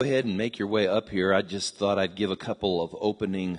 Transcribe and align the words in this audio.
Go 0.00 0.06
ahead 0.06 0.24
and 0.24 0.38
make 0.38 0.58
your 0.58 0.66
way 0.66 0.88
up 0.88 1.10
here. 1.10 1.34
I 1.34 1.42
just 1.42 1.76
thought 1.76 1.98
I'd 1.98 2.14
give 2.14 2.30
a 2.30 2.36
couple 2.36 2.80
of 2.80 2.96
opening 2.98 3.58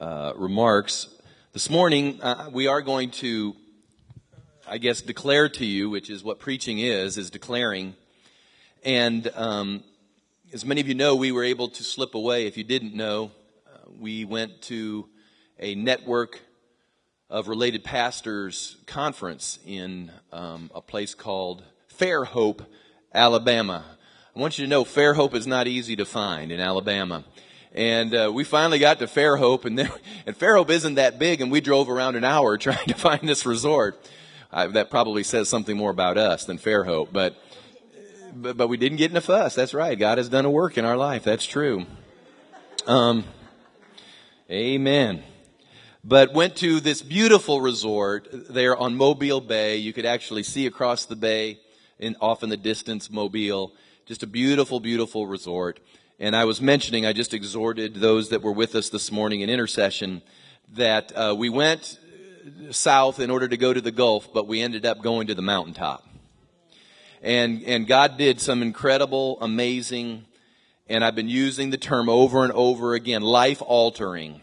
uh, 0.00 0.32
remarks. 0.34 1.08
This 1.52 1.68
morning, 1.68 2.22
uh, 2.22 2.48
we 2.50 2.68
are 2.68 2.80
going 2.80 3.10
to, 3.10 3.54
I 4.66 4.78
guess, 4.78 5.02
declare 5.02 5.50
to 5.50 5.66
you, 5.66 5.90
which 5.90 6.08
is 6.08 6.24
what 6.24 6.38
preaching 6.38 6.78
is, 6.78 7.18
is 7.18 7.28
declaring. 7.28 7.96
And 8.82 9.30
um, 9.34 9.84
as 10.54 10.64
many 10.64 10.80
of 10.80 10.88
you 10.88 10.94
know, 10.94 11.14
we 11.16 11.32
were 11.32 11.44
able 11.44 11.68
to 11.68 11.84
slip 11.84 12.14
away. 12.14 12.46
If 12.46 12.56
you 12.56 12.64
didn't 12.64 12.94
know, 12.94 13.30
uh, 13.66 13.90
we 14.00 14.24
went 14.24 14.62
to 14.62 15.06
a 15.58 15.74
network 15.74 16.40
of 17.28 17.48
related 17.48 17.84
pastors 17.84 18.78
conference 18.86 19.58
in 19.66 20.10
um, 20.32 20.70
a 20.74 20.80
place 20.80 21.12
called 21.12 21.62
Fairhope, 21.94 22.64
Alabama. 23.12 23.95
I 24.36 24.38
want 24.38 24.58
you 24.58 24.66
to 24.66 24.68
know 24.68 24.84
Fairhope 24.84 25.32
is 25.32 25.46
not 25.46 25.66
easy 25.66 25.96
to 25.96 26.04
find 26.04 26.52
in 26.52 26.60
Alabama. 26.60 27.24
And 27.72 28.14
uh, 28.14 28.30
we 28.34 28.44
finally 28.44 28.78
got 28.78 28.98
to 28.98 29.06
Fairhope, 29.06 29.64
and, 29.64 29.80
and 30.26 30.38
Fairhope 30.38 30.68
isn't 30.68 30.96
that 30.96 31.18
big, 31.18 31.40
and 31.40 31.50
we 31.50 31.62
drove 31.62 31.88
around 31.88 32.16
an 32.16 32.24
hour 32.24 32.58
trying 32.58 32.86
to 32.86 32.94
find 32.94 33.26
this 33.26 33.46
resort. 33.46 33.98
That 34.52 34.90
probably 34.90 35.22
says 35.22 35.48
something 35.48 35.74
more 35.74 35.90
about 35.90 36.18
us 36.18 36.44
than 36.44 36.58
Fairhope, 36.58 37.08
but, 37.12 37.42
but 38.34 38.58
but 38.58 38.68
we 38.68 38.76
didn't 38.76 38.98
get 38.98 39.10
in 39.10 39.16
a 39.16 39.22
fuss. 39.22 39.54
That's 39.54 39.72
right. 39.72 39.98
God 39.98 40.18
has 40.18 40.28
done 40.28 40.44
a 40.44 40.50
work 40.50 40.76
in 40.76 40.84
our 40.84 40.98
life. 40.98 41.24
That's 41.24 41.44
true. 41.46 41.86
Um, 42.86 43.24
amen. 44.50 45.22
But 46.04 46.34
went 46.34 46.56
to 46.56 46.80
this 46.80 47.00
beautiful 47.00 47.62
resort 47.62 48.28
there 48.30 48.76
on 48.76 48.96
Mobile 48.96 49.40
Bay. 49.40 49.76
You 49.76 49.94
could 49.94 50.06
actually 50.06 50.42
see 50.42 50.66
across 50.66 51.06
the 51.06 51.16
bay, 51.16 51.58
in 51.98 52.16
off 52.20 52.42
in 52.42 52.50
the 52.50 52.58
distance, 52.58 53.10
Mobile 53.10 53.72
just 54.06 54.22
a 54.22 54.26
beautiful, 54.28 54.78
beautiful 54.78 55.26
resort. 55.26 55.80
And 56.20 56.36
I 56.36 56.44
was 56.44 56.60
mentioning, 56.60 57.04
I 57.04 57.12
just 57.12 57.34
exhorted 57.34 57.96
those 57.96 58.28
that 58.28 58.40
were 58.40 58.52
with 58.52 58.76
us 58.76 58.88
this 58.88 59.10
morning 59.10 59.40
in 59.40 59.50
intercession 59.50 60.22
that 60.74 61.10
uh, 61.16 61.34
we 61.36 61.48
went 61.48 61.98
south 62.70 63.18
in 63.18 63.30
order 63.30 63.48
to 63.48 63.56
go 63.56 63.74
to 63.74 63.80
the 63.80 63.90
Gulf, 63.90 64.32
but 64.32 64.46
we 64.46 64.62
ended 64.62 64.86
up 64.86 65.02
going 65.02 65.26
to 65.26 65.34
the 65.34 65.42
mountaintop. 65.42 66.06
And, 67.20 67.64
and 67.64 67.88
God 67.88 68.16
did 68.16 68.40
some 68.40 68.62
incredible, 68.62 69.38
amazing, 69.40 70.24
and 70.88 71.04
I've 71.04 71.16
been 71.16 71.28
using 71.28 71.70
the 71.70 71.76
term 71.76 72.08
over 72.08 72.44
and 72.44 72.52
over 72.52 72.94
again, 72.94 73.22
life 73.22 73.60
altering 73.60 74.40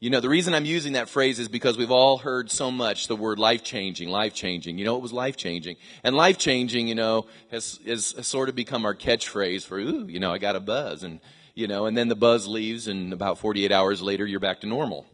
you 0.00 0.08
know, 0.08 0.20
the 0.20 0.30
reason 0.30 0.54
I'm 0.54 0.64
using 0.64 0.94
that 0.94 1.10
phrase 1.10 1.38
is 1.38 1.48
because 1.48 1.76
we've 1.76 1.90
all 1.90 2.16
heard 2.16 2.50
so 2.50 2.70
much 2.70 3.06
the 3.06 3.14
word 3.14 3.38
life 3.38 3.62
changing, 3.62 4.08
life 4.08 4.32
changing. 4.32 4.78
You 4.78 4.86
know, 4.86 4.96
it 4.96 5.02
was 5.02 5.12
life 5.12 5.36
changing. 5.36 5.76
And 6.02 6.16
life 6.16 6.38
changing, 6.38 6.88
you 6.88 6.94
know, 6.94 7.26
has, 7.50 7.78
has, 7.86 8.26
sort 8.26 8.48
of 8.48 8.54
become 8.54 8.86
our 8.86 8.94
catchphrase 8.94 9.62
for, 9.62 9.78
ooh, 9.78 10.06
you 10.08 10.18
know, 10.18 10.32
I 10.32 10.38
got 10.38 10.56
a 10.56 10.60
buzz. 10.60 11.02
And, 11.02 11.20
you 11.54 11.68
know, 11.68 11.84
and 11.84 11.98
then 11.98 12.08
the 12.08 12.16
buzz 12.16 12.48
leaves 12.48 12.88
and 12.88 13.12
about 13.12 13.38
48 13.38 13.70
hours 13.70 14.00
later 14.00 14.24
you're 14.24 14.40
back 14.40 14.62
to 14.62 14.66
normal. 14.66 15.04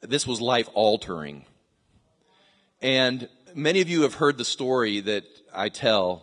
This 0.00 0.26
was 0.26 0.40
life 0.40 0.70
altering. 0.72 1.44
And 2.80 3.28
many 3.54 3.82
of 3.82 3.90
you 3.90 4.02
have 4.02 4.14
heard 4.14 4.38
the 4.38 4.44
story 4.44 5.00
that 5.00 5.24
I 5.54 5.68
tell 5.68 6.22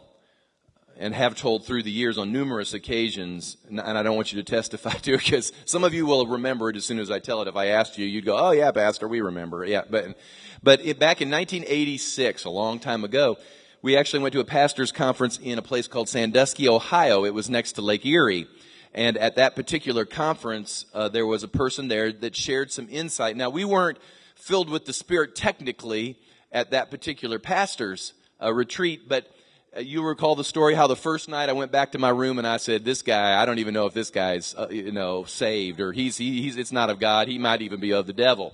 and 1.01 1.15
have 1.15 1.33
told 1.35 1.65
through 1.65 1.81
the 1.81 1.91
years 1.91 2.19
on 2.19 2.31
numerous 2.31 2.75
occasions, 2.75 3.57
and 3.67 3.81
I 3.81 4.03
don't 4.03 4.15
want 4.15 4.31
you 4.31 4.41
to 4.41 4.49
testify 4.49 4.91
to 5.01 5.15
it 5.15 5.17
because 5.17 5.51
some 5.65 5.83
of 5.83 5.95
you 5.95 6.05
will 6.05 6.27
remember 6.27 6.69
it 6.69 6.75
as 6.75 6.85
soon 6.85 6.99
as 6.99 7.09
I 7.09 7.17
tell 7.17 7.41
it. 7.41 7.47
If 7.47 7.55
I 7.55 7.67
asked 7.67 7.97
you, 7.97 8.05
you'd 8.05 8.23
go, 8.23 8.37
"Oh 8.37 8.51
yeah, 8.51 8.71
Pastor, 8.71 9.07
we 9.07 9.19
remember." 9.19 9.65
It. 9.65 9.71
Yeah, 9.71 9.81
but 9.89 10.15
but 10.61 10.79
it, 10.85 10.99
back 10.99 11.21
in 11.21 11.31
1986, 11.31 12.45
a 12.45 12.51
long 12.51 12.79
time 12.79 13.03
ago, 13.03 13.37
we 13.81 13.97
actually 13.97 14.19
went 14.19 14.33
to 14.33 14.41
a 14.41 14.45
pastors' 14.45 14.91
conference 14.91 15.39
in 15.39 15.57
a 15.57 15.63
place 15.63 15.87
called 15.87 16.07
Sandusky, 16.07 16.69
Ohio. 16.69 17.25
It 17.25 17.33
was 17.33 17.49
next 17.49 17.73
to 17.73 17.81
Lake 17.81 18.05
Erie. 18.05 18.47
And 18.93 19.17
at 19.17 19.37
that 19.37 19.55
particular 19.55 20.05
conference, 20.05 20.85
uh, 20.93 21.07
there 21.09 21.25
was 21.25 21.41
a 21.41 21.47
person 21.47 21.87
there 21.87 22.11
that 22.11 22.35
shared 22.35 22.71
some 22.71 22.87
insight. 22.91 23.37
Now, 23.37 23.49
we 23.49 23.65
weren't 23.65 23.97
filled 24.35 24.69
with 24.69 24.85
the 24.85 24.93
Spirit 24.93 25.33
technically 25.33 26.19
at 26.51 26.71
that 26.71 26.91
particular 26.91 27.39
pastor's 27.39 28.13
uh, 28.41 28.53
retreat, 28.53 29.07
but 29.07 29.31
you 29.79 30.03
recall 30.03 30.35
the 30.35 30.43
story 30.43 30.75
how 30.75 30.87
the 30.87 30.95
first 30.95 31.29
night 31.29 31.49
I 31.49 31.53
went 31.53 31.71
back 31.71 31.93
to 31.93 31.99
my 31.99 32.09
room 32.09 32.37
and 32.37 32.47
I 32.47 32.57
said, 32.57 32.83
"This 32.83 33.01
guy, 33.01 33.41
I 33.41 33.45
don't 33.45 33.59
even 33.59 33.73
know 33.73 33.85
if 33.85 33.93
this 33.93 34.09
guy's 34.09 34.53
uh, 34.55 34.67
you 34.69 34.91
know 34.91 35.23
saved 35.23 35.79
or 35.79 35.93
he's 35.93 36.17
he, 36.17 36.41
he's 36.41 36.57
it's 36.57 36.71
not 36.71 36.89
of 36.89 36.99
God. 36.99 37.27
He 37.27 37.37
might 37.37 37.61
even 37.61 37.79
be 37.79 37.93
of 37.93 38.05
the 38.05 38.13
devil." 38.13 38.53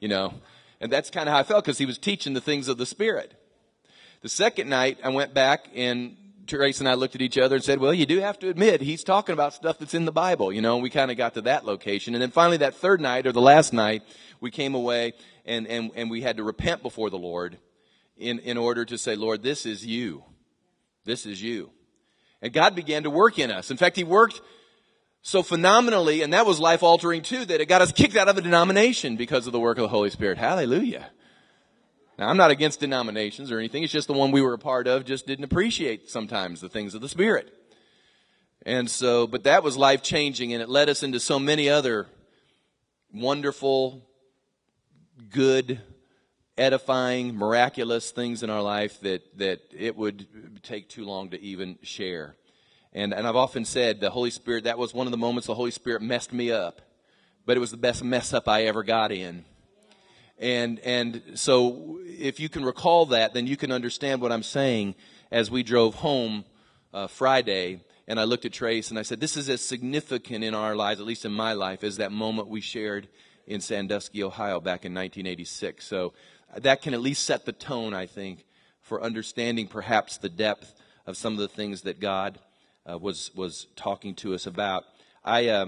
You 0.00 0.08
know, 0.08 0.34
and 0.80 0.92
that's 0.92 1.08
kind 1.10 1.28
of 1.28 1.32
how 1.32 1.38
I 1.38 1.42
felt 1.44 1.64
because 1.64 1.78
he 1.78 1.86
was 1.86 1.98
teaching 1.98 2.34
the 2.34 2.40
things 2.40 2.68
of 2.68 2.78
the 2.78 2.86
Spirit. 2.86 3.32
The 4.22 4.28
second 4.28 4.68
night 4.68 4.98
I 5.04 5.10
went 5.10 5.34
back 5.34 5.68
and 5.74 6.16
Trace 6.46 6.80
and 6.80 6.88
I 6.88 6.94
looked 6.94 7.14
at 7.14 7.22
each 7.22 7.38
other 7.38 7.56
and 7.56 7.64
said, 7.64 7.78
"Well, 7.78 7.94
you 7.94 8.06
do 8.06 8.18
have 8.20 8.38
to 8.40 8.48
admit 8.48 8.80
he's 8.80 9.04
talking 9.04 9.32
about 9.32 9.54
stuff 9.54 9.78
that's 9.78 9.94
in 9.94 10.04
the 10.04 10.12
Bible." 10.12 10.52
You 10.52 10.62
know, 10.62 10.74
and 10.74 10.82
we 10.82 10.90
kind 10.90 11.12
of 11.12 11.16
got 11.16 11.34
to 11.34 11.42
that 11.42 11.64
location, 11.64 12.14
and 12.14 12.22
then 12.22 12.32
finally 12.32 12.56
that 12.58 12.74
third 12.74 13.00
night 13.00 13.26
or 13.26 13.32
the 13.32 13.40
last 13.40 13.72
night 13.72 14.02
we 14.40 14.50
came 14.50 14.74
away 14.74 15.12
and 15.44 15.68
and 15.68 15.92
and 15.94 16.10
we 16.10 16.22
had 16.22 16.38
to 16.38 16.42
repent 16.42 16.82
before 16.82 17.08
the 17.08 17.18
Lord 17.18 17.58
in 18.16 18.40
in 18.40 18.58
order 18.58 18.84
to 18.84 18.98
say, 18.98 19.14
"Lord, 19.14 19.44
this 19.44 19.64
is 19.64 19.86
you." 19.86 20.24
This 21.06 21.24
is 21.24 21.40
you. 21.40 21.70
And 22.42 22.52
God 22.52 22.74
began 22.74 23.04
to 23.04 23.10
work 23.10 23.38
in 23.38 23.50
us. 23.50 23.70
In 23.70 23.78
fact, 23.78 23.96
He 23.96 24.04
worked 24.04 24.42
so 25.22 25.42
phenomenally, 25.42 26.22
and 26.22 26.32
that 26.34 26.44
was 26.44 26.60
life 26.60 26.82
altering 26.82 27.22
too, 27.22 27.44
that 27.46 27.60
it 27.60 27.66
got 27.66 27.82
us 27.82 27.92
kicked 27.92 28.16
out 28.16 28.28
of 28.28 28.36
a 28.36 28.42
denomination 28.42 29.16
because 29.16 29.46
of 29.46 29.52
the 29.52 29.58
work 29.58 29.78
of 29.78 29.82
the 29.82 29.88
Holy 29.88 30.10
Spirit. 30.10 30.36
Hallelujah. 30.36 31.10
Now, 32.18 32.28
I'm 32.28 32.36
not 32.36 32.50
against 32.50 32.80
denominations 32.80 33.50
or 33.50 33.58
anything. 33.58 33.82
It's 33.82 33.92
just 33.92 34.06
the 34.06 34.14
one 34.14 34.32
we 34.32 34.40
were 34.40 34.54
a 34.54 34.58
part 34.58 34.86
of 34.86 35.04
just 35.04 35.26
didn't 35.26 35.44
appreciate 35.44 36.10
sometimes 36.10 36.60
the 36.60 36.68
things 36.68 36.94
of 36.94 37.00
the 37.00 37.08
Spirit. 37.08 37.52
And 38.64 38.90
so, 38.90 39.26
but 39.26 39.44
that 39.44 39.62
was 39.62 39.76
life 39.76 40.02
changing 40.02 40.52
and 40.52 40.62
it 40.62 40.68
led 40.68 40.88
us 40.88 41.02
into 41.02 41.20
so 41.20 41.38
many 41.38 41.68
other 41.68 42.06
wonderful, 43.12 44.02
good, 45.30 45.80
edifying, 46.58 47.36
miraculous 47.36 48.10
things 48.10 48.42
in 48.42 48.50
our 48.50 48.62
life 48.62 49.00
that, 49.00 49.38
that 49.38 49.60
it 49.76 49.96
would 49.96 50.26
take 50.62 50.88
too 50.88 51.04
long 51.04 51.30
to 51.30 51.40
even 51.40 51.78
share. 51.82 52.34
And, 52.92 53.12
and 53.12 53.26
I've 53.26 53.36
often 53.36 53.64
said 53.64 54.00
the 54.00 54.10
Holy 54.10 54.30
Spirit, 54.30 54.64
that 54.64 54.78
was 54.78 54.94
one 54.94 55.06
of 55.06 55.10
the 55.10 55.18
moments 55.18 55.46
the 55.46 55.54
Holy 55.54 55.70
Spirit 55.70 56.02
messed 56.02 56.32
me 56.32 56.50
up, 56.50 56.80
but 57.44 57.56
it 57.56 57.60
was 57.60 57.70
the 57.70 57.76
best 57.76 58.02
mess 58.02 58.32
up 58.32 58.48
I 58.48 58.64
ever 58.64 58.82
got 58.82 59.12
in. 59.12 59.44
And, 60.38 60.78
and 60.80 61.22
so 61.34 62.00
if 62.04 62.40
you 62.40 62.48
can 62.48 62.64
recall 62.64 63.06
that, 63.06 63.34
then 63.34 63.46
you 63.46 63.56
can 63.56 63.72
understand 63.72 64.20
what 64.20 64.32
I'm 64.32 64.42
saying 64.42 64.94
as 65.30 65.50
we 65.50 65.62
drove 65.62 65.96
home 65.96 66.44
uh, 66.92 67.06
Friday 67.06 67.80
and 68.08 68.20
I 68.20 68.24
looked 68.24 68.44
at 68.44 68.52
Trace 68.52 68.90
and 68.90 68.98
I 68.98 69.02
said, 69.02 69.20
this 69.20 69.36
is 69.36 69.48
as 69.48 69.60
significant 69.60 70.44
in 70.44 70.54
our 70.54 70.76
lives, 70.76 71.00
at 71.00 71.06
least 71.06 71.24
in 71.24 71.32
my 71.32 71.54
life, 71.54 71.82
as 71.82 71.96
that 71.96 72.12
moment 72.12 72.48
we 72.48 72.60
shared 72.60 73.08
in 73.46 73.60
Sandusky, 73.60 74.22
Ohio 74.22 74.60
back 74.60 74.84
in 74.84 74.94
1986. 74.94 75.84
So 75.84 76.12
that 76.56 76.82
can 76.82 76.94
at 76.94 77.00
least 77.00 77.24
set 77.24 77.44
the 77.44 77.52
tone, 77.52 77.94
I 77.94 78.06
think, 78.06 78.44
for 78.80 79.02
understanding 79.02 79.68
perhaps 79.68 80.18
the 80.18 80.28
depth 80.28 80.74
of 81.06 81.16
some 81.16 81.34
of 81.34 81.38
the 81.38 81.48
things 81.48 81.82
that 81.82 82.00
God 82.00 82.38
uh, 82.88 82.98
was 82.98 83.30
was 83.34 83.66
talking 83.76 84.14
to 84.16 84.34
us 84.34 84.46
about. 84.46 84.84
I 85.24 85.48
uh, 85.48 85.66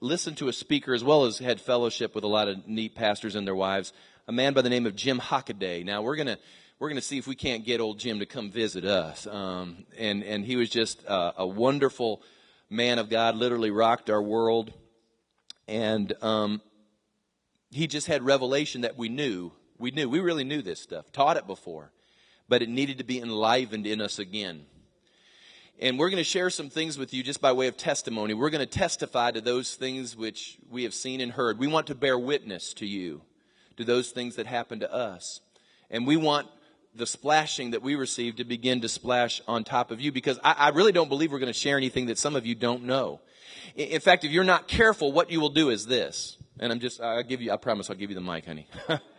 listened 0.00 0.38
to 0.38 0.48
a 0.48 0.52
speaker 0.52 0.94
as 0.94 1.04
well 1.04 1.24
as 1.24 1.38
had 1.38 1.60
fellowship 1.60 2.14
with 2.14 2.24
a 2.24 2.28
lot 2.28 2.48
of 2.48 2.66
neat 2.66 2.94
pastors 2.94 3.34
and 3.34 3.46
their 3.46 3.54
wives. 3.54 3.92
A 4.26 4.32
man 4.32 4.54
by 4.54 4.62
the 4.62 4.70
name 4.70 4.86
of 4.86 4.96
Jim 4.96 5.18
Hockaday. 5.20 5.84
Now 5.84 6.02
we're 6.02 6.16
gonna 6.16 6.38
we're 6.78 6.88
gonna 6.88 7.02
see 7.02 7.18
if 7.18 7.26
we 7.26 7.34
can't 7.34 7.64
get 7.64 7.80
old 7.80 7.98
Jim 7.98 8.18
to 8.20 8.26
come 8.26 8.50
visit 8.50 8.84
us. 8.84 9.26
Um, 9.26 9.84
and 9.98 10.22
and 10.22 10.44
he 10.44 10.56
was 10.56 10.70
just 10.70 11.06
uh, 11.06 11.32
a 11.36 11.46
wonderful 11.46 12.22
man 12.70 12.98
of 12.98 13.10
God. 13.10 13.36
Literally 13.36 13.70
rocked 13.70 14.10
our 14.10 14.22
world. 14.22 14.72
And 15.66 16.12
um, 16.22 16.60
he 17.70 17.86
just 17.86 18.06
had 18.06 18.22
revelation 18.22 18.82
that 18.82 18.96
we 18.98 19.08
knew 19.08 19.52
we 19.84 19.90
knew, 19.90 20.08
we 20.08 20.20
really 20.20 20.44
knew 20.44 20.62
this 20.62 20.80
stuff, 20.80 21.12
taught 21.12 21.36
it 21.36 21.46
before, 21.46 21.92
but 22.48 22.62
it 22.62 22.70
needed 22.70 22.96
to 22.96 23.04
be 23.04 23.20
enlivened 23.20 23.86
in 23.86 24.00
us 24.00 24.18
again. 24.18 24.64
And 25.78 25.98
we're 25.98 26.08
going 26.08 26.16
to 26.16 26.24
share 26.24 26.48
some 26.48 26.70
things 26.70 26.96
with 26.96 27.12
you 27.12 27.22
just 27.22 27.42
by 27.42 27.52
way 27.52 27.66
of 27.66 27.76
testimony. 27.76 28.32
We're 28.32 28.48
going 28.48 28.66
to 28.66 28.78
testify 28.78 29.32
to 29.32 29.42
those 29.42 29.74
things 29.74 30.16
which 30.16 30.56
we 30.70 30.84
have 30.84 30.94
seen 30.94 31.20
and 31.20 31.30
heard. 31.30 31.58
We 31.58 31.66
want 31.66 31.88
to 31.88 31.94
bear 31.94 32.18
witness 32.18 32.72
to 32.74 32.86
you, 32.86 33.20
to 33.76 33.84
those 33.84 34.10
things 34.10 34.36
that 34.36 34.46
happened 34.46 34.80
to 34.80 34.90
us. 34.90 35.42
And 35.90 36.06
we 36.06 36.16
want 36.16 36.48
the 36.94 37.06
splashing 37.06 37.72
that 37.72 37.82
we 37.82 37.94
received 37.94 38.38
to 38.38 38.44
begin 38.44 38.80
to 38.80 38.88
splash 38.88 39.42
on 39.46 39.64
top 39.64 39.90
of 39.90 40.00
you 40.00 40.12
because 40.12 40.38
I, 40.42 40.52
I 40.52 40.68
really 40.70 40.92
don't 40.92 41.10
believe 41.10 41.30
we're 41.30 41.40
going 41.40 41.52
to 41.52 41.58
share 41.58 41.76
anything 41.76 42.06
that 42.06 42.16
some 42.16 42.36
of 42.36 42.46
you 42.46 42.54
don't 42.54 42.84
know. 42.84 43.20
In, 43.76 43.88
in 43.88 44.00
fact, 44.00 44.24
if 44.24 44.30
you're 44.30 44.44
not 44.44 44.66
careful, 44.66 45.12
what 45.12 45.30
you 45.30 45.40
will 45.40 45.50
do 45.50 45.68
is 45.68 45.84
this. 45.84 46.38
And 46.58 46.72
I'm 46.72 46.80
just, 46.80 47.02
I'll 47.02 47.22
give 47.22 47.42
you, 47.42 47.52
I 47.52 47.58
promise 47.58 47.90
I'll 47.90 47.96
give 47.96 48.08
you 48.08 48.16
the 48.16 48.22
mic, 48.22 48.46
honey. 48.46 48.66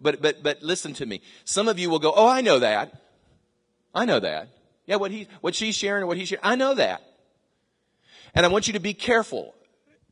But, 0.00 0.20
but, 0.20 0.42
but 0.42 0.62
listen 0.62 0.92
to 0.94 1.06
me. 1.06 1.22
Some 1.44 1.68
of 1.68 1.78
you 1.78 1.90
will 1.90 1.98
go, 1.98 2.12
oh, 2.14 2.28
I 2.28 2.40
know 2.40 2.58
that. 2.58 3.00
I 3.94 4.04
know 4.04 4.20
that. 4.20 4.48
Yeah, 4.86 4.96
what 4.96 5.10
he, 5.10 5.28
what 5.40 5.54
she's 5.54 5.74
sharing 5.74 6.02
or 6.02 6.06
what 6.06 6.16
he's 6.16 6.28
sharing, 6.28 6.44
I 6.44 6.56
know 6.56 6.74
that. 6.74 7.02
And 8.34 8.44
I 8.44 8.48
want 8.48 8.66
you 8.66 8.72
to 8.74 8.80
be 8.80 8.94
careful 8.94 9.54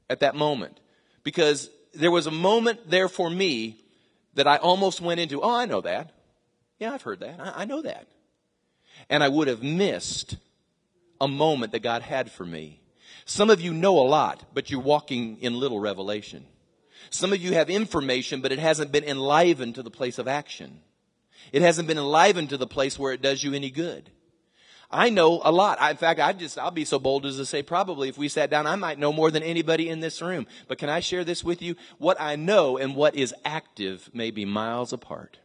at 0.08 0.20
that 0.20 0.34
moment 0.34 0.78
because 1.24 1.68
there 1.94 2.10
was 2.10 2.26
a 2.26 2.30
moment 2.30 2.88
there 2.88 3.08
for 3.08 3.28
me 3.28 3.84
that 4.34 4.46
I 4.46 4.56
almost 4.56 5.00
went 5.00 5.20
into, 5.20 5.42
oh, 5.42 5.54
I 5.54 5.66
know 5.66 5.80
that. 5.82 6.10
Yeah, 6.78 6.92
I've 6.92 7.02
heard 7.02 7.20
that. 7.20 7.38
I, 7.38 7.62
I 7.62 7.64
know 7.64 7.82
that. 7.82 8.06
And 9.10 9.22
I 9.22 9.28
would 9.28 9.48
have 9.48 9.62
missed 9.62 10.36
a 11.20 11.28
moment 11.28 11.72
that 11.72 11.80
God 11.80 12.02
had 12.02 12.30
for 12.30 12.44
me. 12.44 12.80
Some 13.24 13.50
of 13.50 13.60
you 13.60 13.72
know 13.72 13.98
a 13.98 14.06
lot, 14.06 14.44
but 14.54 14.70
you're 14.70 14.80
walking 14.80 15.38
in 15.40 15.58
little 15.58 15.80
revelation. 15.80 16.44
Some 17.10 17.32
of 17.32 17.40
you 17.40 17.52
have 17.52 17.70
information, 17.70 18.40
but 18.40 18.52
it 18.52 18.58
hasn't 18.58 18.92
been 18.92 19.04
enlivened 19.04 19.74
to 19.76 19.82
the 19.82 19.90
place 19.90 20.18
of 20.18 20.28
action. 20.28 20.80
It 21.52 21.62
hasn't 21.62 21.88
been 21.88 21.98
enlivened 21.98 22.50
to 22.50 22.56
the 22.56 22.66
place 22.66 22.98
where 22.98 23.12
it 23.12 23.22
does 23.22 23.42
you 23.42 23.54
any 23.54 23.70
good. 23.70 24.10
I 24.90 25.08
know 25.08 25.40
a 25.42 25.50
lot. 25.50 25.80
I, 25.80 25.90
in 25.90 25.96
fact, 25.96 26.20
I 26.20 26.34
just, 26.34 26.58
I'll 26.58 26.70
be 26.70 26.84
so 26.84 26.98
bold 26.98 27.24
as 27.24 27.36
to 27.36 27.46
say 27.46 27.62
probably 27.62 28.10
if 28.10 28.18
we 28.18 28.28
sat 28.28 28.50
down, 28.50 28.66
I 28.66 28.76
might 28.76 28.98
know 28.98 29.12
more 29.12 29.30
than 29.30 29.42
anybody 29.42 29.88
in 29.88 30.00
this 30.00 30.20
room. 30.20 30.46
But 30.68 30.76
can 30.76 30.90
I 30.90 31.00
share 31.00 31.24
this 31.24 31.42
with 31.42 31.62
you? 31.62 31.76
What 31.96 32.20
I 32.20 32.36
know 32.36 32.76
and 32.76 32.94
what 32.94 33.16
is 33.16 33.34
active 33.44 34.10
may 34.12 34.30
be 34.30 34.44
miles 34.44 34.92
apart. 34.92 35.38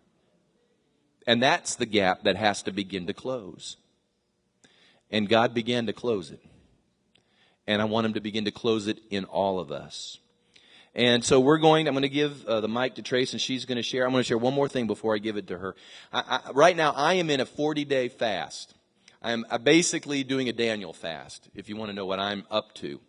And 1.26 1.42
that's 1.42 1.76
the 1.76 1.86
gap 1.86 2.24
that 2.24 2.36
has 2.36 2.62
to 2.64 2.72
begin 2.72 3.08
to 3.08 3.14
close. 3.14 3.78
And 5.10 5.30
God 5.30 5.54
began 5.54 5.86
to 5.86 5.94
close 5.94 6.30
it. 6.30 6.42
And 7.66 7.82
I 7.82 7.86
want 7.86 8.06
Him 8.06 8.14
to 8.14 8.22
begin 8.22 8.46
to 8.46 8.52
close 8.52 8.88
it 8.88 9.00
in 9.10 9.24
all 9.26 9.60
of 9.60 9.72
us. 9.72 10.20
And 10.98 11.24
so 11.24 11.40
we're 11.40 11.60
going, 11.60 11.88
I'm 11.88 11.94
going 11.94 12.02
to 12.02 12.10
give 12.10 12.44
uh, 12.46 12.60
the 12.60 12.68
mic 12.68 12.96
to 12.96 13.04
Trace 13.04 13.34
and 13.34 13.40
she's 13.40 13.66
going 13.66 13.76
to 13.76 13.84
share. 13.84 14.04
I'm 14.04 14.12
going 14.12 14.24
to 14.24 14.28
share 14.28 14.38
one 14.38 14.56
more 14.56 14.68
thing 14.68 14.88
before 14.88 15.14
I 15.14 15.20
give 15.20 15.38
it 15.38 15.48
to 15.48 15.58
her. 15.58 15.76
I, 16.12 16.42
I, 16.44 16.52
right 16.54 16.76
now, 16.76 16.92
I 16.92 17.14
am 17.14 17.30
in 17.30 17.40
a 17.40 17.46
40 17.46 17.86
day 17.86 18.10
fast. 18.10 18.74
I'm 19.22 19.46
basically 19.64 20.24
doing 20.24 20.50
a 20.50 20.54
Daniel 20.54 20.94
fast, 20.94 21.50
if 21.54 21.70
you 21.70 21.76
want 21.76 21.90
to 21.90 21.96
know 21.96 22.06
what 22.06 22.20
I'm 22.20 22.46
up 22.50 22.74
to. 22.76 23.00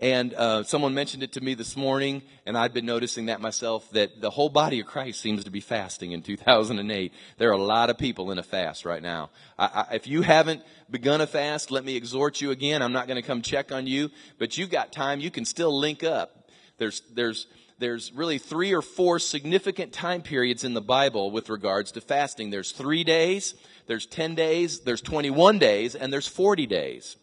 And 0.00 0.34
uh, 0.34 0.64
someone 0.64 0.92
mentioned 0.92 1.22
it 1.22 1.32
to 1.34 1.40
me 1.40 1.54
this 1.54 1.76
morning, 1.76 2.22
and 2.44 2.58
I've 2.58 2.74
been 2.74 2.84
noticing 2.84 3.26
that 3.26 3.40
myself 3.40 3.88
that 3.92 4.20
the 4.20 4.30
whole 4.30 4.48
body 4.48 4.80
of 4.80 4.86
Christ 4.86 5.20
seems 5.20 5.44
to 5.44 5.50
be 5.50 5.60
fasting 5.60 6.12
in 6.12 6.20
2008. 6.20 7.12
There 7.38 7.48
are 7.48 7.52
a 7.52 7.62
lot 7.62 7.90
of 7.90 7.96
people 7.96 8.30
in 8.30 8.38
a 8.38 8.42
fast 8.42 8.84
right 8.84 9.02
now. 9.02 9.30
I, 9.58 9.86
I, 9.90 9.94
if 9.94 10.06
you 10.06 10.22
haven't 10.22 10.62
begun 10.90 11.20
a 11.20 11.26
fast, 11.26 11.70
let 11.70 11.84
me 11.84 11.96
exhort 11.96 12.40
you 12.40 12.50
again. 12.50 12.82
I'm 12.82 12.92
not 12.92 13.06
going 13.06 13.20
to 13.20 13.26
come 13.26 13.40
check 13.40 13.72
on 13.72 13.86
you, 13.86 14.10
but 14.38 14.58
you've 14.58 14.70
got 14.70 14.92
time. 14.92 15.20
You 15.20 15.30
can 15.30 15.44
still 15.44 15.78
link 15.78 16.02
up. 16.02 16.43
There's, 16.78 17.02
there's, 17.12 17.46
there's 17.78 18.12
really 18.12 18.38
three 18.38 18.72
or 18.72 18.82
four 18.82 19.18
significant 19.18 19.92
time 19.92 20.22
periods 20.22 20.64
in 20.64 20.74
the 20.74 20.80
Bible 20.80 21.30
with 21.30 21.48
regards 21.48 21.92
to 21.92 22.00
fasting. 22.00 22.50
There's 22.50 22.72
three 22.72 23.04
days, 23.04 23.54
there's 23.86 24.06
10 24.06 24.34
days, 24.34 24.80
there's 24.80 25.00
21 25.00 25.58
days, 25.58 25.94
and 25.94 26.12
there's 26.12 26.28
40 26.28 26.66
days. 26.66 27.16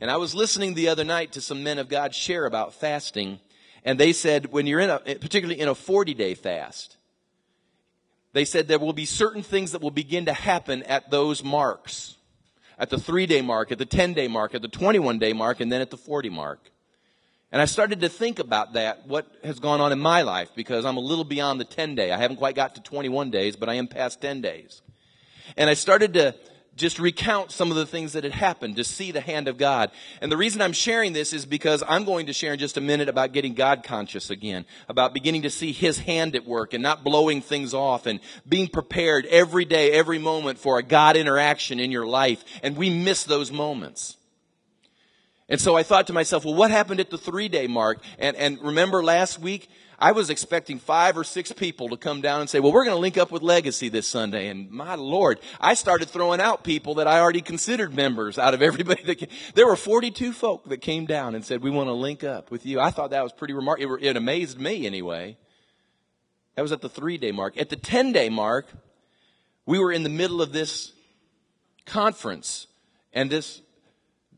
And 0.00 0.10
I 0.10 0.16
was 0.16 0.34
listening 0.34 0.74
the 0.74 0.88
other 0.88 1.04
night 1.04 1.32
to 1.32 1.40
some 1.40 1.62
men 1.62 1.78
of 1.78 1.88
God 1.88 2.14
share 2.14 2.46
about 2.46 2.74
fasting, 2.74 3.40
and 3.84 3.98
they 3.98 4.12
said 4.12 4.52
when 4.52 4.66
you're 4.66 4.80
in 4.80 4.90
a, 4.90 4.98
particularly 4.98 5.60
in 5.60 5.68
a 5.68 5.74
40 5.74 6.14
day 6.14 6.34
fast, 6.34 6.96
they 8.32 8.44
said 8.44 8.68
there 8.68 8.78
will 8.78 8.92
be 8.92 9.06
certain 9.06 9.42
things 9.42 9.72
that 9.72 9.80
will 9.80 9.90
begin 9.90 10.26
to 10.26 10.32
happen 10.34 10.82
at 10.82 11.10
those 11.10 11.42
marks. 11.42 12.16
At 12.78 12.90
the 12.90 12.98
three 12.98 13.24
day 13.24 13.40
mark, 13.40 13.72
at 13.72 13.78
the 13.78 13.86
10 13.86 14.12
day 14.12 14.28
mark, 14.28 14.54
at 14.54 14.60
the 14.60 14.68
21 14.68 15.18
day 15.18 15.32
mark, 15.32 15.60
and 15.60 15.72
then 15.72 15.80
at 15.80 15.90
the 15.90 15.96
40 15.96 16.28
mark. 16.28 16.70
And 17.56 17.62
I 17.62 17.64
started 17.64 18.00
to 18.02 18.10
think 18.10 18.38
about 18.38 18.74
that, 18.74 19.06
what 19.06 19.26
has 19.42 19.60
gone 19.60 19.80
on 19.80 19.90
in 19.90 19.98
my 19.98 20.20
life, 20.20 20.50
because 20.54 20.84
I'm 20.84 20.98
a 20.98 21.00
little 21.00 21.24
beyond 21.24 21.58
the 21.58 21.64
10 21.64 21.94
day. 21.94 22.12
I 22.12 22.18
haven't 22.18 22.36
quite 22.36 22.54
got 22.54 22.74
to 22.74 22.82
21 22.82 23.30
days, 23.30 23.56
but 23.56 23.70
I 23.70 23.76
am 23.76 23.88
past 23.88 24.20
10 24.20 24.42
days. 24.42 24.82
And 25.56 25.70
I 25.70 25.72
started 25.72 26.12
to 26.12 26.34
just 26.76 26.98
recount 26.98 27.50
some 27.50 27.70
of 27.70 27.78
the 27.78 27.86
things 27.86 28.12
that 28.12 28.24
had 28.24 28.34
happened 28.34 28.76
to 28.76 28.84
see 28.84 29.10
the 29.10 29.22
hand 29.22 29.48
of 29.48 29.56
God. 29.56 29.90
And 30.20 30.30
the 30.30 30.36
reason 30.36 30.60
I'm 30.60 30.74
sharing 30.74 31.14
this 31.14 31.32
is 31.32 31.46
because 31.46 31.82
I'm 31.88 32.04
going 32.04 32.26
to 32.26 32.34
share 32.34 32.52
in 32.52 32.58
just 32.58 32.76
a 32.76 32.82
minute 32.82 33.08
about 33.08 33.32
getting 33.32 33.54
God 33.54 33.82
conscious 33.82 34.28
again, 34.28 34.66
about 34.86 35.14
beginning 35.14 35.40
to 35.40 35.50
see 35.50 35.72
His 35.72 35.96
hand 35.96 36.36
at 36.36 36.44
work 36.44 36.74
and 36.74 36.82
not 36.82 37.04
blowing 37.04 37.40
things 37.40 37.72
off 37.72 38.04
and 38.04 38.20
being 38.46 38.68
prepared 38.68 39.24
every 39.24 39.64
day, 39.64 39.92
every 39.92 40.18
moment 40.18 40.58
for 40.58 40.78
a 40.78 40.82
God 40.82 41.16
interaction 41.16 41.80
in 41.80 41.90
your 41.90 42.06
life. 42.06 42.44
And 42.62 42.76
we 42.76 42.90
miss 42.90 43.24
those 43.24 43.50
moments. 43.50 44.18
And 45.48 45.60
so 45.60 45.76
I 45.76 45.82
thought 45.84 46.08
to 46.08 46.12
myself, 46.12 46.44
well, 46.44 46.54
what 46.54 46.70
happened 46.70 46.98
at 46.98 47.10
the 47.10 47.18
three 47.18 47.48
day 47.48 47.66
mark? 47.66 48.02
And, 48.18 48.36
and 48.36 48.60
remember 48.60 49.02
last 49.04 49.38
week, 49.38 49.68
I 49.98 50.12
was 50.12 50.28
expecting 50.28 50.78
five 50.78 51.16
or 51.16 51.24
six 51.24 51.52
people 51.52 51.88
to 51.88 51.96
come 51.96 52.20
down 52.20 52.40
and 52.40 52.50
say, 52.50 52.60
well, 52.60 52.72
we're 52.72 52.84
going 52.84 52.96
to 52.96 53.00
link 53.00 53.16
up 53.16 53.30
with 53.30 53.42
Legacy 53.42 53.88
this 53.88 54.06
Sunday. 54.06 54.48
And 54.48 54.70
my 54.70 54.94
Lord, 54.94 55.40
I 55.58 55.74
started 55.74 56.10
throwing 56.10 56.40
out 56.40 56.64
people 56.64 56.96
that 56.96 57.06
I 57.06 57.20
already 57.20 57.40
considered 57.40 57.94
members 57.94 58.38
out 58.38 58.52
of 58.52 58.60
everybody 58.60 59.02
that 59.04 59.14
came. 59.14 59.28
There 59.54 59.66
were 59.66 59.76
42 59.76 60.32
folk 60.32 60.68
that 60.68 60.78
came 60.78 61.06
down 61.06 61.34
and 61.34 61.44
said, 61.44 61.62
we 61.62 61.70
want 61.70 61.88
to 61.88 61.94
link 61.94 62.24
up 62.24 62.50
with 62.50 62.66
you. 62.66 62.78
I 62.78 62.90
thought 62.90 63.10
that 63.10 63.22
was 63.22 63.32
pretty 63.32 63.54
remarkable. 63.54 63.94
It, 63.96 64.02
it 64.02 64.16
amazed 64.16 64.60
me 64.60 64.86
anyway. 64.86 65.38
That 66.56 66.62
was 66.62 66.72
at 66.72 66.82
the 66.82 66.88
three 66.88 67.16
day 67.16 67.32
mark. 67.32 67.56
At 67.56 67.70
the 67.70 67.76
10 67.76 68.12
day 68.12 68.28
mark, 68.28 68.66
we 69.64 69.78
were 69.78 69.92
in 69.92 70.02
the 70.02 70.10
middle 70.10 70.42
of 70.42 70.52
this 70.52 70.92
conference 71.86 72.66
and 73.12 73.30
this 73.30 73.62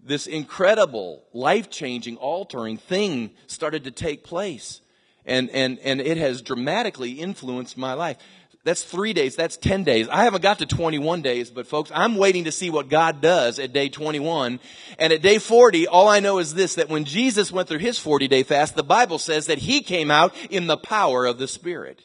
this 0.09 0.27
incredible, 0.27 1.23
life 1.33 1.71
changing, 1.71 2.17
altering 2.17 2.77
thing 2.77 3.31
started 3.47 3.85
to 3.85 3.91
take 3.91 4.25
place 4.25 4.81
and, 5.29 5.51
and, 5.51 5.79
and 5.81 6.01
it 6.01 6.17
has 6.17 6.43
dramatically 6.43 7.13
influenced 7.13 7.77
my 7.77 7.93
life. 7.93 8.17
That's 8.65 8.83
three 8.83 9.13
days. 9.13 9.37
That's 9.37 9.57
10 9.57 9.85
days. 9.85 10.09
I 10.09 10.25
haven't 10.25 10.43
got 10.43 10.59
to 10.59 10.67
21 10.67 11.23
days, 11.23 11.51
but 11.51 11.67
folks, 11.67 11.93
I'm 11.95 12.17
waiting 12.17 12.45
to 12.45 12.53
see 12.53 12.71
what 12.71 12.89
God 12.89 13.21
does 13.21 13.59
at 13.59 13.73
day 13.73 13.89
21. 13.89 14.59
And 14.99 15.13
at 15.13 15.23
day 15.23 15.39
40, 15.39 15.87
all 15.87 16.09
I 16.09 16.21
know 16.21 16.39
is 16.39 16.55
this, 16.55 16.75
that 16.75 16.89
when 16.89 17.05
Jesus 17.05 17.53
went 17.53 17.69
through 17.69 17.79
his 17.79 17.99
40 17.99 18.27
day 18.27 18.43
fast, 18.43 18.75
the 18.75 18.83
Bible 18.83 19.19
says 19.19 19.47
that 19.47 19.59
he 19.59 19.81
came 19.81 20.11
out 20.11 20.35
in 20.51 20.67
the 20.67 20.77
power 20.77 21.25
of 21.25 21.39
the 21.39 21.49
Spirit. 21.49 22.03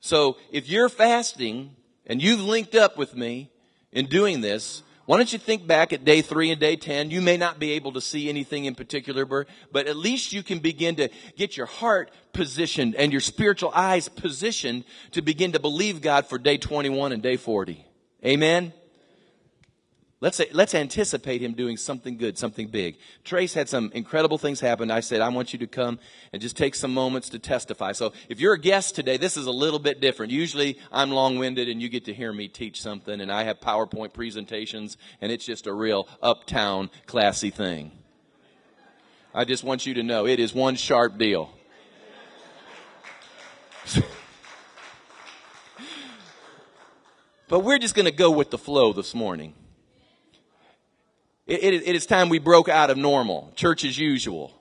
So 0.00 0.38
if 0.50 0.68
you're 0.68 0.88
fasting 0.88 1.76
and 2.06 2.22
you've 2.22 2.40
linked 2.40 2.74
up 2.74 2.96
with 2.96 3.14
me 3.14 3.50
in 3.92 4.06
doing 4.06 4.40
this, 4.40 4.82
why 5.10 5.16
don't 5.16 5.32
you 5.32 5.40
think 5.40 5.66
back 5.66 5.92
at 5.92 6.04
day 6.04 6.22
three 6.22 6.52
and 6.52 6.60
day 6.60 6.76
10? 6.76 7.10
You 7.10 7.20
may 7.20 7.36
not 7.36 7.58
be 7.58 7.72
able 7.72 7.94
to 7.94 8.00
see 8.00 8.28
anything 8.28 8.66
in 8.66 8.76
particular, 8.76 9.24
but 9.24 9.88
at 9.88 9.96
least 9.96 10.32
you 10.32 10.44
can 10.44 10.60
begin 10.60 10.94
to 10.94 11.08
get 11.36 11.56
your 11.56 11.66
heart 11.66 12.12
positioned 12.32 12.94
and 12.94 13.10
your 13.10 13.20
spiritual 13.20 13.72
eyes 13.74 14.08
positioned 14.08 14.84
to 15.10 15.20
begin 15.20 15.50
to 15.50 15.58
believe 15.58 16.00
God 16.00 16.28
for 16.28 16.38
day 16.38 16.58
21 16.58 17.10
and 17.10 17.24
day 17.24 17.36
40. 17.36 17.84
Amen? 18.24 18.72
Let's, 20.22 20.38
let's 20.52 20.74
anticipate 20.74 21.40
him 21.40 21.54
doing 21.54 21.78
something 21.78 22.18
good, 22.18 22.36
something 22.36 22.68
big. 22.68 22.98
Trace 23.24 23.54
had 23.54 23.70
some 23.70 23.90
incredible 23.94 24.36
things 24.36 24.60
happen. 24.60 24.90
I 24.90 25.00
said, 25.00 25.22
I 25.22 25.30
want 25.30 25.54
you 25.54 25.58
to 25.60 25.66
come 25.66 25.98
and 26.34 26.42
just 26.42 26.58
take 26.58 26.74
some 26.74 26.92
moments 26.92 27.30
to 27.30 27.38
testify. 27.38 27.92
So 27.92 28.12
if 28.28 28.38
you're 28.38 28.52
a 28.52 28.60
guest 28.60 28.94
today, 28.94 29.16
this 29.16 29.38
is 29.38 29.46
a 29.46 29.50
little 29.50 29.78
bit 29.78 29.98
different. 30.02 30.30
Usually 30.30 30.78
I'm 30.92 31.10
long-winded 31.10 31.70
and 31.70 31.80
you 31.80 31.88
get 31.88 32.04
to 32.04 32.12
hear 32.12 32.34
me 32.34 32.48
teach 32.48 32.82
something 32.82 33.18
and 33.18 33.32
I 33.32 33.44
have 33.44 33.60
PowerPoint 33.60 34.12
presentations 34.12 34.98
and 35.22 35.32
it's 35.32 35.46
just 35.46 35.66
a 35.66 35.72
real 35.72 36.06
uptown 36.22 36.90
classy 37.06 37.48
thing. 37.48 37.92
I 39.34 39.46
just 39.46 39.64
want 39.64 39.86
you 39.86 39.94
to 39.94 40.02
know 40.02 40.26
it 40.26 40.38
is 40.38 40.52
one 40.52 40.76
sharp 40.76 41.16
deal. 41.16 41.50
but 47.48 47.60
we're 47.60 47.78
just 47.78 47.94
going 47.94 48.04
to 48.04 48.12
go 48.12 48.30
with 48.30 48.50
the 48.50 48.58
flow 48.58 48.92
this 48.92 49.14
morning. 49.14 49.54
It, 51.50 51.64
it, 51.64 51.82
it 51.88 51.96
is 51.96 52.06
time 52.06 52.28
we 52.28 52.38
broke 52.38 52.68
out 52.68 52.90
of 52.90 52.96
normal, 52.96 53.52
church 53.56 53.84
as 53.84 53.98
usual, 53.98 54.54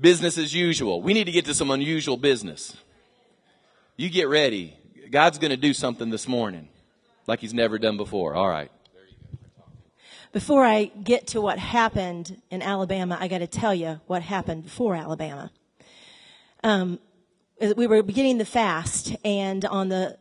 business 0.00 0.36
as 0.36 0.52
usual. 0.52 1.00
We 1.00 1.14
need 1.14 1.26
to 1.26 1.32
get 1.32 1.44
to 1.44 1.54
some 1.54 1.70
unusual 1.70 2.16
business. 2.16 2.76
You 3.96 4.10
get 4.10 4.28
ready. 4.28 4.76
God's 5.12 5.38
going 5.38 5.52
to 5.52 5.56
do 5.56 5.72
something 5.72 6.10
this 6.10 6.26
morning 6.26 6.68
like 7.28 7.38
he's 7.38 7.54
never 7.54 7.78
done 7.78 7.96
before. 7.96 8.34
All 8.34 8.48
right. 8.48 8.72
Before 10.32 10.64
I 10.64 10.86
get 10.86 11.28
to 11.28 11.40
what 11.40 11.60
happened 11.60 12.42
in 12.50 12.62
Alabama, 12.62 13.16
I 13.20 13.28
got 13.28 13.38
to 13.38 13.46
tell 13.46 13.72
you 13.72 14.00
what 14.08 14.22
happened 14.22 14.64
before 14.64 14.96
Alabama. 14.96 15.52
Um, 16.64 16.98
we 17.76 17.86
were 17.86 18.02
beginning 18.02 18.38
the 18.38 18.44
fast, 18.44 19.14
and 19.24 19.64
on 19.64 19.88
the 19.88 20.18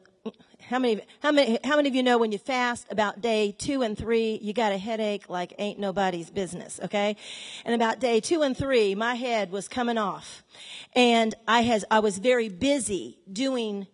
how 0.72 0.80
many, 0.80 1.02
how 1.20 1.34
many, 1.34 1.60
how 1.66 1.76
many 1.76 1.90
of 1.90 1.96
you 1.96 2.02
know 2.02 2.18
when 2.18 2.32
you 2.32 2.38
fast 2.38 2.88
about 2.90 3.22
day 3.22 3.54
two 3.58 3.82
and 3.82 3.98
three, 3.98 4.40
you 4.42 4.54
got 4.54 4.72
a 4.72 4.78
headache 4.78 5.30
like 5.30 5.54
ain't 5.60 5.78
nobody's 5.78 6.30
business, 6.30 6.80
okay? 6.82 7.18
And 7.66 7.76
about 7.76 8.00
day 8.00 8.22
two 8.22 8.42
and 8.42 8.56
three, 8.56 8.96
my 8.96 9.16
head 9.16 9.52
was 9.52 9.68
coming 9.68 9.98
off. 9.98 10.44
And 10.94 11.36
I 11.46 11.64
has, 11.64 11.84
I 11.92 12.00
was 12.00 12.20
very 12.20 12.48
busy 12.48 13.20
doing 13.32 13.86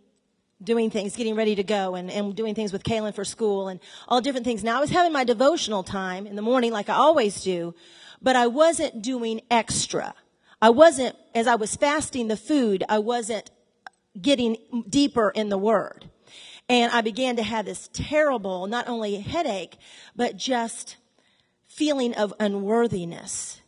doing 0.63 0.89
things, 0.89 1.15
getting 1.15 1.35
ready 1.35 1.53
to 1.55 1.63
go 1.63 1.93
and, 1.93 2.09
and 2.09 2.35
doing 2.35 2.55
things 2.55 2.73
with 2.73 2.83
Kaylin 2.83 3.13
for 3.13 3.23
school 3.23 3.67
and 3.67 3.79
all 4.07 4.21
different 4.21 4.43
things. 4.43 4.63
Now 4.63 4.77
I 4.77 4.79
was 4.79 4.89
having 4.89 5.13
my 5.13 5.23
devotional 5.23 5.83
time 5.83 6.25
in 6.25 6.35
the 6.35 6.41
morning 6.41 6.71
like 6.71 6.89
I 6.89 6.95
always 6.95 7.43
do, 7.43 7.75
but 8.23 8.35
I 8.35 8.47
wasn't 8.47 9.03
doing 9.03 9.41
extra. 9.51 10.15
I 10.59 10.71
wasn't, 10.71 11.15
as 11.35 11.45
I 11.45 11.55
was 11.55 11.75
fasting 11.75 12.27
the 12.27 12.37
food, 12.37 12.83
I 12.89 12.97
wasn't 12.97 13.51
getting 14.19 14.57
deeper 14.89 15.29
in 15.29 15.49
the 15.49 15.59
word. 15.59 16.09
And 16.69 16.91
I 16.91 17.01
began 17.01 17.37
to 17.37 17.43
have 17.43 17.65
this 17.65 17.89
terrible, 17.93 18.67
not 18.67 18.87
only 18.87 19.19
headache, 19.21 19.77
but 20.15 20.35
just 20.35 20.97
feeling 21.67 22.13
of 22.15 22.33
unworthiness. 22.39 23.61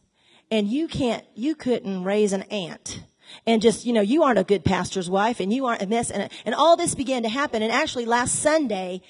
And 0.51 0.68
you 0.68 0.88
can't, 0.88 1.25
you 1.36 1.56
couldn't 1.56 2.03
raise 2.03 2.34
an 2.34 2.44
ant 2.44 3.03
and 3.46 3.62
just, 3.62 3.86
you 3.86 3.94
know, 3.94 4.01
you 4.01 4.24
aren't 4.24 4.39
a 4.39 4.44
good 4.44 4.65
pastor's 4.65 5.10
wife 5.10 5.39
and 5.39 5.53
you 5.53 5.65
aren't 5.65 5.82
a 5.82 5.88
mess. 5.88 6.10
And, 6.12 6.32
and 6.46 6.56
all 6.56 6.75
this 6.75 6.96
began 6.96 7.24
to 7.24 7.29
happen. 7.29 7.62
And 7.62 7.72
actually 7.72 8.06
last 8.06 8.36
Sunday, 8.36 9.01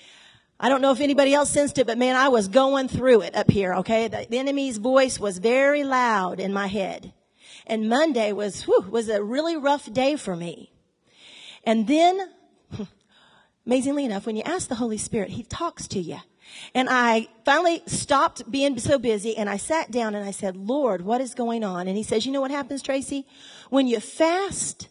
I 0.60 0.68
don't 0.68 0.82
know 0.82 0.92
if 0.92 1.00
anybody 1.00 1.34
else 1.34 1.50
sensed 1.50 1.78
it, 1.78 1.88
but 1.88 1.98
man, 1.98 2.16
I 2.16 2.28
was 2.28 2.50
going 2.50 2.90
through 2.90 3.22
it 3.22 3.36
up 3.36 3.50
here, 3.50 3.74
okay? 3.76 4.10
The, 4.10 4.28
the 4.30 4.38
enemy's 4.38 4.78
voice 4.78 5.18
was 5.20 5.38
very 5.38 5.84
loud 5.84 6.40
in 6.40 6.52
my 6.52 6.68
head. 6.68 7.14
And 7.66 7.88
Monday 7.88 8.34
was, 8.34 8.64
whew, 8.64 8.86
was 8.90 9.08
a 9.08 9.24
really 9.24 9.56
rough 9.56 9.92
day 9.92 10.16
for 10.18 10.36
me. 10.36 10.74
And 11.64 11.88
then, 11.88 12.20
amazingly 13.66 14.06
enough, 14.06 14.26
when 14.26 14.36
you 14.36 14.44
ask 14.44 14.68
the 14.68 14.76
Holy 14.76 14.98
Spirit, 14.98 15.32
He 15.32 15.44
talks 15.44 15.88
to 15.90 16.00
you. 16.00 16.20
And 16.74 16.88
I 16.90 17.28
finally 17.46 17.82
stopped 17.86 18.50
being 18.50 18.80
so 18.80 18.98
busy 18.98 19.38
and 19.38 19.50
I 19.50 19.58
sat 19.58 19.92
down 19.92 20.16
and 20.16 20.28
I 20.28 20.32
said, 20.32 20.56
Lord, 20.56 21.02
what 21.02 21.22
is 21.22 21.34
going 21.34 21.64
on? 21.64 21.88
And 21.88 21.98
he 21.98 22.04
says, 22.04 22.26
you 22.26 22.32
know 22.32 22.42
what 22.42 22.52
happens, 22.52 22.82
Tracy? 22.82 23.26
When 23.70 23.88
you 23.88 24.00
fast, 24.00 24.90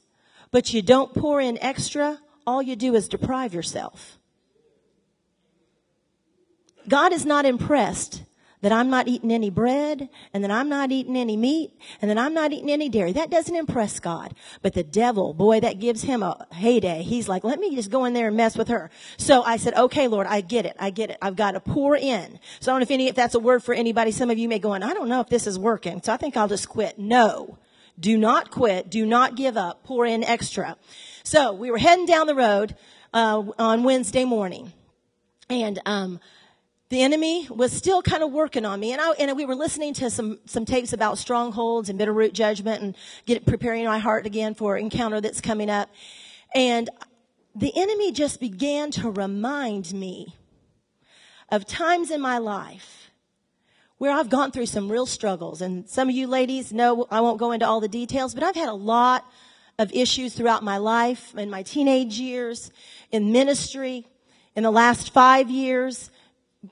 but 0.51 0.73
you 0.73 0.83
don't 0.83 1.15
pour 1.15 1.41
in 1.41 1.59
extra, 1.59 2.21
all 2.47 2.63
you 2.63 2.77
do 2.77 2.95
is 2.95 3.09
deprive 3.09 3.55
yourself. 3.55 4.19
God 6.89 7.13
is 7.13 7.27
not 7.27 7.45
impressed 7.45 8.23
that 8.61 8.73
I'm 8.73 8.91
not 8.91 9.07
eating 9.07 9.31
any 9.31 9.51
bread 9.51 10.09
and 10.35 10.43
that 10.43 10.51
I'm 10.51 10.69
not 10.69 10.91
eating 10.91 11.17
any 11.17 11.37
meat 11.37 11.73
and 12.03 12.11
that 12.11 12.19
I'm 12.19 12.35
not 12.35 12.53
eating 12.53 12.71
any 12.71 12.89
dairy. 12.89 13.13
That 13.13 13.31
doesn't 13.31 13.55
impress 13.55 14.01
God. 14.01 14.35
But 14.63 14.75
the 14.75 14.83
devil, 14.83 15.33
boy, 15.33 15.61
that 15.61 15.79
gives 15.79 16.03
him 16.03 16.23
a 16.23 16.47
heyday. 16.53 17.03
He's 17.03 17.29
like, 17.29 17.45
let 17.45 17.61
me 17.61 17.75
just 17.77 17.91
go 17.91 18.05
in 18.05 18.15
there 18.15 18.29
and 18.29 18.37
mess 18.37 18.57
with 18.57 18.69
her. 18.69 18.91
So 19.17 19.43
I 19.43 19.57
said, 19.59 19.75
okay, 19.75 20.09
Lord, 20.09 20.27
I 20.27 20.41
get 20.41 20.67
it. 20.67 20.77
I 20.79 20.91
get 20.91 21.11
it. 21.11 21.19
I've 21.23 21.37
got 21.37 21.53
to 21.53 21.61
pour 21.61 21.97
in. 21.97 22.41
So 22.61 22.73
I 22.73 22.75
don't 22.75 22.81
know 22.81 22.85
if 22.85 22.91
any, 22.91 23.09
if 23.09 23.15
that's 23.15 23.35
a 23.35 23.41
word 23.41 23.63
for 23.63 23.75
anybody. 23.75 24.11
Some 24.11 24.31
of 24.31 24.39
you 24.39 24.49
may 24.49 24.59
go 24.59 24.73
on, 24.73 24.83
I 24.83 24.93
don't 24.93 25.09
know 25.09 25.21
if 25.21 25.29
this 25.29 25.47
is 25.47 25.59
working. 25.59 26.03
So 26.03 26.13
I 26.13 26.17
think 26.17 26.37
I'll 26.37 26.49
just 26.49 26.69
quit. 26.69 26.99
No. 26.99 27.59
Do 28.01 28.17
not 28.17 28.51
quit. 28.51 28.91
Do 28.91 29.07
not 29.07 29.37
give 29.37 29.57
up. 29.57 29.85
Pour 29.85 30.05
in 30.05 30.25
extra. 30.25 30.77
So 31.23 31.53
we 31.53 31.71
were 31.71 31.79
heading 31.79 32.07
down 32.07 32.27
the 32.27 32.35
road, 32.35 32.77
uh, 33.15 33.43
on 33.59 33.85
Wednesday 33.85 34.25
morning. 34.25 34.73
And, 35.51 35.81
um, 35.87 36.21
the 36.91 37.03
enemy 37.03 37.47
was 37.51 37.73
still 37.73 38.01
kind 38.01 38.23
of 38.23 38.33
working 38.33 38.65
on 38.65 38.81
me. 38.81 38.93
And 38.93 39.01
I, 39.01 39.11
and 39.19 39.37
we 39.37 39.45
were 39.45 39.55
listening 39.55 39.93
to 39.95 40.11
some, 40.11 40.39
some 40.47 40.65
tapes 40.65 40.93
about 40.93 41.19
strongholds 41.19 41.91
and 41.91 41.99
bitter 41.99 42.13
root 42.13 42.33
judgment 42.33 42.83
and 42.83 42.97
get, 43.27 43.45
preparing 43.45 43.85
my 43.85 43.99
heart 43.99 44.25
again 44.25 44.55
for 44.55 44.77
encounter 44.77 45.21
that's 45.21 45.41
coming 45.41 45.69
up. 45.69 45.91
And 46.55 46.89
the 47.55 47.73
enemy 47.77 48.13
just 48.13 48.41
began 48.41 48.91
to 48.93 49.11
remind 49.11 49.93
me 49.93 50.35
of 51.51 51.67
times 51.67 52.11
in 52.11 52.21
my 52.21 52.39
life 52.39 53.11
where 53.99 54.13
I've 54.13 54.31
gone 54.31 54.51
through 54.51 54.67
some 54.67 54.91
real 54.91 55.07
struggles. 55.07 55.61
And 55.61 55.89
some 55.89 56.09
of 56.09 56.15
you 56.15 56.27
ladies 56.27 56.73
know 56.73 57.07
I 57.11 57.21
won't 57.21 57.39
go 57.39 57.53
into 57.53 57.67
all 57.67 57.81
the 57.81 57.89
details, 57.89 58.33
but 58.33 58.43
I've 58.43 58.55
had 58.55 58.69
a 58.69 58.75
lot 58.75 59.27
of 59.79 59.93
issues 59.93 60.35
throughout 60.35 60.63
my 60.63 60.79
life, 60.79 61.37
in 61.37 61.51
my 61.51 61.63
teenage 61.63 62.19
years, 62.19 62.71
in 63.11 63.31
ministry, 63.31 64.07
in 64.57 64.63
the 64.63 64.71
last 64.71 65.13
five 65.13 65.51
years 65.51 66.11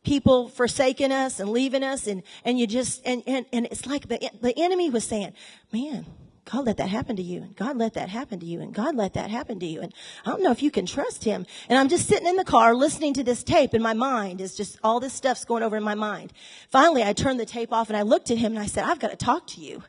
people 0.03 0.49
forsaking 0.49 1.13
us 1.13 1.41
and 1.41 1.51
leaving 1.51 1.83
us 1.83 2.07
and, 2.07 2.23
and 2.45 2.59
you 2.59 2.67
just, 2.67 3.01
and, 3.05 3.23
and, 3.27 3.47
and 3.53 3.67
it's 3.67 3.87
like 3.87 4.09
the, 4.09 4.31
the 4.41 4.53
enemy 4.59 4.91
was 4.91 5.05
saying, 5.05 5.33
man, 5.73 6.07
God 6.45 6.65
let 6.65 6.77
that 6.77 6.89
happen 6.89 7.17
to 7.17 7.23
you 7.23 7.43
and 7.43 7.57
God 7.57 7.77
let 7.77 7.95
that 7.95 8.09
happen 8.09 8.39
to 8.41 8.47
you 8.47 8.61
and 8.61 8.73
God 8.73 8.95
let 8.95 9.15
that 9.15 9.31
happen 9.31 9.59
to 9.61 9.67
you. 9.67 9.81
And 9.81 9.93
I 10.25 10.31
don't 10.31 10.43
know 10.43 10.53
if 10.53 10.63
you 10.63 10.71
can 10.71 10.87
trust 10.87 11.25
him. 11.25 11.45
And 11.69 11.79
I'm 11.79 11.89
just 11.89 12.07
sitting 12.09 12.27
in 12.27 12.37
the 12.37 12.45
car 12.45 12.75
listening 12.75 13.15
to 13.15 13.25
this 13.25 13.43
tape 13.43 13.75
and 13.75 13.83
my 13.83 13.95
mind 13.95 14.41
is 14.41 14.57
just 14.57 14.79
all 14.83 15.01
this 15.01 15.13
stuff's 15.13 15.45
going 15.45 15.63
over 15.63 15.77
in 15.77 15.83
my 15.83 15.97
mind. 15.97 16.33
Finally, 16.71 17.03
I 17.03 17.13
turned 17.13 17.41
the 17.41 17.47
tape 17.47 17.73
off 17.73 17.89
and 17.89 17.97
I 17.97 18.03
looked 18.03 18.31
at 18.31 18.39
him 18.39 18.53
and 18.53 18.61
I 18.61 18.67
said, 18.67 18.85
I've 18.85 19.01
got 19.01 19.11
to 19.11 19.17
talk 19.17 19.47
to 19.49 19.61
you. 19.61 19.83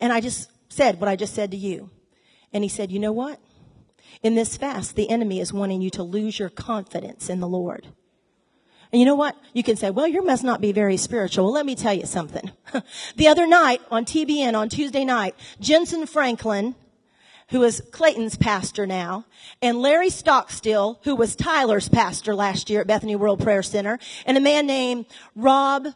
And 0.00 0.12
I 0.12 0.20
just 0.20 0.50
said 0.68 1.00
what 1.00 1.08
I 1.08 1.16
just 1.16 1.34
said 1.34 1.50
to 1.52 1.56
you. 1.56 1.90
And 2.52 2.64
he 2.64 2.68
said, 2.68 2.90
you 2.90 2.98
know 2.98 3.12
what? 3.12 3.38
In 4.22 4.34
this 4.34 4.56
fast, 4.56 4.96
the 4.96 5.10
enemy 5.10 5.40
is 5.40 5.52
wanting 5.52 5.80
you 5.80 5.90
to 5.90 6.02
lose 6.02 6.38
your 6.38 6.50
confidence 6.50 7.28
in 7.28 7.38
the 7.40 7.48
Lord. 7.48 7.86
And 8.92 8.98
you 8.98 9.06
know 9.06 9.14
what? 9.14 9.36
You 9.52 9.62
can 9.62 9.76
say, 9.76 9.90
well, 9.90 10.08
you 10.08 10.24
must 10.24 10.42
not 10.42 10.60
be 10.60 10.72
very 10.72 10.96
spiritual. 10.96 11.44
Well, 11.44 11.54
let 11.54 11.66
me 11.66 11.76
tell 11.76 11.94
you 11.94 12.06
something. 12.06 12.50
the 13.16 13.28
other 13.28 13.46
night 13.46 13.80
on 13.90 14.04
TBN 14.04 14.54
on 14.54 14.68
Tuesday 14.68 15.04
night, 15.04 15.36
Jentezen 15.60 16.08
Franklin, 16.08 16.74
who 17.50 17.62
is 17.62 17.82
Clayton's 17.92 18.36
pastor 18.36 18.86
now, 18.86 19.26
and 19.62 19.80
Larry 19.80 20.10
Stockstill, 20.10 21.00
who 21.04 21.14
was 21.14 21.36
Tyler's 21.36 21.88
pastor 21.88 22.34
last 22.34 22.70
year 22.70 22.80
at 22.80 22.86
Bethany 22.86 23.16
World 23.16 23.40
Prayer 23.40 23.62
Center, 23.62 23.98
and 24.26 24.36
a 24.36 24.40
man 24.40 24.66
named 24.66 25.06
Rob 25.36 25.88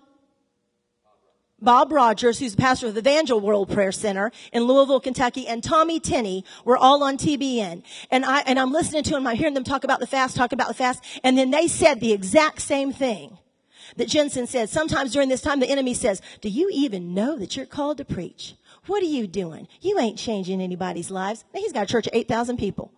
Bob 1.64 1.92
Rogers, 1.92 2.38
who's 2.38 2.54
the 2.54 2.62
pastor 2.62 2.87
of 2.88 2.94
the 2.94 3.00
Evangel 3.00 3.40
World 3.40 3.71
Prayer 3.71 3.92
Center 3.92 4.30
in 4.52 4.64
Louisville, 4.64 5.00
Kentucky, 5.00 5.47
and 5.47 5.62
Tommy 5.62 5.99
Tenney 5.99 6.44
were 6.64 6.76
all 6.76 7.02
on 7.02 7.16
TBN. 7.16 7.83
And 8.11 8.25
I, 8.25 8.40
and 8.40 8.59
I'm 8.59 8.73
listening 8.73 9.02
to 9.04 9.11
them, 9.11 9.26
I'm 9.26 9.37
hearing 9.37 9.54
them 9.54 9.64
talk 9.64 9.85
about 9.85 10.00
the 10.00 10.06
fast, 10.06 10.37
talk 10.37 10.52
about 10.52 10.68
the 10.68 10.75
fast, 10.75 11.02
and 11.23 11.37
then 11.37 11.50
they 11.50 11.66
said 11.68 12.00
the 12.00 12.12
exact 12.12 12.61
same 12.61 12.92
thing 12.92 13.38
that 13.97 14.09
Jentezen 14.09 14.49
said. 14.49 14.68
Sometimes 14.68 15.12
during 15.12 15.28
this 15.28 15.40
time, 15.40 15.61
the 15.61 15.71
enemy 15.71 15.94
says, 15.94 16.21
do 16.40 16.49
you 16.49 16.71
even 16.73 17.14
know 17.14 17.37
that 17.38 17.56
you're 17.56 17.66
called 17.66 17.99
to 17.99 18.04
preach? 18.04 18.54
What 18.87 19.02
are 19.02 19.06
you 19.06 19.26
doing? 19.26 19.68
You 19.80 19.99
ain't 19.99 20.18
changing 20.18 20.61
anybody's 20.61 21.11
lives. 21.11 21.44
He's 21.54 21.73
got 21.73 21.85
a 21.85 21.87
church 21.87 22.06
of 22.06 22.14
8,000 22.14 22.59
people. 22.59 22.92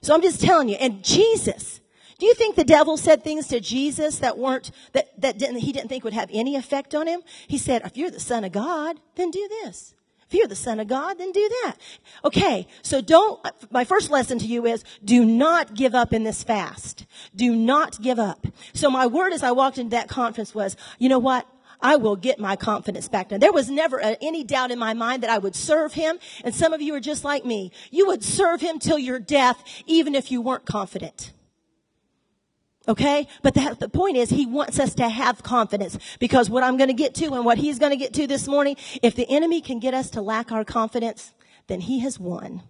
So 0.00 0.14
I'm 0.14 0.22
just 0.22 0.40
telling 0.40 0.68
you, 0.68 0.76
and 0.76 1.02
Jesus, 1.02 1.80
do 2.18 2.26
you 2.26 2.34
think 2.34 2.56
the 2.56 2.64
devil 2.64 2.96
said 2.96 3.22
things 3.22 3.46
to 3.48 3.60
Jesus 3.60 4.18
that 4.18 4.36
weren't, 4.36 4.72
that, 4.92 5.08
that 5.20 5.38
didn't, 5.38 5.58
he 5.58 5.72
didn't 5.72 5.88
think 5.88 6.02
would 6.02 6.12
have 6.12 6.30
any 6.32 6.56
effect 6.56 6.94
on 6.94 7.06
him? 7.06 7.22
He 7.46 7.58
said, 7.58 7.82
if 7.84 7.96
you're 7.96 8.10
the 8.10 8.20
son 8.20 8.44
of 8.44 8.52
God, 8.52 8.98
then 9.14 9.30
do 9.30 9.48
this. 9.62 9.94
If 10.28 10.34
you're 10.34 10.48
the 10.48 10.56
son 10.56 10.78
of 10.78 10.88
God, 10.88 11.16
then 11.16 11.32
do 11.32 11.48
that. 11.62 11.76
Okay. 12.24 12.66
So 12.82 13.00
don't, 13.00 13.40
my 13.70 13.84
first 13.84 14.10
lesson 14.10 14.38
to 14.40 14.46
you 14.46 14.66
is 14.66 14.84
do 15.02 15.24
not 15.24 15.74
give 15.74 15.94
up 15.94 16.12
in 16.12 16.24
this 16.24 16.42
fast. 16.42 17.06
Do 17.34 17.54
not 17.54 18.02
give 18.02 18.18
up. 18.18 18.46
So 18.74 18.90
my 18.90 19.06
word 19.06 19.32
as 19.32 19.42
I 19.42 19.52
walked 19.52 19.78
into 19.78 19.90
that 19.90 20.08
conference 20.08 20.54
was, 20.54 20.76
you 20.98 21.08
know 21.08 21.18
what? 21.18 21.46
I 21.80 21.96
will 21.96 22.16
get 22.16 22.40
my 22.40 22.56
confidence 22.56 23.08
back. 23.08 23.30
Now, 23.30 23.38
there 23.38 23.52
was 23.52 23.70
never 23.70 23.98
a, 23.98 24.16
any 24.20 24.42
doubt 24.42 24.72
in 24.72 24.78
my 24.78 24.92
mind 24.92 25.22
that 25.22 25.30
I 25.30 25.38
would 25.38 25.54
serve 25.54 25.94
him. 25.94 26.18
And 26.44 26.54
some 26.54 26.72
of 26.72 26.82
you 26.82 26.94
are 26.94 27.00
just 27.00 27.24
like 27.24 27.44
me. 27.44 27.70
You 27.90 28.08
would 28.08 28.24
serve 28.24 28.60
him 28.60 28.80
till 28.80 28.98
your 28.98 29.20
death, 29.20 29.62
even 29.86 30.14
if 30.14 30.32
you 30.32 30.42
weren't 30.42 30.66
confident. 30.66 31.32
Okay? 32.88 33.28
But 33.42 33.54
that, 33.54 33.80
the 33.80 33.88
point 33.88 34.16
is, 34.16 34.30
he 34.30 34.46
wants 34.46 34.80
us 34.80 34.94
to 34.94 35.08
have 35.08 35.42
confidence 35.42 35.98
because 36.18 36.48
what 36.48 36.64
I'm 36.64 36.78
going 36.78 36.88
to 36.88 36.94
get 36.94 37.14
to 37.16 37.34
and 37.34 37.44
what 37.44 37.58
he's 37.58 37.78
going 37.78 37.90
to 37.90 37.96
get 37.96 38.14
to 38.14 38.26
this 38.26 38.48
morning, 38.48 38.76
if 39.02 39.14
the 39.14 39.28
enemy 39.28 39.60
can 39.60 39.78
get 39.78 39.92
us 39.92 40.08
to 40.10 40.22
lack 40.22 40.50
our 40.50 40.64
confidence, 40.64 41.34
then 41.66 41.82
he 41.82 42.00
has 42.00 42.18
won. 42.18 42.62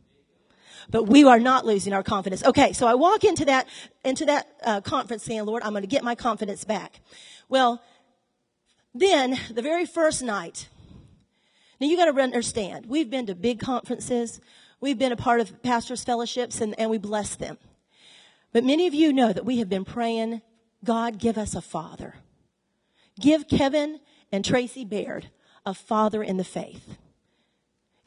But 0.90 1.04
we 1.04 1.22
are 1.24 1.38
not 1.38 1.64
losing 1.64 1.92
our 1.92 2.02
confidence. 2.02 2.44
Okay, 2.44 2.72
so 2.72 2.86
I 2.86 2.94
walk 2.94 3.22
into 3.22 3.44
that, 3.44 3.68
into 4.04 4.24
that 4.24 4.48
uh, 4.64 4.80
conference 4.80 5.22
saying, 5.22 5.44
Lord, 5.44 5.62
I'm 5.62 5.72
going 5.72 5.82
to 5.82 5.88
get 5.88 6.02
my 6.02 6.14
confidence 6.14 6.64
back. 6.64 7.00
Well, 7.48 7.82
then 8.94 9.38
the 9.52 9.62
very 9.62 9.86
first 9.86 10.22
night, 10.22 10.68
now 11.80 11.86
you 11.86 11.96
got 11.96 12.10
to 12.10 12.20
understand, 12.20 12.86
we've 12.86 13.10
been 13.10 13.26
to 13.26 13.34
big 13.34 13.60
conferences, 13.60 14.40
we've 14.80 14.98
been 14.98 15.12
a 15.12 15.16
part 15.16 15.40
of 15.40 15.62
pastors' 15.62 16.02
fellowships, 16.02 16.60
and, 16.60 16.74
and 16.80 16.90
we 16.90 16.98
bless 16.98 17.36
them. 17.36 17.58
But 18.52 18.64
many 18.64 18.86
of 18.86 18.94
you 18.94 19.12
know 19.12 19.32
that 19.32 19.44
we 19.44 19.58
have 19.58 19.68
been 19.68 19.84
praying, 19.84 20.42
God, 20.84 21.18
give 21.18 21.36
us 21.36 21.54
a 21.54 21.60
father. 21.60 22.14
Give 23.20 23.48
Kevin 23.48 24.00
and 24.32 24.44
Tracy 24.44 24.84
Baird 24.84 25.30
a 25.66 25.74
father 25.74 26.22
in 26.22 26.36
the 26.36 26.44
faith. 26.44 26.96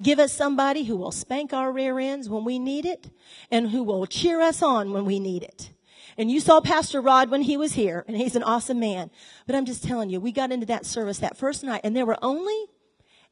Give 0.01 0.19
us 0.19 0.33
somebody 0.33 0.85
who 0.85 0.97
will 0.97 1.11
spank 1.11 1.53
our 1.53 1.71
rear 1.71 1.99
ends 1.99 2.27
when 2.27 2.43
we 2.43 2.57
need 2.57 2.85
it 2.85 3.11
and 3.51 3.69
who 3.69 3.83
will 3.83 4.07
cheer 4.07 4.41
us 4.41 4.63
on 4.63 4.93
when 4.93 5.05
we 5.05 5.19
need 5.19 5.43
it. 5.43 5.71
And 6.17 6.31
you 6.31 6.39
saw 6.39 6.59
Pastor 6.59 7.01
Rod 7.01 7.29
when 7.29 7.43
he 7.43 7.55
was 7.55 7.73
here, 7.73 8.03
and 8.07 8.17
he's 8.17 8.35
an 8.35 8.43
awesome 8.43 8.79
man. 8.79 9.11
But 9.45 9.55
I'm 9.55 9.65
just 9.65 9.83
telling 9.83 10.09
you, 10.09 10.19
we 10.19 10.31
got 10.31 10.51
into 10.51 10.65
that 10.65 10.85
service 10.85 11.19
that 11.19 11.37
first 11.37 11.63
night, 11.63 11.81
and 11.83 11.95
there 11.95 12.05
were 12.05 12.17
only 12.21 12.65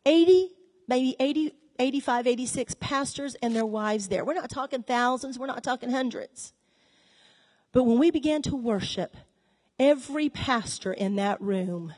80, 0.06 0.50
maybe 0.88 1.16
80, 1.20 1.54
85, 1.78 2.28
86 2.28 2.76
pastors 2.80 3.36
and 3.42 3.56
their 3.56 3.66
wives 3.66 4.08
there. 4.08 4.24
We're 4.24 4.34
not 4.34 4.50
talking 4.50 4.84
thousands, 4.84 5.38
we're 5.38 5.48
not 5.48 5.64
talking 5.64 5.92
hundreds. 5.92 6.54
But 7.72 7.84
when 7.84 8.00
we 8.00 8.12
began 8.12 8.42
to 8.44 8.56
worship, 8.56 9.16
every 9.78 10.30
pastor 10.30 10.92
in 10.92 11.16
that 11.18 11.40
room 11.42 11.94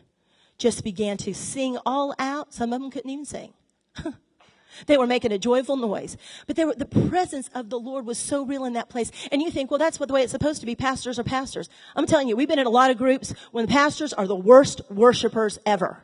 just 0.58 0.84
began 0.84 1.18
to 1.18 1.34
sing 1.34 1.78
all 1.86 2.14
out. 2.20 2.54
Some 2.54 2.74
of 2.74 2.82
them 2.82 2.92
couldn't 2.92 3.10
even 3.10 3.26
sing. 3.26 3.54
they 4.86 4.98
were 4.98 5.08
making 5.08 5.32
a 5.32 5.40
joyful 5.40 5.76
noise. 5.76 6.18
But 6.46 6.58
were, 6.58 6.76
the 6.76 6.86
presence 6.86 7.50
of 7.56 7.70
the 7.70 7.80
Lord 7.80 8.06
was 8.06 8.18
so 8.18 8.46
real 8.46 8.66
in 8.66 8.74
that 8.74 8.90
place. 8.90 9.12
And 9.32 9.42
you 9.42 9.50
think, 9.50 9.72
well, 9.72 9.78
that's 9.78 10.00
what 10.00 10.08
the 10.08 10.14
way 10.14 10.22
it's 10.22 10.32
supposed 10.32 10.60
to 10.60 10.66
be. 10.66 10.76
Pastors 10.76 11.18
are 11.18 11.24
pastors. 11.24 11.70
I'm 11.96 12.06
telling 12.06 12.28
you, 12.28 12.36
we've 12.36 12.48
been 12.48 12.60
in 12.60 12.68
a 12.68 12.72
lot 12.72 12.92
of 12.92 12.98
groups 12.98 13.34
when 13.52 13.66
pastors 13.68 14.14
are 14.14 14.28
the 14.28 14.36
worst 14.36 14.82
worshipers 14.90 15.58
ever. 15.66 16.04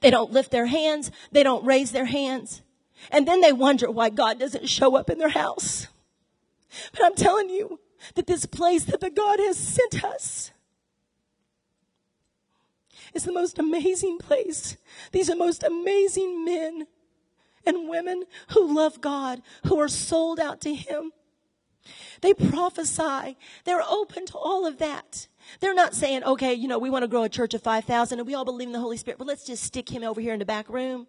They 0.00 0.10
don't 0.10 0.32
lift 0.32 0.50
their 0.50 0.66
hands. 0.66 1.10
They 1.30 1.42
don't 1.42 1.64
raise 1.64 1.92
their 1.92 2.06
hands. 2.06 2.62
And 3.10 3.28
then 3.28 3.40
they 3.40 3.52
wonder 3.52 3.90
why 3.90 4.10
God 4.10 4.38
doesn't 4.38 4.68
show 4.68 4.96
up 4.96 5.10
in 5.10 5.18
their 5.18 5.28
house. 5.28 5.86
But 6.92 7.04
I'm 7.04 7.14
telling 7.14 7.50
you, 7.50 7.78
that 8.14 8.26
this 8.26 8.46
place 8.46 8.84
that 8.84 9.00
the 9.00 9.10
God 9.10 9.38
has 9.38 9.56
sent 9.56 10.04
us 10.04 10.50
is 13.14 13.24
the 13.24 13.32
most 13.32 13.58
amazing 13.58 14.18
place. 14.18 14.76
These 15.12 15.30
are 15.30 15.36
most 15.36 15.62
amazing 15.62 16.44
men 16.44 16.86
and 17.64 17.88
women 17.88 18.24
who 18.50 18.74
love 18.74 19.00
God, 19.00 19.42
who 19.64 19.78
are 19.80 19.88
sold 19.88 20.38
out 20.38 20.60
to 20.62 20.74
Him. 20.74 21.12
They 22.20 22.34
prophesy. 22.34 23.36
They're 23.64 23.82
open 23.82 24.26
to 24.26 24.38
all 24.38 24.66
of 24.66 24.78
that. 24.78 25.28
They're 25.60 25.74
not 25.74 25.94
saying, 25.94 26.24
okay, 26.24 26.54
you 26.54 26.68
know, 26.68 26.78
we 26.78 26.90
want 26.90 27.04
to 27.04 27.08
grow 27.08 27.22
a 27.22 27.28
church 27.28 27.54
of 27.54 27.62
5,000 27.62 28.18
and 28.18 28.26
we 28.26 28.34
all 28.34 28.44
believe 28.44 28.68
in 28.68 28.72
the 28.72 28.80
Holy 28.80 28.96
Spirit, 28.96 29.18
but 29.18 29.26
let's 29.26 29.44
just 29.44 29.62
stick 29.62 29.88
him 29.88 30.02
over 30.02 30.20
here 30.20 30.32
in 30.32 30.38
the 30.38 30.44
back 30.44 30.68
room. 30.68 31.06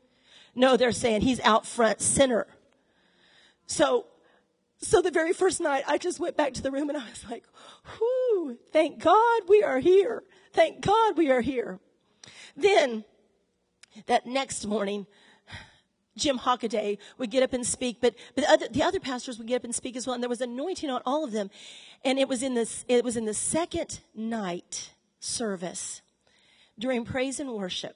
No, 0.55 0.77
they're 0.77 0.91
saying 0.91 1.21
he's 1.21 1.39
out 1.41 1.65
front 1.65 2.01
center. 2.01 2.47
So, 3.65 4.05
so 4.79 5.01
the 5.01 5.11
very 5.11 5.33
first 5.33 5.59
night, 5.59 5.83
I 5.87 5.97
just 5.97 6.19
went 6.19 6.37
back 6.37 6.53
to 6.53 6.61
the 6.61 6.71
room 6.71 6.89
and 6.89 6.97
I 6.97 7.09
was 7.09 7.25
like, 7.29 7.45
whoo, 7.99 8.57
thank 8.71 8.99
God 8.99 9.41
we 9.47 9.63
are 9.63 9.79
here. 9.79 10.23
Thank 10.53 10.81
God 10.81 11.17
we 11.17 11.31
are 11.31 11.41
here. 11.41 11.79
Then, 12.55 13.03
that 14.05 14.25
next 14.25 14.65
morning, 14.65 15.07
Jim 16.15 16.39
Hockaday 16.39 16.97
would 17.17 17.29
get 17.29 17.43
up 17.43 17.53
and 17.53 17.65
speak, 17.65 17.97
but, 18.01 18.15
but 18.35 18.43
the 18.43 18.51
other, 18.51 18.67
the 18.69 18.83
other 18.83 18.99
pastors 18.99 19.37
would 19.37 19.47
get 19.47 19.57
up 19.57 19.63
and 19.63 19.73
speak 19.73 19.95
as 19.95 20.05
well, 20.05 20.13
and 20.13 20.23
there 20.23 20.29
was 20.29 20.41
anointing 20.41 20.89
on 20.89 21.01
all 21.05 21.23
of 21.23 21.31
them. 21.31 21.49
And 22.03 22.19
it 22.19 22.27
was 22.27 22.43
in 22.43 22.53
this, 22.53 22.85
it 22.87 23.03
was 23.03 23.17
in 23.17 23.25
the 23.25 23.33
second 23.33 23.99
night 24.15 24.91
service 25.19 26.01
during 26.77 27.05
praise 27.05 27.39
and 27.39 27.51
worship. 27.51 27.95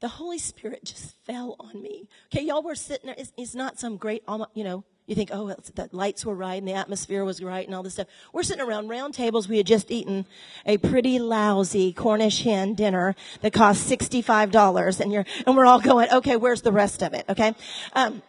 The 0.00 0.08
Holy 0.08 0.38
Spirit 0.38 0.84
just 0.84 1.16
fell 1.24 1.56
on 1.58 1.80
me. 1.82 2.08
Okay, 2.26 2.44
y'all 2.44 2.62
were 2.62 2.74
sitting 2.74 3.06
there. 3.06 3.16
It's, 3.16 3.32
it's 3.36 3.54
not 3.54 3.78
some 3.78 3.96
great, 3.96 4.22
you 4.54 4.64
know, 4.64 4.84
you 5.06 5.14
think, 5.14 5.30
oh, 5.32 5.54
the 5.74 5.88
lights 5.92 6.26
were 6.26 6.34
right 6.34 6.58
and 6.58 6.66
the 6.66 6.74
atmosphere 6.74 7.24
was 7.24 7.40
right 7.40 7.64
and 7.64 7.74
all 7.74 7.82
this 7.82 7.94
stuff. 7.94 8.08
We're 8.32 8.42
sitting 8.42 8.62
around 8.62 8.88
round 8.88 9.14
tables. 9.14 9.48
We 9.48 9.56
had 9.56 9.66
just 9.66 9.90
eaten 9.90 10.26
a 10.66 10.78
pretty 10.78 11.18
lousy 11.18 11.92
Cornish 11.92 12.42
hen 12.42 12.74
dinner 12.74 13.14
that 13.40 13.52
cost 13.52 13.88
$65 13.88 15.00
and 15.00 15.12
you're, 15.12 15.24
and 15.46 15.56
we're 15.56 15.64
all 15.64 15.80
going, 15.80 16.10
okay, 16.10 16.36
where's 16.36 16.62
the 16.62 16.72
rest 16.72 17.02
of 17.02 17.14
it? 17.14 17.24
Okay. 17.28 17.54
Um, 17.92 18.20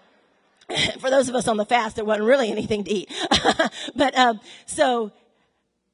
for 0.99 1.09
those 1.09 1.29
of 1.29 1.35
us 1.35 1.47
on 1.47 1.57
the 1.57 1.65
fast, 1.65 1.95
there 1.95 2.05
wasn't 2.05 2.27
really 2.27 2.51
anything 2.51 2.83
to 2.83 2.91
eat. 2.91 3.11
but, 3.95 4.15
um, 4.15 4.39
so 4.67 5.11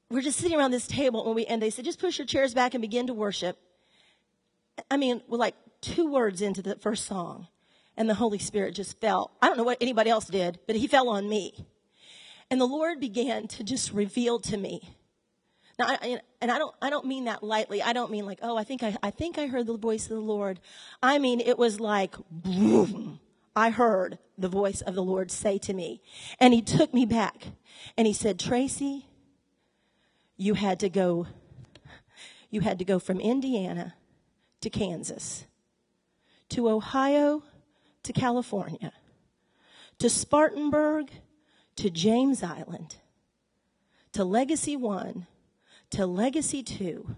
we're 0.10 0.22
just 0.22 0.38
sitting 0.38 0.58
around 0.58 0.72
this 0.72 0.86
table 0.86 1.26
and 1.26 1.36
we, 1.36 1.46
and 1.46 1.62
they 1.62 1.70
said, 1.70 1.86
just 1.86 2.00
push 2.00 2.20
your 2.20 2.28
chairs 2.28 2.54
back 2.54 2.74
and 2.74 2.82
begin 2.82 3.08
to 3.08 3.14
worship. 3.14 3.58
I 4.92 4.98
mean, 4.98 5.22
we're 5.28 5.38
like 5.38 5.56
two 5.84 6.10
words 6.10 6.42
into 6.42 6.62
the 6.62 6.76
first 6.76 7.06
song 7.06 7.48
and 7.96 8.10
the 8.10 8.16
Holy 8.16 8.40
Spirit 8.40 8.74
just 8.74 9.00
fell. 9.00 9.32
I 9.42 9.48
don't 9.48 9.58
know 9.58 9.64
what 9.64 9.78
anybody 9.82 10.10
else 10.10 10.26
did, 10.26 10.60
but 10.66 10.76
he 10.76 10.88
fell 10.88 11.10
on 11.10 11.30
me. 11.30 11.68
And 12.50 12.60
the 12.60 12.66
Lord 12.66 13.00
began 13.00 13.48
to 13.50 13.64
just 13.64 13.92
reveal 13.92 14.40
to 14.40 14.58
me. 14.58 14.96
Now, 15.78 15.88
I, 15.90 16.20
and 16.42 16.52
I 16.52 16.58
don't, 16.58 16.76
I 16.82 16.90
don't 16.90 17.06
mean 17.06 17.26
that 17.26 17.44
lightly. 17.44 17.82
I 17.82 17.94
don't 17.94 18.12
mean 18.12 18.26
like, 18.26 18.40
oh, 18.42 18.58
I 18.58 18.64
think 18.64 18.84
I, 18.84 18.96
I 19.02 19.10
think 19.12 19.38
I 19.38 19.48
heard 19.48 19.66
the 19.66 19.78
voice 19.78 20.04
of 20.06 20.12
the 20.12 20.20
Lord. 20.20 20.60
I 21.02 21.20
mean, 21.20 21.40
it 21.40 21.58
was 21.58 21.80
like, 21.80 22.16
boom. 22.32 23.20
I 23.56 23.70
heard 23.70 24.18
the 24.38 24.50
voice 24.50 24.82
of 24.82 24.96
the 24.96 25.04
Lord 25.04 25.30
say 25.32 25.58
to 25.60 25.74
me. 25.74 26.02
And 26.40 26.54
he 26.54 26.62
took 26.62 26.94
me 26.94 27.06
back 27.06 27.48
and 27.98 28.08
he 28.08 28.14
said, 28.14 28.40
Tracy, 28.40 29.08
you 30.38 30.56
had 30.56 30.80
to 30.80 30.90
go, 30.90 31.28
you 32.50 32.62
had 32.62 32.80
to 32.80 32.86
go 32.86 33.00
from 33.00 33.20
Indiana 33.20 33.96
to 34.62 34.70
Kansas, 34.70 35.46
to 36.54 36.70
Ohio 36.70 37.42
to 38.04 38.14
California, 38.14 38.94
to 39.98 40.08
Spartanburg, 40.08 41.10
to 41.76 41.90
James 41.90 42.44
Island, 42.44 42.98
to 44.12 44.24
Legacy 44.24 44.76
One, 44.76 45.26
to 45.90 46.06
Legacy 46.06 46.62
Two. 46.62 47.16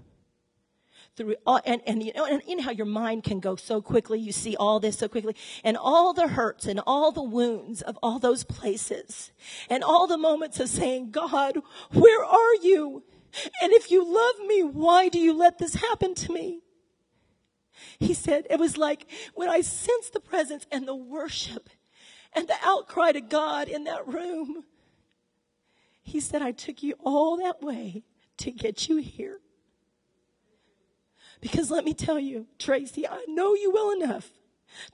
Through 1.17 1.35
all, 1.45 1.61
and, 1.65 1.81
and 1.87 2.03
you 2.03 2.11
know, 2.13 2.25
and 2.25 2.41
you 2.45 2.57
know 2.57 2.63
how 2.63 2.71
your 2.71 2.85
mind 2.85 3.23
can 3.23 3.39
go 3.39 3.55
so 3.55 3.81
quickly. 3.81 4.19
You 4.19 4.33
see 4.33 4.57
all 4.57 4.81
this 4.81 4.97
so 4.97 5.07
quickly 5.07 5.35
and 5.63 5.77
all 5.77 6.13
the 6.13 6.27
hurts 6.27 6.65
and 6.65 6.81
all 6.85 7.13
the 7.13 7.23
wounds 7.23 7.81
of 7.81 7.97
all 8.03 8.19
those 8.19 8.43
places 8.43 9.31
and 9.69 9.81
all 9.81 10.07
the 10.07 10.17
moments 10.17 10.59
of 10.59 10.67
saying, 10.67 11.11
God, 11.11 11.61
where 11.93 12.23
are 12.23 12.55
you? 12.61 13.03
And 13.61 13.71
if 13.71 13.91
you 13.91 14.03
love 14.03 14.45
me, 14.45 14.63
why 14.63 15.07
do 15.07 15.17
you 15.17 15.31
let 15.33 15.57
this 15.57 15.75
happen 15.75 16.15
to 16.15 16.33
me? 16.33 16.64
He 17.99 18.13
said, 18.13 18.47
it 18.49 18.59
was 18.59 18.77
like 18.77 19.05
when 19.33 19.49
I 19.49 19.61
sensed 19.61 20.13
the 20.13 20.19
presence 20.19 20.65
and 20.71 20.87
the 20.87 20.95
worship 20.95 21.69
and 22.33 22.47
the 22.47 22.55
outcry 22.63 23.11
to 23.11 23.21
God 23.21 23.67
in 23.67 23.85
that 23.85 24.07
room. 24.07 24.63
He 26.01 26.19
said, 26.19 26.41
I 26.41 26.51
took 26.51 26.83
you 26.83 26.95
all 27.03 27.37
that 27.37 27.61
way 27.61 28.03
to 28.37 28.51
get 28.51 28.87
you 28.87 28.97
here. 28.97 29.39
Because 31.41 31.71
let 31.71 31.85
me 31.85 31.93
tell 31.93 32.19
you, 32.19 32.47
Tracy, 32.59 33.07
I 33.07 33.23
know 33.27 33.55
you 33.55 33.71
well 33.71 33.91
enough 33.91 34.29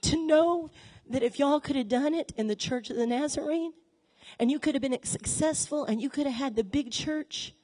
to 0.02 0.16
know 0.16 0.70
that 1.08 1.22
if 1.22 1.38
y'all 1.38 1.60
could 1.60 1.76
have 1.76 1.88
done 1.88 2.14
it 2.14 2.32
in 2.36 2.46
the 2.46 2.56
church 2.56 2.90
of 2.90 2.96
the 2.96 3.06
Nazarene 3.06 3.72
and 4.38 4.50
you 4.50 4.58
could 4.58 4.74
have 4.74 4.82
been 4.82 4.98
successful 5.02 5.84
and 5.84 6.00
you 6.00 6.08
could 6.08 6.26
have 6.26 6.34
had 6.34 6.56
the 6.56 6.64
big 6.64 6.90
church, 6.90 7.54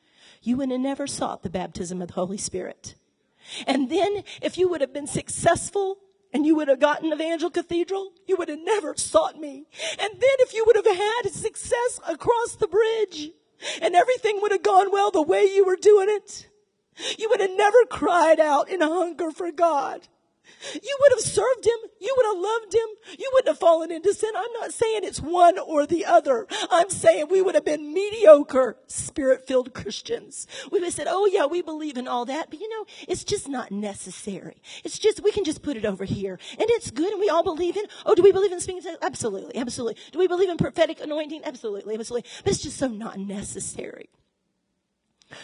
you 0.42 0.56
would 0.56 0.70
have 0.70 0.80
never 0.80 1.06
sought 1.06 1.42
the 1.42 1.50
baptism 1.50 2.02
of 2.02 2.08
the 2.08 2.14
Holy 2.14 2.38
Spirit. 2.38 2.94
And 3.66 3.90
then 3.90 4.22
if 4.42 4.58
you 4.58 4.68
would 4.68 4.80
have 4.80 4.92
been 4.92 5.06
successful 5.06 5.98
and 6.32 6.44
you 6.44 6.54
would 6.56 6.68
have 6.68 6.80
gotten 6.80 7.12
Evangel 7.12 7.50
Cathedral, 7.50 8.12
you 8.26 8.36
would 8.36 8.48
have 8.48 8.58
never 8.60 8.94
sought 8.96 9.38
me. 9.38 9.66
And 9.98 10.10
then 10.12 10.36
if 10.40 10.52
you 10.52 10.64
would 10.66 10.76
have 10.76 10.86
had 10.86 11.30
success 11.32 12.00
across 12.06 12.56
the 12.56 12.68
bridge 12.68 13.30
and 13.80 13.94
everything 13.94 14.40
would 14.40 14.52
have 14.52 14.62
gone 14.62 14.92
well 14.92 15.10
the 15.10 15.22
way 15.22 15.44
you 15.44 15.64
were 15.64 15.76
doing 15.76 16.08
it, 16.10 16.48
you 17.18 17.28
would 17.28 17.40
have 17.40 17.56
never 17.56 17.84
cried 17.88 18.40
out 18.40 18.68
in 18.68 18.80
hunger 18.80 19.30
for 19.30 19.50
God. 19.52 20.08
You 20.74 20.98
would 21.00 21.12
have 21.12 21.20
served 21.20 21.66
him. 21.66 21.90
You 22.00 22.14
would 22.16 22.26
have 22.26 22.38
loved 22.38 22.74
him. 22.74 23.18
You 23.18 23.30
wouldn't 23.32 23.48
have 23.48 23.58
fallen 23.58 23.90
into 23.90 24.12
sin. 24.14 24.30
I'm 24.36 24.52
not 24.54 24.72
saying 24.72 25.00
it's 25.04 25.20
one 25.20 25.58
or 25.58 25.86
the 25.86 26.04
other. 26.04 26.46
I'm 26.70 26.90
saying 26.90 27.26
we 27.30 27.42
would 27.42 27.54
have 27.54 27.64
been 27.64 27.92
mediocre, 27.92 28.76
spirit-filled 28.86 29.74
Christians. 29.74 30.46
We 30.70 30.78
would 30.78 30.86
have 30.86 30.94
said, 30.94 31.06
oh 31.08 31.26
yeah, 31.26 31.46
we 31.46 31.62
believe 31.62 31.96
in 31.96 32.08
all 32.08 32.24
that, 32.26 32.50
but 32.50 32.60
you 32.60 32.68
know, 32.68 32.84
it's 33.06 33.24
just 33.24 33.48
not 33.48 33.70
necessary. 33.70 34.62
It's 34.84 34.98
just, 34.98 35.22
we 35.22 35.32
can 35.32 35.44
just 35.44 35.62
put 35.62 35.76
it 35.76 35.84
over 35.84 36.04
here. 36.04 36.38
And 36.52 36.70
it's 36.70 36.90
good 36.90 37.12
and 37.12 37.20
we 37.20 37.28
all 37.28 37.42
believe 37.42 37.76
in, 37.76 37.84
oh, 38.06 38.14
do 38.14 38.22
we 38.22 38.32
believe 38.32 38.52
in 38.52 38.60
speaking? 38.60 38.96
Absolutely, 39.02 39.56
absolutely. 39.56 40.00
Do 40.12 40.18
we 40.18 40.26
believe 40.26 40.50
in 40.50 40.56
prophetic 40.56 41.00
anointing? 41.00 41.42
Absolutely, 41.44 41.94
absolutely. 41.94 42.28
But 42.44 42.52
it's 42.52 42.62
just 42.62 42.76
so 42.76 42.88
not 42.88 43.18
necessary. 43.18 44.08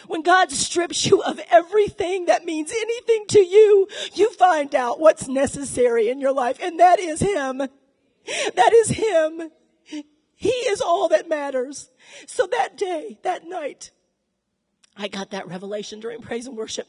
When 0.07 0.21
God 0.21 0.51
strips 0.51 1.05
you 1.05 1.21
of 1.21 1.39
everything 1.51 2.25
that 2.25 2.45
means 2.45 2.71
anything 2.71 3.25
to 3.29 3.39
you, 3.39 3.87
you 4.13 4.31
find 4.33 4.73
out 4.73 4.99
what's 4.99 5.27
necessary 5.27 6.09
in 6.09 6.19
your 6.19 6.33
life, 6.33 6.57
and 6.61 6.79
that 6.79 6.99
is 6.99 7.19
Him. 7.19 7.57
That 7.57 8.73
is 8.73 8.89
Him. 8.89 9.51
He 10.35 10.49
is 10.49 10.81
all 10.81 11.07
that 11.09 11.29
matters. 11.29 11.89
So 12.27 12.47
that 12.47 12.77
day, 12.77 13.17
that 13.23 13.47
night, 13.47 13.91
I 14.97 15.07
got 15.07 15.31
that 15.31 15.47
revelation 15.47 15.99
during 15.99 16.21
praise 16.21 16.47
and 16.47 16.57
worship. 16.57 16.87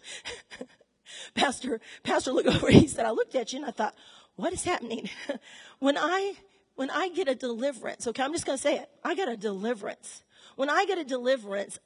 Pastor, 1.34 1.80
Pastor 2.02 2.32
looked 2.32 2.48
over, 2.48 2.70
he 2.70 2.86
said, 2.86 3.06
I 3.06 3.10
looked 3.10 3.34
at 3.34 3.52
you 3.52 3.60
and 3.60 3.66
I 3.66 3.70
thought, 3.70 3.94
what 4.34 4.52
is 4.52 4.64
happening? 4.64 5.08
when 5.78 5.96
I, 5.96 6.34
when 6.74 6.90
I 6.90 7.08
get 7.08 7.28
a 7.28 7.34
deliverance, 7.34 8.06
okay, 8.06 8.22
I'm 8.22 8.32
just 8.32 8.46
going 8.46 8.58
to 8.58 8.62
say 8.62 8.76
it. 8.76 8.88
I 9.04 9.14
got 9.14 9.28
a 9.28 9.36
deliverance. 9.36 10.22
When 10.56 10.70
I 10.70 10.84
get 10.86 10.98
a 10.98 11.04
deliverance, 11.04 11.78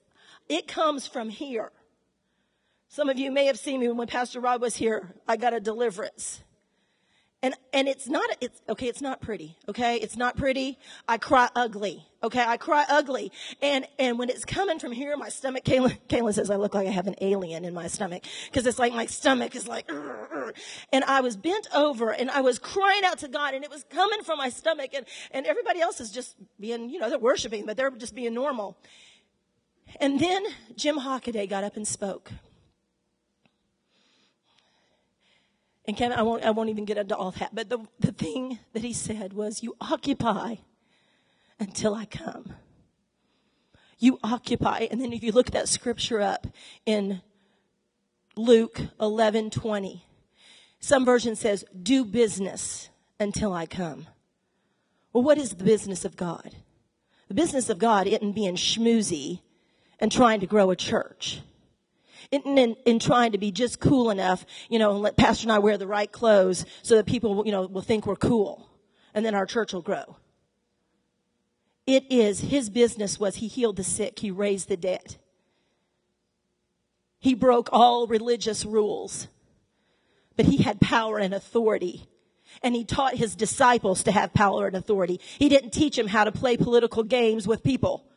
it 0.51 0.67
comes 0.67 1.07
from 1.07 1.31
here. 1.31 1.71
Some 2.89 3.09
of 3.09 3.19
you 3.19 3.31
may 3.31 3.47
have 3.47 3.59
seen 3.59 3.81
me 3.81 3.89
when 3.89 4.09
Pastor 4.09 4.41
Rob 4.41 4.61
was 4.61 4.77
here. 4.77 5.15
I 5.27 5.37
got 5.37 5.55
a 5.55 5.61
deliverance. 5.61 6.43
And, 7.43 7.55
and 7.73 7.89
it's 7.89 8.07
not, 8.07 8.29
it's, 8.43 8.61
okay, 8.69 8.87
it's 8.87 9.01
not 9.01 9.23
pretty, 9.23 9.57
okay? 9.67 9.97
It's 9.97 10.17
not 10.17 10.37
pretty. 10.37 10.77
I 11.09 11.17
cry 11.17 11.49
ugly, 11.55 12.05
okay? 12.23 12.45
I 12.47 12.59
cry 12.59 12.85
ugly. 12.87 13.33
And, 13.63 13.87
and 13.99 14.19
when 14.19 14.29
it's 14.29 14.45
coming 14.45 14.79
from 14.79 14.93
here, 14.93 15.17
my 15.17 15.31
stomach, 15.31 15.65
Kaylin, 15.65 15.97
Kaylin 16.09 16.35
says 16.35 16.51
I 16.51 16.57
look 16.57 16.75
like 16.75 16.87
I 16.87 16.91
have 16.91 17.07
an 17.07 17.15
alien 17.23 17.65
in 17.65 17.73
my 17.73 17.87
stomach. 17.87 18.25
Cause 18.53 18.67
it's 18.67 18.79
like 18.79 18.93
my 18.93 19.07
stomach 19.07 19.57
is 19.57 19.67
like, 19.67 19.89
and 20.93 21.05
I 21.05 21.23
was 21.23 21.37
bent 21.37 21.69
over 21.75 22.11
and 22.11 22.29
I 22.31 22.43
was 22.43 22.59
crying 22.59 23.05
out 23.07 23.19
to 23.21 23.29
God 23.29 23.55
and 23.55 23.65
it 23.65 23.71
was 23.71 23.85
coming 23.85 24.23
from 24.23 24.37
my 24.37 24.51
stomach 24.51 24.91
and, 24.95 25.07
and 25.31 25.47
everybody 25.47 25.81
else 25.81 26.01
is 26.01 26.11
just 26.11 26.35
being, 26.59 26.91
you 26.91 26.99
know, 26.99 27.09
they're 27.09 27.19
worshiping, 27.19 27.65
but 27.65 27.77
they're 27.79 27.93
just 27.93 28.15
being 28.15 28.35
normal. 28.35 28.77
And 29.98 30.20
then 30.20 30.44
Jim 30.76 30.98
Hockaday 30.98 31.48
got 31.48 31.64
up 31.64 31.76
and 31.76 31.87
spoke. 31.87 32.31
And 35.87 35.96
Kevin, 35.96 36.18
I 36.18 36.22
won't, 36.22 36.44
I 36.44 36.50
won't 36.50 36.68
even 36.68 36.85
get 36.85 36.98
into 36.98 37.16
all 37.16 37.33
that, 37.33 37.55
but 37.55 37.68
the, 37.68 37.79
the 37.98 38.12
thing 38.12 38.59
that 38.74 38.83
he 38.83 38.92
said 38.92 39.33
was, 39.33 39.62
You 39.62 39.76
occupy 39.81 40.57
until 41.59 41.94
I 41.94 42.05
come. 42.05 42.55
You 43.98 44.18
occupy. 44.22 44.87
And 44.90 45.00
then 45.00 45.12
if 45.12 45.22
you 45.22 45.33
look 45.33 45.50
that 45.50 45.68
scripture 45.68 46.20
up 46.20 46.46
in 46.87 47.22
Luke 48.37 48.81
11 49.00 49.50
20, 49.50 50.05
some 50.79 51.05
version 51.05 51.35
says, 51.35 51.64
Do 51.83 52.05
business 52.05 52.88
until 53.18 53.53
I 53.53 53.66
come. 53.66 54.07
Well, 55.12 55.24
what 55.24 55.38
is 55.38 55.50
the 55.50 55.64
business 55.64 56.05
of 56.05 56.16
God? 56.16 56.57
The 57.29 57.35
business 57.35 57.68
of 57.68 57.79
God 57.79 58.07
isn't 58.07 58.33
being 58.33 58.55
schmoozy 58.55 59.40
and 60.01 60.11
trying 60.11 60.41
to 60.41 60.47
grow 60.47 60.71
a 60.71 60.77
church. 60.77 61.41
In, 62.31 62.43
in, 62.59 62.77
in, 62.87 62.99
trying 63.01 63.33
to 63.33 63.39
be 63.39 63.51
just 63.51 63.81
cool 63.81 64.11
enough, 64.11 64.47
you 64.69 64.79
know, 64.79 64.93
and 64.93 65.01
let 65.01 65.17
Pastor 65.17 65.47
and 65.47 65.53
I 65.53 65.59
wear 65.59 65.77
the 65.77 65.87
right 65.87 66.11
clothes 66.11 66.65
so 66.83 66.97
that 66.97 67.07
people, 67.07 67.45
you 67.45 67.51
know, 67.51 67.67
will 67.67 67.83
think 67.83 68.07
we're 68.07 68.17
cool. 68.17 68.71
And 69.15 69.27
then 69.27 69.35
our 69.35 69.47
church 69.47 69.73
will 69.73 69.83
grow. 69.83 70.17
It 71.87 72.05
is, 72.09 72.41
his 72.41 72.71
business 72.71 73.19
was 73.19 73.37
he 73.37 73.49
healed 73.49 73.77
the 73.77 73.85
sick, 73.85 74.21
he 74.21 74.31
raised 74.31 74.69
the 74.69 74.77
dead. 74.77 75.17
He 77.19 77.35
broke 77.35 77.69
all 77.73 78.07
religious 78.07 78.65
rules, 78.65 79.27
but 80.37 80.47
he 80.47 80.59
had 80.59 80.81
power 80.81 81.19
and 81.19 81.35
authority. 81.35 82.07
And 82.63 82.77
he 82.77 82.85
taught 82.85 83.17
his 83.17 83.35
disciples 83.35 84.05
to 84.05 84.13
have 84.13 84.33
power 84.33 84.69
and 84.69 84.77
authority. 84.77 85.21
He 85.39 85.49
didn't 85.49 85.73
teach 85.73 85.97
them 85.97 86.09
how 86.09 86.25
to 86.25 86.33
play 86.33 86.57
political 86.57 87.03
games 87.03 87.47
with 87.47 87.65
people 87.65 88.10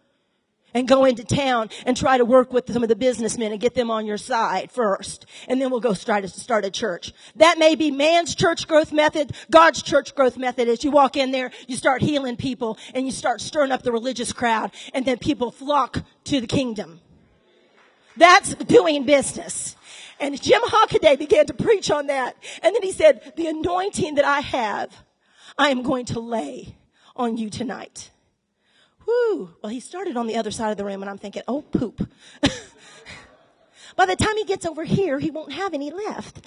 and 0.73 0.87
go 0.87 1.05
into 1.05 1.23
town 1.23 1.69
and 1.85 1.95
try 1.95 2.17
to 2.17 2.25
work 2.25 2.51
with 2.51 2.71
some 2.71 2.83
of 2.83 2.89
the 2.89 2.95
businessmen 2.95 3.51
and 3.51 3.61
get 3.61 3.75
them 3.75 3.91
on 3.91 4.05
your 4.05 4.17
side 4.17 4.71
first. 4.71 5.25
And 5.47 5.61
then 5.61 5.69
we'll 5.69 5.79
go 5.79 5.93
start, 5.93 6.27
start 6.29 6.65
a 6.65 6.71
church. 6.71 7.13
That 7.35 7.57
may 7.57 7.75
be 7.75 7.91
man's 7.91 8.35
church 8.35 8.67
growth 8.67 8.91
method. 8.91 9.33
God's 9.49 9.81
church 9.81 10.15
growth 10.15 10.37
method 10.37 10.67
is 10.67 10.83
you 10.83 10.91
walk 10.91 11.15
in 11.15 11.31
there, 11.31 11.51
you 11.67 11.75
start 11.75 12.01
healing 12.01 12.37
people 12.37 12.77
and 12.93 13.05
you 13.05 13.11
start 13.11 13.41
stirring 13.41 13.71
up 13.71 13.83
the 13.83 13.91
religious 13.91 14.33
crowd 14.33 14.71
and 14.93 15.05
then 15.05 15.17
people 15.17 15.51
flock 15.51 16.03
to 16.25 16.41
the 16.41 16.47
kingdom. 16.47 16.99
That's 18.17 18.53
doing 18.55 19.05
business. 19.05 19.75
And 20.19 20.39
Jim 20.41 20.61
Hockaday 20.61 21.17
began 21.17 21.47
to 21.47 21.53
preach 21.53 21.89
on 21.91 22.07
that. 22.07 22.35
And 22.61 22.73
then 22.73 22.83
he 22.83 22.91
said, 22.91 23.33
the 23.35 23.47
anointing 23.47 24.15
that 24.15 24.25
I 24.25 24.39
have, 24.41 24.95
I 25.57 25.69
am 25.69 25.83
going 25.83 26.05
to 26.05 26.19
lay 26.19 26.75
on 27.15 27.37
you 27.37 27.49
tonight. 27.49 28.11
Whew. 29.05 29.55
Well, 29.61 29.71
he 29.71 29.79
started 29.79 30.17
on 30.17 30.27
the 30.27 30.37
other 30.37 30.51
side 30.51 30.71
of 30.71 30.77
the 30.77 30.85
room 30.85 31.01
and 31.01 31.09
I'm 31.09 31.17
thinking, 31.17 31.43
oh 31.47 31.61
poop. 31.61 32.07
By 33.95 34.05
the 34.05 34.15
time 34.15 34.37
he 34.37 34.45
gets 34.45 34.65
over 34.65 34.83
here, 34.83 35.19
he 35.19 35.29
won't 35.29 35.53
have 35.53 35.73
any 35.73 35.91
left. 35.91 36.41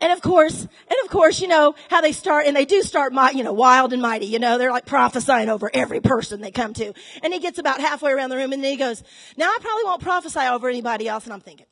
And 0.00 0.12
of 0.12 0.20
course, 0.20 0.60
and 0.62 0.98
of 1.04 1.10
course, 1.10 1.40
you 1.40 1.48
know, 1.48 1.74
how 1.88 2.00
they 2.00 2.12
start, 2.12 2.46
and 2.46 2.56
they 2.56 2.64
do 2.64 2.82
start, 2.82 3.12
you 3.34 3.44
know, 3.44 3.52
wild 3.52 3.92
and 3.92 4.02
mighty, 4.02 4.26
you 4.26 4.38
know, 4.38 4.58
they're 4.58 4.70
like 4.70 4.86
prophesying 4.86 5.48
over 5.48 5.70
every 5.72 6.00
person 6.00 6.40
they 6.40 6.50
come 6.50 6.74
to. 6.74 6.92
And 7.22 7.32
he 7.32 7.40
gets 7.40 7.58
about 7.58 7.80
halfway 7.80 8.12
around 8.12 8.30
the 8.30 8.36
room 8.36 8.52
and 8.52 8.62
then 8.62 8.70
he 8.70 8.76
goes, 8.76 9.02
now 9.36 9.46
I 9.46 9.58
probably 9.60 9.84
won't 9.84 10.02
prophesy 10.02 10.40
over 10.40 10.68
anybody 10.68 11.08
else. 11.08 11.24
And 11.24 11.32
I'm 11.32 11.40
thinking, 11.40 11.66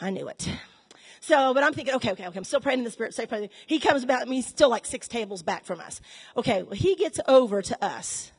I 0.00 0.10
knew 0.10 0.28
it. 0.28 0.48
So, 1.26 1.54
but 1.54 1.62
I'm 1.62 1.72
thinking, 1.72 1.94
okay, 1.94 2.12
okay, 2.12 2.26
okay, 2.26 2.36
I'm 2.36 2.44
still 2.44 2.60
praying 2.60 2.80
in 2.80 2.84
the 2.84 2.90
spirit, 2.90 3.14
stay 3.14 3.24
praying. 3.24 3.48
He 3.66 3.78
comes 3.78 4.04
about, 4.04 4.28
he's 4.28 4.46
still 4.46 4.68
like 4.68 4.84
six 4.84 5.08
tables 5.08 5.42
back 5.42 5.64
from 5.64 5.80
us. 5.80 6.02
Okay, 6.36 6.62
well, 6.62 6.74
he 6.74 6.94
gets 6.96 7.18
over 7.26 7.62
to 7.62 7.82
us 7.82 8.30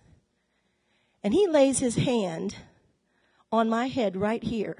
and 1.23 1.33
he 1.33 1.47
lays 1.47 1.79
his 1.79 1.95
hand 1.95 2.57
on 3.51 3.69
my 3.69 3.87
head 3.87 4.15
right 4.15 4.43
here. 4.43 4.77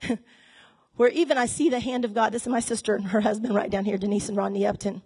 where 0.96 1.10
even 1.10 1.36
I 1.36 1.44
see 1.44 1.68
the 1.68 1.80
hand 1.80 2.06
of 2.06 2.14
God. 2.14 2.32
This 2.32 2.42
is 2.42 2.48
my 2.48 2.60
sister 2.60 2.94
and 2.94 3.08
her 3.08 3.20
husband 3.20 3.54
right 3.54 3.70
down 3.70 3.84
here, 3.84 3.98
Denise 3.98 4.28
and 4.28 4.36
Rodney 4.38 4.66
Upton. 4.66 5.02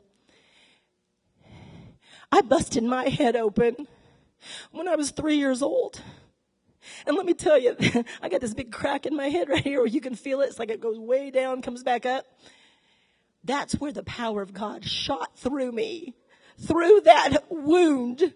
I 2.31 2.41
busted 2.43 2.85
my 2.85 3.09
head 3.09 3.35
open 3.35 3.89
when 4.71 4.87
I 4.87 4.95
was 4.95 5.11
three 5.11 5.39
years 5.39 5.61
old. 5.61 6.03
And 7.07 7.17
let 7.17 7.27
me 7.27 7.35
tell 7.35 7.59
you, 7.59 7.77
I 8.23 8.29
got 8.29 8.41
this 8.41 8.55
big 8.55 8.73
crack 8.73 9.07
in 9.07 9.17
my 9.17 9.29
head 9.29 9.49
right 9.49 9.63
here 9.63 9.79
where 9.79 9.87
you 9.87 10.01
can 10.01 10.15
feel 10.15 10.41
it. 10.41 10.47
It's 10.47 10.59
like 10.59 10.71
it 10.71 10.81
goes 10.81 10.99
way 10.99 11.31
down, 11.31 11.63
comes 11.63 11.83
back 11.83 12.07
up. 12.07 12.25
That's 13.45 13.75
where 13.75 13.93
the 13.93 14.03
power 14.03 14.43
of 14.43 14.53
God 14.53 14.85
shot 14.85 15.39
through 15.39 15.73
me, 15.73 16.15
through 16.59 17.03
that 17.03 17.45
wound. 17.49 18.35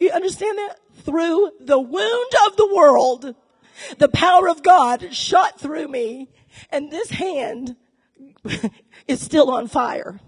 You 0.00 0.10
understand 0.10 0.58
that? 0.58 0.78
Through 1.04 1.50
the 1.60 1.80
wound 1.80 2.32
of 2.46 2.56
the 2.56 2.74
world, 2.74 3.34
the 3.98 4.08
power 4.08 4.48
of 4.48 4.62
God 4.62 5.14
shot 5.14 5.60
through 5.60 5.88
me 5.88 6.30
and 6.70 6.90
this 6.90 7.10
hand 7.10 7.76
is 9.08 9.20
still 9.20 9.50
on 9.50 9.68
fire. 9.68 10.20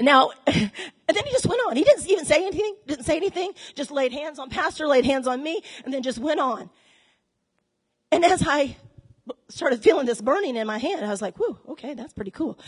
Now, 0.00 0.30
and 1.10 1.16
then 1.16 1.24
he 1.26 1.32
just 1.32 1.46
went 1.46 1.60
on. 1.66 1.74
He 1.74 1.82
didn't 1.82 2.08
even 2.08 2.24
say 2.24 2.36
anything, 2.36 2.76
didn't 2.86 3.04
say 3.04 3.16
anything, 3.16 3.50
just 3.74 3.90
laid 3.90 4.12
hands 4.12 4.38
on 4.38 4.48
pastor, 4.48 4.86
laid 4.86 5.04
hands 5.04 5.26
on 5.26 5.42
me, 5.42 5.60
and 5.84 5.92
then 5.92 6.04
just 6.04 6.20
went 6.20 6.38
on. 6.38 6.70
And 8.12 8.24
as 8.24 8.46
I 8.46 8.76
started 9.48 9.82
feeling 9.82 10.06
this 10.06 10.20
burning 10.20 10.54
in 10.54 10.68
my 10.68 10.78
hand, 10.78 11.04
I 11.04 11.08
was 11.08 11.20
like, 11.20 11.36
whew, 11.36 11.58
okay, 11.70 11.94
that's 11.94 12.12
pretty 12.12 12.30
cool. 12.30 12.60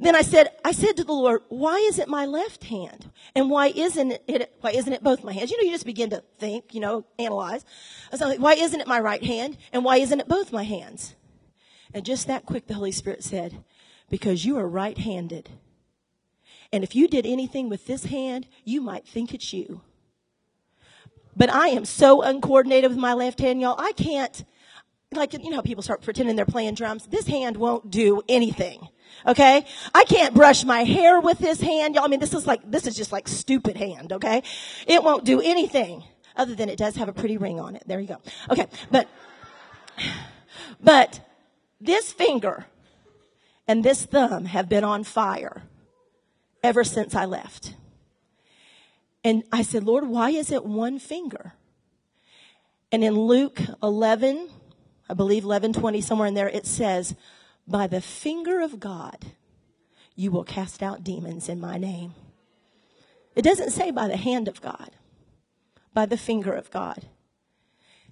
Then 0.00 0.16
I 0.16 0.22
said, 0.22 0.52
I 0.64 0.72
said 0.72 0.96
to 0.96 1.04
the 1.04 1.12
Lord, 1.12 1.42
why 1.50 1.76
is 1.76 1.98
it 1.98 2.08
my 2.08 2.24
left 2.24 2.64
hand? 2.64 3.10
And 3.36 3.50
why 3.50 3.66
isn't 3.66 4.18
it, 4.26 4.54
why 4.62 4.70
isn't 4.70 4.92
it 4.94 5.04
both 5.04 5.22
my 5.22 5.34
hands? 5.34 5.50
You 5.50 5.58
know, 5.58 5.64
you 5.64 5.70
just 5.70 5.84
begin 5.84 6.08
to 6.10 6.24
think, 6.38 6.74
you 6.74 6.80
know, 6.80 7.04
analyze. 7.18 7.62
I 8.10 8.14
was 8.14 8.22
like, 8.22 8.40
why 8.40 8.54
isn't 8.54 8.80
it 8.80 8.86
my 8.86 9.00
right 9.00 9.22
hand? 9.22 9.58
And 9.70 9.84
why 9.84 9.98
isn't 9.98 10.18
it 10.18 10.28
both 10.28 10.50
my 10.50 10.62
hands? 10.62 11.14
And 11.92 12.06
just 12.06 12.26
that 12.26 12.46
quick, 12.46 12.68
the 12.68 12.74
Holy 12.74 12.90
Spirit 12.90 13.22
said, 13.22 13.62
because 14.08 14.46
you 14.46 14.56
are 14.56 14.66
right 14.66 14.96
handed. 14.96 15.50
And 16.74 16.82
if 16.82 16.96
you 16.96 17.06
did 17.06 17.24
anything 17.24 17.68
with 17.68 17.86
this 17.86 18.06
hand, 18.06 18.48
you 18.64 18.80
might 18.80 19.06
think 19.06 19.32
it's 19.32 19.52
you. 19.52 19.82
But 21.36 21.48
I 21.48 21.68
am 21.68 21.84
so 21.84 22.20
uncoordinated 22.20 22.90
with 22.90 22.98
my 22.98 23.12
left 23.12 23.38
hand, 23.38 23.60
y'all. 23.60 23.76
I 23.78 23.92
can't, 23.92 24.44
like, 25.12 25.34
you 25.34 25.50
know, 25.50 25.62
people 25.62 25.84
start 25.84 26.02
pretending 26.02 26.34
they're 26.34 26.44
playing 26.44 26.74
drums. 26.74 27.06
This 27.06 27.28
hand 27.28 27.58
won't 27.58 27.92
do 27.92 28.22
anything. 28.28 28.88
Okay? 29.24 29.64
I 29.94 30.02
can't 30.02 30.34
brush 30.34 30.64
my 30.64 30.82
hair 30.82 31.20
with 31.20 31.38
this 31.38 31.60
hand. 31.60 31.94
Y'all, 31.94 32.06
I 32.06 32.08
mean, 32.08 32.18
this 32.18 32.34
is 32.34 32.44
like, 32.44 32.68
this 32.68 32.88
is 32.88 32.96
just 32.96 33.12
like 33.12 33.28
stupid 33.28 33.76
hand. 33.76 34.12
Okay? 34.12 34.42
It 34.88 35.04
won't 35.04 35.24
do 35.24 35.40
anything 35.40 36.02
other 36.34 36.56
than 36.56 36.68
it 36.68 36.76
does 36.76 36.96
have 36.96 37.08
a 37.08 37.12
pretty 37.12 37.36
ring 37.36 37.60
on 37.60 37.76
it. 37.76 37.84
There 37.86 38.00
you 38.00 38.08
go. 38.08 38.20
Okay. 38.50 38.66
But, 38.90 39.08
but 40.80 41.20
this 41.80 42.10
finger 42.10 42.66
and 43.68 43.84
this 43.84 44.06
thumb 44.06 44.46
have 44.46 44.68
been 44.68 44.82
on 44.82 45.04
fire 45.04 45.62
ever 46.64 46.82
since 46.82 47.14
I 47.14 47.26
left. 47.26 47.74
And 49.22 49.44
I 49.52 49.62
said, 49.62 49.84
Lord, 49.84 50.08
why 50.08 50.30
is 50.30 50.50
it 50.50 50.64
one 50.64 50.98
finger? 50.98 51.52
And 52.90 53.04
in 53.04 53.14
Luke 53.14 53.60
11, 53.82 54.48
I 55.08 55.14
believe 55.14 55.44
1120, 55.44 56.00
somewhere 56.00 56.26
in 56.26 56.34
there, 56.34 56.48
it 56.48 56.66
says, 56.66 57.14
by 57.68 57.86
the 57.86 58.00
finger 58.00 58.60
of 58.60 58.80
God, 58.80 59.26
you 60.16 60.30
will 60.30 60.44
cast 60.44 60.82
out 60.82 61.04
demons 61.04 61.48
in 61.48 61.60
my 61.60 61.76
name. 61.76 62.14
It 63.34 63.42
doesn't 63.42 63.70
say 63.70 63.90
by 63.90 64.08
the 64.08 64.16
hand 64.16 64.48
of 64.48 64.60
God, 64.60 64.90
by 65.92 66.06
the 66.06 66.16
finger 66.16 66.52
of 66.52 66.70
God. 66.70 67.06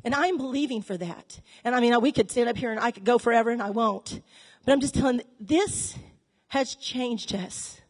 And 0.05 0.15
I'm 0.15 0.37
believing 0.37 0.83
for 0.83 0.97
that. 0.97 1.41
And 1.63 1.75
I 1.75 1.81
mean, 1.81 1.99
we 2.01 2.11
could 2.11 2.31
stand 2.31 2.49
up 2.49 2.57
here 2.57 2.73
and 2.73 2.81
I 2.81 2.91
could 2.91 3.05
go 3.05 3.19
forever 3.19 3.51
and 3.51 3.63
I 3.63 3.71
won't. 3.71 4.21
But 4.65 4.73
I'm 4.73 4.81
just 4.81 4.95
telling 4.95 5.23
this 5.39 5.97
has 6.49 6.75
changed 6.75 7.35
us. 7.35 7.82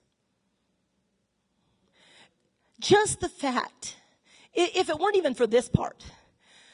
Just 2.83 3.21
the 3.21 3.29
fact, 3.29 3.97
if 4.53 4.89
it 4.89 4.99
weren't 4.99 5.17
even 5.17 5.35
for 5.35 5.47
this 5.47 5.69
part, 5.69 6.05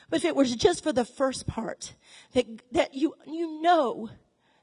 but 0.08 0.16
if 0.16 0.24
it 0.24 0.34
was 0.34 0.56
just 0.56 0.82
for 0.82 0.90
the 0.90 1.04
first 1.04 1.46
part, 1.46 1.92
that, 2.32 2.46
that 2.72 2.94
you, 2.94 3.14
you 3.26 3.60
know 3.60 4.08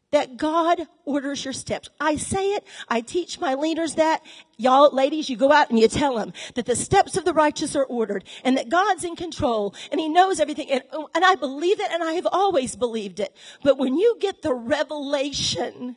that 0.10 0.38
God 0.38 0.88
orders 1.04 1.46
your 1.46 1.54
steps. 1.54 1.90
I 2.00 2.16
say 2.16 2.54
it. 2.54 2.64
I 2.88 3.02
teach 3.02 3.40
my 3.40 3.54
leaders 3.54 3.94
that. 3.96 4.24
Y'all, 4.58 4.90
ladies, 4.92 5.30
you 5.30 5.38
go 5.38 5.52
out 5.52 5.70
and 5.70 5.78
you 5.78 5.88
tell 5.88 6.16
them 6.18 6.34
that 6.56 6.66
the 6.66 6.76
steps 6.76 7.16
of 7.16 7.26
the 7.26 7.34
righteous 7.34 7.76
are 7.76 7.84
ordered 7.84 8.24
and 8.44 8.58
that 8.58 8.70
God's 8.70 9.04
in 9.04 9.16
control 9.16 9.76
and 9.92 10.02
He 10.02 10.10
knows 10.10 10.40
everything. 10.40 10.72
And, 10.72 10.82
and 11.14 11.24
I 11.24 11.36
believe 11.36 11.80
it 11.80 11.92
and 11.92 12.04
I 12.04 12.14
have 12.14 12.28
always 12.32 12.76
believed 12.76 13.20
it. 13.20 13.36
But 13.62 13.78
when 13.78 13.98
you 13.98 14.18
get 14.20 14.42
the 14.42 14.54
revelation 14.54 15.96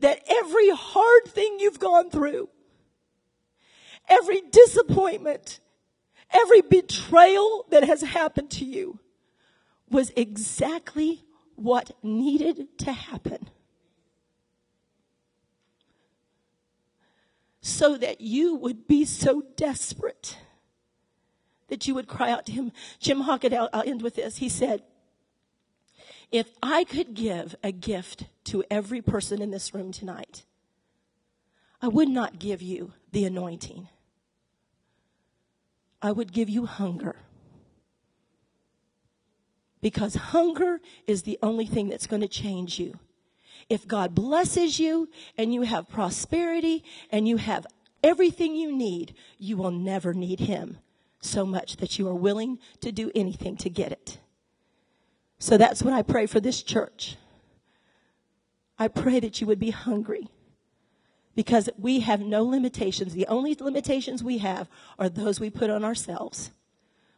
that 0.00 0.20
every 0.26 0.70
hard 0.70 1.24
thing 1.26 1.58
you've 1.58 1.78
gone 1.78 2.08
through, 2.08 2.48
every 4.08 4.40
disappointment, 4.40 5.60
every 6.30 6.60
betrayal 6.62 7.66
that 7.70 7.84
has 7.84 8.02
happened 8.02 8.50
to 8.50 8.64
you 8.64 8.98
was 9.90 10.12
exactly 10.16 11.24
what 11.54 11.92
needed 12.02 12.78
to 12.78 12.92
happen 12.92 13.48
so 17.60 17.96
that 17.96 18.20
you 18.20 18.54
would 18.54 18.86
be 18.86 19.04
so 19.04 19.42
desperate 19.56 20.38
that 21.68 21.88
you 21.88 21.94
would 21.94 22.06
cry 22.06 22.30
out 22.30 22.46
to 22.46 22.52
him. 22.52 22.70
Jim 23.00 23.24
Hockaday, 23.24 23.56
I'll, 23.56 23.68
I'll 23.72 23.88
end 23.88 24.02
with 24.02 24.14
this. 24.14 24.36
He 24.36 24.48
said, 24.48 24.82
if 26.30 26.50
I 26.62 26.84
could 26.84 27.14
give 27.14 27.56
a 27.62 27.72
gift 27.72 28.26
to 28.44 28.64
every 28.70 29.02
person 29.02 29.42
in 29.42 29.50
this 29.50 29.74
room 29.74 29.92
tonight, 29.92 30.44
I 31.82 31.88
would 31.88 32.08
not 32.08 32.38
give 32.38 32.62
you 32.62 32.92
the 33.12 33.24
anointing. 33.24 33.88
I 36.06 36.12
would 36.12 36.32
give 36.32 36.48
you 36.48 36.66
hunger. 36.66 37.16
Because 39.80 40.14
hunger 40.14 40.80
is 41.08 41.22
the 41.22 41.36
only 41.42 41.66
thing 41.66 41.88
that's 41.88 42.06
going 42.06 42.22
to 42.22 42.28
change 42.28 42.78
you. 42.78 43.00
If 43.68 43.88
God 43.88 44.14
blesses 44.14 44.78
you 44.78 45.08
and 45.36 45.52
you 45.52 45.62
have 45.62 45.88
prosperity 45.88 46.84
and 47.10 47.26
you 47.26 47.38
have 47.38 47.66
everything 48.04 48.54
you 48.54 48.70
need, 48.70 49.16
you 49.36 49.56
will 49.56 49.72
never 49.72 50.14
need 50.14 50.38
Him 50.38 50.78
so 51.20 51.44
much 51.44 51.78
that 51.78 51.98
you 51.98 52.06
are 52.06 52.14
willing 52.14 52.60
to 52.82 52.92
do 52.92 53.10
anything 53.16 53.56
to 53.56 53.68
get 53.68 53.90
it. 53.90 54.18
So 55.40 55.58
that's 55.58 55.82
what 55.82 55.92
I 55.92 56.02
pray 56.02 56.26
for 56.26 56.38
this 56.38 56.62
church. 56.62 57.16
I 58.78 58.86
pray 58.86 59.18
that 59.18 59.40
you 59.40 59.48
would 59.48 59.58
be 59.58 59.70
hungry, 59.70 60.28
because 61.36 61.68
we 61.78 62.00
have 62.00 62.20
no 62.20 62.42
limitations. 62.42 63.12
The 63.12 63.26
only 63.28 63.54
limitations 63.54 64.24
we 64.24 64.38
have 64.38 64.68
are 64.98 65.08
those 65.08 65.38
we 65.38 65.50
put 65.50 65.70
on 65.70 65.84
ourselves. 65.84 66.50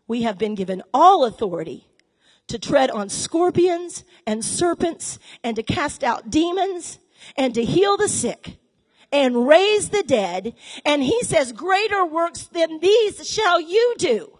We 0.06 0.22
have 0.22 0.36
been 0.36 0.54
given 0.54 0.82
all 0.92 1.24
authority 1.24 1.86
to 2.48 2.58
tread 2.58 2.90
on 2.90 3.08
scorpions 3.08 4.04
and 4.26 4.44
serpents 4.44 5.18
and 5.44 5.54
to 5.56 5.62
cast 5.62 6.02
out 6.02 6.30
demons 6.30 6.98
and 7.36 7.54
to 7.54 7.64
heal 7.64 7.96
the 7.96 8.08
sick 8.08 8.56
and 9.12 9.46
raise 9.46 9.90
the 9.90 10.02
dead. 10.02 10.54
And 10.84 11.02
he 11.02 11.22
says, 11.22 11.52
greater 11.52 12.04
works 12.04 12.44
than 12.44 12.80
these 12.80 13.26
shall 13.28 13.60
you 13.60 13.94
do. 13.98 14.38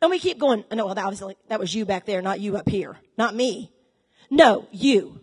And 0.00 0.10
we 0.10 0.18
keep 0.18 0.38
going, 0.38 0.64
no, 0.70 0.86
well, 0.86 0.94
that 0.94 1.08
was, 1.08 1.22
like, 1.22 1.38
that 1.48 1.58
was 1.60 1.74
you 1.74 1.84
back 1.84 2.04
there, 2.04 2.20
not 2.20 2.40
you 2.40 2.56
up 2.56 2.68
here, 2.68 2.98
not 3.16 3.34
me. 3.34 3.72
No, 4.30 4.68
you. 4.70 5.20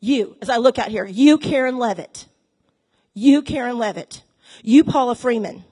You, 0.00 0.36
as 0.40 0.48
I 0.48 0.56
look 0.56 0.78
out 0.78 0.88
here, 0.88 1.04
you, 1.04 1.38
Karen 1.38 1.78
Levitt. 1.78 2.26
You, 3.14 3.42
Karen 3.42 3.78
Levitt. 3.78 4.22
You, 4.62 4.82
Paula 4.82 5.14
Freeman. 5.14 5.64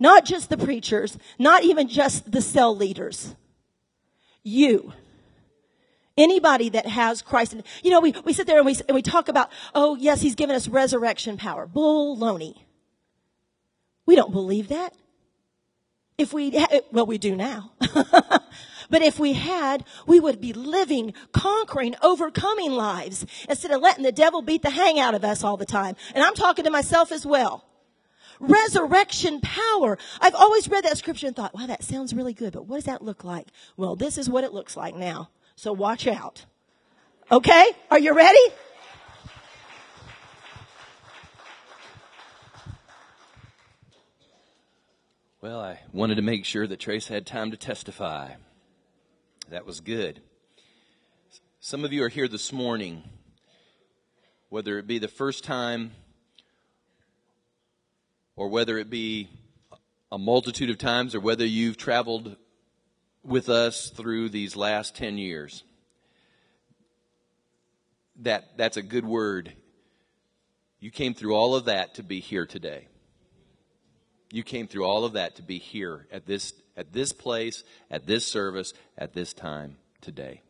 Not 0.00 0.24
just 0.24 0.48
the 0.50 0.56
preachers, 0.56 1.18
not 1.38 1.64
even 1.64 1.88
just 1.88 2.30
the 2.30 2.42
cell 2.42 2.76
leaders. 2.76 3.34
You. 4.42 4.92
Anybody 6.16 6.68
that 6.70 6.86
has 6.86 7.22
Christ. 7.22 7.52
In, 7.52 7.64
You 7.82 7.90
know, 7.90 8.00
we, 8.00 8.12
we 8.24 8.32
sit 8.32 8.46
there 8.46 8.58
and 8.58 8.66
we, 8.66 8.76
and 8.88 8.94
we 8.94 9.02
talk 9.02 9.28
about, 9.28 9.50
oh 9.74 9.96
yes, 9.96 10.20
he's 10.20 10.34
given 10.34 10.56
us 10.56 10.66
resurrection 10.68 11.36
power. 11.36 11.66
Baloney. 11.66 12.56
We 14.06 14.16
don't 14.16 14.32
believe 14.32 14.68
that. 14.68 14.94
If 16.16 16.32
we, 16.32 16.50
well, 16.90 17.06
we 17.06 17.18
do 17.18 17.36
now. 17.36 17.72
but 18.90 19.02
if 19.02 19.18
we 19.18 19.34
had, 19.34 19.84
we 20.06 20.20
would 20.20 20.40
be 20.40 20.52
living, 20.52 21.14
conquering, 21.32 21.94
overcoming 22.02 22.72
lives 22.72 23.26
instead 23.48 23.70
of 23.70 23.80
letting 23.80 24.04
the 24.04 24.12
devil 24.12 24.42
beat 24.42 24.62
the 24.62 24.70
hang 24.70 24.98
out 24.98 25.14
of 25.14 25.24
us 25.24 25.44
all 25.44 25.56
the 25.56 25.66
time. 25.66 25.96
And 26.14 26.24
I'm 26.24 26.34
talking 26.34 26.64
to 26.64 26.70
myself 26.70 27.12
as 27.12 27.26
well. 27.26 27.64
Resurrection 28.40 29.40
power. 29.40 29.98
I've 30.20 30.34
always 30.34 30.68
read 30.68 30.84
that 30.84 30.98
scripture 30.98 31.26
and 31.26 31.34
thought, 31.34 31.54
wow, 31.54 31.66
that 31.66 31.82
sounds 31.82 32.14
really 32.14 32.34
good, 32.34 32.52
but 32.52 32.66
what 32.66 32.76
does 32.76 32.84
that 32.84 33.02
look 33.02 33.24
like? 33.24 33.48
Well, 33.76 33.96
this 33.96 34.16
is 34.16 34.30
what 34.30 34.44
it 34.44 34.52
looks 34.52 34.76
like 34.76 34.94
now. 34.94 35.30
So 35.56 35.72
watch 35.72 36.06
out. 36.06 36.44
Okay? 37.30 37.72
Are 37.90 37.98
you 37.98 38.14
ready? 38.14 38.38
Well, 45.40 45.60
I 45.60 45.80
wanted 45.92 46.16
to 46.16 46.22
make 46.22 46.44
sure 46.44 46.66
that 46.66 46.80
Trace 46.80 47.06
had 47.08 47.26
time 47.26 47.52
to 47.52 47.56
testify. 47.56 48.32
That 49.50 49.64
was 49.64 49.80
good. 49.80 50.20
Some 51.58 51.82
of 51.82 51.90
you 51.90 52.04
are 52.04 52.10
here 52.10 52.28
this 52.28 52.52
morning, 52.52 53.02
whether 54.50 54.78
it 54.78 54.86
be 54.86 54.98
the 54.98 55.08
first 55.08 55.42
time 55.42 55.92
or 58.36 58.48
whether 58.48 58.76
it 58.76 58.90
be 58.90 59.30
a 60.12 60.18
multitude 60.18 60.68
of 60.68 60.76
times 60.76 61.14
or 61.14 61.20
whether 61.20 61.46
you've 61.46 61.78
traveled 61.78 62.36
with 63.24 63.48
us 63.48 63.88
through 63.88 64.28
these 64.28 64.54
last 64.54 64.94
10 64.96 65.16
years. 65.16 65.64
That, 68.16 68.58
that's 68.58 68.76
a 68.76 68.82
good 68.82 69.06
word. 69.06 69.54
You 70.78 70.90
came 70.90 71.14
through 71.14 71.34
all 71.34 71.54
of 71.54 71.64
that 71.64 71.94
to 71.94 72.02
be 72.02 72.20
here 72.20 72.44
today. 72.44 72.88
You 74.30 74.42
came 74.42 74.66
through 74.66 74.84
all 74.84 75.04
of 75.04 75.14
that 75.14 75.36
to 75.36 75.42
be 75.42 75.58
here 75.58 76.06
at 76.12 76.26
this, 76.26 76.52
at 76.76 76.92
this 76.92 77.12
place, 77.12 77.64
at 77.90 78.06
this 78.06 78.26
service, 78.26 78.74
at 78.96 79.14
this 79.14 79.32
time 79.32 79.76
today. 80.00 80.42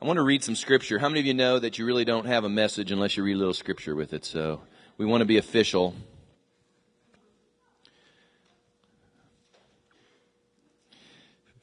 I 0.00 0.04
want 0.04 0.18
to 0.18 0.22
read 0.22 0.44
some 0.44 0.54
scripture. 0.54 0.98
How 0.98 1.08
many 1.08 1.20
of 1.20 1.26
you 1.26 1.34
know 1.34 1.58
that 1.58 1.78
you 1.78 1.86
really 1.86 2.04
don't 2.04 2.26
have 2.26 2.44
a 2.44 2.48
message 2.48 2.92
unless 2.92 3.16
you 3.16 3.24
read 3.24 3.34
a 3.34 3.38
little 3.38 3.54
scripture 3.54 3.96
with 3.96 4.12
it? 4.12 4.24
So 4.24 4.60
we 4.98 5.06
want 5.06 5.22
to 5.22 5.24
be 5.24 5.38
official. 5.38 5.94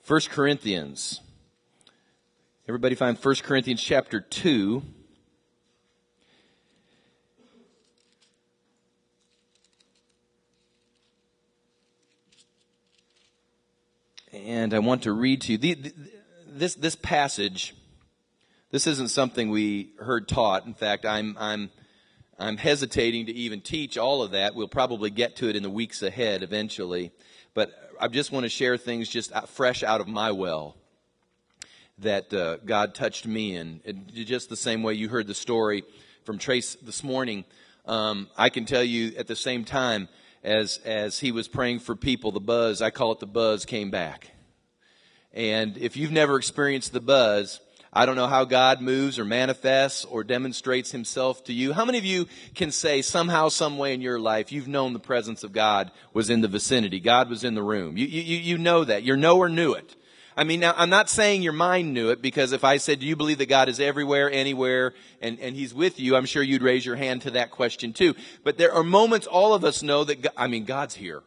First 0.02 0.30
Corinthians. 0.30 1.22
Everybody 2.68 2.96
find 2.96 3.18
First 3.18 3.44
Corinthians 3.44 3.82
chapter 3.82 4.20
2. 4.20 4.82
And 14.34 14.74
I 14.74 14.80
want 14.80 15.04
to 15.04 15.12
read 15.12 15.42
to 15.42 15.52
you 15.52 15.58
the, 15.60 15.76
the, 15.76 15.94
this 16.48 16.74
this 16.74 16.96
passage. 16.96 17.76
This 18.72 18.88
isn't 18.88 19.10
something 19.10 19.52
we 19.52 19.92
heard 20.00 20.28
taught. 20.28 20.66
In 20.66 20.74
fact, 20.74 21.06
I'm 21.06 21.38
I'm 21.40 21.70
I'm 22.40 22.58
hesitating 22.58 23.28
to 23.28 23.32
even 23.32 23.62
teach 23.62 23.96
all 23.96 24.24
of 24.24 24.32
that. 24.32 24.56
We'll 24.56 24.68
probably 24.68 25.12
get 25.12 25.36
to 25.36 25.50
it 25.50 25.56
in 25.56 25.62
the 25.62 25.70
weeks 25.70 26.02
ahead 26.02 26.42
eventually. 26.42 27.12
But 27.54 27.74
I 28.02 28.08
just 28.08 28.32
want 28.32 28.46
to 28.46 28.50
share 28.50 28.76
things 28.76 29.08
just 29.08 29.32
fresh 29.50 29.84
out 29.84 30.02
of 30.02 30.08
my 30.08 30.32
well 30.32 30.78
that 32.00 32.34
uh, 32.34 32.58
God 32.66 32.96
touched 32.96 33.28
me 33.28 33.56
in. 33.56 33.82
just 34.12 34.50
the 34.50 34.56
same 34.56 34.82
way 34.82 34.96
you 34.96 35.10
heard 35.10 35.28
the 35.28 35.36
story 35.36 35.84
from 36.24 36.40
Trace 36.40 36.74
this 36.82 37.04
morning. 37.04 37.46
Um, 37.86 38.28
I 38.36 38.50
can 38.50 38.66
tell 38.66 38.84
you 38.84 39.14
at 39.16 39.28
the 39.28 39.36
same 39.36 39.64
time 39.64 40.10
as 40.44 40.80
as 40.86 41.20
he 41.20 41.32
was 41.32 41.48
praying 41.48 41.80
for 41.80 41.96
people, 41.96 42.32
the 42.32 42.40
buzz 42.40 42.82
I 42.82 42.90
call 42.90 43.12
it 43.12 43.20
the 43.20 43.26
buzz 43.26 43.66
came 43.66 43.92
back. 43.92 44.32
And 45.34 45.78
if 45.78 45.98
you've 45.98 46.12
never 46.12 46.38
experienced 46.38 46.94
the 46.94 47.02
buzz, 47.02 47.60
I 47.92 48.06
don't 48.06 48.16
know 48.16 48.28
how 48.28 48.46
God 48.46 48.82
moves 48.82 49.20
or 49.20 49.26
manifests 49.26 50.04
or 50.06 50.24
demonstrates 50.24 50.92
himself 50.92 51.44
to 51.46 51.54
you. 51.54 51.74
How 51.74 51.86
many 51.86 52.00
of 52.00 52.06
you 52.06 52.28
can 52.56 52.72
say 52.72 53.04
somehow, 53.04 53.50
some 53.50 53.78
way 53.78 53.94
in 53.94 54.02
your 54.02 54.20
life, 54.20 54.52
you've 54.52 54.68
known 54.68 54.94
the 54.94 55.00
presence 55.00 55.44
of 55.44 55.54
God 55.54 55.92
was 56.12 56.32
in 56.32 56.42
the 56.42 56.48
vicinity? 56.48 57.00
God 57.00 57.30
was 57.30 57.44
in 57.44 57.54
the 57.54 57.62
room. 57.62 57.96
You, 57.98 58.08
you, 58.08 58.38
you 58.38 58.58
know 58.58 58.84
that. 58.84 59.04
Your 59.04 59.18
knower 59.18 59.48
knew 59.48 59.74
it. 59.74 59.96
I 60.36 60.44
mean, 60.44 60.60
now, 60.60 60.74
I'm 60.76 60.90
not 60.90 61.10
saying 61.10 61.42
your 61.42 61.54
mind 61.54 61.94
knew 61.94 62.10
it 62.10 62.22
because 62.22 62.52
if 62.52 62.64
I 62.64 62.78
said, 62.78 63.00
do 63.00 63.06
you 63.06 63.16
believe 63.16 63.38
that 63.38 63.50
God 63.50 63.70
is 63.70 63.80
everywhere, 63.80 64.32
anywhere, 64.32 64.94
and, 65.22 65.40
and 65.40 65.56
He's 65.56 65.74
with 65.74 66.00
you, 66.00 66.16
I'm 66.16 66.26
sure 66.26 66.42
you'd 66.42 66.64
raise 66.64 66.86
your 66.86 66.96
hand 66.96 67.24
to 67.24 67.32
that 67.32 67.52
question 67.52 67.94
too. 67.94 68.16
But 68.44 68.58
there 68.58 68.74
are 68.74 68.84
moments 68.84 69.28
all 69.28 69.54
of 69.54 69.64
us 69.64 69.84
know 69.84 70.04
that, 70.04 70.22
God, 70.22 70.34
I 70.36 70.48
mean, 70.48 70.66
God's 70.66 70.96
here. 70.96 71.24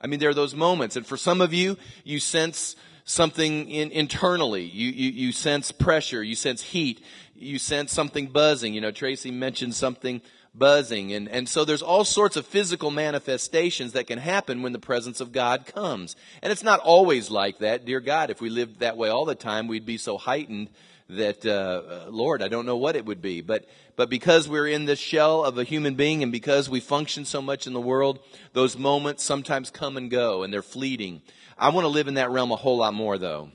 I 0.00 0.06
mean, 0.06 0.20
there 0.20 0.30
are 0.30 0.34
those 0.34 0.54
moments. 0.54 0.96
And 0.96 1.06
for 1.06 1.16
some 1.16 1.40
of 1.40 1.54
you, 1.54 1.78
you 2.04 2.20
sense 2.20 2.76
something 3.04 3.68
in, 3.70 3.90
internally. 3.90 4.64
You, 4.64 4.90
you, 4.90 5.10
you 5.10 5.32
sense 5.32 5.72
pressure. 5.72 6.22
You 6.22 6.34
sense 6.34 6.62
heat. 6.62 7.02
You 7.34 7.58
sense 7.58 7.92
something 7.92 8.26
buzzing. 8.26 8.74
You 8.74 8.80
know, 8.80 8.90
Tracy 8.90 9.30
mentioned 9.30 9.74
something 9.74 10.20
buzzing. 10.54 11.12
And, 11.12 11.28
and 11.28 11.48
so 11.48 11.64
there's 11.64 11.82
all 11.82 12.04
sorts 12.04 12.36
of 12.36 12.46
physical 12.46 12.90
manifestations 12.90 13.92
that 13.92 14.06
can 14.06 14.18
happen 14.18 14.62
when 14.62 14.72
the 14.72 14.78
presence 14.78 15.20
of 15.20 15.32
God 15.32 15.66
comes. 15.66 16.16
And 16.42 16.52
it's 16.52 16.62
not 16.62 16.80
always 16.80 17.30
like 17.30 17.58
that. 17.58 17.84
Dear 17.84 18.00
God, 18.00 18.30
if 18.30 18.40
we 18.40 18.50
lived 18.50 18.80
that 18.80 18.96
way 18.96 19.08
all 19.08 19.24
the 19.24 19.34
time, 19.34 19.66
we'd 19.66 19.86
be 19.86 19.98
so 19.98 20.16
heightened 20.16 20.70
that, 21.08 21.44
uh, 21.44 22.06
Lord, 22.08 22.42
I 22.42 22.48
don't 22.48 22.66
know 22.66 22.76
what 22.76 22.96
it 22.96 23.04
would 23.04 23.20
be. 23.20 23.40
But, 23.40 23.68
but 23.96 24.08
because 24.08 24.48
we're 24.48 24.68
in 24.68 24.86
this 24.86 24.98
shell 24.98 25.44
of 25.44 25.58
a 25.58 25.64
human 25.64 25.96
being 25.96 26.22
and 26.22 26.32
because 26.32 26.70
we 26.70 26.80
function 26.80 27.24
so 27.24 27.42
much 27.42 27.66
in 27.66 27.72
the 27.72 27.80
world, 27.80 28.20
those 28.52 28.78
moments 28.78 29.22
sometimes 29.22 29.70
come 29.70 29.96
and 29.96 30.10
go 30.10 30.42
and 30.42 30.52
they're 30.52 30.62
fleeting. 30.62 31.22
I 31.58 31.70
want 31.70 31.84
to 31.84 31.88
live 31.88 32.08
in 32.08 32.14
that 32.14 32.30
realm 32.30 32.52
a 32.52 32.56
whole 32.56 32.78
lot 32.78 32.94
more, 32.94 33.18
though. 33.18 33.50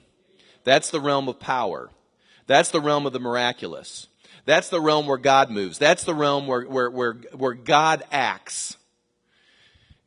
That's 0.63 0.91
the 0.91 1.01
realm 1.01 1.27
of 1.27 1.39
power. 1.39 1.89
That's 2.45 2.71
the 2.71 2.81
realm 2.81 3.05
of 3.05 3.13
the 3.13 3.19
miraculous. 3.19 4.08
That's 4.49 4.69
the 4.69 4.81
realm 4.81 5.05
where 5.05 5.19
God 5.19 5.51
moves. 5.51 5.77
That's 5.77 6.05
the 6.05 6.15
realm 6.15 6.47
where, 6.47 6.63
where, 6.63 6.89
where, 6.89 7.13
where 7.33 7.53
God 7.53 8.03
acts. 8.11 8.77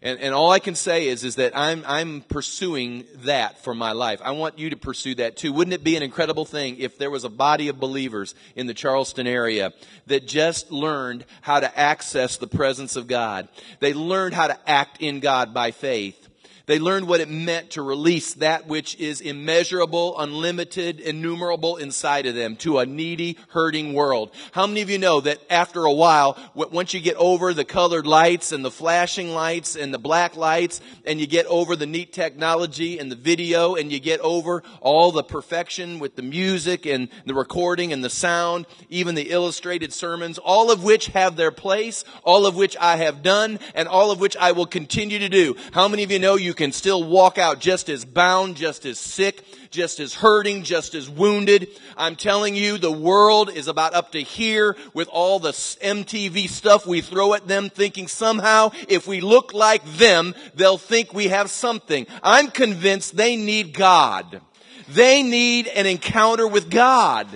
And, 0.03 0.19
and 0.19 0.35
all 0.35 0.51
I 0.51 0.59
can 0.59 0.75
say 0.75 1.07
is, 1.07 1.23
is 1.23 1.37
that 1.37 1.57
I'm, 1.57 1.85
I'm 1.87 2.23
pursuing 2.23 3.05
that 3.19 3.63
for 3.63 3.73
my 3.73 3.93
life. 3.93 4.21
I 4.25 4.33
want 4.33 4.59
you 4.59 4.71
to 4.71 4.77
pursue 4.77 5.15
that 5.15 5.37
too. 5.37 5.53
Wouldn't 5.53 5.75
it 5.75 5.85
be 5.85 5.95
an 5.95 6.03
incredible 6.03 6.45
thing 6.45 6.79
if 6.79 6.99
there 6.99 7.09
was 7.09 7.23
a 7.23 7.29
body 7.29 7.69
of 7.69 7.79
believers 7.79 8.35
in 8.57 8.67
the 8.67 8.75
Charleston 8.75 9.29
area 9.29 9.73
that 10.09 10.27
just 10.27 10.73
learned 10.73 11.25
how 11.41 11.61
to 11.61 11.79
access 11.79 12.37
the 12.37 12.49
presence 12.49 12.97
of 12.97 13.07
God? 13.07 13.47
They 13.79 13.95
learned 13.95 14.35
how 14.35 14.49
to 14.49 14.59
act 14.69 15.01
in 15.01 15.21
God 15.21 15.55
by 15.55 15.71
faith. 15.71 16.22
They 16.67 16.79
learned 16.79 17.09
what 17.09 17.21
it 17.21 17.29
meant 17.29 17.71
to 17.71 17.83
release 17.83 18.35
that 18.35 18.67
which 18.67 18.95
is 18.97 19.21
immeasurable, 19.21 20.19
unlimited, 20.19 21.01
innumerable 21.01 21.77
inside 21.77 22.27
of 22.27 22.35
them 22.35 22.57
to 22.57 22.79
a 22.79 22.87
needy, 22.87 23.37
hurting 23.49 23.95
world. 23.95 24.31
How 24.53 24.67
many 24.67 24.83
of 24.83 24.91
you 24.91 24.99
know 24.99 25.21
that 25.21 25.41
after 25.51 25.85
a 25.85 25.93
while, 25.93 26.39
once 26.55 26.95
you 26.95 27.01
get 27.01 27.17
over 27.17 27.53
the 27.53 27.65
colored 27.65 28.07
lights 28.07 28.53
and 28.53 28.65
the 28.65 28.71
flashing 28.71 29.35
lights 29.35 29.77
and 29.77 29.93
the 29.93 29.99
black 29.99 30.37
lights 30.37 30.81
and 31.05 31.21
you 31.21 31.27
get 31.27 31.47
over 31.47 31.77
the 31.77 31.87
neat 31.87 32.13
technology 32.13 32.99
and 32.99 33.11
the 33.11 33.17
video 33.17 33.75
and 33.75 33.91
you 33.91 33.99
get 33.99 34.21
over 34.21 34.63
all 34.81 35.13
the 35.13 35.23
perfection 35.23 35.99
with 35.99 36.17
the 36.17 36.23
music 36.23 36.87
and 36.87 37.09
the 37.27 37.35
recording 37.35 37.93
and 37.93 38.05
the 38.05 38.11
sound, 38.11 38.67
even 38.89 39.15
the 39.15 39.31
illustrated 39.31 39.93
sermons, 39.93 40.39
all 40.39 40.71
of 40.71 40.85
which 40.85 41.07
have 41.09 41.37
their 41.37 41.51
place, 41.51 42.05
all 42.25 42.47
of 42.47 42.57
which 42.57 42.77
I 42.81 42.97
have 42.97 43.23
done 43.23 43.59
and 43.75 43.89
all 43.89 44.11
of 44.11 44.21
which 44.21 44.37
I 44.37 44.53
will 44.53 44.67
continue 44.67 45.19
to 45.19 45.29
do. 45.29 45.57
How 45.73 45.89
many 45.89 46.03
of 46.03 46.11
you 46.11 46.19
know 46.19 46.37
you 46.37 46.52
you 46.53 46.57
can 46.57 46.73
still 46.73 47.03
walk 47.03 47.39
out 47.39 47.61
just 47.61 47.89
as 47.89 48.05
bound, 48.05 48.57
just 48.57 48.85
as 48.85 48.99
sick, 48.99 49.43
just 49.71 49.99
as 50.01 50.13
hurting, 50.13 50.65
just 50.65 50.95
as 50.95 51.09
wounded. 51.09 51.67
I'm 51.97 52.15
telling 52.15 52.55
you, 52.55 52.77
the 52.77 52.93
world 52.93 53.51
is 53.51 53.69
about 53.69 53.95
up 53.95 54.13
to 54.13 54.21
here 54.21 54.77
with 54.93 55.09
all 55.09 55.39
the 55.39 55.53
MTV 55.53 56.51
stuff 56.51 56.85
we 56.85 57.01
throw 57.01 57.33
at 57.33 57.49
them 57.49 57.71
thinking 57.71 58.07
somehow 58.07 58.71
if 58.87 59.07
we 59.07 59.23
look 59.23 59.55
like 59.55 59.83
them, 59.97 60.35
they'll 60.55 60.77
think 60.77 61.15
we 61.15 61.29
have 61.29 61.49
something. 61.49 62.07
I'm 62.23 62.51
convinced 62.51 63.17
they 63.17 63.35
need 63.35 63.73
God. 63.73 64.43
They 64.91 65.23
need 65.23 65.69
an 65.69 65.87
encounter 65.87 66.47
with 66.47 66.71
God. 66.71 67.29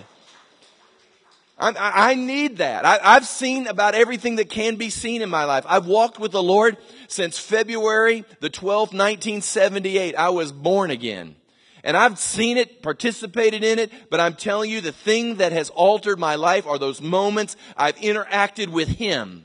I, 1.59 2.11
I 2.11 2.15
need 2.15 2.59
that. 2.59 2.85
I, 2.85 2.99
I've 3.03 3.27
seen 3.27 3.67
about 3.67 3.95
everything 3.95 4.37
that 4.37 4.51
can 4.51 4.77
be 4.77 4.91
seen 4.91 5.23
in 5.23 5.31
my 5.31 5.45
life. 5.45 5.65
I've 5.67 5.87
walked 5.87 6.19
with 6.19 6.33
the 6.33 6.43
Lord 6.43 6.77
since 7.09 7.39
February 7.39 8.25
the 8.41 8.51
12th, 8.51 8.93
1978. 8.93 10.15
I 10.17 10.29
was 10.31 10.53
born 10.53 10.91
again. 10.91 11.37
And 11.83 11.97
I've 11.97 12.19
seen 12.19 12.57
it, 12.57 12.83
participated 12.83 13.63
in 13.63 13.79
it, 13.79 13.93
but 14.11 14.19
I'm 14.21 14.35
telling 14.35 14.71
you 14.71 14.81
the 14.81 14.93
thing 14.93 15.37
that 15.37 15.53
has 15.53 15.71
altered 15.71 16.19
my 16.19 16.35
life 16.35 16.67
are 16.67 16.79
those 16.79 17.01
moments 17.01 17.57
I've 17.77 17.97
interacted 17.97 18.69
with 18.69 18.89
Him. 18.89 19.45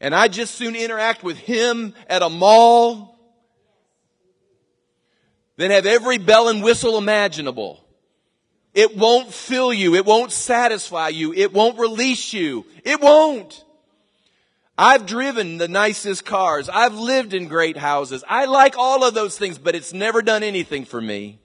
And 0.00 0.14
I 0.14 0.28
just 0.28 0.56
soon 0.56 0.74
interact 0.74 1.22
with 1.22 1.38
Him 1.38 1.94
at 2.08 2.22
a 2.22 2.28
mall 2.28 3.16
than 5.56 5.70
have 5.70 5.86
every 5.86 6.18
bell 6.18 6.48
and 6.48 6.62
whistle 6.62 6.98
imaginable. 6.98 7.84
It 8.72 8.96
won't 8.96 9.32
fill 9.32 9.72
you. 9.72 9.94
It 9.94 10.06
won't 10.06 10.32
satisfy 10.32 11.08
you. 11.08 11.32
It 11.32 11.52
won't 11.52 11.78
release 11.78 12.32
you. 12.32 12.66
It 12.84 13.00
won't. 13.00 13.64
I've 14.78 15.06
driven 15.06 15.58
the 15.58 15.68
nicest 15.68 16.24
cars. 16.24 16.68
I've 16.68 16.94
lived 16.94 17.34
in 17.34 17.48
great 17.48 17.76
houses. 17.76 18.24
I 18.28 18.46
like 18.46 18.78
all 18.78 19.04
of 19.04 19.12
those 19.12 19.36
things, 19.36 19.58
but 19.58 19.74
it's 19.74 19.92
never 19.92 20.22
done 20.22 20.42
anything 20.42 20.84
for 20.84 21.00
me. 21.00 21.38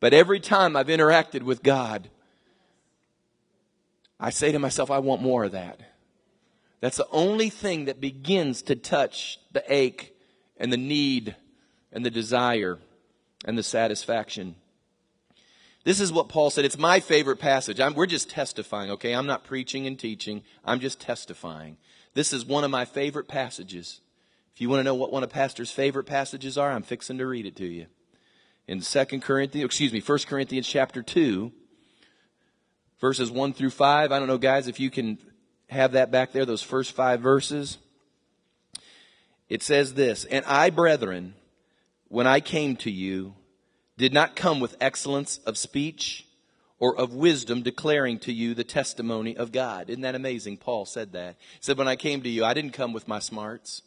But 0.00 0.12
every 0.12 0.40
time 0.40 0.74
I've 0.74 0.88
interacted 0.88 1.42
with 1.42 1.62
God, 1.62 2.08
I 4.18 4.30
say 4.30 4.50
to 4.50 4.58
myself, 4.58 4.90
I 4.90 4.98
want 4.98 5.22
more 5.22 5.44
of 5.44 5.52
that. 5.52 5.80
That's 6.80 6.96
the 6.96 7.06
only 7.12 7.48
thing 7.48 7.84
that 7.84 8.00
begins 8.00 8.62
to 8.62 8.74
touch 8.74 9.38
the 9.52 9.62
ache 9.72 10.16
and 10.56 10.72
the 10.72 10.76
need 10.76 11.36
and 11.92 12.04
the 12.04 12.10
desire 12.10 12.80
and 13.44 13.56
the 13.56 13.62
satisfaction. 13.62 14.56
This 15.84 16.00
is 16.00 16.12
what 16.12 16.28
Paul 16.28 16.50
said. 16.50 16.64
It's 16.64 16.78
my 16.78 17.00
favorite 17.00 17.38
passage. 17.38 17.80
I'm, 17.80 17.94
we're 17.94 18.06
just 18.06 18.30
testifying, 18.30 18.90
okay? 18.92 19.14
I'm 19.14 19.26
not 19.26 19.44
preaching 19.44 19.86
and 19.86 19.98
teaching. 19.98 20.42
I'm 20.64 20.78
just 20.78 21.00
testifying. 21.00 21.76
This 22.14 22.32
is 22.32 22.44
one 22.44 22.62
of 22.62 22.70
my 22.70 22.84
favorite 22.84 23.26
passages. 23.26 24.00
If 24.54 24.60
you 24.60 24.68
want 24.68 24.80
to 24.80 24.84
know 24.84 24.94
what 24.94 25.12
one 25.12 25.24
of 25.24 25.30
pastor's 25.30 25.70
favorite 25.70 26.04
passages 26.04 26.56
are, 26.56 26.70
I'm 26.70 26.82
fixing 26.82 27.18
to 27.18 27.26
read 27.26 27.46
it 27.46 27.56
to 27.56 27.66
you. 27.66 27.86
In 28.68 28.80
2 28.80 29.04
Corinthians, 29.20 29.64
excuse 29.64 29.92
me, 29.92 30.00
1 30.00 30.18
Corinthians 30.28 30.68
chapter 30.68 31.02
2, 31.02 31.50
verses 33.00 33.30
1 33.30 33.52
through 33.52 33.70
5. 33.70 34.12
I 34.12 34.18
don't 34.18 34.28
know, 34.28 34.38
guys, 34.38 34.68
if 34.68 34.78
you 34.78 34.90
can 34.90 35.18
have 35.68 35.92
that 35.92 36.10
back 36.10 36.32
there, 36.32 36.44
those 36.44 36.62
first 36.62 36.92
five 36.92 37.20
verses. 37.20 37.78
It 39.48 39.62
says 39.62 39.94
this, 39.94 40.24
And 40.26 40.44
I, 40.44 40.70
brethren, 40.70 41.34
when 42.08 42.26
I 42.26 42.40
came 42.40 42.76
to 42.76 42.90
you, 42.90 43.34
did 43.96 44.12
not 44.12 44.36
come 44.36 44.60
with 44.60 44.76
excellence 44.80 45.38
of 45.38 45.58
speech 45.58 46.26
or 46.78 46.96
of 46.96 47.14
wisdom 47.14 47.62
declaring 47.62 48.18
to 48.18 48.32
you 48.32 48.54
the 48.54 48.64
testimony 48.64 49.36
of 49.36 49.52
God. 49.52 49.88
Isn't 49.88 50.02
that 50.02 50.14
amazing? 50.14 50.56
Paul 50.56 50.84
said 50.84 51.12
that. 51.12 51.36
He 51.38 51.58
said, 51.60 51.78
When 51.78 51.88
I 51.88 51.96
came 51.96 52.22
to 52.22 52.28
you, 52.28 52.44
I 52.44 52.54
didn't 52.54 52.72
come 52.72 52.92
with 52.92 53.06
my 53.06 53.20
smarts. 53.20 53.82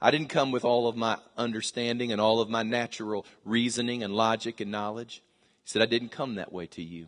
I 0.00 0.10
didn't 0.10 0.28
come 0.28 0.52
with 0.52 0.64
all 0.64 0.88
of 0.88 0.96
my 0.96 1.18
understanding 1.36 2.12
and 2.12 2.20
all 2.20 2.40
of 2.40 2.48
my 2.48 2.62
natural 2.62 3.26
reasoning 3.44 4.02
and 4.02 4.14
logic 4.14 4.60
and 4.60 4.70
knowledge. 4.70 5.22
He 5.64 5.70
said, 5.70 5.82
I 5.82 5.86
didn't 5.86 6.10
come 6.10 6.36
that 6.36 6.52
way 6.52 6.66
to 6.68 6.82
you. 6.82 7.06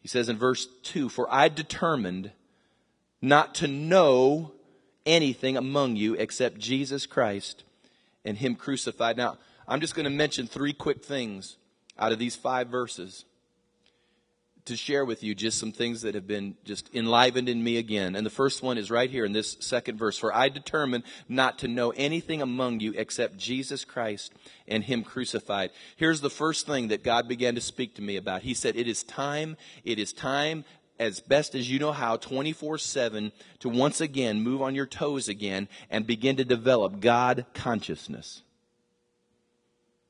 He 0.00 0.08
says 0.08 0.28
in 0.28 0.36
verse 0.36 0.68
2 0.82 1.08
For 1.08 1.26
I 1.32 1.48
determined 1.48 2.32
not 3.22 3.54
to 3.56 3.66
know 3.66 4.52
anything 5.06 5.56
among 5.56 5.96
you 5.96 6.14
except 6.14 6.58
Jesus 6.58 7.06
Christ 7.06 7.64
and 8.24 8.36
Him 8.36 8.54
crucified. 8.54 9.16
Now, 9.16 9.38
I'm 9.66 9.80
just 9.80 9.94
going 9.94 10.04
to 10.04 10.10
mention 10.10 10.46
three 10.46 10.72
quick 10.72 11.04
things 11.04 11.56
out 11.98 12.12
of 12.12 12.18
these 12.18 12.36
five 12.36 12.68
verses 12.68 13.24
to 14.64 14.76
share 14.76 15.04
with 15.04 15.22
you 15.22 15.34
just 15.34 15.58
some 15.58 15.72
things 15.72 16.02
that 16.02 16.14
have 16.14 16.26
been 16.26 16.56
just 16.64 16.94
enlivened 16.94 17.48
in 17.48 17.62
me 17.62 17.76
again. 17.76 18.16
And 18.16 18.24
the 18.24 18.30
first 18.30 18.62
one 18.62 18.78
is 18.78 18.90
right 18.90 19.10
here 19.10 19.26
in 19.26 19.32
this 19.32 19.56
second 19.60 19.98
verse. 19.98 20.16
For 20.16 20.34
I 20.34 20.48
determined 20.48 21.04
not 21.28 21.58
to 21.58 21.68
know 21.68 21.90
anything 21.90 22.40
among 22.40 22.80
you 22.80 22.94
except 22.96 23.36
Jesus 23.36 23.84
Christ 23.84 24.32
and 24.66 24.82
Him 24.82 25.02
crucified. 25.02 25.70
Here's 25.96 26.22
the 26.22 26.30
first 26.30 26.66
thing 26.66 26.88
that 26.88 27.04
God 27.04 27.28
began 27.28 27.54
to 27.56 27.60
speak 27.60 27.94
to 27.96 28.02
me 28.02 28.16
about. 28.16 28.42
He 28.42 28.54
said, 28.54 28.76
It 28.76 28.88
is 28.88 29.02
time, 29.02 29.56
it 29.84 29.98
is 29.98 30.12
time 30.12 30.64
as 30.98 31.20
best 31.20 31.54
as 31.54 31.70
you 31.70 31.78
know 31.78 31.92
how 31.92 32.16
24 32.16 32.78
7 32.78 33.32
to 33.58 33.68
once 33.68 34.00
again 34.00 34.40
move 34.40 34.62
on 34.62 34.74
your 34.74 34.86
toes 34.86 35.28
again 35.28 35.68
and 35.90 36.06
begin 36.06 36.36
to 36.36 36.44
develop 36.44 37.00
God 37.00 37.44
consciousness. 37.52 38.42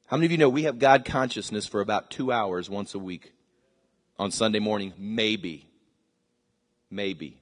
How 0.07 0.19
many 0.19 0.27
of 0.27 0.33
you 0.33 0.39
know 0.39 0.51
we 0.51 0.65
have 0.65 0.79
God 0.79 1.07
consciousness 1.07 1.67
for 1.67 1.81
about 1.81 2.11
two 2.11 2.31
hours 2.31 2.69
once 2.69 2.95
a 2.95 2.99
week 2.99 3.33
on 4.19 4.31
Sunday 4.31 4.59
morning? 4.59 4.93
Maybe. 4.99 5.67
Maybe. 6.91 7.39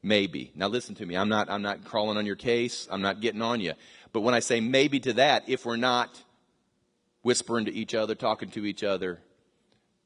Maybe. 0.00 0.52
Now 0.54 0.68
listen 0.68 0.94
to 0.96 1.06
me. 1.06 1.16
I'm 1.16 1.28
not, 1.28 1.50
I'm 1.50 1.62
not 1.62 1.84
crawling 1.84 2.16
on 2.16 2.26
your 2.26 2.36
case. 2.36 2.86
I'm 2.92 3.02
not 3.02 3.20
getting 3.20 3.42
on 3.42 3.60
you. 3.60 3.72
But 4.12 4.20
when 4.20 4.34
I 4.34 4.38
say 4.38 4.60
maybe 4.60 5.00
to 5.00 5.14
that, 5.14 5.48
if 5.48 5.66
we're 5.66 5.76
not 5.76 6.22
whispering 7.22 7.64
to 7.64 7.74
each 7.74 7.94
other, 7.94 8.14
talking 8.14 8.50
to 8.50 8.64
each 8.64 8.84
other, 8.84 9.18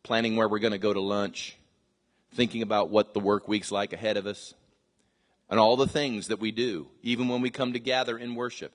planning 0.02 0.36
where 0.36 0.48
we're 0.48 0.60
going 0.60 0.72
to 0.72 0.78
go 0.78 0.92
to 0.92 1.00
lunch, 1.00 1.56
thinking 2.32 2.62
about 2.62 2.88
what 2.88 3.12
the 3.12 3.20
work 3.20 3.46
week's 3.46 3.70
like 3.70 3.92
ahead 3.92 4.16
of 4.16 4.26
us, 4.26 4.54
and 5.50 5.60
all 5.60 5.76
the 5.76 5.86
things 5.86 6.28
that 6.28 6.40
we 6.40 6.50
do, 6.50 6.88
even 7.02 7.28
when 7.28 7.42
we 7.42 7.50
come 7.50 7.74
to 7.74 7.78
gather 7.78 8.16
in 8.16 8.34
worship. 8.34 8.72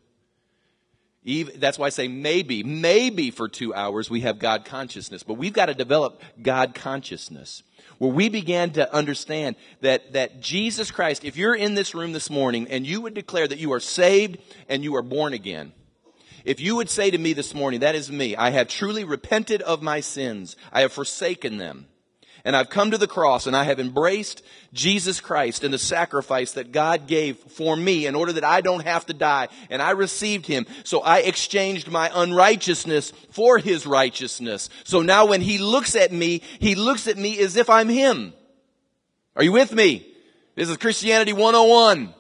Even, 1.24 1.60
that's 1.60 1.78
why 1.78 1.88
I 1.88 1.90
say 1.90 2.08
maybe, 2.08 2.64
maybe 2.64 3.30
for 3.30 3.50
two 3.50 3.74
hours 3.74 4.10
we 4.10 4.22
have 4.22 4.40
God 4.40 4.64
consciousness, 4.64 5.22
but 5.22 5.34
we've 5.34 5.54
got 5.54 5.66
to 5.66 5.74
develop 5.74 6.22
God 6.42 6.74
consciousness 6.74 7.64
where 7.98 8.12
we 8.12 8.30
began 8.30 8.72
to 8.72 8.94
understand 8.94 9.58
that, 9.82 10.14
that 10.14 10.40
Jesus 10.40 10.90
Christ, 10.90 11.26
if 11.26 11.36
you're 11.36 11.56
in 11.56 11.76
this 11.76 11.94
room 11.94 12.14
this 12.14 12.30
morning 12.30 12.68
and 12.70 12.88
you 12.88 13.02
would 13.02 13.14
declare 13.14 13.48
that 13.48 13.60
you 13.60 13.74
are 13.74 13.80
saved 13.82 14.40
and 14.70 14.84
you 14.84 14.96
are 14.96 15.02
born 15.02 15.34
again, 15.34 15.74
if 16.46 16.62
you 16.62 16.78
would 16.78 16.90
say 16.90 17.12
to 17.12 17.18
me 17.18 17.34
this 17.34 17.54
morning, 17.54 17.82
that 17.82 17.96
is 17.96 18.10
me, 18.10 18.36
I 18.38 18.52
have 18.52 18.70
truly 18.70 19.04
repented 19.04 19.62
of 19.62 19.82
my 19.82 20.00
sins, 20.00 20.56
I 20.72 20.82
have 20.82 20.94
forsaken 20.94 21.58
them, 21.58 21.88
and 22.50 22.56
I've 22.56 22.72
come 22.72 22.90
to 22.90 22.98
the 22.98 23.06
cross 23.06 23.46
and 23.46 23.56
I 23.56 23.64
have 23.66 23.80
embraced 23.80 24.42
Jesus 24.74 25.22
Christ 25.22 25.64
and 25.64 25.72
the 25.72 25.78
sacrifice 25.78 26.54
that 26.54 26.72
God 26.72 27.06
gave 27.06 27.38
for 27.38 27.76
me 27.76 28.08
in 28.08 28.16
order 28.16 28.34
that 28.34 28.44
I 28.44 28.62
don't 28.62 28.84
have 28.88 29.06
to 29.06 29.14
die. 29.14 29.50
And 29.70 29.84
I 29.84 29.92
received 29.92 30.48
Him. 30.48 30.66
So 30.84 31.02
I 31.02 31.20
exchanged 31.20 31.92
my 31.92 32.10
unrighteousness 32.12 33.12
for 33.30 33.60
His 33.60 33.86
righteousness. 33.86 34.72
So 34.84 35.04
now 35.04 35.28
when 35.28 35.42
He 35.42 35.60
looks 35.60 35.96
at 35.96 36.12
me, 36.12 36.42
He 36.58 36.74
looks 36.74 37.06
at 37.06 37.20
me 37.20 37.38
as 37.38 37.56
if 37.56 37.70
I'm 37.70 37.88
Him. 37.88 38.34
Are 39.36 39.44
you 39.44 39.52
with 39.52 39.72
me? 39.72 40.08
This 40.56 40.70
is 40.70 40.78
Christianity 40.78 41.34
101. 41.34 42.16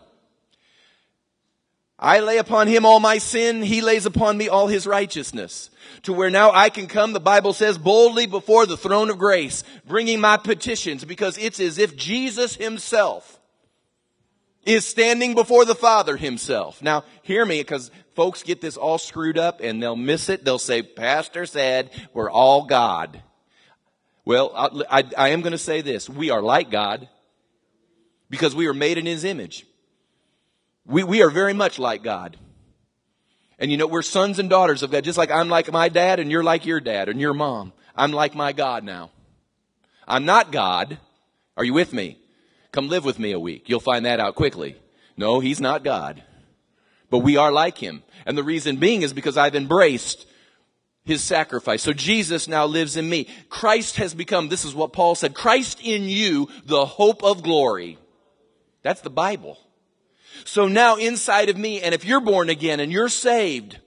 I 1.99 2.21
lay 2.21 2.37
upon 2.37 2.67
him 2.67 2.85
all 2.85 3.01
my 3.01 3.17
sin, 3.17 3.61
he 3.61 3.81
lays 3.81 4.05
upon 4.05 4.37
me 4.37 4.47
all 4.47 4.67
his 4.67 4.87
righteousness. 4.87 5.69
To 6.03 6.13
where 6.13 6.29
now 6.29 6.51
I 6.51 6.69
can 6.69 6.87
come, 6.87 7.11
the 7.11 7.19
Bible 7.19 7.51
says, 7.51 7.77
boldly 7.77 8.25
before 8.25 8.65
the 8.65 8.77
throne 8.77 9.09
of 9.09 9.17
grace, 9.17 9.65
bringing 9.85 10.21
my 10.21 10.37
petitions, 10.37 11.03
because 11.03 11.37
it's 11.37 11.59
as 11.59 11.77
if 11.77 11.97
Jesus 11.97 12.55
himself 12.55 13.39
is 14.63 14.87
standing 14.87 15.35
before 15.35 15.65
the 15.65 15.75
Father 15.75 16.15
himself. 16.15 16.81
Now, 16.81 17.03
hear 17.21 17.45
me, 17.45 17.59
because 17.59 17.91
folks 18.15 18.43
get 18.43 18.61
this 18.61 18.77
all 18.77 18.97
screwed 18.97 19.37
up 19.37 19.61
and 19.61 19.81
they'll 19.81 19.95
miss 19.95 20.29
it. 20.29 20.45
They'll 20.45 20.59
say, 20.59 20.83
Pastor 20.83 21.45
said, 21.45 21.89
we're 22.13 22.31
all 22.31 22.65
God. 22.65 23.21
Well, 24.25 24.51
I, 24.55 24.99
I, 24.99 25.03
I 25.17 25.29
am 25.29 25.41
going 25.41 25.53
to 25.53 25.57
say 25.57 25.81
this. 25.81 26.09
We 26.09 26.29
are 26.29 26.41
like 26.41 26.69
God 26.69 27.09
because 28.29 28.53
we 28.55 28.67
are 28.67 28.73
made 28.73 28.97
in 28.97 29.05
his 29.05 29.23
image. 29.23 29.65
We, 30.89 31.03
we 31.03 31.21
are 31.21 31.29
very 31.29 31.53
much 31.53 31.77
like 31.77 32.03
God. 32.03 32.35
And 33.59 33.69
you 33.69 33.77
know, 33.77 33.87
we're 33.87 34.01
sons 34.01 34.39
and 34.39 34.49
daughters 34.49 34.81
of 34.81 34.91
God, 34.91 35.03
just 35.03 35.17
like 35.17 35.29
I'm 35.29 35.47
like 35.47 35.71
my 35.71 35.87
dad 35.87 36.19
and 36.19 36.31
you're 36.31 36.43
like 36.43 36.65
your 36.65 36.79
dad 36.79 37.09
and 37.09 37.21
your 37.21 37.33
mom. 37.33 37.73
I'm 37.95 38.11
like 38.11 38.33
my 38.33 38.53
God 38.53 38.83
now. 38.83 39.11
I'm 40.07 40.25
not 40.25 40.51
God. 40.51 40.97
Are 41.55 41.63
you 41.63 41.73
with 41.73 41.93
me? 41.93 42.17
Come 42.71 42.89
live 42.89 43.05
with 43.05 43.19
me 43.19 43.33
a 43.33 43.39
week. 43.39 43.69
You'll 43.69 43.79
find 43.79 44.05
that 44.05 44.19
out 44.19 44.35
quickly. 44.35 44.77
No, 45.15 45.39
he's 45.39 45.61
not 45.61 45.83
God. 45.83 46.23
But 47.11 47.19
we 47.19 47.37
are 47.37 47.51
like 47.51 47.77
him. 47.77 48.01
And 48.25 48.37
the 48.37 48.43
reason 48.43 48.77
being 48.77 49.03
is 49.03 49.13
because 49.13 49.37
I've 49.37 49.55
embraced 49.55 50.25
his 51.03 51.23
sacrifice. 51.23 51.83
So 51.83 51.93
Jesus 51.93 52.47
now 52.47 52.65
lives 52.65 52.95
in 52.95 53.07
me. 53.07 53.27
Christ 53.49 53.97
has 53.97 54.13
become, 54.13 54.49
this 54.49 54.65
is 54.65 54.73
what 54.73 54.93
Paul 54.93 55.15
said, 55.15 55.35
Christ 55.35 55.81
in 55.83 56.03
you, 56.03 56.49
the 56.65 56.85
hope 56.85 57.23
of 57.23 57.43
glory. 57.43 57.97
That's 58.81 59.01
the 59.01 59.09
Bible. 59.09 59.59
So 60.45 60.67
now 60.67 60.95
inside 60.95 61.49
of 61.49 61.57
me, 61.57 61.81
and 61.81 61.93
if 61.93 62.05
you're 62.05 62.21
born 62.21 62.49
again 62.49 62.79
and 62.79 62.91
you're 62.91 63.09
saved, 63.09 63.79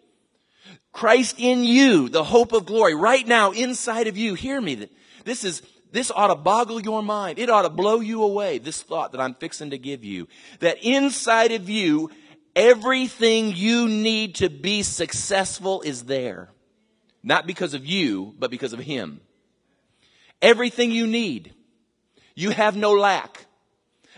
Christ 0.93 1.37
in 1.39 1.65
you, 1.65 2.09
the 2.09 2.25
hope 2.25 2.53
of 2.53 2.67
glory, 2.67 2.95
right 2.95 3.27
now 3.27 3.53
inside 3.53 4.07
of 4.07 4.17
you, 4.17 4.35
hear 4.35 4.61
me. 4.61 4.89
This 5.25 5.45
is, 5.45 5.63
this 5.91 6.11
ought 6.11 6.29
to 6.29 6.35
boggle 6.35 6.81
your 6.81 7.03
mind. 7.03 7.39
It 7.39 7.51
ought 7.51 7.63
to 7.63 7.71
blow 7.71 8.01
you 8.01 8.23
away, 8.23 8.59
this 8.59 8.83
thought 8.83 9.13
that 9.13 9.21
I'm 9.21 9.35
fixing 9.35 9.71
to 9.71 9.79
give 9.79 10.05
you. 10.05 10.29
That 10.61 10.79
inside 10.83 11.53
of 11.53 11.71
you, 11.71 12.11
everything 12.55 13.53
you 13.57 13.89
need 13.89 14.37
to 14.37 14.51
be 14.51 14.83
successful 14.83 15.81
is 15.83 16.05
there. 16.05 16.51
Not 17.23 17.47
because 17.47 17.73
of 17.73 17.87
you, 17.87 18.35
but 18.39 18.51
because 18.51 18.73
of 18.73 18.81
Him. 18.81 19.21
Everything 20.43 20.91
you 20.91 21.07
need. 21.07 21.55
You 22.35 22.51
have 22.51 22.77
no 22.77 22.93
lack. 22.93 23.47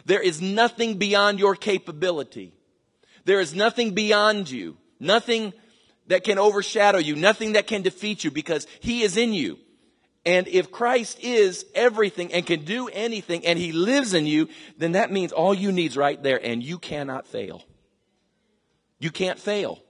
There 0.05 0.21
is 0.21 0.41
nothing 0.41 0.99
beyond 0.99 1.39
your 1.39 1.57
capability. 1.57 2.53
There 3.25 3.41
is 3.41 3.55
nothing 3.55 3.95
beyond 3.95 4.51
you. 4.51 4.77
Nothing 5.01 5.53
that 6.09 6.25
can 6.25 6.39
overshadow 6.39 6.99
you. 6.99 7.17
Nothing 7.17 7.55
that 7.55 7.67
can 7.67 7.83
defeat 7.83 8.25
you 8.25 8.31
because 8.31 8.67
He 8.81 9.03
is 9.03 9.17
in 9.17 9.33
you. 9.33 9.59
And 10.27 10.49
if 10.49 10.71
Christ 10.71 11.19
is 11.21 11.67
everything 11.75 12.33
and 12.33 12.47
can 12.47 12.65
do 12.65 12.89
anything 12.89 13.45
and 13.47 13.59
He 13.59 13.73
lives 13.73 14.15
in 14.15 14.27
you, 14.27 14.49
then 14.79 14.93
that 14.93 15.13
means 15.13 15.33
all 15.33 15.55
you 15.55 15.73
need 15.73 15.91
is 15.93 15.97
right 15.97 16.23
there 16.23 16.41
and 16.43 16.63
you 16.63 16.79
cannot 16.79 17.27
fail. 17.27 17.63
You 18.99 19.11
can't 19.11 19.39
fail. 19.39 19.81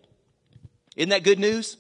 Isn't 0.97 1.11
that 1.11 1.25
good 1.25 1.39
news? 1.39 1.77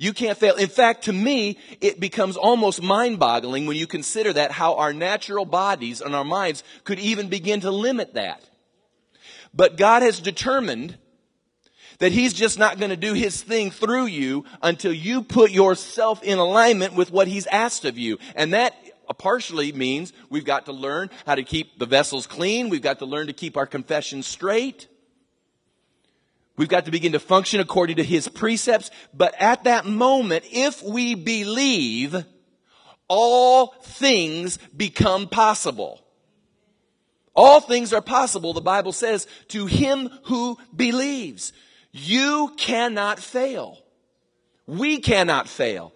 You 0.00 0.14
can't 0.14 0.38
fail. 0.38 0.56
In 0.56 0.70
fact, 0.70 1.04
to 1.04 1.12
me, 1.12 1.58
it 1.82 2.00
becomes 2.00 2.38
almost 2.38 2.80
mind 2.80 3.18
boggling 3.18 3.66
when 3.66 3.76
you 3.76 3.86
consider 3.86 4.32
that 4.32 4.50
how 4.50 4.76
our 4.76 4.94
natural 4.94 5.44
bodies 5.44 6.00
and 6.00 6.16
our 6.16 6.24
minds 6.24 6.64
could 6.84 6.98
even 6.98 7.28
begin 7.28 7.60
to 7.60 7.70
limit 7.70 8.14
that. 8.14 8.42
But 9.52 9.76
God 9.76 10.00
has 10.00 10.18
determined 10.18 10.96
that 11.98 12.12
He's 12.12 12.32
just 12.32 12.58
not 12.58 12.78
going 12.78 12.88
to 12.88 12.96
do 12.96 13.12
His 13.12 13.42
thing 13.42 13.70
through 13.70 14.06
you 14.06 14.46
until 14.62 14.90
you 14.90 15.20
put 15.20 15.50
yourself 15.50 16.22
in 16.22 16.38
alignment 16.38 16.94
with 16.94 17.12
what 17.12 17.28
He's 17.28 17.46
asked 17.48 17.84
of 17.84 17.98
you. 17.98 18.16
And 18.34 18.54
that 18.54 18.74
uh, 19.06 19.12
partially 19.12 19.70
means 19.70 20.14
we've 20.30 20.46
got 20.46 20.64
to 20.64 20.72
learn 20.72 21.10
how 21.26 21.34
to 21.34 21.42
keep 21.42 21.78
the 21.78 21.84
vessels 21.84 22.26
clean. 22.26 22.70
We've 22.70 22.80
got 22.80 23.00
to 23.00 23.04
learn 23.04 23.26
to 23.26 23.34
keep 23.34 23.58
our 23.58 23.66
confession 23.66 24.22
straight. 24.22 24.88
We've 26.56 26.68
got 26.68 26.84
to 26.84 26.90
begin 26.90 27.12
to 27.12 27.20
function 27.20 27.60
according 27.60 27.96
to 27.96 28.04
His 28.04 28.28
precepts. 28.28 28.90
But 29.14 29.34
at 29.40 29.64
that 29.64 29.86
moment, 29.86 30.44
if 30.50 30.82
we 30.82 31.14
believe, 31.14 32.24
all 33.08 33.74
things 33.82 34.58
become 34.76 35.28
possible. 35.28 36.00
All 37.34 37.60
things 37.60 37.92
are 37.92 38.02
possible, 38.02 38.52
the 38.52 38.60
Bible 38.60 38.92
says, 38.92 39.26
to 39.48 39.66
him 39.66 40.10
who 40.24 40.58
believes. 40.74 41.52
You 41.92 42.52
cannot 42.56 43.18
fail. 43.18 43.78
We 44.66 44.98
cannot 44.98 45.48
fail. 45.48 45.92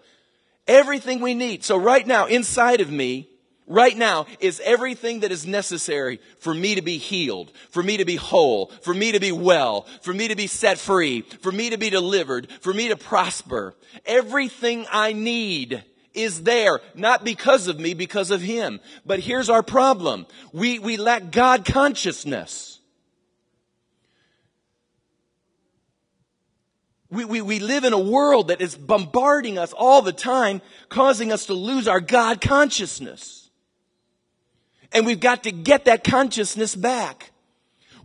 Everything 0.67 1.21
we 1.21 1.33
need. 1.33 1.63
So 1.63 1.77
right 1.77 2.05
now, 2.05 2.25
inside 2.25 2.81
of 2.81 2.89
me, 2.89 3.29
right 3.67 3.97
now 3.97 4.25
is 4.39 4.61
everything 4.63 5.21
that 5.21 5.31
is 5.31 5.45
necessary 5.45 6.19
for 6.39 6.53
me 6.53 6.75
to 6.75 6.81
be 6.81 6.97
healed, 6.97 7.51
for 7.69 7.81
me 7.81 7.97
to 7.97 8.05
be 8.05 8.15
whole, 8.15 8.67
for 8.81 8.93
me 8.93 9.11
to 9.11 9.19
be 9.19 9.31
well, 9.31 9.87
for 10.01 10.13
me 10.13 10.27
to 10.27 10.35
be 10.35 10.47
set 10.47 10.77
free, 10.77 11.21
for 11.21 11.51
me 11.51 11.69
to 11.69 11.77
be 11.77 11.89
delivered, 11.89 12.51
for 12.61 12.73
me 12.73 12.89
to 12.89 12.95
prosper. 12.95 13.75
Everything 14.05 14.85
I 14.91 15.13
need 15.13 15.83
is 16.13 16.43
there, 16.43 16.79
not 16.95 17.23
because 17.23 17.67
of 17.67 17.79
me, 17.79 17.93
because 17.93 18.31
of 18.31 18.41
Him. 18.41 18.79
But 19.05 19.19
here's 19.19 19.49
our 19.49 19.63
problem. 19.63 20.25
We, 20.53 20.79
we 20.79 20.97
lack 20.97 21.31
God 21.31 21.65
consciousness. 21.65 22.79
We, 27.11 27.23
we, 27.23 27.41
we 27.41 27.59
live 27.59 27.83
in 27.83 27.93
a 27.93 27.99
world 27.99 28.47
that 28.47 28.61
is 28.61 28.75
bombarding 28.75 29.57
us 29.57 29.73
all 29.73 30.01
the 30.01 30.11
time, 30.11 30.61
causing 30.89 31.31
us 31.31 31.45
to 31.45 31.53
lose 31.53 31.87
our 31.87 32.01
God 32.01 32.41
consciousness. 32.41 33.44
And 34.95 35.05
we've 35.05 35.19
got 35.19 35.43
to 35.43 35.51
get 35.51 35.85
that 35.85 36.05
consciousness 36.05 36.73
back. 36.73 37.31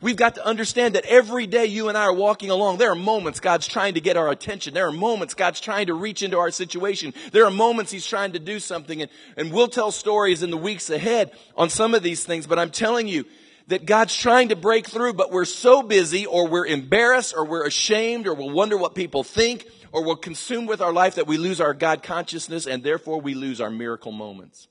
We've 0.00 0.16
got 0.16 0.34
to 0.34 0.44
understand 0.44 0.96
that 0.96 1.04
every 1.04 1.46
day 1.46 1.66
you 1.66 1.88
and 1.88 1.96
I 1.96 2.02
are 2.06 2.12
walking 2.12 2.50
along, 2.50 2.78
there 2.78 2.90
are 2.90 2.96
moments 2.96 3.38
God's 3.38 3.68
trying 3.68 3.94
to 3.94 4.00
get 4.00 4.16
our 4.16 4.28
attention. 4.28 4.74
There 4.74 4.88
are 4.88 4.92
moments 4.92 5.34
God's 5.34 5.60
trying 5.60 5.86
to 5.86 5.94
reach 5.94 6.24
into 6.24 6.38
our 6.38 6.50
situation. 6.50 7.14
There 7.30 7.46
are 7.46 7.50
moments 7.50 7.92
He's 7.92 8.06
trying 8.06 8.32
to 8.32 8.40
do 8.40 8.58
something. 8.58 9.02
And, 9.02 9.10
and 9.36 9.52
we'll 9.52 9.68
tell 9.68 9.92
stories 9.92 10.42
in 10.42 10.50
the 10.50 10.56
weeks 10.56 10.90
ahead 10.90 11.30
on 11.56 11.70
some 11.70 11.94
of 11.94 12.02
these 12.02 12.24
things. 12.24 12.48
But 12.48 12.58
I'm 12.58 12.70
telling 12.70 13.06
you 13.06 13.24
that 13.68 13.86
God's 13.86 14.16
trying 14.16 14.48
to 14.48 14.56
break 14.56 14.88
through, 14.88 15.12
but 15.12 15.30
we're 15.30 15.44
so 15.44 15.84
busy 15.84 16.26
or 16.26 16.48
we're 16.48 16.66
embarrassed 16.66 17.34
or 17.36 17.44
we're 17.44 17.66
ashamed 17.66 18.26
or 18.26 18.34
we'll 18.34 18.50
wonder 18.50 18.76
what 18.76 18.96
people 18.96 19.22
think 19.22 19.64
or 19.92 20.02
we're 20.02 20.16
consumed 20.16 20.66
with 20.66 20.80
our 20.80 20.92
life 20.92 21.14
that 21.14 21.28
we 21.28 21.36
lose 21.36 21.60
our 21.60 21.72
God 21.72 22.02
consciousness 22.02 22.66
and 22.66 22.82
therefore 22.82 23.20
we 23.20 23.34
lose 23.34 23.60
our 23.60 23.70
miracle 23.70 24.10
moments. 24.10 24.66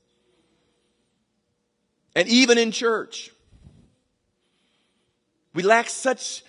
And 2.15 2.27
even 2.27 2.57
in 2.57 2.71
church, 2.71 3.31
we 5.53 5.63
lack 5.63 5.89
such 5.89 6.43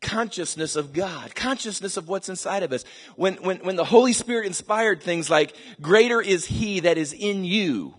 consciousness 0.00 0.74
of 0.76 0.92
God, 0.92 1.34
consciousness 1.34 1.96
of 1.96 2.08
what's 2.08 2.28
inside 2.28 2.62
of 2.62 2.72
us. 2.72 2.84
When, 3.16 3.34
when, 3.36 3.58
when 3.58 3.76
the 3.76 3.84
Holy 3.84 4.12
Spirit 4.12 4.46
inspired 4.46 5.02
things 5.02 5.30
like, 5.30 5.54
greater 5.80 6.20
is 6.20 6.44
He 6.44 6.80
that 6.80 6.98
is 6.98 7.12
in 7.12 7.44
you 7.44 7.94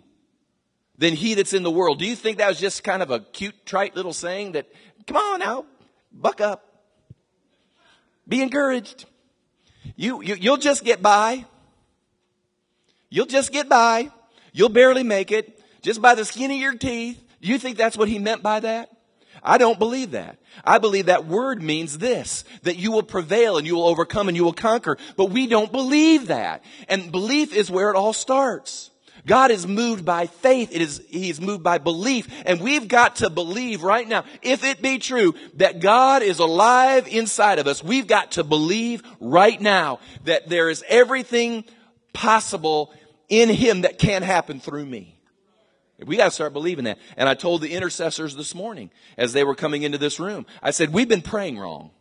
than 0.98 1.14
He 1.14 1.34
that's 1.34 1.54
in 1.54 1.64
the 1.64 1.72
world. 1.72 2.00
Do 2.00 2.06
you 2.06 2.16
think 2.16 2.38
that 2.38 2.50
was 2.50 2.60
just 2.60 2.84
kind 2.84 3.02
of 3.02 3.10
a 3.10 3.20
cute, 3.20 3.66
trite 3.66 3.96
little 3.96 4.14
saying 4.14 4.52
that, 4.52 4.68
come 5.08 5.18
on 5.18 5.40
now, 5.40 5.66
buck 6.12 6.42
up, 6.42 6.66
be 8.28 8.42
encouraged. 8.42 9.06
You, 9.96 10.22
you, 10.22 10.36
you'll 10.36 10.58
just 10.58 10.84
get 10.84 11.02
by. 11.02 11.46
You'll 13.10 13.26
just 13.26 13.52
get 13.52 13.70
by. 13.70 14.12
You'll 14.52 14.70
barely 14.70 15.04
make 15.04 15.32
it 15.32 15.53
just 15.84 16.02
by 16.02 16.16
the 16.16 16.26
skin 16.26 16.50
of 16.50 16.58
your 16.58 16.74
teeth. 16.74 17.22
You 17.40 17.60
think 17.60 17.78
that's 17.78 17.98
what 17.98 18.10
he 18.10 18.18
meant 18.18 18.42
by 18.42 18.62
that? 18.62 18.90
I 19.44 19.58
don't 19.58 19.78
believe 19.78 20.12
that. 20.12 20.38
I 20.64 20.78
believe 20.78 21.08
that 21.08 21.26
word 21.26 21.62
means 21.62 21.98
this, 21.98 22.46
that 22.64 22.78
you 22.78 22.92
will 22.92 23.04
prevail 23.04 23.58
and 23.58 23.68
you 23.68 23.76
will 23.76 23.88
overcome 23.88 24.30
and 24.30 24.38
you 24.38 24.46
will 24.46 24.54
conquer. 24.54 24.98
But 25.18 25.32
we 25.32 25.48
don't 25.48 25.72
believe 25.72 26.28
that. 26.28 26.64
And 26.88 27.12
belief 27.12 27.54
is 27.54 27.70
where 27.70 27.90
it 27.90 27.98
all 27.98 28.14
starts. 28.14 28.90
God 29.26 29.52
is 29.52 29.66
moved 29.68 30.06
by 30.06 30.28
faith. 30.28 30.70
It 30.74 30.82
is, 30.82 31.02
He 31.10 31.30
is 31.30 31.42
moved 31.42 31.64
by 31.64 31.78
belief. 31.78 32.28
And 32.46 32.62
we've 32.62 32.88
got 32.88 33.18
to 33.18 33.30
believe 33.30 33.84
right 33.84 34.08
now, 34.08 34.24
if 34.42 34.64
it 34.64 34.82
be 34.82 35.00
true 35.00 35.34
that 35.56 35.80
God 35.80 36.24
is 36.24 36.40
alive 36.40 37.08
inside 37.08 37.60
of 37.60 37.68
us, 37.68 37.84
we've 37.84 38.08
got 38.08 38.34
to 38.34 38.44
believe 38.44 39.02
right 39.20 39.60
now 39.60 40.00
that 40.26 40.50
there 40.50 40.70
is 40.70 40.84
everything 40.88 41.64
possible 42.14 42.94
in 43.30 43.50
Him 43.50 43.82
that 43.82 43.98
can 43.98 44.24
happen 44.24 44.60
through 44.60 44.86
me. 44.86 45.13
We 46.00 46.18
got 46.18 46.26
to 46.26 46.32
start 46.32 46.54
believing 46.54 46.86
that. 46.86 46.98
And 47.18 47.30
I 47.30 47.34
told 47.34 47.62
the 47.62 47.74
intercessors 47.74 48.36
this 48.36 48.56
morning 48.56 48.90
as 49.18 49.34
they 49.34 49.44
were 49.44 49.56
coming 49.56 49.84
into 49.84 49.98
this 49.98 50.20
room, 50.20 50.46
I 50.62 50.72
said, 50.72 50.92
we've 50.92 51.08
been 51.08 51.22
praying 51.22 51.60
wrong. 51.60 51.92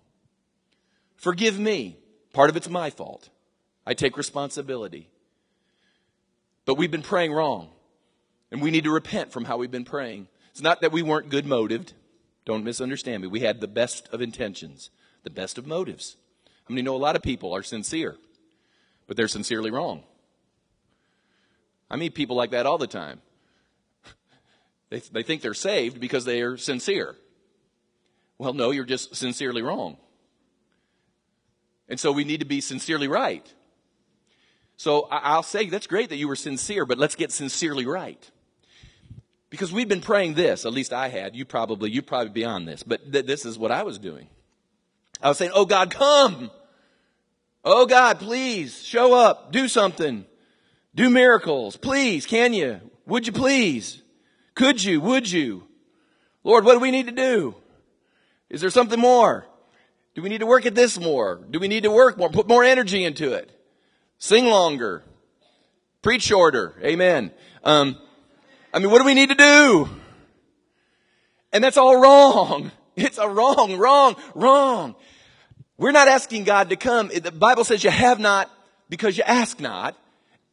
Forgive 1.16 1.58
me. 1.58 1.98
Part 2.32 2.50
of 2.50 2.56
it's 2.56 2.68
my 2.68 2.90
fault. 2.90 3.28
I 3.86 3.94
take 3.94 4.16
responsibility. 4.16 5.08
But 6.64 6.78
we've 6.78 6.90
been 6.90 7.02
praying 7.02 7.32
wrong. 7.32 7.70
And 8.50 8.62
we 8.62 8.70
need 8.70 8.84
to 8.84 8.90
repent 8.90 9.32
from 9.32 9.44
how 9.44 9.56
we've 9.56 9.70
been 9.70 9.84
praying. 9.84 10.28
It's 10.50 10.62
not 10.62 10.80
that 10.80 10.92
we 10.92 11.02
weren't 11.02 11.28
good 11.28 11.46
motived. 11.46 11.92
Don't 12.44 12.64
misunderstand 12.64 13.22
me. 13.22 13.28
We 13.28 13.40
had 13.40 13.60
the 13.60 13.68
best 13.68 14.08
of 14.12 14.20
intentions, 14.20 14.90
the 15.22 15.30
best 15.30 15.58
of 15.58 15.66
motives. 15.66 16.16
I 16.68 16.72
mean, 16.72 16.78
you 16.78 16.82
know 16.82 16.96
a 16.96 16.98
lot 16.98 17.16
of 17.16 17.22
people 17.22 17.54
are 17.54 17.62
sincere, 17.62 18.16
but 19.06 19.16
they're 19.16 19.28
sincerely 19.28 19.70
wrong. 19.70 20.02
I 21.90 21.96
meet 21.96 22.14
people 22.14 22.36
like 22.36 22.50
that 22.50 22.66
all 22.66 22.78
the 22.78 22.86
time. 22.86 23.20
They, 24.92 24.98
they 24.98 25.22
think 25.22 25.40
they're 25.40 25.54
saved 25.54 26.00
because 26.00 26.26
they 26.26 26.42
are 26.42 26.58
sincere. 26.58 27.16
Well, 28.36 28.52
no, 28.52 28.72
you're 28.72 28.84
just 28.84 29.16
sincerely 29.16 29.62
wrong. 29.62 29.96
And 31.88 31.98
so 31.98 32.12
we 32.12 32.24
need 32.24 32.40
to 32.40 32.46
be 32.46 32.60
sincerely 32.60 33.08
right. 33.08 33.50
So 34.76 35.08
I'll 35.10 35.42
say 35.42 35.64
that's 35.70 35.86
great 35.86 36.10
that 36.10 36.16
you 36.16 36.28
were 36.28 36.36
sincere, 36.36 36.84
but 36.84 36.98
let's 36.98 37.14
get 37.14 37.32
sincerely 37.32 37.86
right. 37.86 38.30
Because 39.48 39.72
we've 39.72 39.88
been 39.88 40.02
praying 40.02 40.34
this, 40.34 40.66
at 40.66 40.74
least 40.74 40.92
I 40.92 41.08
had. 41.08 41.34
You 41.34 41.46
probably, 41.46 41.90
you 41.90 42.02
probably 42.02 42.28
beyond 42.28 42.68
this, 42.68 42.82
but 42.82 43.10
th- 43.10 43.24
this 43.24 43.46
is 43.46 43.58
what 43.58 43.70
I 43.70 43.84
was 43.84 43.98
doing. 43.98 44.26
I 45.22 45.28
was 45.28 45.38
saying, 45.38 45.52
Oh 45.54 45.64
God, 45.64 45.90
come. 45.90 46.50
Oh 47.64 47.86
God, 47.86 48.18
please 48.18 48.82
show 48.82 49.14
up, 49.14 49.52
do 49.52 49.68
something, 49.68 50.26
do 50.94 51.08
miracles. 51.08 51.78
Please, 51.78 52.26
can 52.26 52.52
you? 52.52 52.80
Would 53.06 53.26
you 53.26 53.32
please? 53.32 54.01
Could 54.54 54.82
you? 54.82 55.00
Would 55.00 55.30
you? 55.30 55.64
Lord, 56.44 56.64
what 56.64 56.74
do 56.74 56.80
we 56.80 56.90
need 56.90 57.06
to 57.06 57.12
do? 57.12 57.54
Is 58.50 58.60
there 58.60 58.70
something 58.70 58.98
more? 59.00 59.46
Do 60.14 60.22
we 60.22 60.28
need 60.28 60.38
to 60.38 60.46
work 60.46 60.66
at 60.66 60.74
this 60.74 61.00
more? 61.00 61.40
Do 61.50 61.58
we 61.58 61.68
need 61.68 61.84
to 61.84 61.90
work 61.90 62.18
more? 62.18 62.28
Put 62.28 62.48
more 62.48 62.62
energy 62.62 63.04
into 63.04 63.32
it. 63.32 63.50
Sing 64.18 64.46
longer. 64.46 65.02
Preach 66.02 66.22
shorter. 66.22 66.74
Amen. 66.82 67.30
Um, 67.64 67.96
I 68.74 68.78
mean, 68.78 68.90
what 68.90 68.98
do 68.98 69.04
we 69.04 69.14
need 69.14 69.30
to 69.30 69.34
do? 69.34 69.88
And 71.52 71.62
that's 71.62 71.76
all 71.76 72.00
wrong. 72.00 72.70
It's 72.94 73.16
a 73.16 73.26
wrong, 73.26 73.78
wrong, 73.78 74.16
wrong. 74.34 74.94
We're 75.78 75.92
not 75.92 76.08
asking 76.08 76.44
God 76.44 76.68
to 76.68 76.76
come. 76.76 77.08
The 77.08 77.32
Bible 77.32 77.64
says 77.64 77.82
you 77.82 77.88
have 77.88 78.20
not 78.20 78.50
because 78.90 79.16
you 79.16 79.24
ask 79.26 79.58
not. 79.60 79.96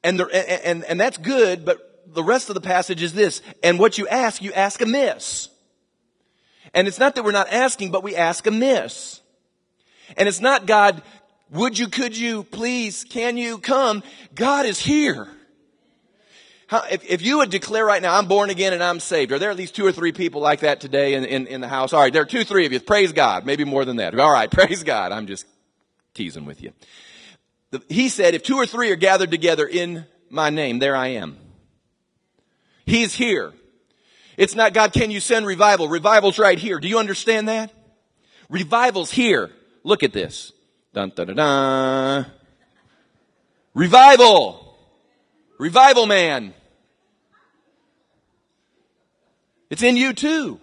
And, 0.05 0.17
the, 0.17 0.25
and, 0.27 0.61
and, 0.63 0.83
and 0.85 0.99
that's 1.01 1.17
good, 1.17 1.65
but 1.65 1.88
the 2.13 2.23
rest 2.23 2.49
of 2.49 2.55
the 2.55 2.61
passage 2.61 3.01
is 3.01 3.13
this. 3.13 3.41
And 3.63 3.79
what 3.79 3.97
you 3.97 4.07
ask, 4.07 4.41
you 4.41 4.53
ask 4.53 4.81
amiss. 4.81 5.49
And 6.73 6.87
it's 6.87 6.99
not 6.99 7.15
that 7.15 7.23
we're 7.23 7.31
not 7.31 7.51
asking, 7.51 7.91
but 7.91 8.03
we 8.03 8.15
ask 8.15 8.45
amiss. 8.47 9.21
And 10.17 10.27
it's 10.27 10.41
not 10.41 10.65
God, 10.65 11.01
would 11.51 11.77
you, 11.77 11.87
could 11.87 12.17
you, 12.17 12.43
please, 12.43 13.03
can 13.03 13.37
you 13.37 13.57
come? 13.57 14.03
God 14.35 14.65
is 14.65 14.79
here. 14.79 15.27
How, 16.67 16.83
if, 16.91 17.03
if 17.09 17.21
you 17.23 17.39
would 17.39 17.49
declare 17.49 17.83
right 17.83 18.01
now, 18.01 18.15
I'm 18.15 18.27
born 18.27 18.51
again 18.51 18.73
and 18.73 18.83
I'm 18.83 18.99
saved, 18.99 19.31
are 19.31 19.39
there 19.39 19.49
at 19.49 19.57
least 19.57 19.75
two 19.75 19.85
or 19.85 19.91
three 19.91 20.11
people 20.11 20.39
like 20.39 20.59
that 20.59 20.79
today 20.79 21.15
in, 21.15 21.25
in, 21.25 21.47
in 21.47 21.61
the 21.61 21.67
house? 21.67 21.93
All 21.93 22.01
right, 22.01 22.13
there 22.13 22.21
are 22.21 22.27
two, 22.27 22.43
three 22.43 22.67
of 22.67 22.71
you. 22.71 22.79
Praise 22.79 23.11
God. 23.11 23.45
Maybe 23.45 23.65
more 23.65 23.85
than 23.85 23.95
that. 23.97 24.17
All 24.19 24.31
right, 24.31 24.49
praise 24.51 24.83
God. 24.83 25.11
I'm 25.11 25.25
just 25.25 25.47
teasing 26.13 26.45
with 26.45 26.61
you. 26.61 26.71
The, 27.71 27.81
he 27.89 28.09
said, 28.09 28.35
if 28.35 28.43
two 28.43 28.55
or 28.55 28.67
three 28.67 28.91
are 28.91 28.95
gathered 28.95 29.31
together 29.31 29.65
in 29.65 30.05
my 30.29 30.51
name, 30.51 30.77
there 30.77 30.95
I 30.95 31.07
am. 31.07 31.37
He's 32.89 33.13
here. 33.13 33.53
It's 34.35 34.55
not, 34.55 34.73
God, 34.73 34.93
can 34.93 35.11
you 35.11 35.19
send 35.19 35.45
revival? 35.45 35.87
Revival's 35.89 36.39
right 36.39 36.57
here. 36.57 36.79
Do 36.79 36.87
you 36.87 36.97
understand 36.97 37.47
that? 37.47 37.71
Revival's 38.49 39.11
here. 39.11 39.51
Look 39.83 40.01
at 40.01 40.11
this. 40.11 40.51
Dun, 40.93 41.11
dun, 41.15 41.27
dun, 41.27 41.35
dun. 41.35 42.25
Revival. 43.73 44.77
Revival 45.59 46.05
man. 46.05 46.53
It's 49.69 49.83
in 49.83 49.95
you 49.95 50.13
too. 50.13 50.59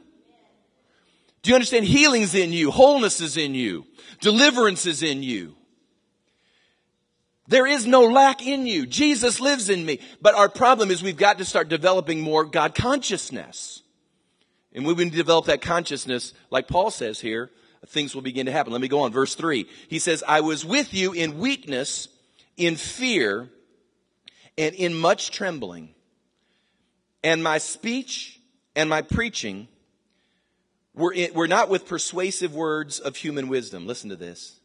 Do 1.42 1.50
you 1.50 1.54
understand? 1.54 1.84
Healing's 1.84 2.34
in 2.34 2.52
you. 2.52 2.72
Wholeness 2.72 3.20
is 3.20 3.36
in 3.36 3.54
you. 3.54 3.86
Deliverance 4.20 4.84
is 4.84 5.04
in 5.04 5.22
you. 5.22 5.54
There 7.48 7.66
is 7.66 7.86
no 7.86 8.02
lack 8.02 8.44
in 8.44 8.66
you. 8.66 8.86
Jesus 8.86 9.40
lives 9.40 9.68
in 9.68 9.84
me. 9.84 10.00
But 10.20 10.34
our 10.34 10.48
problem 10.48 10.90
is 10.90 11.02
we've 11.02 11.16
got 11.16 11.38
to 11.38 11.44
start 11.44 11.68
developing 11.68 12.20
more 12.20 12.44
God 12.44 12.74
consciousness. 12.74 13.82
And 14.72 14.84
when 14.84 14.96
we 14.96 15.08
develop 15.08 15.46
that 15.46 15.62
consciousness, 15.62 16.34
like 16.50 16.68
Paul 16.68 16.90
says 16.90 17.20
here, 17.20 17.50
things 17.86 18.14
will 18.14 18.22
begin 18.22 18.46
to 18.46 18.52
happen. 18.52 18.72
Let 18.72 18.82
me 18.82 18.88
go 18.88 19.00
on. 19.00 19.12
Verse 19.12 19.34
3. 19.34 19.66
He 19.88 19.98
says, 19.98 20.24
I 20.26 20.40
was 20.40 20.64
with 20.64 20.92
you 20.92 21.12
in 21.12 21.38
weakness, 21.38 22.08
in 22.56 22.76
fear, 22.76 23.48
and 24.58 24.74
in 24.74 24.94
much 24.94 25.30
trembling. 25.30 25.94
And 27.22 27.42
my 27.42 27.58
speech 27.58 28.40
and 28.74 28.90
my 28.90 29.02
preaching 29.02 29.68
were, 30.94 31.12
in, 31.12 31.32
were 31.34 31.48
not 31.48 31.68
with 31.68 31.86
persuasive 31.86 32.54
words 32.54 32.98
of 32.98 33.16
human 33.16 33.48
wisdom. 33.48 33.86
Listen 33.86 34.10
to 34.10 34.16
this. 34.16 34.58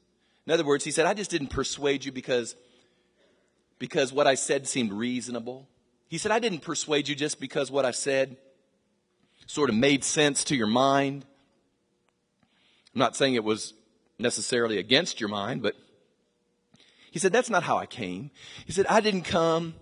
In 0.46 0.54
other 0.54 0.66
words, 0.66 0.84
he 0.84 0.92
said, 0.92 1.06
I 1.06 1.14
just 1.14 1.32
didn't 1.32 1.50
persuade 1.50 2.04
you 2.04 2.12
because, 2.12 2.56
because 3.82 4.14
what 4.14 4.28
I 4.28 4.36
said 4.36 4.68
seemed 4.68 4.94
reasonable. 4.94 5.68
He 6.08 6.20
said, 6.20 6.32
I 6.32 6.38
didn't 6.38 6.60
persuade 6.60 7.08
you 7.08 7.16
just 7.16 7.40
because 7.40 7.72
what 7.72 7.84
I 7.84 7.90
said 7.90 8.38
sort 9.48 9.72
of 9.72 9.76
made 9.76 10.04
sense 10.04 10.44
to 10.46 10.56
your 10.56 10.68
mind. 10.68 11.26
I'm 12.94 13.00
not 13.00 13.16
saying 13.16 13.34
it 13.34 13.44
was 13.44 13.74
necessarily 14.20 14.78
against 14.78 15.20
your 15.20 15.30
mind, 15.30 15.64
but 15.64 15.74
he 17.10 17.18
said, 17.18 17.34
that's 17.34 17.50
not 17.50 17.64
how 17.64 17.80
I 17.80 17.88
came. 17.88 18.30
He 18.68 18.72
said, 18.72 18.86
I 18.86 19.02
didn't 19.02 19.24
come 19.24 19.74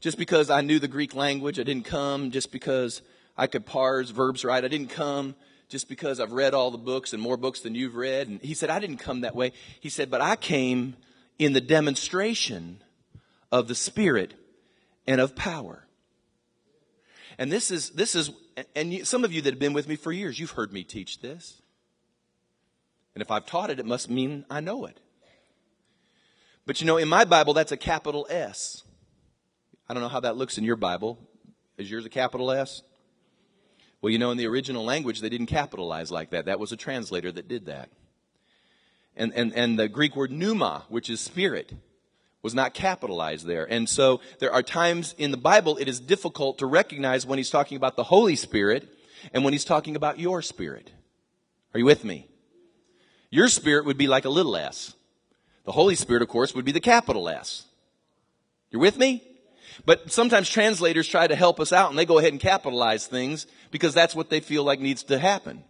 just 0.00 0.16
because 0.16 0.48
I 0.48 0.62
knew 0.62 0.78
the 0.78 0.88
Greek 0.88 1.14
language. 1.14 1.60
I 1.60 1.62
didn't 1.62 1.84
come 1.84 2.30
just 2.30 2.50
because 2.50 3.02
I 3.36 3.48
could 3.48 3.66
parse 3.66 4.08
verbs 4.08 4.46
right. 4.46 4.64
I 4.64 4.68
didn't 4.68 4.88
come 4.88 5.34
just 5.68 5.90
because 5.90 6.20
I've 6.20 6.32
read 6.32 6.54
all 6.54 6.70
the 6.70 6.78
books 6.78 7.12
and 7.12 7.20
more 7.20 7.36
books 7.36 7.60
than 7.60 7.74
you've 7.74 7.96
read. 7.96 8.28
And 8.28 8.40
he 8.40 8.54
said, 8.54 8.70
I 8.70 8.78
didn't 8.78 8.96
come 8.96 9.20
that 9.20 9.36
way. 9.36 9.52
He 9.78 9.90
said, 9.90 10.10
but 10.10 10.22
I 10.22 10.36
came 10.36 10.96
in 11.38 11.52
the 11.52 11.60
demonstration 11.60 12.80
of 13.50 13.68
the 13.68 13.74
Spirit 13.74 14.34
and 15.06 15.20
of 15.20 15.36
power. 15.36 15.86
And 17.38 17.52
this 17.52 17.70
is, 17.70 17.90
this 17.90 18.14
is, 18.14 18.30
and 18.74 18.92
you, 18.92 19.04
some 19.04 19.24
of 19.24 19.32
you 19.32 19.42
that 19.42 19.52
have 19.52 19.58
been 19.58 19.72
with 19.72 19.88
me 19.88 19.96
for 19.96 20.12
years, 20.12 20.38
you've 20.38 20.52
heard 20.52 20.72
me 20.72 20.84
teach 20.84 21.20
this. 21.20 21.60
And 23.14 23.22
if 23.22 23.30
I've 23.30 23.46
taught 23.46 23.70
it, 23.70 23.78
it 23.78 23.86
must 23.86 24.10
mean 24.10 24.44
I 24.50 24.60
know 24.60 24.86
it. 24.86 25.00
But 26.66 26.80
you 26.80 26.86
know, 26.86 26.96
in 26.96 27.08
my 27.08 27.24
Bible, 27.24 27.54
that's 27.54 27.72
a 27.72 27.76
capital 27.76 28.26
S. 28.28 28.82
I 29.88 29.94
don't 29.94 30.02
know 30.02 30.08
how 30.08 30.20
that 30.20 30.36
looks 30.36 30.58
in 30.58 30.64
your 30.64 30.76
Bible. 30.76 31.18
Is 31.78 31.90
yours 31.90 32.04
a 32.04 32.10
capital 32.10 32.50
S? 32.50 32.82
Well, 34.00 34.10
you 34.10 34.18
know, 34.18 34.30
in 34.30 34.38
the 34.38 34.46
original 34.46 34.84
language, 34.84 35.20
they 35.20 35.28
didn't 35.28 35.46
capitalize 35.46 36.10
like 36.10 36.30
that. 36.30 36.46
That 36.46 36.58
was 36.58 36.72
a 36.72 36.76
translator 36.76 37.30
that 37.32 37.48
did 37.48 37.66
that. 37.66 37.90
And, 39.16 39.32
and, 39.34 39.54
and 39.54 39.78
the 39.78 39.88
Greek 39.88 40.16
word 40.16 40.30
pneuma, 40.30 40.84
which 40.88 41.08
is 41.08 41.20
spirit, 41.20 41.72
was 42.46 42.54
not 42.54 42.74
capitalized 42.74 43.44
there. 43.44 43.64
And 43.68 43.88
so 43.88 44.20
there 44.38 44.52
are 44.52 44.62
times 44.62 45.16
in 45.18 45.32
the 45.32 45.36
Bible 45.36 45.78
it 45.78 45.88
is 45.88 45.98
difficult 45.98 46.58
to 46.58 46.66
recognize 46.66 47.26
when 47.26 47.38
he's 47.38 47.50
talking 47.50 47.74
about 47.74 47.96
the 47.96 48.04
Holy 48.04 48.36
Spirit 48.36 48.88
and 49.32 49.42
when 49.42 49.52
he's 49.52 49.64
talking 49.64 49.96
about 49.96 50.20
your 50.20 50.42
spirit. 50.42 50.92
Are 51.74 51.80
you 51.80 51.84
with 51.84 52.04
me? 52.04 52.28
Your 53.30 53.48
spirit 53.48 53.84
would 53.84 53.98
be 53.98 54.06
like 54.06 54.26
a 54.26 54.28
little 54.28 54.54
s. 54.54 54.94
The 55.64 55.72
Holy 55.72 55.96
Spirit, 55.96 56.22
of 56.22 56.28
course, 56.28 56.54
would 56.54 56.64
be 56.64 56.70
the 56.70 56.78
capital 56.78 57.28
S. 57.28 57.64
You're 58.70 58.80
with 58.80 58.96
me? 58.96 59.24
But 59.84 60.12
sometimes 60.12 60.48
translators 60.48 61.08
try 61.08 61.26
to 61.26 61.34
help 61.34 61.58
us 61.58 61.72
out 61.72 61.90
and 61.90 61.98
they 61.98 62.06
go 62.06 62.20
ahead 62.20 62.30
and 62.30 62.40
capitalize 62.40 63.08
things 63.08 63.48
because 63.72 63.92
that's 63.92 64.14
what 64.14 64.30
they 64.30 64.38
feel 64.38 64.62
like 64.62 64.78
needs 64.78 65.02
to 65.02 65.18
happen. 65.18 65.64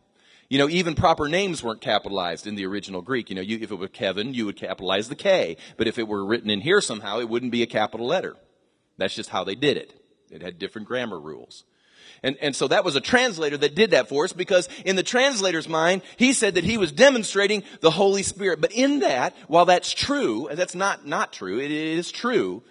You 0.49 0.59
know, 0.59 0.69
even 0.69 0.95
proper 0.95 1.29
names 1.29 1.63
weren't 1.63 1.81
capitalized 1.81 2.47
in 2.47 2.55
the 2.55 2.67
original 2.67 3.03
Greek. 3.03 3.31
You 3.31 3.37
know, 3.37 3.43
you, 3.43 3.59
if 3.61 3.73
it 3.73 3.79
were 3.79 3.89
Kevin, 3.89 4.33
you 4.33 4.47
would 4.47 4.57
capitalize 4.57 5.09
the 5.09 5.17
K. 5.17 5.57
But 5.77 5.89
if 5.89 5.99
it 5.99 6.07
were 6.07 6.25
written 6.25 6.51
in 6.51 6.61
here 6.61 6.81
somehow, 6.81 7.19
it 7.19 7.29
wouldn't 7.29 7.53
be 7.53 7.63
a 7.63 7.67
capital 7.67 8.07
letter. 8.07 8.37
That's 8.97 9.15
just 9.15 9.31
how 9.31 9.45
they 9.45 9.55
did 9.55 9.77
it. 9.77 9.93
It 10.31 10.43
had 10.43 10.59
different 10.59 10.89
grammar 10.89 11.19
rules. 11.19 11.65
And, 12.23 12.37
and 12.41 12.57
so 12.57 12.69
that 12.69 12.85
was 12.85 12.97
a 12.97 13.01
translator 13.01 13.57
that 13.59 13.75
did 13.75 13.91
that 13.91 14.09
for 14.09 14.25
us 14.25 14.33
because 14.33 14.69
in 14.85 14.97
the 14.97 15.03
translator's 15.03 15.69
mind, 15.69 16.03
he 16.17 16.33
said 16.33 16.55
that 16.55 16.65
he 16.65 16.79
was 16.79 16.93
demonstrating 16.93 17.63
the 17.81 17.91
Holy 17.91 18.23
Spirit. 18.23 18.61
But 18.61 18.73
in 18.73 19.01
that, 19.01 19.35
while 19.49 19.67
that's 19.67 19.93
true, 19.93 20.47
and 20.49 20.59
that's 20.59 20.75
not, 20.75 21.07
not 21.07 21.33
true, 21.33 21.61
it 21.61 21.71
is 21.71 22.11
true, 22.11 22.63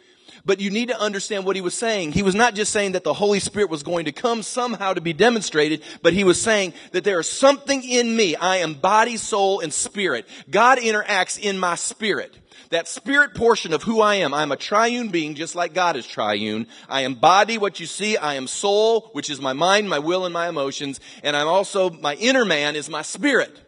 but 0.45 0.59
you 0.59 0.69
need 0.69 0.89
to 0.89 0.99
understand 0.99 1.45
what 1.45 1.55
he 1.55 1.61
was 1.61 1.73
saying. 1.73 2.11
He 2.11 2.23
was 2.23 2.35
not 2.35 2.53
just 2.53 2.71
saying 2.71 2.91
that 2.91 3.03
the 3.03 3.13
Holy 3.13 3.39
Spirit 3.39 3.69
was 3.69 3.83
going 3.83 4.05
to 4.05 4.11
come 4.11 4.43
somehow 4.43 4.93
to 4.93 5.01
be 5.01 5.13
demonstrated, 5.13 5.81
but 6.01 6.13
he 6.13 6.23
was 6.23 6.39
saying 6.39 6.73
that 6.91 7.03
there 7.03 7.19
is 7.19 7.29
something 7.29 7.83
in 7.83 8.15
me. 8.15 8.35
I 8.35 8.57
am 8.57 8.75
body, 8.75 9.17
soul, 9.17 9.59
and 9.59 9.73
spirit. 9.73 10.27
God 10.49 10.77
interacts 10.77 11.39
in 11.39 11.57
my 11.57 11.75
spirit. 11.75 12.37
That 12.69 12.87
spirit 12.87 13.35
portion 13.35 13.73
of 13.73 13.83
who 13.83 14.01
I 14.01 14.15
am. 14.15 14.33
I'm 14.33 14.51
a 14.51 14.57
triune 14.57 15.09
being 15.09 15.35
just 15.35 15.55
like 15.55 15.73
God 15.73 15.95
is 15.95 16.07
triune. 16.07 16.67
I 16.89 17.01
am 17.01 17.15
body, 17.15 17.57
what 17.57 17.79
you 17.79 17.85
see. 17.85 18.17
I 18.17 18.35
am 18.35 18.47
soul, 18.47 19.09
which 19.13 19.29
is 19.29 19.41
my 19.41 19.53
mind, 19.53 19.89
my 19.89 19.99
will, 19.99 20.25
and 20.25 20.33
my 20.33 20.49
emotions. 20.49 20.99
And 21.23 21.35
I'm 21.35 21.47
also, 21.47 21.89
my 21.89 22.15
inner 22.15 22.45
man 22.45 22.75
is 22.75 22.89
my 22.89 23.01
spirit. 23.01 23.61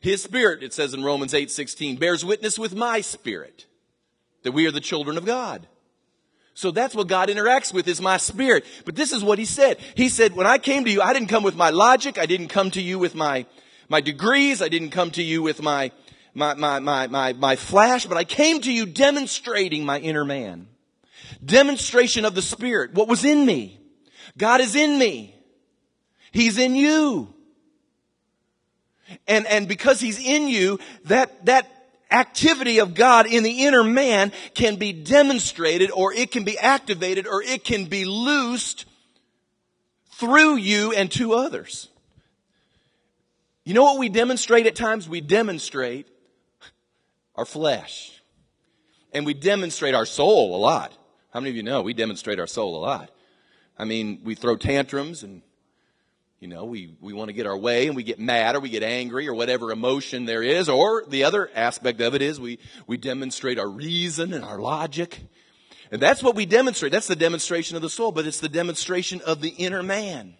His 0.00 0.22
spirit, 0.22 0.62
it 0.62 0.74
says 0.74 0.92
in 0.92 1.02
Romans 1.02 1.32
8, 1.32 1.50
16, 1.50 1.96
bears 1.96 2.24
witness 2.24 2.58
with 2.58 2.74
my 2.74 3.00
spirit 3.00 3.66
that 4.42 4.52
we 4.52 4.66
are 4.66 4.70
the 4.70 4.80
children 4.80 5.16
of 5.16 5.24
God. 5.24 5.66
So 6.54 6.70
that's 6.70 6.94
what 6.94 7.08
God 7.08 7.28
interacts 7.28 7.74
with 7.74 7.88
is 7.88 8.00
my 8.00 8.16
spirit. 8.16 8.64
But 8.84 8.94
this 8.94 9.12
is 9.12 9.24
what 9.24 9.40
he 9.40 9.44
said. 9.44 9.78
He 9.96 10.08
said, 10.08 10.34
when 10.36 10.46
I 10.46 10.58
came 10.58 10.84
to 10.84 10.90
you, 10.90 11.02
I 11.02 11.12
didn't 11.12 11.28
come 11.28 11.42
with 11.42 11.56
my 11.56 11.70
logic. 11.70 12.16
I 12.16 12.26
didn't 12.26 12.48
come 12.48 12.70
to 12.72 12.80
you 12.80 12.98
with 12.98 13.16
my, 13.16 13.44
my 13.88 14.00
degrees. 14.00 14.62
I 14.62 14.68
didn't 14.68 14.90
come 14.90 15.10
to 15.12 15.22
you 15.22 15.42
with 15.42 15.60
my, 15.60 15.90
my, 16.32 16.54
my, 16.54 16.78
my, 16.78 17.08
my, 17.08 17.32
my 17.32 17.56
flash, 17.56 18.06
but 18.06 18.16
I 18.16 18.24
came 18.24 18.60
to 18.60 18.72
you 18.72 18.86
demonstrating 18.86 19.84
my 19.84 19.98
inner 19.98 20.24
man. 20.24 20.68
Demonstration 21.44 22.24
of 22.24 22.36
the 22.36 22.42
spirit. 22.42 22.94
What 22.94 23.08
was 23.08 23.24
in 23.24 23.44
me. 23.44 23.80
God 24.38 24.60
is 24.60 24.76
in 24.76 24.96
me. 24.96 25.34
He's 26.30 26.56
in 26.56 26.76
you. 26.76 27.34
And, 29.26 29.46
and 29.46 29.68
because 29.68 30.00
he's 30.00 30.18
in 30.18 30.48
you, 30.48 30.78
that, 31.04 31.46
that 31.46 31.68
activity 32.14 32.78
of 32.78 32.94
God 32.94 33.26
in 33.26 33.42
the 33.42 33.64
inner 33.64 33.84
man 33.84 34.32
can 34.54 34.76
be 34.76 34.92
demonstrated 34.92 35.90
or 35.90 36.12
it 36.12 36.30
can 36.30 36.44
be 36.44 36.58
activated 36.58 37.26
or 37.26 37.42
it 37.42 37.64
can 37.64 37.86
be 37.86 38.04
loosed 38.04 38.84
through 40.12 40.56
you 40.56 40.92
and 40.92 41.10
to 41.12 41.34
others. 41.34 41.88
You 43.64 43.74
know 43.74 43.82
what 43.82 43.98
we 43.98 44.08
demonstrate 44.08 44.66
at 44.66 44.76
times? 44.76 45.08
We 45.08 45.20
demonstrate 45.20 46.06
our 47.34 47.44
flesh. 47.44 48.22
And 49.12 49.24
we 49.24 49.34
demonstrate 49.34 49.94
our 49.94 50.06
soul 50.06 50.56
a 50.56 50.58
lot. 50.58 50.92
How 51.32 51.40
many 51.40 51.50
of 51.50 51.56
you 51.56 51.62
know 51.62 51.82
we 51.82 51.94
demonstrate 51.94 52.38
our 52.38 52.46
soul 52.46 52.76
a 52.76 52.82
lot? 52.82 53.10
I 53.78 53.84
mean, 53.84 54.20
we 54.24 54.34
throw 54.34 54.56
tantrums 54.56 55.22
and 55.22 55.42
you 56.40 56.48
know, 56.48 56.64
we, 56.64 56.94
we 57.00 57.12
want 57.12 57.28
to 57.28 57.32
get 57.32 57.46
our 57.46 57.56
way 57.56 57.86
and 57.86 57.96
we 57.96 58.02
get 58.02 58.18
mad 58.18 58.54
or 58.54 58.60
we 58.60 58.68
get 58.68 58.82
angry 58.82 59.28
or 59.28 59.34
whatever 59.34 59.70
emotion 59.70 60.26
there 60.26 60.42
is. 60.42 60.68
Or 60.68 61.04
the 61.08 61.24
other 61.24 61.50
aspect 61.54 62.00
of 62.00 62.14
it 62.14 62.22
is 62.22 62.38
we, 62.38 62.58
we 62.86 62.96
demonstrate 62.96 63.58
our 63.58 63.68
reason 63.68 64.34
and 64.34 64.44
our 64.44 64.58
logic. 64.58 65.20
And 65.90 66.02
that's 66.02 66.22
what 66.22 66.34
we 66.34 66.44
demonstrate. 66.44 66.92
That's 66.92 67.06
the 67.06 67.16
demonstration 67.16 67.76
of 67.76 67.82
the 67.82 67.88
soul, 67.88 68.12
but 68.12 68.26
it's 68.26 68.40
the 68.40 68.48
demonstration 68.48 69.20
of 69.22 69.40
the 69.40 69.50
inner 69.50 69.82
man. 69.82 70.34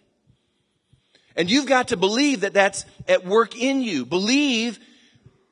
And 1.35 1.49
you've 1.49 1.65
got 1.65 1.89
to 1.89 1.97
believe 1.97 2.41
that 2.41 2.53
that's 2.53 2.85
at 3.07 3.25
work 3.25 3.57
in 3.57 3.81
you. 3.81 4.05
Believe 4.05 4.79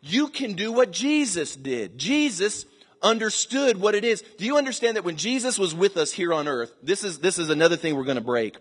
you 0.01 0.27
can 0.27 0.53
do 0.53 0.71
what 0.71 0.91
Jesus 0.91 1.55
did. 1.55 1.97
Jesus 1.97 2.65
understood 3.01 3.79
what 3.79 3.95
it 3.95 4.03
is. 4.03 4.21
Do 4.37 4.45
you 4.45 4.57
understand 4.57 4.97
that 4.97 5.03
when 5.03 5.17
Jesus 5.17 5.59
was 5.59 5.75
with 5.75 5.97
us 5.97 6.11
here 6.11 6.33
on 6.33 6.47
earth, 6.47 6.73
this 6.81 7.03
is, 7.03 7.19
this 7.19 7.37
is 7.37 7.49
another 7.49 7.75
thing 7.75 7.95
we're 7.95 8.03
going 8.03 8.15
to 8.15 8.21
break, 8.21 8.57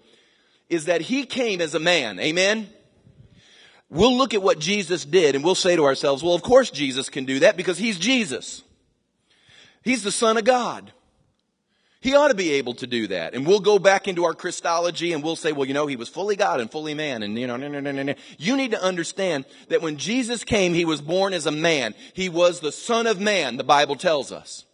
is 0.69 0.87
that 0.87 1.03
he 1.03 1.25
came 1.25 1.61
as 1.61 1.75
a 1.75 1.81
man. 1.81 2.19
Amen? 2.19 2.69
We'll 3.91 4.17
look 4.17 4.33
at 4.33 4.43
what 4.43 4.59
Jesus 4.59 5.05
did 5.05 5.35
and 5.35 5.45
we'll 5.45 5.55
say 5.55 5.77
to 5.77 5.85
ourselves, 5.85 6.23
well, 6.23 6.35
of 6.35 6.43
course 6.43 6.71
Jesus 6.71 7.11
can 7.11 7.27
do 7.27 7.41
that 7.41 7.57
because 7.57 7.77
he's 7.77 7.99
Jesus. 7.99 8.63
He's 9.83 10.03
the 10.03 10.13
son 10.13 10.39
of 10.39 10.45
God. 10.45 10.93
He 12.01 12.17
ought 12.17 12.29
to 12.29 12.35
be 12.35 12.53
able 12.53 12.75
to 12.75 12.87
do 12.87 13.07
that. 13.09 13.35
And 13.35 13.47
we'll 13.47 13.61
go 13.61 13.79
back 13.79 14.09
into 14.09 14.25
our 14.25 14.35
Christology 14.35 15.13
and 15.13 15.23
we'll 15.23 15.37
say, 15.37 15.53
well, 15.53 15.67
you 15.67 15.75
know, 15.75 15.87
he 15.87 15.95
was 15.95 16.09
fully 16.09 16.35
God 16.35 16.61
and 16.61 16.69
fully 16.69 16.95
man. 16.95 17.23
And, 17.23 17.39
you 17.39 17.47
know, 17.47 17.57
no, 17.57 17.69
no, 17.69 17.79
no, 17.79 17.93
no, 17.93 18.03
no. 18.03 18.15
You 18.39 18.57
need 18.57 18.73
to 18.73 18.83
understand 18.83 19.45
that 19.69 19.83
when 19.83 19.99
Jesus 19.99 20.43
came, 20.43 20.75
he 20.75 20.85
was 20.85 21.01
born 21.01 21.33
as 21.33 21.47
a 21.47 21.53
man. 21.53 21.95
He 22.13 22.29
was 22.29 22.59
the 22.59 22.73
son 22.73 23.07
of 23.07 23.21
man, 23.21 23.57
the 23.57 23.63
Bible 23.63 23.95
tells 23.95 24.33
us. 24.33 24.65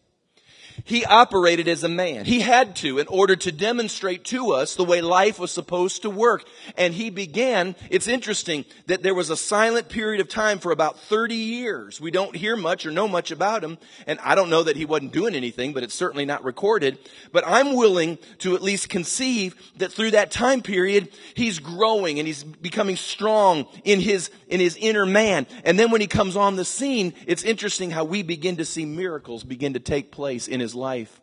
He 0.88 1.04
operated 1.04 1.68
as 1.68 1.84
a 1.84 1.88
man. 1.88 2.24
He 2.24 2.40
had 2.40 2.74
to 2.76 2.98
in 2.98 3.06
order 3.08 3.36
to 3.36 3.52
demonstrate 3.52 4.24
to 4.24 4.52
us 4.52 4.74
the 4.74 4.84
way 4.84 5.02
life 5.02 5.38
was 5.38 5.50
supposed 5.50 6.00
to 6.00 6.08
work. 6.08 6.46
And 6.78 6.94
he 6.94 7.10
began, 7.10 7.76
it's 7.90 8.08
interesting 8.08 8.64
that 8.86 9.02
there 9.02 9.14
was 9.14 9.28
a 9.28 9.36
silent 9.36 9.90
period 9.90 10.22
of 10.22 10.30
time 10.30 10.58
for 10.58 10.72
about 10.72 10.98
30 10.98 11.34
years. 11.34 12.00
We 12.00 12.10
don't 12.10 12.34
hear 12.34 12.56
much 12.56 12.86
or 12.86 12.90
know 12.90 13.06
much 13.06 13.30
about 13.30 13.62
him. 13.62 13.76
And 14.06 14.18
I 14.20 14.34
don't 14.34 14.48
know 14.48 14.62
that 14.62 14.78
he 14.78 14.86
wasn't 14.86 15.12
doing 15.12 15.34
anything, 15.34 15.74
but 15.74 15.82
it's 15.82 15.94
certainly 15.94 16.24
not 16.24 16.42
recorded. 16.42 16.96
But 17.32 17.44
I'm 17.46 17.76
willing 17.76 18.16
to 18.38 18.54
at 18.54 18.62
least 18.62 18.88
conceive 18.88 19.56
that 19.76 19.92
through 19.92 20.12
that 20.12 20.30
time 20.30 20.62
period, 20.62 21.10
he's 21.34 21.58
growing 21.58 22.18
and 22.18 22.26
he's 22.26 22.44
becoming 22.44 22.96
strong 22.96 23.66
in 23.84 24.00
his, 24.00 24.30
in 24.48 24.58
his 24.58 24.74
inner 24.80 25.04
man. 25.04 25.46
And 25.64 25.78
then 25.78 25.90
when 25.90 26.00
he 26.00 26.06
comes 26.06 26.34
on 26.34 26.56
the 26.56 26.64
scene, 26.64 27.12
it's 27.26 27.42
interesting 27.42 27.90
how 27.90 28.04
we 28.04 28.22
begin 28.22 28.56
to 28.56 28.64
see 28.64 28.86
miracles 28.86 29.44
begin 29.44 29.74
to 29.74 29.80
take 29.80 30.10
place 30.10 30.48
in 30.48 30.60
his 30.60 30.77
life. 30.78 31.20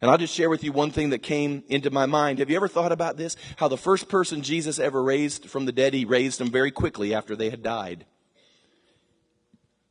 And 0.00 0.10
I'll 0.10 0.18
just 0.18 0.34
share 0.34 0.50
with 0.50 0.64
you 0.64 0.72
one 0.72 0.90
thing 0.90 1.10
that 1.10 1.22
came 1.22 1.62
into 1.68 1.90
my 1.90 2.06
mind. 2.06 2.40
Have 2.40 2.50
you 2.50 2.56
ever 2.56 2.68
thought 2.68 2.90
about 2.90 3.16
this? 3.16 3.36
How 3.56 3.68
the 3.68 3.76
first 3.76 4.08
person 4.08 4.42
Jesus 4.42 4.78
ever 4.80 5.02
raised 5.02 5.48
from 5.48 5.64
the 5.64 5.72
dead, 5.72 5.94
he 5.94 6.04
raised 6.04 6.40
them 6.40 6.50
very 6.50 6.72
quickly 6.72 7.14
after 7.14 7.36
they 7.36 7.50
had 7.50 7.62
died. 7.62 8.04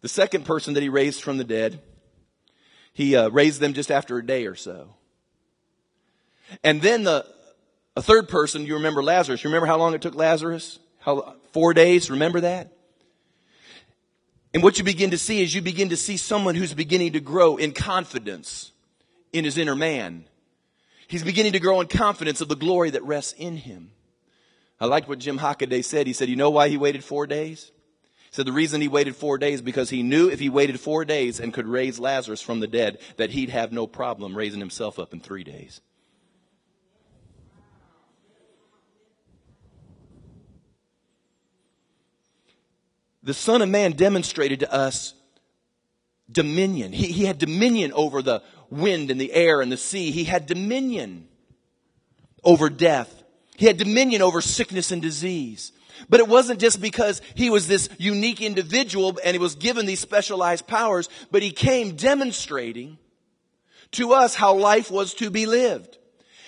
The 0.01 0.09
second 0.09 0.45
person 0.45 0.73
that 0.73 0.83
he 0.83 0.89
raised 0.89 1.21
from 1.21 1.37
the 1.37 1.43
dead, 1.45 1.79
he 2.91 3.15
uh, 3.15 3.29
raised 3.29 3.61
them 3.61 3.73
just 3.73 3.89
after 3.89 4.17
a 4.17 4.25
day 4.25 4.45
or 4.47 4.55
so. 4.55 4.95
And 6.63 6.81
then 6.81 7.03
the 7.03 7.25
a 7.95 8.01
third 8.01 8.29
person, 8.29 8.65
you 8.65 8.75
remember 8.75 9.03
Lazarus. 9.03 9.43
You 9.43 9.49
remember 9.49 9.67
how 9.67 9.77
long 9.77 9.93
it 9.93 10.01
took 10.01 10.15
Lazarus? 10.15 10.79
How 10.99 11.35
four 11.51 11.73
days? 11.73 12.09
Remember 12.09 12.41
that? 12.41 12.71
And 14.53 14.63
what 14.63 14.77
you 14.77 14.83
begin 14.83 15.11
to 15.11 15.17
see 15.17 15.41
is 15.41 15.53
you 15.55 15.61
begin 15.61 15.89
to 15.89 15.97
see 15.97 16.17
someone 16.17 16.55
who's 16.55 16.73
beginning 16.73 17.13
to 17.13 17.19
grow 17.19 17.57
in 17.57 17.71
confidence 17.71 18.71
in 19.33 19.45
his 19.45 19.57
inner 19.57 19.75
man. 19.75 20.25
He's 21.07 21.23
beginning 21.23 21.53
to 21.53 21.59
grow 21.59 21.81
in 21.81 21.87
confidence 21.87 22.41
of 22.41 22.47
the 22.47 22.55
glory 22.55 22.91
that 22.91 23.03
rests 23.03 23.33
in 23.37 23.57
him. 23.57 23.91
I 24.79 24.85
liked 24.85 25.07
what 25.07 25.19
Jim 25.19 25.39
Hockaday 25.39 25.83
said. 25.83 26.07
He 26.07 26.13
said, 26.13 26.29
you 26.29 26.35
know 26.35 26.49
why 26.49 26.69
he 26.69 26.77
waited 26.77 27.03
four 27.03 27.27
days? 27.27 27.71
He 28.31 28.35
said 28.35 28.45
the 28.45 28.53
reason 28.53 28.81
he 28.81 28.87
waited 28.87 29.15
four 29.15 29.37
days 29.37 29.61
because 29.61 29.89
he 29.89 30.03
knew 30.03 30.29
if 30.29 30.39
he 30.39 30.49
waited 30.49 30.79
four 30.79 31.05
days 31.05 31.39
and 31.39 31.53
could 31.53 31.67
raise 31.67 31.99
Lazarus 31.99 32.41
from 32.41 32.61
the 32.61 32.67
dead, 32.67 32.99
that 33.17 33.31
he'd 33.31 33.49
have 33.49 33.71
no 33.71 33.87
problem 33.87 34.35
raising 34.35 34.59
himself 34.59 34.99
up 34.99 35.13
in 35.13 35.19
three 35.19 35.43
days. 35.43 35.81
The 43.23 43.33
Son 43.33 43.61
of 43.61 43.69
Man 43.69 43.91
demonstrated 43.91 44.61
to 44.61 44.73
us 44.73 45.13
dominion. 46.31 46.91
He, 46.91 47.07
he 47.11 47.25
had 47.25 47.37
dominion 47.37 47.93
over 47.93 48.21
the 48.21 48.41
wind 48.71 49.11
and 49.11 49.21
the 49.21 49.33
air 49.33 49.61
and 49.61 49.71
the 49.71 49.77
sea. 49.77 50.11
He 50.11 50.23
had 50.23 50.47
dominion 50.47 51.27
over 52.43 52.69
death. 52.69 53.23
He 53.55 53.67
had 53.67 53.77
dominion 53.77 54.21
over 54.21 54.41
sickness 54.41 54.91
and 54.91 55.01
disease. 55.01 55.71
But 56.09 56.19
it 56.19 56.27
wasn't 56.27 56.59
just 56.59 56.81
because 56.81 57.21
he 57.35 57.49
was 57.49 57.67
this 57.67 57.89
unique 57.99 58.41
individual 58.41 59.19
and 59.23 59.35
he 59.35 59.39
was 59.39 59.55
given 59.55 59.85
these 59.85 59.99
specialized 59.99 60.65
powers, 60.65 61.09
but 61.29 61.43
he 61.43 61.51
came 61.51 61.95
demonstrating 61.95 62.97
to 63.91 64.13
us 64.13 64.33
how 64.33 64.55
life 64.55 64.89
was 64.89 65.13
to 65.15 65.29
be 65.29 65.45
lived. 65.45 65.97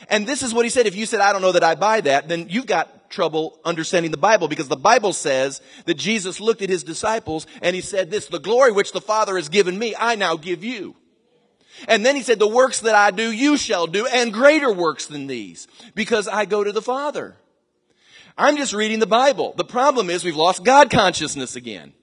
And 0.10 0.26
this 0.26 0.44
is 0.44 0.54
what 0.54 0.66
he 0.66 0.70
said. 0.70 0.88
If 0.88 0.96
you 0.96 1.06
said, 1.06 1.20
I 1.20 1.32
don't 1.34 1.42
know 1.42 1.52
that 1.52 1.64
I 1.64 1.76
buy 1.76 2.02
that, 2.02 2.28
then 2.28 2.48
you've 2.50 2.66
got 2.66 3.10
trouble 3.10 3.60
understanding 3.64 4.12
the 4.12 4.18
Bible 4.18 4.48
because 4.48 4.68
the 4.68 4.76
Bible 4.76 5.14
says 5.14 5.62
that 5.86 5.94
Jesus 5.96 6.40
looked 6.40 6.62
at 6.62 6.70
his 6.70 6.84
disciples 6.84 7.46
and 7.62 7.76
he 7.76 7.82
said 7.82 8.10
this, 8.10 8.28
the 8.28 8.40
glory 8.40 8.72
which 8.72 8.92
the 8.92 9.02
Father 9.02 9.36
has 9.36 9.50
given 9.50 9.78
me, 9.78 9.94
I 9.98 10.16
now 10.16 10.36
give 10.36 10.64
you. 10.64 10.96
And 11.88 12.06
then 12.06 12.16
he 12.16 12.22
said, 12.22 12.40
the 12.40 12.48
works 12.48 12.82
that 12.82 12.96
I 12.96 13.12
do, 13.12 13.32
you 13.32 13.58
shall 13.58 13.88
do, 13.88 14.06
and 14.06 14.32
greater 14.32 14.72
works 14.72 15.08
than 15.08 15.28
these, 15.28 15.68
because 15.96 16.28
I 16.28 16.46
go 16.46 16.64
to 16.64 16.72
the 16.72 16.82
Father. 16.82 17.36
I'm 18.38 18.58
just 18.58 18.74
reading 18.74 19.00
the 19.00 19.08
Bible. 19.08 19.54
The 19.56 19.66
problem 19.66 20.10
is 20.10 20.24
we've 20.24 20.36
lost 20.36 20.64
God 20.64 20.90
consciousness 20.90 21.56
again. 21.56 21.94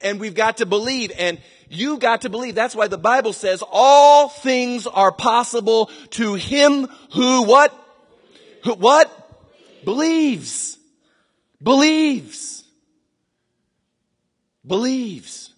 And 0.00 0.20
we've 0.20 0.34
got 0.34 0.58
to 0.58 0.66
believe, 0.66 1.10
and 1.18 1.40
you 1.68 1.98
got 1.98 2.22
to 2.22 2.28
believe. 2.28 2.54
That's 2.54 2.76
why 2.76 2.86
the 2.86 2.98
Bible 2.98 3.32
says 3.32 3.62
all 3.70 4.28
things 4.28 4.86
are 4.86 5.10
possible 5.10 5.90
to 6.10 6.34
him 6.34 6.86
who 7.14 7.44
what? 7.44 7.74
Who, 8.64 8.74
what? 8.74 9.10
Believes. 9.84 10.78
Believes. 11.62 12.64
Believes. 14.66 15.54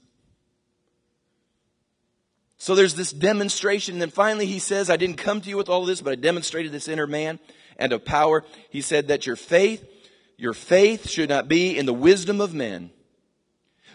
So 2.59 2.75
there's 2.75 2.95
this 2.95 3.13
demonstration. 3.13 3.95
And 3.95 4.03
then 4.03 4.11
finally 4.11 4.47
he 4.47 4.59
says, 4.59 4.91
I 4.91 4.97
didn't 4.97 5.17
come 5.17 5.41
to 5.41 5.49
you 5.49 5.57
with 5.57 5.69
all 5.69 5.87
this, 5.87 6.01
but 6.01 6.13
I 6.13 6.17
demonstrated 6.17 6.73
this 6.73 6.89
inner 6.89 7.07
man 7.07 7.39
and 7.79 7.93
of 7.93 8.05
power. 8.05 8.45
He 8.69 8.81
said 8.81 9.09
that 9.09 9.27
your 9.27 9.37
faith, 9.37 9.89
your 10.37 10.53
faith 10.53 11.09
should 11.09 11.29
not 11.29 11.49
be 11.49 11.79
in 11.79 11.87
the 11.87 11.95
wisdom 11.95 12.41
of 12.41 12.53
men, 12.53 12.91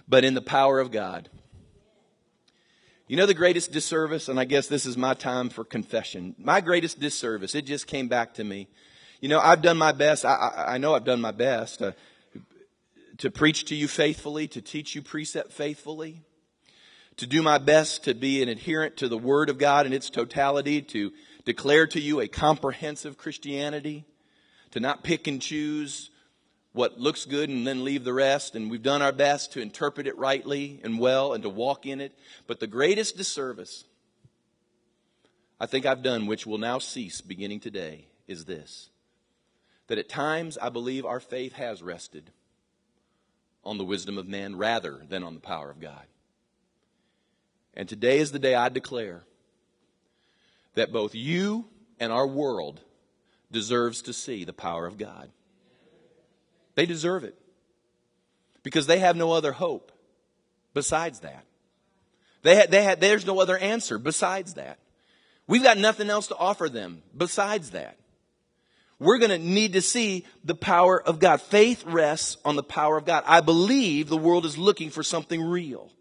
but 0.07 0.23
in 0.23 0.33
the 0.33 0.41
power 0.41 0.79
of 0.79 0.91
God. 0.91 1.29
You 3.05 3.17
know 3.17 3.25
the 3.25 3.33
greatest 3.33 3.73
disservice, 3.73 4.29
and 4.29 4.39
I 4.39 4.45
guess 4.45 4.67
this 4.67 4.85
is 4.85 4.95
my 4.95 5.13
time 5.13 5.49
for 5.49 5.65
confession. 5.65 6.33
My 6.37 6.61
greatest 6.61 7.01
disservice, 7.01 7.53
it 7.53 7.63
just 7.65 7.85
came 7.85 8.07
back 8.07 8.33
to 8.35 8.45
me. 8.45 8.69
You 9.19 9.27
know, 9.27 9.39
I've 9.39 9.61
done 9.61 9.77
my 9.77 9.91
best. 9.91 10.23
I, 10.23 10.33
I, 10.33 10.73
I 10.75 10.77
know 10.77 10.95
I've 10.95 11.03
done 11.03 11.19
my 11.19 11.31
best 11.31 11.79
to, 11.79 11.95
to 13.17 13.29
preach 13.29 13.65
to 13.65 13.75
you 13.75 13.89
faithfully, 13.89 14.47
to 14.47 14.61
teach 14.61 14.95
you 14.95 15.01
precept 15.01 15.51
faithfully 15.51 16.21
to 17.17 17.27
do 17.27 17.41
my 17.41 17.57
best 17.57 18.05
to 18.05 18.13
be 18.13 18.41
an 18.41 18.49
adherent 18.49 18.97
to 18.97 19.07
the 19.07 19.17
Word 19.17 19.49
of 19.49 19.57
God 19.57 19.85
in 19.85 19.93
its 19.93 20.09
totality, 20.09 20.81
to 20.81 21.11
declare 21.45 21.87
to 21.87 21.99
you 21.99 22.19
a 22.19 22.27
comprehensive 22.27 23.17
Christianity, 23.17 24.05
to 24.71 24.79
not 24.79 25.03
pick 25.03 25.27
and 25.27 25.41
choose 25.41 26.09
what 26.71 26.99
looks 26.99 27.25
good 27.25 27.49
and 27.49 27.67
then 27.67 27.83
leave 27.83 28.03
the 28.03 28.13
rest. 28.13 28.55
And 28.55 28.71
we've 28.71 28.81
done 28.81 29.01
our 29.01 29.11
best 29.11 29.53
to 29.53 29.61
interpret 29.61 30.07
it 30.07 30.17
rightly 30.17 30.81
and 30.83 30.99
well 30.99 31.33
and 31.33 31.43
to 31.43 31.49
walk 31.49 31.85
in 31.85 32.01
it. 32.01 32.17
But 32.47 32.59
the 32.59 32.67
greatest 32.67 33.15
disservice 33.15 33.85
I 35.59 35.65
think 35.65 35.85
I've 35.85 36.03
done, 36.03 36.25
which 36.25 36.45
will 36.45 36.57
now 36.57 36.79
cease 36.79 37.21
beginning 37.21 37.61
today, 37.61 38.07
is 38.27 38.45
this 38.45 38.89
that 39.87 39.97
at 39.97 40.09
times 40.09 40.57
I 40.57 40.69
believe 40.69 41.05
our 41.05 41.19
faith 41.19 41.53
has 41.53 41.83
rested 41.83 42.31
on 43.63 43.77
the 43.77 43.85
wisdom 43.85 44.17
of 44.17 44.27
man 44.27 44.55
rather 44.55 45.01
than 45.07 45.23
on 45.23 45.33
the 45.33 45.39
power 45.39 45.69
of 45.69 45.79
God. 45.79 46.05
And 47.75 47.89
today 47.89 48.19
is 48.19 48.31
the 48.31 48.39
day 48.39 48.55
I 48.55 48.69
declare 48.69 49.23
that 50.75 50.91
both 50.91 51.15
you 51.15 51.65
and 51.99 52.11
our 52.11 52.27
world 52.27 52.81
deserves 53.51 54.01
to 54.03 54.13
see 54.13 54.43
the 54.43 54.53
power 54.53 54.85
of 54.85 54.97
God. 54.97 55.29
They 56.75 56.85
deserve 56.85 57.23
it. 57.23 57.37
Because 58.63 58.87
they 58.87 58.99
have 58.99 59.15
no 59.15 59.31
other 59.31 59.51
hope 59.51 59.91
besides 60.73 61.19
that. 61.19 61.45
They 62.43 62.55
had, 62.55 62.71
they 62.71 62.83
had, 62.83 62.99
there's 62.99 63.25
no 63.25 63.39
other 63.39 63.57
answer 63.57 63.97
besides 63.97 64.55
that. 64.55 64.79
We've 65.47 65.63
got 65.63 65.77
nothing 65.77 66.09
else 66.09 66.27
to 66.27 66.37
offer 66.37 66.69
them 66.69 67.03
besides 67.15 67.71
that. 67.71 67.97
We're 68.99 69.17
going 69.17 69.31
to 69.31 69.37
need 69.37 69.73
to 69.73 69.81
see 69.81 70.25
the 70.45 70.55
power 70.55 71.01
of 71.01 71.19
God. 71.19 71.41
Faith 71.41 71.83
rests 71.85 72.37
on 72.45 72.55
the 72.55 72.63
power 72.63 72.97
of 72.97 73.05
God. 73.05 73.23
I 73.27 73.41
believe 73.41 74.07
the 74.07 74.17
world 74.17 74.45
is 74.45 74.57
looking 74.57 74.89
for 74.89 75.03
something 75.03 75.41
real. 75.41 75.91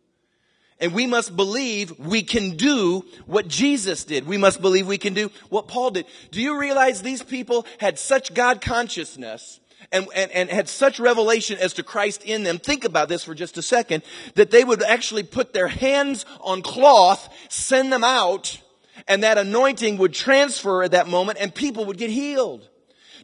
And 0.82 0.92
we 0.92 1.06
must 1.06 1.36
believe 1.36 1.96
we 1.96 2.24
can 2.24 2.56
do 2.56 3.04
what 3.26 3.46
Jesus 3.46 4.02
did. 4.02 4.26
We 4.26 4.36
must 4.36 4.60
believe 4.60 4.88
we 4.88 4.98
can 4.98 5.14
do 5.14 5.30
what 5.48 5.68
Paul 5.68 5.92
did. 5.92 6.06
Do 6.32 6.42
you 6.42 6.58
realize 6.58 7.00
these 7.00 7.22
people 7.22 7.64
had 7.78 8.00
such 8.00 8.34
God 8.34 8.60
consciousness 8.60 9.60
and, 9.92 10.08
and, 10.12 10.32
and 10.32 10.50
had 10.50 10.68
such 10.68 10.98
revelation 10.98 11.56
as 11.58 11.74
to 11.74 11.84
Christ 11.84 12.24
in 12.24 12.42
them? 12.42 12.58
Think 12.58 12.84
about 12.84 13.08
this 13.08 13.22
for 13.22 13.32
just 13.32 13.56
a 13.58 13.62
second, 13.62 14.02
that 14.34 14.50
they 14.50 14.64
would 14.64 14.82
actually 14.82 15.22
put 15.22 15.52
their 15.52 15.68
hands 15.68 16.26
on 16.40 16.62
cloth, 16.62 17.32
send 17.48 17.92
them 17.92 18.02
out, 18.02 18.60
and 19.06 19.22
that 19.22 19.38
anointing 19.38 19.98
would 19.98 20.12
transfer 20.12 20.82
at 20.82 20.90
that 20.90 21.06
moment 21.06 21.38
and 21.40 21.54
people 21.54 21.84
would 21.84 21.96
get 21.96 22.10
healed. 22.10 22.68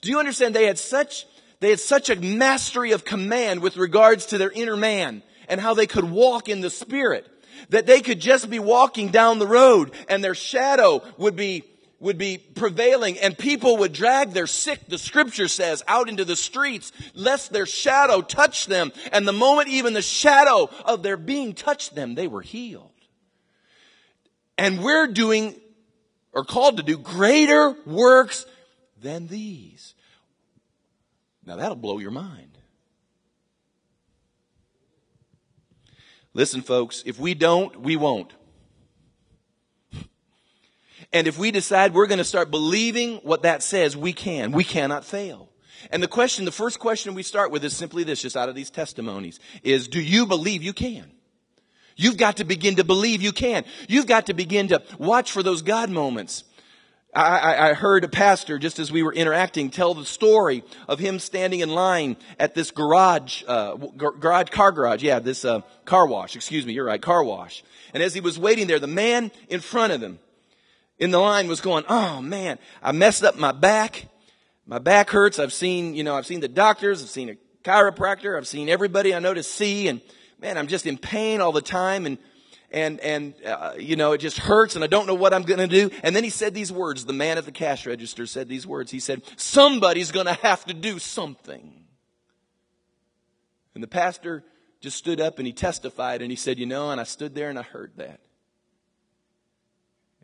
Do 0.00 0.11
you 0.11 0.20
understand? 0.20 0.54
They 0.54 0.66
had 0.66 0.78
such 0.78 1.26
They 1.59 1.70
had 1.70 1.80
such 1.80 2.09
a 2.09 2.14
mastery 2.14 2.92
of 2.92 3.04
command 3.04 3.62
with 3.62 3.76
regards 3.76 4.26
to 4.26 4.38
their 4.38 4.52
inner 4.52 4.76
man 4.76 5.24
and 5.48 5.61
how 5.61 5.74
they 5.74 5.88
could 5.88 6.04
walk 6.09 6.48
in 6.48 6.61
the 6.61 6.70
spirit 6.70 7.26
that 7.70 7.86
they 7.86 8.00
could 8.00 8.20
just 8.20 8.50
be 8.50 8.59
walking 8.59 9.09
down 9.09 9.38
the 9.38 9.46
road 9.46 9.92
and 10.09 10.22
their 10.22 10.34
shadow 10.34 11.02
would 11.16 11.36
be 11.36 11.64
would 12.00 12.18
be 12.18 12.38
prevailing 12.38 13.18
and 13.18 13.36
people 13.36 13.78
would 13.78 13.92
drag 13.92 14.30
their 14.30 14.46
sick, 14.46 14.80
the 14.88 14.98
scripture 14.98 15.48
says, 15.48 15.82
out 15.88 16.09
into 16.09 16.24
the 16.24 16.36
streets 16.36 16.92
lest 17.14 17.52
their 17.52 17.66
shadow 17.66 18.20
touch 18.20 18.66
them. 18.66 18.92
And 19.12 19.26
the 19.26 19.32
moment 19.32 19.68
even 19.68 19.94
the 19.94 20.02
shadow 20.02 20.70
of 20.84 21.02
their 21.02 21.16
being 21.16 21.54
touched 21.54 21.94
them, 21.94 22.14
they 22.14 22.28
were 22.28 22.42
healed. 22.42 22.92
And 24.56 24.82
we're 24.82 25.06
doing, 25.09 25.54
or 26.32 26.44
called 26.44 26.76
to 26.76 26.82
do, 26.82 26.98
greater 26.98 27.76
works 27.84 28.46
than 29.00 29.26
these. 29.26 29.94
Now 31.44 31.56
that'll 31.56 31.76
blow 31.76 31.98
your 31.98 32.11
mind. 32.11 32.57
Listen, 36.39 36.62
folks, 36.62 37.03
if 37.05 37.18
we 37.18 37.34
don't, 37.34 37.80
we 37.80 37.97
won't. 37.97 38.32
And 41.12 41.26
if 41.26 41.36
we 41.36 41.51
decide 41.51 41.93
we're 41.93 42.07
going 42.07 42.18
to 42.18 42.24
start 42.24 42.49
believing 42.49 43.16
what 43.24 43.43
that 43.43 43.61
says, 43.61 43.97
we 43.97 44.12
can. 44.12 44.53
We 44.53 44.62
cannot 44.62 45.05
fail. 45.05 45.49
And 45.91 46.01
the 46.01 46.07
question, 46.07 46.45
the 46.45 46.53
first 46.53 46.78
question 46.78 47.14
we 47.14 47.24
start 47.24 47.51
with 47.51 47.64
is 47.64 47.76
simply 47.76 48.05
this, 48.05 48.22
just 48.22 48.36
out 48.36 48.49
of 48.49 48.55
these 48.55 48.70
testimonies, 48.70 49.41
is 49.64 49.89
do 49.89 50.01
you 50.01 50.26
believe 50.26 50.62
you 50.62 50.72
can? 50.72 51.11
You've 51.97 52.18
got 52.18 52.36
to 52.36 52.45
begin 52.45 52.76
to 52.76 52.84
believe 52.84 53.20
you 53.20 53.32
can. 53.32 53.64
You've 53.89 54.07
got 54.07 54.26
to 54.26 54.32
begin 54.32 54.68
to 54.68 54.80
watch 54.97 55.32
for 55.32 55.43
those 55.43 55.62
God 55.62 55.91
moments. 55.91 56.45
I, 57.20 57.70
I, 57.70 57.74
heard 57.74 58.04
a 58.04 58.08
pastor, 58.08 58.58
just 58.58 58.78
as 58.78 58.92
we 58.92 59.02
were 59.02 59.12
interacting, 59.12 59.70
tell 59.70 59.92
the 59.92 60.04
story 60.04 60.62
of 60.86 61.00
him 61.00 61.18
standing 61.18 61.60
in 61.60 61.68
line 61.68 62.16
at 62.38 62.54
this 62.54 62.70
garage, 62.70 63.42
uh, 63.48 63.74
garage, 63.74 64.50
car 64.50 64.70
garage, 64.70 65.02
yeah, 65.02 65.18
this 65.18 65.44
uh, 65.44 65.62
car 65.84 66.06
wash, 66.06 66.36
excuse 66.36 66.64
me, 66.64 66.74
you're 66.74 66.84
right, 66.84 67.02
car 67.02 67.24
wash. 67.24 67.64
And 67.92 68.04
as 68.04 68.14
he 68.14 68.20
was 68.20 68.38
waiting 68.38 68.68
there, 68.68 68.78
the 68.78 68.86
man 68.86 69.32
in 69.48 69.58
front 69.60 69.92
of 69.92 70.00
him 70.00 70.20
in 70.98 71.10
the 71.10 71.18
line 71.18 71.48
was 71.48 71.60
going, 71.60 71.84
oh 71.88 72.22
man, 72.22 72.58
I 72.82 72.92
messed 72.92 73.24
up 73.24 73.36
my 73.36 73.52
back. 73.52 74.06
My 74.66 74.78
back 74.78 75.10
hurts. 75.10 75.38
I've 75.38 75.52
seen, 75.52 75.94
you 75.94 76.04
know, 76.04 76.14
I've 76.14 76.26
seen 76.26 76.40
the 76.40 76.48
doctors, 76.48 77.02
I've 77.02 77.08
seen 77.08 77.30
a 77.30 77.36
chiropractor, 77.64 78.36
I've 78.36 78.46
seen 78.46 78.68
everybody 78.68 79.14
I 79.14 79.18
know 79.18 79.34
to 79.34 79.42
see, 79.42 79.88
and 79.88 80.00
man, 80.38 80.56
I'm 80.56 80.68
just 80.68 80.86
in 80.86 80.98
pain 80.98 81.40
all 81.40 81.52
the 81.52 81.62
time, 81.62 82.06
and 82.06 82.18
and 82.70 83.00
and 83.00 83.34
uh, 83.44 83.74
you 83.78 83.96
know 83.96 84.12
it 84.12 84.18
just 84.18 84.38
hurts 84.38 84.74
and 84.74 84.84
i 84.84 84.86
don't 84.86 85.06
know 85.06 85.14
what 85.14 85.32
i'm 85.32 85.42
going 85.42 85.58
to 85.58 85.66
do. 85.66 85.90
And 86.02 86.14
then 86.14 86.24
he 86.24 86.30
said 86.30 86.54
these 86.54 86.72
words. 86.72 87.04
The 87.04 87.12
man 87.12 87.38
at 87.38 87.44
the 87.44 87.52
cash 87.52 87.86
register 87.86 88.26
said 88.26 88.48
these 88.48 88.66
words. 88.66 88.90
He 88.90 89.00
said 89.00 89.22
somebody's 89.36 90.12
going 90.12 90.26
to 90.26 90.34
have 90.34 90.64
to 90.66 90.74
do 90.74 90.98
something. 90.98 91.84
And 93.74 93.82
the 93.82 93.88
pastor 93.88 94.44
just 94.80 94.96
stood 94.96 95.20
up 95.20 95.38
and 95.38 95.46
he 95.46 95.52
testified 95.52 96.22
and 96.22 96.30
he 96.30 96.36
said 96.36 96.58
you 96.58 96.66
know 96.66 96.90
and 96.90 97.00
i 97.00 97.04
stood 97.04 97.34
there 97.34 97.48
and 97.48 97.58
i 97.58 97.62
heard 97.62 97.92
that. 97.96 98.20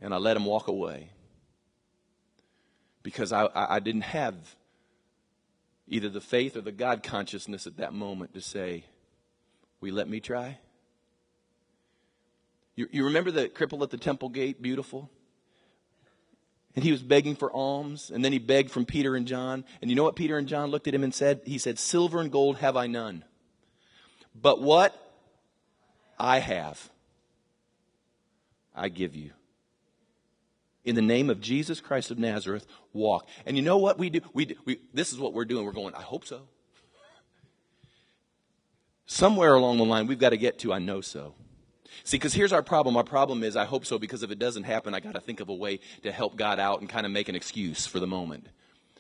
And 0.00 0.12
i 0.12 0.18
let 0.18 0.36
him 0.36 0.44
walk 0.44 0.68
away. 0.68 1.10
Because 3.02 3.32
i 3.32 3.48
i 3.54 3.80
didn't 3.80 4.02
have 4.02 4.34
either 5.86 6.08
the 6.08 6.20
faith 6.20 6.56
or 6.56 6.60
the 6.60 6.72
god 6.72 7.02
consciousness 7.02 7.66
at 7.66 7.76
that 7.76 7.92
moment 7.92 8.34
to 8.34 8.40
say 8.40 8.84
we 9.80 9.90
let 9.90 10.08
me 10.08 10.20
try 10.20 10.58
you, 12.76 12.88
you 12.90 13.04
remember 13.04 13.30
the 13.30 13.48
cripple 13.48 13.82
at 13.82 13.90
the 13.90 13.98
temple 13.98 14.28
gate? 14.28 14.60
Beautiful. 14.60 15.10
And 16.74 16.82
he 16.84 16.90
was 16.90 17.02
begging 17.02 17.36
for 17.36 17.52
alms, 17.52 18.10
and 18.12 18.24
then 18.24 18.32
he 18.32 18.38
begged 18.38 18.70
from 18.70 18.84
Peter 18.84 19.14
and 19.14 19.26
John. 19.26 19.64
And 19.80 19.90
you 19.90 19.96
know 19.96 20.02
what 20.02 20.16
Peter 20.16 20.36
and 20.36 20.48
John 20.48 20.70
looked 20.70 20.88
at 20.88 20.94
him 20.94 21.04
and 21.04 21.14
said? 21.14 21.42
He 21.44 21.58
said, 21.58 21.78
Silver 21.78 22.20
and 22.20 22.32
gold 22.32 22.58
have 22.58 22.76
I 22.76 22.88
none. 22.88 23.24
But 24.34 24.60
what 24.60 25.00
I 26.18 26.40
have, 26.40 26.90
I 28.74 28.88
give 28.88 29.14
you. 29.14 29.30
In 30.84 30.96
the 30.96 31.02
name 31.02 31.30
of 31.30 31.40
Jesus 31.40 31.80
Christ 31.80 32.10
of 32.10 32.18
Nazareth, 32.18 32.66
walk. 32.92 33.28
And 33.46 33.56
you 33.56 33.62
know 33.62 33.78
what 33.78 33.96
we 33.96 34.10
do? 34.10 34.20
We, 34.32 34.46
do, 34.46 34.54
we 34.64 34.80
this 34.92 35.12
is 35.12 35.18
what 35.18 35.32
we're 35.32 35.44
doing. 35.44 35.64
We're 35.64 35.72
going, 35.72 35.94
I 35.94 36.02
hope 36.02 36.26
so. 36.26 36.42
Somewhere 39.06 39.54
along 39.54 39.78
the 39.78 39.84
line, 39.84 40.08
we've 40.08 40.18
got 40.18 40.30
to 40.30 40.36
get 40.36 40.58
to, 40.60 40.72
I 40.72 40.80
know 40.80 41.00
so. 41.00 41.34
See, 42.02 42.16
because 42.16 42.34
here's 42.34 42.52
our 42.52 42.62
problem. 42.62 42.96
Our 42.96 43.04
problem 43.04 43.42
is, 43.42 43.56
I 43.56 43.64
hope 43.64 43.86
so, 43.86 43.98
because 43.98 44.22
if 44.22 44.30
it 44.30 44.38
doesn't 44.38 44.64
happen, 44.64 44.94
I 44.94 45.00
got 45.00 45.14
to 45.14 45.20
think 45.20 45.40
of 45.40 45.48
a 45.48 45.54
way 45.54 45.80
to 46.02 46.10
help 46.10 46.36
God 46.36 46.58
out 46.58 46.80
and 46.80 46.88
kind 46.88 47.06
of 47.06 47.12
make 47.12 47.28
an 47.28 47.36
excuse 47.36 47.86
for 47.86 48.00
the 48.00 48.06
moment. 48.06 48.48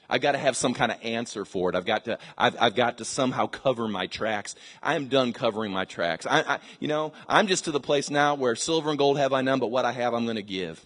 I've 0.08 0.20
got 0.20 0.32
to 0.32 0.38
have 0.38 0.56
some 0.56 0.74
kind 0.74 0.92
of 0.92 0.98
answer 1.02 1.44
for 1.44 1.70
it. 1.70 1.74
I've 1.74 1.86
got 1.86 2.04
to, 2.04 2.18
I've, 2.36 2.56
I've 2.60 2.74
got 2.74 2.98
to 2.98 3.04
somehow 3.04 3.46
cover 3.46 3.88
my 3.88 4.06
tracks. 4.06 4.54
I 4.82 4.94
am 4.94 5.08
done 5.08 5.32
covering 5.32 5.72
my 5.72 5.86
tracks. 5.86 6.26
I, 6.26 6.40
I, 6.42 6.58
you 6.78 6.88
know, 6.88 7.12
I'm 7.28 7.46
just 7.46 7.64
to 7.64 7.70
the 7.72 7.80
place 7.80 8.10
now 8.10 8.34
where 8.34 8.54
silver 8.54 8.90
and 8.90 8.98
gold 8.98 9.18
have 9.18 9.32
I 9.32 9.40
none, 9.40 9.60
but 9.60 9.68
what 9.70 9.84
I 9.84 9.92
have, 9.92 10.14
I'm 10.14 10.24
going 10.24 10.36
to 10.36 10.42
give. 10.42 10.82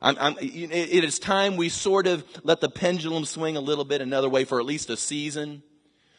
I'm, 0.00 0.16
I'm, 0.18 0.36
it 0.40 1.04
is 1.04 1.18
time 1.18 1.56
we 1.56 1.68
sort 1.68 2.06
of 2.06 2.24
let 2.42 2.60
the 2.60 2.68
pendulum 2.68 3.24
swing 3.24 3.56
a 3.56 3.60
little 3.60 3.84
bit 3.84 4.00
another 4.00 4.28
way 4.28 4.44
for 4.44 4.60
at 4.60 4.66
least 4.66 4.90
a 4.90 4.96
season. 4.96 5.62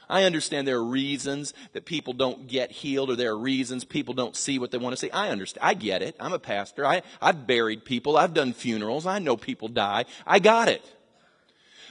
I 0.10 0.24
understand 0.24 0.68
there 0.68 0.78
are 0.78 0.84
reasons 0.84 1.53
that 1.74 1.86
people 1.86 2.14
don't 2.14 2.47
get 2.47 2.72
healed 2.72 3.10
or 3.10 3.16
there 3.16 3.32
are 3.32 3.38
reasons 3.38 3.84
people 3.84 4.14
don't 4.14 4.36
see 4.36 4.60
what 4.60 4.72
they 4.72 4.78
want 4.78 4.93
to 4.93 4.97
see. 4.97 5.12
I 5.12 5.30
understand. 5.30 5.66
I 5.66 5.74
get 5.74 6.01
it. 6.01 6.16
I'm 6.20 6.34
a 6.34 6.39
pastor. 6.39 6.86
I, 6.86 7.01
I've 7.22 7.47
buried 7.47 7.86
people. 7.86 8.18
I've 8.18 8.34
done 8.34 8.53
funerals. 8.53 9.06
I 9.06 9.20
know 9.20 9.38
people 9.38 9.68
die. 9.68 10.06
I 10.26 10.39
got 10.39 10.68
it. 10.68 10.84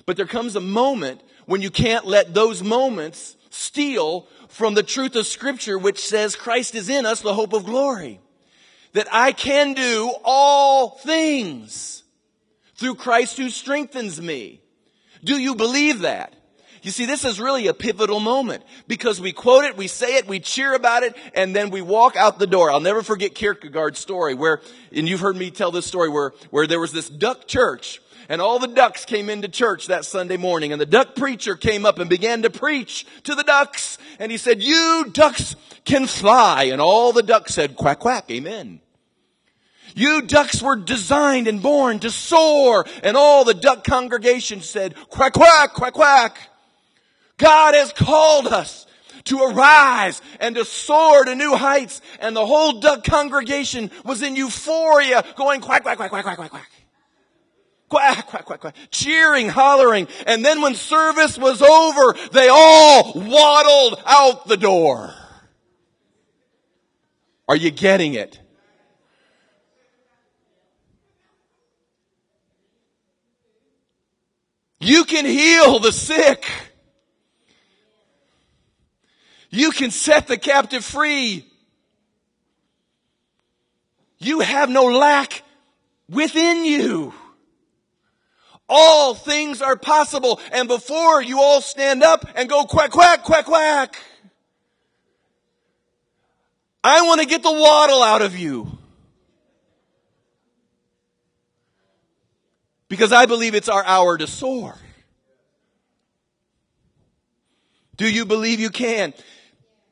But 0.07 0.17
there 0.17 0.27
comes 0.27 0.55
a 0.55 0.61
moment 0.61 1.23
when 1.47 1.63
you 1.63 1.71
can't 1.71 2.07
let 2.07 2.35
those 2.35 2.63
moments 2.63 3.37
steal 3.51 4.27
from 4.49 4.75
the 4.75 4.83
truth 4.83 5.17
of 5.17 5.27
scripture 5.27 5.79
which 5.79 5.99
says 5.99 6.37
Christ 6.37 6.75
is 6.75 6.89
in 6.89 7.07
us, 7.07 7.21
the 7.21 7.35
hope 7.35 7.53
of 7.53 7.65
glory. 7.65 8.21
That 8.93 9.09
I 9.11 9.33
can 9.33 9.75
do 9.75 10.15
all 10.25 10.91
things 10.91 12.05
through 12.77 12.95
Christ 12.97 13.37
who 13.37 13.51
strengthens 13.51 14.21
me. 14.21 14.61
Do 15.25 15.39
you 15.39 15.55
believe 15.55 16.01
that? 16.01 16.35
You 16.85 16.91
see, 16.91 17.07
this 17.07 17.25
is 17.25 17.41
really 17.41 17.67
a 17.67 17.73
pivotal 17.73 18.21
moment 18.21 18.63
because 18.87 19.19
we 19.19 19.33
quote 19.33 19.65
it, 19.65 19.75
we 19.75 19.89
say 19.89 20.17
it, 20.17 20.29
we 20.29 20.39
cheer 20.39 20.75
about 20.75 21.03
it, 21.03 21.17
and 21.33 21.57
then 21.57 21.71
we 21.71 21.81
walk 21.81 22.15
out 22.15 22.39
the 22.39 22.47
door. 22.47 22.71
I'll 22.71 22.79
never 22.79 23.03
forget 23.03 23.35
Kierkegaard's 23.35 23.99
story 23.99 24.35
where, 24.35 24.61
and 24.93 25.09
you've 25.09 25.21
heard 25.21 25.35
me 25.35 25.51
tell 25.51 25.71
this 25.71 25.87
story 25.87 26.11
where, 26.11 26.35
where 26.51 26.67
there 26.67 26.79
was 26.79 26.93
this 26.93 27.09
duck 27.09 27.49
church 27.49 28.03
and 28.29 28.43
all 28.43 28.59
the 28.59 28.69
ducks 28.69 29.07
came 29.07 29.31
into 29.31 29.49
church 29.49 29.87
that 29.87 30.05
Sunday 30.05 30.37
morning 30.37 30.73
and 30.73 30.81
the 30.81 30.85
duck 30.85 31.15
preacher 31.15 31.57
came 31.57 31.87
up 31.87 31.99
and 31.99 32.11
began 32.11 32.43
to 32.43 32.51
preach 32.51 33.07
to 33.23 33.35
the 33.35 33.45
ducks 33.45 33.97
and 34.19 34.31
he 34.31 34.37
said, 34.37 34.63
you 34.63 35.07
ducks 35.11 35.57
can 35.87 36.07
fly. 36.07 36.65
And 36.65 36.83
all 36.83 37.15
the 37.15 37.23
ducks 37.23 37.55
said, 37.55 37.77
quack, 37.77 38.01
quack, 38.01 38.31
amen. 38.31 38.81
You 39.95 40.21
ducks 40.21 40.61
were 40.61 40.77
designed 40.77 41.49
and 41.49 41.63
born 41.63 42.01
to 42.01 42.11
soar. 42.11 42.85
And 43.03 43.17
all 43.17 43.45
the 43.45 43.55
duck 43.55 43.85
congregation 43.85 44.61
said, 44.61 44.95
quack, 45.09 45.33
quack, 45.33 45.73
quack, 45.73 45.95
quack. 45.95 46.51
God 47.45 47.75
has 47.75 47.93
called 47.93 48.47
us 48.47 48.87
to 49.25 49.43
arise 49.43 50.23
and 50.41 50.55
to 50.55 50.65
soar 50.65 51.25
to 51.25 51.35
new 51.35 51.55
heights. 51.55 52.01
And 52.19 52.35
the 52.35 52.47
whole 52.47 52.81
congregation 53.03 53.91
was 54.03 54.23
in 54.23 54.35
euphoria 54.35 55.23
going 55.37 55.61
quack, 55.61 55.83
quack, 55.83 55.99
quack, 55.99 56.09
quack, 56.09 56.25
quack, 56.25 56.37
quack, 56.39 56.51
quack. 56.51 56.71
Quack, 57.91 58.27
quack, 58.29 58.45
quack, 58.47 58.61
quack. 58.61 58.75
Cheering, 58.91 59.51
hollering. 59.51 60.09
And 60.27 60.43
then 60.43 60.63
when 60.63 60.75
service 60.75 61.37
was 61.37 61.61
over, 61.61 62.17
they 62.33 62.49
all 62.49 63.13
waddled 63.15 64.01
out 64.07 64.49
the 64.49 64.57
door. 64.57 65.13
Are 67.47 67.57
you 67.57 67.71
getting 67.71 68.15
it? 68.15 68.41
You 74.81 75.05
can 75.05 75.27
heal 75.27 75.79
the 75.79 75.93
sick. 75.93 76.47
You 79.55 79.71
can 79.71 79.93
set 79.93 80.27
the 80.27 80.37
captive 80.37 80.85
free. 80.85 81.47
You 84.19 84.41
have 84.41 84.69
no 84.69 84.87
lack 84.87 85.45
within 86.09 86.65
you. 86.65 87.15
All 88.69 89.15
things 89.15 89.63
are 89.63 89.77
possible. 89.77 90.41
And 90.51 90.67
before 90.67 91.23
you 91.23 91.39
all 91.39 91.61
stand 91.61 92.03
up 92.03 92.29
and 92.35 92.49
go 92.49 92.65
quack, 92.65 92.91
quack, 92.91 93.23
quack, 93.23 93.45
quack, 93.45 93.97
I 96.83 97.03
want 97.03 97.21
to 97.21 97.27
get 97.29 97.45
the 97.45 97.53
waddle 97.53 98.03
out 98.03 98.23
of 98.23 98.37
you. 98.37 98.77
Because 102.89 103.13
I 103.13 103.27
believe 103.27 103.55
it's 103.55 103.69
our 103.69 103.85
hour 103.85 104.19
to 104.19 104.27
soar. 104.27 104.75
Do 107.97 108.11
you 108.11 108.25
believe 108.25 108.59
you 108.59 108.71
can? 108.71 109.15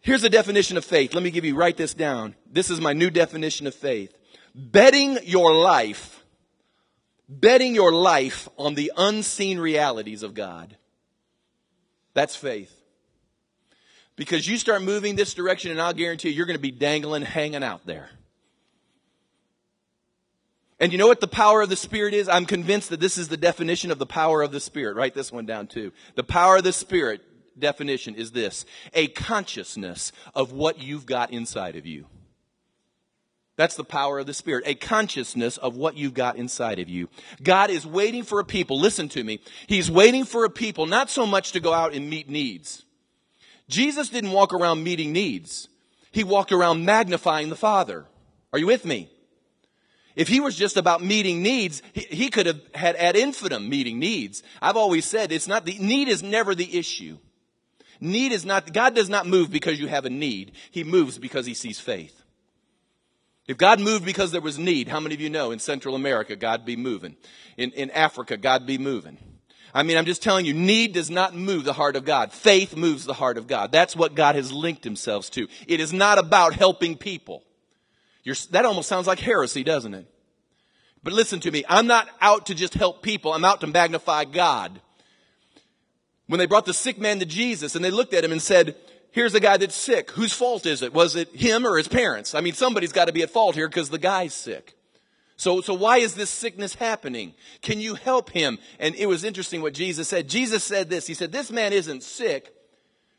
Here's 0.02 0.24
a 0.24 0.28
definition 0.28 0.76
of 0.76 0.84
faith. 0.84 1.14
Let 1.14 1.22
me 1.22 1.30
give 1.30 1.44
you, 1.44 1.54
write 1.54 1.76
this 1.76 1.94
down. 1.94 2.34
This 2.50 2.70
is 2.70 2.80
my 2.80 2.92
new 2.92 3.08
definition 3.08 3.68
of 3.68 3.74
faith. 3.74 4.12
Betting 4.52 5.18
your 5.22 5.54
life, 5.54 6.24
betting 7.28 7.74
your 7.74 7.92
life 7.92 8.48
on 8.58 8.74
the 8.74 8.92
unseen 8.96 9.60
realities 9.60 10.24
of 10.24 10.34
God. 10.34 10.76
That's 12.14 12.34
faith. 12.34 12.74
Because 14.16 14.46
you 14.46 14.58
start 14.58 14.82
moving 14.82 15.14
this 15.14 15.34
direction 15.34 15.70
and 15.70 15.80
I'll 15.80 15.94
guarantee 15.94 16.30
you, 16.30 16.34
you're 16.34 16.46
going 16.46 16.58
to 16.58 16.62
be 16.62 16.72
dangling, 16.72 17.22
hanging 17.22 17.62
out 17.62 17.86
there. 17.86 18.10
And 20.80 20.90
you 20.90 20.98
know 20.98 21.06
what 21.06 21.20
the 21.20 21.28
power 21.28 21.62
of 21.62 21.68
the 21.68 21.76
Spirit 21.76 22.12
is? 22.12 22.28
I'm 22.28 22.44
convinced 22.44 22.90
that 22.90 22.98
this 22.98 23.16
is 23.16 23.28
the 23.28 23.36
definition 23.36 23.92
of 23.92 24.00
the 24.00 24.06
power 24.06 24.42
of 24.42 24.50
the 24.50 24.58
Spirit. 24.58 24.96
Write 24.96 25.14
this 25.14 25.30
one 25.30 25.46
down 25.46 25.68
too. 25.68 25.92
The 26.16 26.24
power 26.24 26.56
of 26.56 26.64
the 26.64 26.72
Spirit 26.72 27.22
definition 27.58 28.14
is 28.14 28.32
this. 28.32 28.64
A 28.94 29.08
consciousness 29.08 30.12
of 30.34 30.52
what 30.52 30.78
you've 30.78 31.06
got 31.06 31.30
inside 31.30 31.76
of 31.76 31.86
you. 31.86 32.06
That's 33.56 33.76
the 33.76 33.84
power 33.84 34.18
of 34.18 34.26
the 34.26 34.34
Spirit. 34.34 34.64
A 34.66 34.74
consciousness 34.74 35.58
of 35.58 35.76
what 35.76 35.96
you've 35.96 36.14
got 36.14 36.36
inside 36.36 36.78
of 36.78 36.88
you. 36.88 37.08
God 37.42 37.70
is 37.70 37.86
waiting 37.86 38.22
for 38.22 38.40
a 38.40 38.44
people. 38.44 38.78
Listen 38.78 39.08
to 39.10 39.22
me. 39.22 39.40
He's 39.66 39.90
waiting 39.90 40.24
for 40.24 40.44
a 40.44 40.50
people, 40.50 40.86
not 40.86 41.10
so 41.10 41.26
much 41.26 41.52
to 41.52 41.60
go 41.60 41.72
out 41.72 41.94
and 41.94 42.08
meet 42.08 42.28
needs. 42.28 42.84
Jesus 43.68 44.08
didn't 44.08 44.32
walk 44.32 44.52
around 44.52 44.82
meeting 44.82 45.12
needs. 45.12 45.68
He 46.10 46.24
walked 46.24 46.52
around 46.52 46.84
magnifying 46.84 47.50
the 47.50 47.56
Father. 47.56 48.06
Are 48.52 48.58
you 48.58 48.66
with 48.66 48.84
me? 48.84 49.08
If 50.14 50.28
he 50.28 50.40
was 50.40 50.56
just 50.56 50.76
about 50.76 51.02
meeting 51.02 51.42
needs, 51.42 51.82
he, 51.92 52.02
he 52.02 52.28
could 52.28 52.46
have 52.46 52.60
had 52.74 52.96
ad 52.96 53.16
infinitum 53.16 53.68
meeting 53.68 53.98
needs. 53.98 54.42
I've 54.60 54.76
always 54.76 55.06
said 55.06 55.32
it's 55.32 55.48
not 55.48 55.64
the, 55.64 55.78
need 55.78 56.08
is 56.08 56.22
never 56.22 56.54
the 56.54 56.78
issue. 56.78 57.18
Need 58.02 58.32
is 58.32 58.44
not, 58.44 58.72
God 58.72 58.96
does 58.96 59.08
not 59.08 59.28
move 59.28 59.52
because 59.52 59.78
you 59.78 59.86
have 59.86 60.04
a 60.04 60.10
need. 60.10 60.52
He 60.72 60.82
moves 60.82 61.18
because 61.18 61.46
he 61.46 61.54
sees 61.54 61.78
faith. 61.78 62.20
If 63.46 63.56
God 63.56 63.78
moved 63.78 64.04
because 64.04 64.32
there 64.32 64.40
was 64.40 64.58
need, 64.58 64.88
how 64.88 64.98
many 64.98 65.14
of 65.14 65.20
you 65.20 65.30
know 65.30 65.52
in 65.52 65.60
Central 65.60 65.94
America, 65.94 66.34
God 66.34 66.64
be 66.64 66.74
moving? 66.74 67.14
In, 67.56 67.70
in 67.70 67.92
Africa, 67.92 68.36
God 68.36 68.66
be 68.66 68.76
moving. 68.76 69.18
I 69.72 69.84
mean, 69.84 69.96
I'm 69.96 70.04
just 70.04 70.20
telling 70.20 70.46
you, 70.46 70.52
need 70.52 70.94
does 70.94 71.10
not 71.10 71.36
move 71.36 71.62
the 71.62 71.72
heart 71.72 71.94
of 71.94 72.04
God. 72.04 72.32
Faith 72.32 72.76
moves 72.76 73.04
the 73.04 73.14
heart 73.14 73.38
of 73.38 73.46
God. 73.46 73.70
That's 73.70 73.94
what 73.94 74.16
God 74.16 74.34
has 74.34 74.52
linked 74.52 74.82
himself 74.82 75.30
to. 75.30 75.46
It 75.68 75.78
is 75.78 75.92
not 75.92 76.18
about 76.18 76.54
helping 76.54 76.96
people. 76.96 77.44
You're, 78.24 78.34
that 78.50 78.64
almost 78.64 78.88
sounds 78.88 79.06
like 79.06 79.20
heresy, 79.20 79.62
doesn't 79.62 79.94
it? 79.94 80.06
But 81.04 81.12
listen 81.12 81.38
to 81.40 81.52
me. 81.52 81.64
I'm 81.68 81.86
not 81.86 82.08
out 82.20 82.46
to 82.46 82.54
just 82.56 82.74
help 82.74 83.00
people. 83.00 83.32
I'm 83.32 83.44
out 83.44 83.60
to 83.60 83.68
magnify 83.68 84.24
God. 84.24 84.80
When 86.32 86.38
they 86.38 86.46
brought 86.46 86.64
the 86.64 86.72
sick 86.72 86.98
man 86.98 87.18
to 87.18 87.26
Jesus 87.26 87.76
and 87.76 87.84
they 87.84 87.90
looked 87.90 88.14
at 88.14 88.24
him 88.24 88.32
and 88.32 88.40
said, 88.40 88.74
here's 89.10 89.34
the 89.34 89.38
guy 89.38 89.58
that's 89.58 89.74
sick. 89.74 90.12
Whose 90.12 90.32
fault 90.32 90.64
is 90.64 90.80
it? 90.80 90.94
Was 90.94 91.14
it 91.14 91.28
him 91.36 91.66
or 91.66 91.76
his 91.76 91.88
parents? 91.88 92.34
I 92.34 92.40
mean, 92.40 92.54
somebody's 92.54 92.90
got 92.90 93.04
to 93.04 93.12
be 93.12 93.20
at 93.20 93.28
fault 93.28 93.54
here 93.54 93.68
because 93.68 93.90
the 93.90 93.98
guy's 93.98 94.32
sick. 94.32 94.74
So, 95.36 95.60
so 95.60 95.74
why 95.74 95.98
is 95.98 96.14
this 96.14 96.30
sickness 96.30 96.76
happening? 96.76 97.34
Can 97.60 97.80
you 97.80 97.96
help 97.96 98.30
him? 98.30 98.58
And 98.78 98.94
it 98.94 99.04
was 99.04 99.24
interesting 99.24 99.60
what 99.60 99.74
Jesus 99.74 100.08
said. 100.08 100.26
Jesus 100.26 100.64
said 100.64 100.88
this. 100.88 101.06
He 101.06 101.12
said, 101.12 101.32
this 101.32 101.50
man 101.50 101.74
isn't 101.74 102.02
sick 102.02 102.54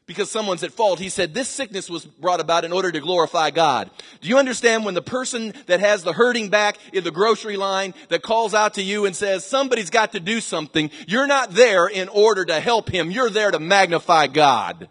because 0.06 0.30
someone's 0.30 0.64
at 0.64 0.72
fault. 0.72 1.00
He 1.00 1.10
said 1.10 1.34
this 1.34 1.48
sickness 1.48 1.90
was 1.90 2.06
brought 2.06 2.40
about 2.40 2.66
in 2.66 2.72
order 2.72 2.92
to 2.92 3.00
glorify 3.00 3.52
God. 3.52 3.90
Do 4.22 4.28
you 4.28 4.38
understand 4.38 4.86
when 4.86 4.94
the 4.94 5.02
person 5.02 5.54
that 5.68 5.80
has 5.80 6.04
the 6.04 6.14
hurting 6.14 6.50
back 6.50 6.78
in 6.92 7.04
the 7.04 7.12
grocery 7.12 7.58
line 7.58 7.94
that 8.10 8.22
calls 8.22 8.54
out 8.54 8.76
to 8.76 8.82
you 8.82 9.06
and 9.06 9.16
says, 9.16 9.46
somebody's 9.46 9.90
got 9.90 10.12
to 10.14 10.20
do 10.20 10.42
something, 10.42 10.92
you're 11.08 11.28
not 11.28 11.52
there 11.52 11.88
in 11.88 12.10
order 12.10 12.46
to 12.46 12.60
help 12.60 12.90
him. 12.90 13.12
You're 13.12 13.30
there 13.30 13.52
to 13.52 13.60
magnify 13.60 14.28
God. 14.28 14.90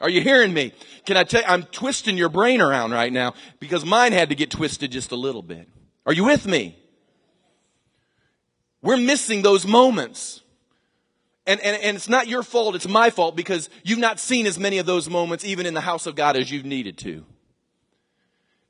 Are 0.00 0.10
you 0.10 0.20
hearing 0.20 0.52
me? 0.52 0.72
Can 1.06 1.16
I 1.16 1.24
tell 1.24 1.40
you, 1.40 1.46
I'm 1.46 1.62
twisting 1.62 2.18
your 2.18 2.28
brain 2.28 2.60
around 2.60 2.90
right 2.90 3.12
now 3.12 3.34
because 3.60 3.84
mine 3.84 4.12
had 4.12 4.28
to 4.28 4.34
get 4.34 4.50
twisted 4.50 4.90
just 4.90 5.12
a 5.12 5.16
little 5.16 5.42
bit. 5.42 5.68
Are 6.04 6.12
you 6.12 6.24
with 6.24 6.46
me? 6.46 6.76
We're 8.82 8.96
missing 8.96 9.42
those 9.42 9.64
moments. 9.64 10.41
And, 11.46 11.60
and, 11.60 11.82
and 11.82 11.96
it's 11.96 12.08
not 12.08 12.28
your 12.28 12.42
fault, 12.42 12.76
it's 12.76 12.86
my 12.86 13.10
fault 13.10 13.34
because 13.34 13.68
you've 13.82 13.98
not 13.98 14.20
seen 14.20 14.46
as 14.46 14.58
many 14.58 14.78
of 14.78 14.86
those 14.86 15.10
moments 15.10 15.44
even 15.44 15.66
in 15.66 15.74
the 15.74 15.80
house 15.80 16.06
of 16.06 16.14
God 16.14 16.36
as 16.36 16.50
you've 16.50 16.64
needed 16.64 16.98
to. 16.98 17.24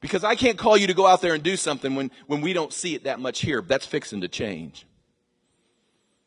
Because 0.00 0.24
I 0.24 0.34
can't 0.34 0.58
call 0.58 0.76
you 0.76 0.86
to 0.88 0.94
go 0.94 1.06
out 1.06 1.20
there 1.20 1.34
and 1.34 1.42
do 1.42 1.56
something 1.56 1.94
when, 1.94 2.10
when 2.26 2.40
we 2.40 2.52
don't 2.52 2.72
see 2.72 2.94
it 2.94 3.04
that 3.04 3.20
much 3.20 3.40
here. 3.40 3.60
That's 3.60 3.86
fixing 3.86 4.22
to 4.22 4.28
change. 4.28 4.86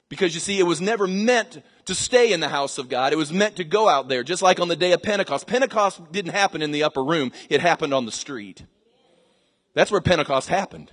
Because 0.07 0.33
you 0.33 0.39
see, 0.39 0.59
it 0.59 0.63
was 0.63 0.79
never 0.79 1.07
meant 1.07 1.61
to 1.85 1.95
stay 1.95 2.31
in 2.31 2.39
the 2.39 2.47
house 2.47 2.77
of 2.77 2.89
God. 2.89 3.11
It 3.11 3.17
was 3.17 3.33
meant 3.33 3.57
to 3.57 3.63
go 3.63 3.89
out 3.89 4.07
there, 4.07 4.23
just 4.23 4.41
like 4.41 4.59
on 4.59 4.67
the 4.67 4.75
day 4.75 4.91
of 4.91 5.01
Pentecost. 5.01 5.47
Pentecost 5.47 6.11
didn't 6.11 6.31
happen 6.31 6.61
in 6.61 6.71
the 6.71 6.83
upper 6.83 7.03
room. 7.03 7.31
It 7.49 7.59
happened 7.59 7.93
on 7.93 8.05
the 8.05 8.11
street. 8.11 8.63
That's 9.73 9.91
where 9.91 10.01
Pentecost 10.01 10.47
happened. 10.47 10.91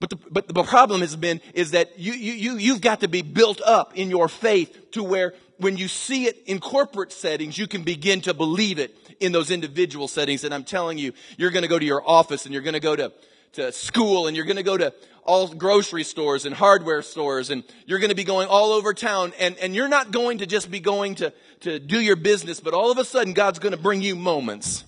But 0.00 0.10
the, 0.10 0.16
but 0.30 0.48
the 0.48 0.62
problem 0.62 1.02
has 1.02 1.14
been 1.14 1.42
is 1.52 1.72
that 1.72 1.98
you, 1.98 2.14
you, 2.14 2.32
you, 2.32 2.56
you've 2.56 2.80
got 2.80 3.00
to 3.00 3.08
be 3.08 3.20
built 3.20 3.60
up 3.60 3.96
in 3.96 4.08
your 4.08 4.28
faith 4.28 4.92
to 4.92 5.04
where 5.04 5.34
when 5.58 5.76
you 5.76 5.88
see 5.88 6.24
it 6.24 6.42
in 6.46 6.58
corporate 6.58 7.12
settings, 7.12 7.58
you 7.58 7.66
can 7.66 7.82
begin 7.82 8.22
to 8.22 8.32
believe 8.32 8.78
it 8.78 8.96
in 9.20 9.32
those 9.32 9.50
individual 9.50 10.08
settings. 10.08 10.42
And 10.42 10.54
I'm 10.54 10.64
telling 10.64 10.96
you, 10.96 11.12
you're 11.36 11.50
going 11.50 11.62
to 11.64 11.68
go 11.68 11.78
to 11.78 11.84
your 11.84 12.02
office 12.08 12.46
and 12.46 12.54
you're 12.54 12.62
going 12.62 12.74
to 12.74 12.80
go 12.80 12.96
to, 12.96 13.12
to 13.52 13.72
school 13.72 14.26
and 14.26 14.34
you're 14.34 14.46
going 14.46 14.56
to 14.56 14.62
go 14.62 14.78
to 14.78 14.94
all 15.22 15.48
grocery 15.48 16.02
stores 16.02 16.46
and 16.46 16.54
hardware 16.54 17.02
stores 17.02 17.50
and 17.50 17.62
you're 17.84 17.98
going 17.98 18.08
to 18.08 18.16
be 18.16 18.24
going 18.24 18.48
all 18.48 18.72
over 18.72 18.94
town 18.94 19.34
and, 19.38 19.58
and 19.58 19.74
you're 19.74 19.86
not 19.86 20.12
going 20.12 20.38
to 20.38 20.46
just 20.46 20.70
be 20.70 20.80
going 20.80 21.16
to, 21.16 21.30
to 21.60 21.78
do 21.78 22.00
your 22.00 22.16
business, 22.16 22.58
but 22.58 22.72
all 22.72 22.90
of 22.90 22.96
a 22.96 23.04
sudden 23.04 23.34
God's 23.34 23.58
going 23.58 23.72
to 23.72 23.78
bring 23.78 24.00
you 24.00 24.16
moments 24.16 24.84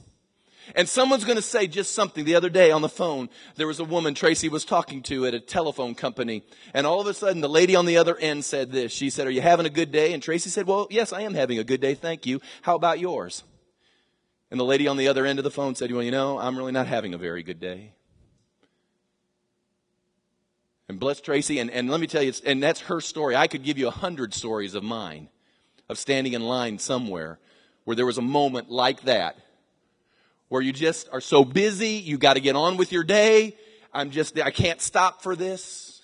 and 0.74 0.88
someone's 0.88 1.24
going 1.24 1.36
to 1.36 1.42
say 1.42 1.66
just 1.66 1.94
something. 1.94 2.24
The 2.24 2.34
other 2.34 2.50
day 2.50 2.70
on 2.70 2.82
the 2.82 2.88
phone, 2.88 3.28
there 3.56 3.66
was 3.66 3.80
a 3.80 3.84
woman 3.84 4.14
Tracy 4.14 4.48
was 4.48 4.64
talking 4.64 5.02
to 5.02 5.26
at 5.26 5.34
a 5.34 5.40
telephone 5.40 5.94
company. 5.94 6.44
And 6.72 6.86
all 6.86 7.00
of 7.00 7.06
a 7.06 7.14
sudden, 7.14 7.40
the 7.40 7.48
lady 7.48 7.76
on 7.76 7.86
the 7.86 7.96
other 7.96 8.16
end 8.16 8.44
said 8.44 8.70
this. 8.70 8.92
She 8.92 9.10
said, 9.10 9.26
Are 9.26 9.30
you 9.30 9.40
having 9.40 9.66
a 9.66 9.70
good 9.70 9.92
day? 9.92 10.12
And 10.12 10.22
Tracy 10.22 10.50
said, 10.50 10.66
Well, 10.66 10.86
yes, 10.90 11.12
I 11.12 11.22
am 11.22 11.34
having 11.34 11.58
a 11.58 11.64
good 11.64 11.80
day. 11.80 11.94
Thank 11.94 12.26
you. 12.26 12.40
How 12.62 12.76
about 12.76 12.98
yours? 12.98 13.42
And 14.50 14.60
the 14.60 14.64
lady 14.64 14.86
on 14.86 14.96
the 14.96 15.08
other 15.08 15.26
end 15.26 15.38
of 15.38 15.44
the 15.44 15.50
phone 15.50 15.74
said, 15.74 15.90
Well, 15.90 16.02
you 16.02 16.10
know, 16.10 16.38
I'm 16.38 16.56
really 16.56 16.72
not 16.72 16.86
having 16.86 17.14
a 17.14 17.18
very 17.18 17.42
good 17.42 17.60
day. 17.60 17.92
And 20.88 21.00
bless 21.00 21.20
Tracy. 21.20 21.58
And, 21.58 21.70
and 21.70 21.90
let 21.90 22.00
me 22.00 22.06
tell 22.06 22.22
you, 22.22 22.32
and 22.44 22.62
that's 22.62 22.80
her 22.82 23.00
story. 23.00 23.34
I 23.34 23.46
could 23.46 23.62
give 23.62 23.78
you 23.78 23.88
a 23.88 23.92
hundred 23.92 24.34
stories 24.34 24.74
of 24.74 24.82
mine 24.82 25.28
of 25.88 25.98
standing 25.98 26.34
in 26.34 26.42
line 26.42 26.78
somewhere 26.78 27.38
where 27.84 27.96
there 27.96 28.06
was 28.06 28.18
a 28.18 28.22
moment 28.22 28.70
like 28.70 29.02
that 29.02 29.36
where 30.52 30.60
you 30.60 30.70
just 30.70 31.08
are 31.12 31.20
so 31.22 31.46
busy, 31.46 31.92
you 31.92 32.18
got 32.18 32.34
to 32.34 32.40
get 32.40 32.56
on 32.56 32.76
with 32.76 32.92
your 32.92 33.04
day. 33.04 33.56
I'm 33.90 34.10
just, 34.10 34.38
I 34.38 34.50
can't 34.50 34.82
stop 34.82 35.22
for 35.22 35.34
this. 35.34 36.02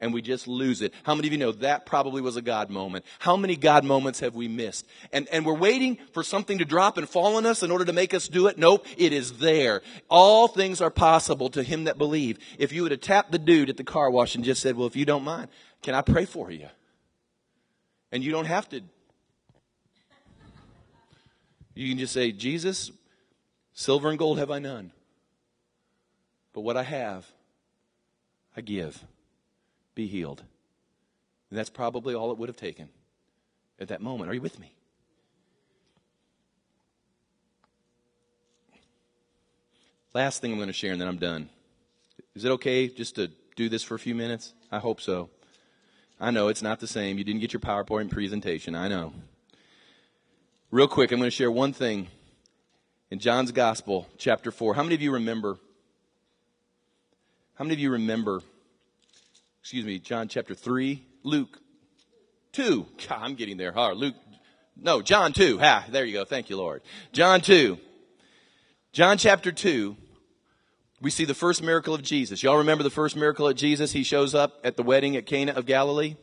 And 0.00 0.12
we 0.12 0.20
just 0.20 0.46
lose 0.46 0.82
it. 0.82 0.92
How 1.02 1.14
many 1.14 1.28
of 1.28 1.32
you 1.32 1.38
know 1.38 1.52
that 1.52 1.86
probably 1.86 2.20
was 2.20 2.36
a 2.36 2.42
God 2.42 2.68
moment? 2.68 3.06
How 3.20 3.38
many 3.38 3.56
God 3.56 3.82
moments 3.82 4.20
have 4.20 4.34
we 4.34 4.48
missed? 4.48 4.86
And, 5.14 5.26
and 5.32 5.46
we're 5.46 5.54
waiting 5.54 5.96
for 6.12 6.22
something 6.22 6.58
to 6.58 6.66
drop 6.66 6.98
and 6.98 7.08
fall 7.08 7.36
on 7.36 7.46
us 7.46 7.62
in 7.62 7.70
order 7.70 7.86
to 7.86 7.94
make 7.94 8.12
us 8.12 8.28
do 8.28 8.48
it? 8.48 8.58
Nope, 8.58 8.86
it 8.98 9.14
is 9.14 9.38
there. 9.38 9.80
All 10.10 10.46
things 10.46 10.82
are 10.82 10.90
possible 10.90 11.48
to 11.48 11.62
him 11.62 11.84
that 11.84 11.96
believe. 11.96 12.38
If 12.58 12.70
you 12.70 12.82
would 12.82 12.90
have 12.90 13.00
tapped 13.00 13.32
the 13.32 13.38
dude 13.38 13.70
at 13.70 13.78
the 13.78 13.84
car 13.84 14.10
wash 14.10 14.34
and 14.34 14.44
just 14.44 14.60
said, 14.60 14.76
well, 14.76 14.86
if 14.86 14.94
you 14.94 15.06
don't 15.06 15.24
mind, 15.24 15.48
can 15.82 15.94
I 15.94 16.02
pray 16.02 16.26
for 16.26 16.50
you? 16.50 16.68
And 18.12 18.22
you 18.22 18.30
don't 18.30 18.44
have 18.44 18.68
to. 18.68 18.82
You 21.74 21.88
can 21.88 21.98
just 21.98 22.12
say, 22.12 22.30
Jesus, 22.30 22.90
Silver 23.74 24.08
and 24.08 24.18
gold 24.18 24.38
have 24.38 24.50
I 24.50 24.60
none. 24.60 24.92
But 26.52 26.60
what 26.60 26.76
I 26.76 26.84
have, 26.84 27.26
I 28.56 28.60
give. 28.60 29.04
Be 29.96 30.06
healed. 30.06 30.42
And 31.50 31.58
that's 31.58 31.70
probably 31.70 32.14
all 32.14 32.30
it 32.30 32.38
would 32.38 32.48
have 32.48 32.56
taken 32.56 32.88
at 33.80 33.88
that 33.88 34.00
moment. 34.00 34.30
Are 34.30 34.34
you 34.34 34.40
with 34.40 34.58
me? 34.58 34.72
Last 40.14 40.40
thing 40.40 40.52
I'm 40.52 40.58
going 40.58 40.68
to 40.68 40.72
share, 40.72 40.92
and 40.92 41.00
then 41.00 41.08
I'm 41.08 41.18
done. 41.18 41.48
Is 42.36 42.44
it 42.44 42.50
okay 42.52 42.86
just 42.86 43.16
to 43.16 43.32
do 43.56 43.68
this 43.68 43.82
for 43.82 43.96
a 43.96 43.98
few 43.98 44.14
minutes? 44.14 44.54
I 44.70 44.78
hope 44.78 45.00
so. 45.00 45.30
I 46.20 46.30
know 46.30 46.46
it's 46.46 46.62
not 46.62 46.78
the 46.78 46.86
same. 46.86 47.18
You 47.18 47.24
didn't 47.24 47.40
get 47.40 47.52
your 47.52 47.60
PowerPoint 47.60 48.10
presentation. 48.10 48.76
I 48.76 48.86
know. 48.86 49.12
Real 50.70 50.86
quick, 50.86 51.10
I'm 51.10 51.18
going 51.18 51.26
to 51.26 51.36
share 51.36 51.50
one 51.50 51.72
thing 51.72 52.06
in 53.10 53.18
John's 53.18 53.52
Gospel, 53.52 54.08
chapter 54.18 54.50
4. 54.50 54.74
How 54.74 54.82
many 54.82 54.94
of 54.94 55.02
you 55.02 55.12
remember? 55.12 55.58
How 57.54 57.64
many 57.64 57.74
of 57.74 57.80
you 57.80 57.90
remember? 57.90 58.42
Excuse 59.60 59.84
me, 59.84 59.98
John 59.98 60.28
chapter 60.28 60.54
3, 60.54 61.02
Luke 61.22 61.58
2. 62.52 62.86
God, 63.08 63.18
I'm 63.20 63.34
getting 63.34 63.56
there. 63.56 63.72
Huh? 63.72 63.92
Luke, 63.92 64.14
no, 64.76 65.02
John 65.02 65.32
2. 65.32 65.58
Ha, 65.58 65.86
there 65.90 66.04
you 66.04 66.12
go. 66.12 66.24
Thank 66.24 66.50
you, 66.50 66.56
Lord. 66.56 66.82
John 67.12 67.40
2. 67.40 67.78
John 68.92 69.18
chapter 69.18 69.50
2, 69.50 69.96
we 71.00 71.10
see 71.10 71.24
the 71.24 71.34
first 71.34 71.62
miracle 71.62 71.94
of 71.94 72.02
Jesus. 72.02 72.42
Y'all 72.42 72.58
remember 72.58 72.84
the 72.84 72.90
first 72.90 73.16
miracle 73.16 73.48
of 73.48 73.56
Jesus? 73.56 73.92
He 73.92 74.04
shows 74.04 74.34
up 74.34 74.60
at 74.64 74.76
the 74.76 74.82
wedding 74.82 75.16
at 75.16 75.26
Cana 75.26 75.52
of 75.52 75.66
Galilee. 75.66 76.16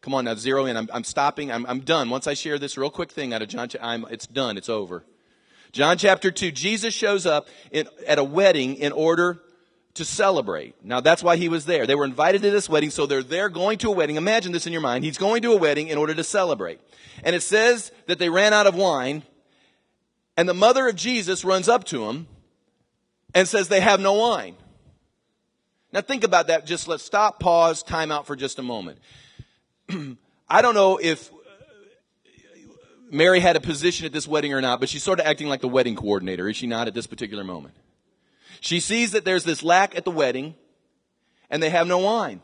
Come 0.00 0.14
on 0.14 0.24
now, 0.24 0.34
zero 0.34 0.66
in. 0.66 0.76
I'm, 0.76 0.88
I'm 0.92 1.04
stopping. 1.04 1.50
I'm, 1.50 1.66
I'm, 1.66 1.80
done. 1.80 2.08
Once 2.08 2.26
I 2.26 2.34
share 2.34 2.58
this 2.58 2.78
real 2.78 2.90
quick 2.90 3.10
thing 3.10 3.34
out 3.34 3.42
of 3.42 3.48
John, 3.48 3.68
I'm, 3.82 4.06
it's 4.10 4.26
done. 4.26 4.56
It's 4.56 4.68
over. 4.68 5.04
John 5.72 5.98
chapter 5.98 6.30
2, 6.30 6.50
Jesus 6.50 6.94
shows 6.94 7.26
up 7.26 7.48
in, 7.70 7.88
at 8.06 8.18
a 8.18 8.24
wedding 8.24 8.76
in 8.76 8.92
order 8.92 9.40
to 9.94 10.04
celebrate. 10.04 10.74
Now 10.84 11.00
that's 11.00 11.22
why 11.22 11.36
he 11.36 11.48
was 11.48 11.66
there. 11.66 11.86
They 11.86 11.94
were 11.94 12.04
invited 12.04 12.42
to 12.42 12.50
this 12.50 12.68
wedding, 12.68 12.90
so 12.90 13.06
they're 13.06 13.22
there 13.22 13.48
going 13.48 13.78
to 13.78 13.88
a 13.88 13.92
wedding. 13.92 14.16
Imagine 14.16 14.52
this 14.52 14.66
in 14.66 14.72
your 14.72 14.80
mind. 14.80 15.04
He's 15.04 15.18
going 15.18 15.42
to 15.42 15.52
a 15.52 15.56
wedding 15.56 15.88
in 15.88 15.98
order 15.98 16.14
to 16.14 16.24
celebrate. 16.24 16.80
And 17.24 17.34
it 17.34 17.42
says 17.42 17.90
that 18.06 18.18
they 18.18 18.28
ran 18.28 18.52
out 18.52 18.66
of 18.66 18.74
wine, 18.74 19.24
and 20.36 20.48
the 20.48 20.54
mother 20.54 20.88
of 20.88 20.94
Jesus 20.94 21.44
runs 21.44 21.68
up 21.68 21.84
to 21.84 22.08
him 22.08 22.28
and 23.34 23.48
says 23.48 23.68
they 23.68 23.80
have 23.80 24.00
no 24.00 24.14
wine. 24.14 24.54
Now 25.92 26.00
think 26.00 26.22
about 26.22 26.46
that. 26.46 26.64
Just 26.64 26.86
let's 26.86 27.02
stop, 27.02 27.40
pause, 27.40 27.82
time 27.82 28.12
out 28.12 28.26
for 28.26 28.36
just 28.36 28.58
a 28.58 28.62
moment. 28.62 28.98
I 30.48 30.62
don't 30.62 30.74
know 30.74 30.98
if 30.98 31.30
Mary 33.10 33.40
had 33.40 33.56
a 33.56 33.60
position 33.60 34.06
at 34.06 34.12
this 34.12 34.28
wedding 34.28 34.52
or 34.52 34.60
not, 34.60 34.80
but 34.80 34.88
she's 34.88 35.02
sort 35.02 35.20
of 35.20 35.26
acting 35.26 35.48
like 35.48 35.60
the 35.60 35.68
wedding 35.68 35.96
coordinator, 35.96 36.48
is 36.48 36.56
she 36.56 36.66
not, 36.66 36.88
at 36.88 36.94
this 36.94 37.06
particular 37.06 37.44
moment? 37.44 37.74
She 38.60 38.80
sees 38.80 39.12
that 39.12 39.24
there's 39.24 39.44
this 39.44 39.62
lack 39.62 39.96
at 39.96 40.04
the 40.04 40.10
wedding 40.10 40.54
and 41.50 41.62
they 41.62 41.70
have 41.70 41.86
no 41.86 41.98
wine. 41.98 42.40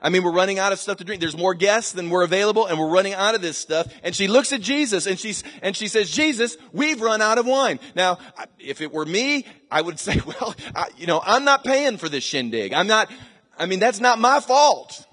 I 0.00 0.10
mean, 0.10 0.22
we're 0.22 0.32
running 0.32 0.60
out 0.60 0.72
of 0.72 0.78
stuff 0.78 0.98
to 0.98 1.04
drink. 1.04 1.20
There's 1.20 1.36
more 1.36 1.54
guests 1.54 1.92
than 1.92 2.08
we're 2.08 2.22
available 2.22 2.66
and 2.66 2.78
we're 2.78 2.88
running 2.90 3.14
out 3.14 3.34
of 3.34 3.42
this 3.42 3.58
stuff. 3.58 3.92
And 4.04 4.14
she 4.14 4.28
looks 4.28 4.52
at 4.52 4.60
Jesus 4.60 5.06
and 5.06 5.18
she's, 5.18 5.42
and 5.60 5.76
she 5.76 5.88
says, 5.88 6.10
Jesus, 6.10 6.56
we've 6.72 7.00
run 7.00 7.20
out 7.20 7.38
of 7.38 7.46
wine. 7.46 7.80
Now, 7.96 8.18
if 8.60 8.80
it 8.80 8.92
were 8.92 9.04
me, 9.04 9.44
I 9.70 9.82
would 9.82 9.98
say, 9.98 10.20
well, 10.24 10.54
I, 10.74 10.88
you 10.96 11.06
know, 11.06 11.20
I'm 11.24 11.44
not 11.44 11.64
paying 11.64 11.96
for 11.96 12.08
this 12.08 12.22
shindig. 12.22 12.72
I'm 12.72 12.86
not, 12.86 13.10
I 13.58 13.66
mean, 13.66 13.80
that's 13.80 14.00
not 14.00 14.20
my 14.20 14.38
fault 14.40 15.04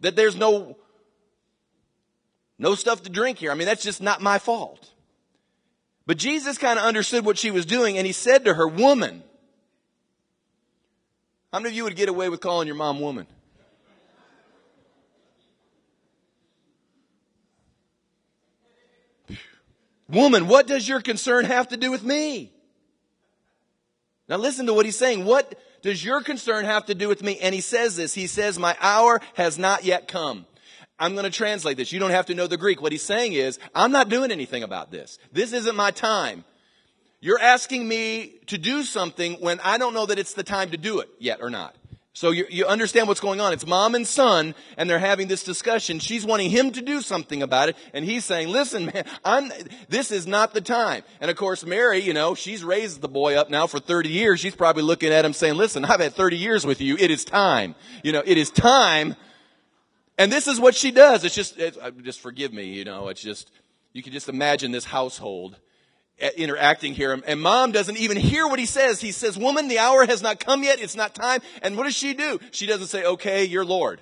that 0.00 0.16
there's 0.16 0.36
no, 0.36 0.78
no 2.58 2.74
stuff 2.74 3.02
to 3.02 3.10
drink 3.10 3.38
here. 3.38 3.50
I 3.50 3.54
mean, 3.54 3.66
that's 3.66 3.82
just 3.82 4.00
not 4.00 4.20
my 4.20 4.38
fault. 4.38 4.90
But 6.06 6.18
Jesus 6.18 6.58
kind 6.58 6.78
of 6.78 6.84
understood 6.84 7.24
what 7.24 7.38
she 7.38 7.50
was 7.50 7.66
doing 7.66 7.96
and 7.98 8.06
he 8.06 8.12
said 8.12 8.44
to 8.44 8.54
her, 8.54 8.68
woman, 8.68 9.22
how 11.52 11.60
many 11.60 11.70
of 11.70 11.76
you 11.76 11.84
would 11.84 11.96
get 11.96 12.08
away 12.08 12.28
with 12.28 12.40
calling 12.40 12.66
your 12.66 12.76
mom 12.76 13.00
woman? 13.00 13.26
Woman, 20.08 20.48
what 20.48 20.66
does 20.66 20.86
your 20.86 21.00
concern 21.00 21.46
have 21.46 21.68
to 21.68 21.76
do 21.76 21.90
with 21.90 22.04
me? 22.04 22.52
Now 24.28 24.36
listen 24.36 24.66
to 24.66 24.74
what 24.74 24.84
he's 24.84 24.98
saying. 24.98 25.24
What 25.24 25.58
does 25.82 26.04
your 26.04 26.22
concern 26.22 26.64
have 26.66 26.86
to 26.86 26.94
do 26.94 27.08
with 27.08 27.22
me? 27.22 27.38
And 27.38 27.54
he 27.54 27.60
says 27.60 27.96
this. 27.96 28.14
He 28.14 28.26
says, 28.26 28.58
my 28.58 28.76
hour 28.80 29.20
has 29.34 29.58
not 29.58 29.84
yet 29.84 30.08
come. 30.08 30.46
I'm 30.98 31.12
going 31.12 31.24
to 31.24 31.30
translate 31.30 31.76
this. 31.76 31.92
You 31.92 32.00
don't 32.00 32.10
have 32.10 32.26
to 32.26 32.34
know 32.34 32.46
the 32.46 32.56
Greek. 32.56 32.80
What 32.80 32.92
he's 32.92 33.02
saying 33.02 33.32
is, 33.32 33.58
I'm 33.74 33.92
not 33.92 34.08
doing 34.08 34.30
anything 34.30 34.62
about 34.62 34.90
this. 34.90 35.18
This 35.32 35.52
isn't 35.52 35.74
my 35.76 35.90
time. 35.90 36.44
You're 37.20 37.40
asking 37.40 37.88
me 37.88 38.34
to 38.46 38.58
do 38.58 38.82
something 38.82 39.34
when 39.34 39.58
I 39.60 39.78
don't 39.78 39.94
know 39.94 40.06
that 40.06 40.18
it's 40.18 40.34
the 40.34 40.42
time 40.42 40.70
to 40.70 40.76
do 40.76 41.00
it 41.00 41.08
yet 41.18 41.40
or 41.40 41.50
not. 41.50 41.74
So 42.16 42.30
you, 42.30 42.46
you, 42.48 42.64
understand 42.66 43.08
what's 43.08 43.18
going 43.18 43.40
on. 43.40 43.52
It's 43.52 43.66
mom 43.66 43.96
and 43.96 44.06
son, 44.06 44.54
and 44.76 44.88
they're 44.88 45.00
having 45.00 45.26
this 45.26 45.42
discussion. 45.42 45.98
She's 45.98 46.24
wanting 46.24 46.48
him 46.48 46.70
to 46.70 46.80
do 46.80 47.00
something 47.00 47.42
about 47.42 47.70
it, 47.70 47.76
and 47.92 48.04
he's 48.04 48.24
saying, 48.24 48.50
listen, 48.50 48.86
man, 48.94 49.04
I'm, 49.24 49.50
this 49.88 50.12
is 50.12 50.24
not 50.24 50.54
the 50.54 50.60
time. 50.60 51.02
And 51.20 51.28
of 51.28 51.36
course, 51.36 51.66
Mary, 51.66 51.98
you 51.98 52.14
know, 52.14 52.36
she's 52.36 52.62
raised 52.62 53.00
the 53.00 53.08
boy 53.08 53.34
up 53.34 53.50
now 53.50 53.66
for 53.66 53.80
30 53.80 54.10
years. 54.10 54.38
She's 54.38 54.54
probably 54.54 54.84
looking 54.84 55.12
at 55.12 55.24
him 55.24 55.32
saying, 55.32 55.54
listen, 55.54 55.84
I've 55.84 55.98
had 55.98 56.14
30 56.14 56.36
years 56.36 56.64
with 56.64 56.80
you. 56.80 56.96
It 56.96 57.10
is 57.10 57.24
time. 57.24 57.74
You 58.04 58.12
know, 58.12 58.22
it 58.24 58.38
is 58.38 58.50
time. 58.50 59.16
And 60.16 60.30
this 60.30 60.46
is 60.46 60.60
what 60.60 60.74
she 60.74 60.90
does. 60.90 61.24
It's 61.24 61.34
just, 61.34 61.58
it's, 61.58 61.76
uh, 61.76 61.90
just 62.02 62.20
forgive 62.20 62.52
me, 62.52 62.64
you 62.64 62.84
know, 62.84 63.08
it's 63.08 63.22
just, 63.22 63.50
you 63.92 64.02
can 64.02 64.12
just 64.12 64.28
imagine 64.28 64.72
this 64.72 64.84
household 64.84 65.56
interacting 66.36 66.94
here. 66.94 67.20
And 67.26 67.40
mom 67.40 67.72
doesn't 67.72 67.96
even 67.96 68.16
hear 68.16 68.46
what 68.46 68.58
he 68.58 68.66
says. 68.66 69.00
He 69.00 69.10
says, 69.10 69.36
woman, 69.36 69.68
the 69.68 69.78
hour 69.78 70.06
has 70.06 70.22
not 70.22 70.38
come 70.38 70.62
yet. 70.62 70.80
It's 70.80 70.96
not 70.96 71.14
time. 71.14 71.40
And 71.62 71.76
what 71.76 71.84
does 71.84 71.96
she 71.96 72.14
do? 72.14 72.38
She 72.52 72.66
doesn't 72.66 72.86
say, 72.86 73.04
okay, 73.04 73.44
you're 73.44 73.64
Lord. 73.64 74.00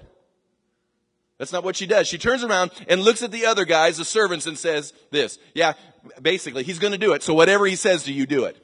That's 1.38 1.52
not 1.52 1.64
what 1.64 1.74
she 1.74 1.86
does. 1.86 2.06
She 2.06 2.18
turns 2.18 2.44
around 2.44 2.70
and 2.88 3.00
looks 3.00 3.22
at 3.22 3.32
the 3.32 3.46
other 3.46 3.64
guys, 3.64 3.96
the 3.96 4.04
servants, 4.04 4.46
and 4.46 4.56
says 4.56 4.92
this. 5.10 5.38
Yeah, 5.54 5.72
basically, 6.20 6.62
he's 6.62 6.78
going 6.78 6.92
to 6.92 6.98
do 6.98 7.14
it. 7.14 7.22
So 7.22 7.34
whatever 7.34 7.66
he 7.66 7.74
says 7.74 8.04
to 8.04 8.12
you, 8.12 8.26
do 8.26 8.44
it. 8.44 8.61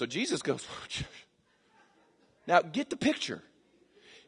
So 0.00 0.06
Jesus 0.06 0.40
goes, 0.40 0.66
now 2.46 2.62
get 2.62 2.88
the 2.88 2.96
picture. 2.96 3.42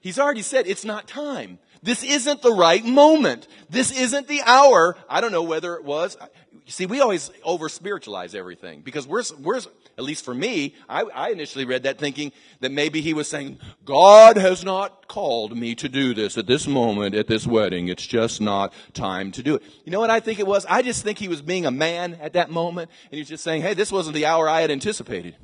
He's 0.03 0.19
already 0.19 0.43
said 0.43 0.67
it's 0.67 0.85
not 0.85 1.09
time. 1.09 1.59
This 1.83 2.05
isn't 2.05 2.43
the 2.43 2.53
right 2.53 2.85
moment. 2.85 3.49
This 3.71 3.91
isn't 3.91 4.29
the 4.29 4.43
hour. 4.43 4.99
I 5.09 5.23
don't 5.23 5.33
know 5.33 5.45
whether 5.45 5.75
it 5.77 5.83
was. 5.83 6.19
See, 6.67 6.85
we 6.85 7.01
always 7.01 7.31
over 7.43 7.71
spiritualize 7.71 8.35
everything 8.35 8.83
because 8.83 9.07
we're, 9.07 9.23
we're, 9.41 9.61
at 9.97 10.05
least 10.05 10.27
for 10.27 10.35
me, 10.35 10.75
I, 10.91 11.05
I 11.05 11.31
initially 11.31 11.65
read 11.65 11.85
that 11.85 11.99
thinking 11.99 12.33
that 12.61 12.71
maybe 12.71 13.01
he 13.01 13.15
was 13.15 13.27
saying, 13.27 13.59
God 13.87 14.37
has 14.37 14.63
not 14.63 15.09
called 15.09 15.57
me 15.57 15.75
to 15.77 15.89
do 15.89 16.13
this 16.13 16.37
at 16.37 16.47
this 16.47 16.67
moment, 16.67 17.15
at 17.15 17.29
this 17.29 17.47
wedding. 17.47 17.89
It's 17.89 18.07
just 18.07 18.43
not 18.43 18.75
time 18.93 19.33
to 19.33 19.43
do 19.43 19.55
it. 19.55 19.63
You 19.87 19.93
know 19.93 20.01
what 20.01 20.11
I 20.11 20.21
think 20.21 20.39
it 20.39 20.47
was? 20.47 20.67
I 20.67 20.83
just 20.83 21.03
think 21.03 21.19
he 21.19 21.29
was 21.29 21.41
being 21.41 21.65
a 21.65 21.71
man 21.71 22.19
at 22.21 22.35
that 22.35 22.51
moment 22.51 22.91
and 23.11 23.17
he's 23.17 23.31
just 23.31 23.43
saying, 23.43 23.63
hey, 23.63 23.73
this 23.73 23.91
wasn't 23.91 24.15
the 24.15 24.27
hour 24.27 24.51
I 24.51 24.61
had 24.61 24.71
anticipated. 24.71 25.35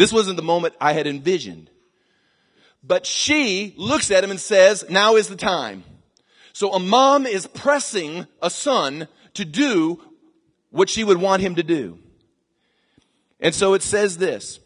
This 0.00 0.14
wasn't 0.14 0.38
the 0.38 0.42
moment 0.42 0.72
I 0.80 0.94
had 0.94 1.06
envisioned. 1.06 1.68
But 2.82 3.04
she 3.04 3.74
looks 3.76 4.10
at 4.10 4.24
him 4.24 4.30
and 4.30 4.40
says, 4.40 4.82
now 4.88 5.16
is 5.16 5.28
the 5.28 5.36
time. 5.36 5.84
So 6.54 6.72
a 6.72 6.80
mom 6.80 7.26
is 7.26 7.46
pressing 7.46 8.26
a 8.40 8.48
son 8.48 9.08
to 9.34 9.44
do 9.44 10.00
what 10.70 10.88
she 10.88 11.04
would 11.04 11.18
want 11.18 11.42
him 11.42 11.56
to 11.56 11.62
do. 11.62 11.98
And 13.40 13.54
so 13.54 13.74
it 13.74 13.82
says 13.82 14.16
this. 14.16 14.58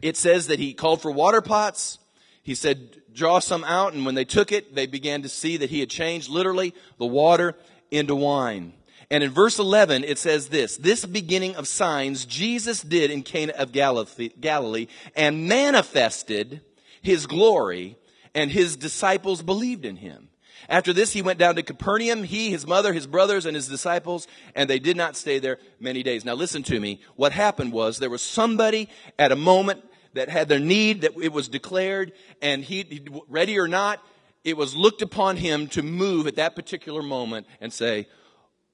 It 0.00 0.16
says 0.16 0.46
that 0.46 0.60
he 0.60 0.74
called 0.74 1.02
for 1.02 1.10
water 1.10 1.40
pots. 1.40 1.98
He 2.44 2.54
said, 2.54 3.02
draw 3.12 3.40
some 3.40 3.64
out. 3.64 3.94
And 3.94 4.06
when 4.06 4.14
they 4.14 4.24
took 4.24 4.52
it, 4.52 4.76
they 4.76 4.86
began 4.86 5.22
to 5.22 5.28
see 5.28 5.56
that 5.56 5.70
he 5.70 5.80
had 5.80 5.90
changed 5.90 6.28
literally 6.28 6.72
the 6.98 7.06
water 7.06 7.56
into 7.90 8.14
wine. 8.14 8.74
And 9.12 9.22
in 9.22 9.30
verse 9.30 9.58
11, 9.58 10.04
it 10.04 10.16
says 10.16 10.48
this, 10.48 10.78
this 10.78 11.04
beginning 11.04 11.54
of 11.56 11.68
signs 11.68 12.24
Jesus 12.24 12.80
did 12.80 13.10
in 13.10 13.22
Cana 13.22 13.52
of 13.52 13.70
Galilee 13.70 14.86
and 15.14 15.46
manifested 15.46 16.62
his 17.02 17.26
glory, 17.26 17.98
and 18.34 18.50
his 18.50 18.74
disciples 18.74 19.42
believed 19.42 19.84
in 19.84 19.96
him. 19.96 20.30
After 20.66 20.94
this, 20.94 21.12
he 21.12 21.20
went 21.20 21.38
down 21.38 21.56
to 21.56 21.62
Capernaum, 21.62 22.24
he, 22.24 22.52
his 22.52 22.66
mother, 22.66 22.94
his 22.94 23.06
brothers, 23.06 23.44
and 23.44 23.54
his 23.54 23.68
disciples, 23.68 24.26
and 24.54 24.70
they 24.70 24.78
did 24.78 24.96
not 24.96 25.14
stay 25.14 25.38
there 25.38 25.58
many 25.78 26.02
days. 26.02 26.24
Now 26.24 26.32
listen 26.32 26.62
to 26.62 26.80
me. 26.80 27.02
What 27.14 27.32
happened 27.32 27.74
was 27.74 27.98
there 27.98 28.08
was 28.08 28.22
somebody 28.22 28.88
at 29.18 29.30
a 29.30 29.36
moment 29.36 29.84
that 30.14 30.30
had 30.30 30.48
their 30.48 30.58
need, 30.58 31.02
that 31.02 31.12
it 31.22 31.34
was 31.34 31.48
declared, 31.48 32.12
and 32.40 32.64
he, 32.64 33.02
ready 33.28 33.58
or 33.58 33.68
not, 33.68 34.00
it 34.42 34.56
was 34.56 34.74
looked 34.74 35.02
upon 35.02 35.36
him 35.36 35.66
to 35.68 35.82
move 35.82 36.26
at 36.26 36.36
that 36.36 36.56
particular 36.56 37.02
moment 37.02 37.46
and 37.60 37.74
say, 37.74 38.06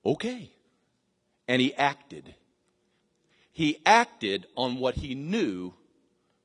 okay. 0.05 0.51
And 1.47 1.61
he 1.61 1.75
acted. 1.75 2.35
He 3.53 3.79
acted 3.87 4.47
on 4.57 4.77
what 4.77 4.97
he 4.97 5.15
knew 5.15 5.75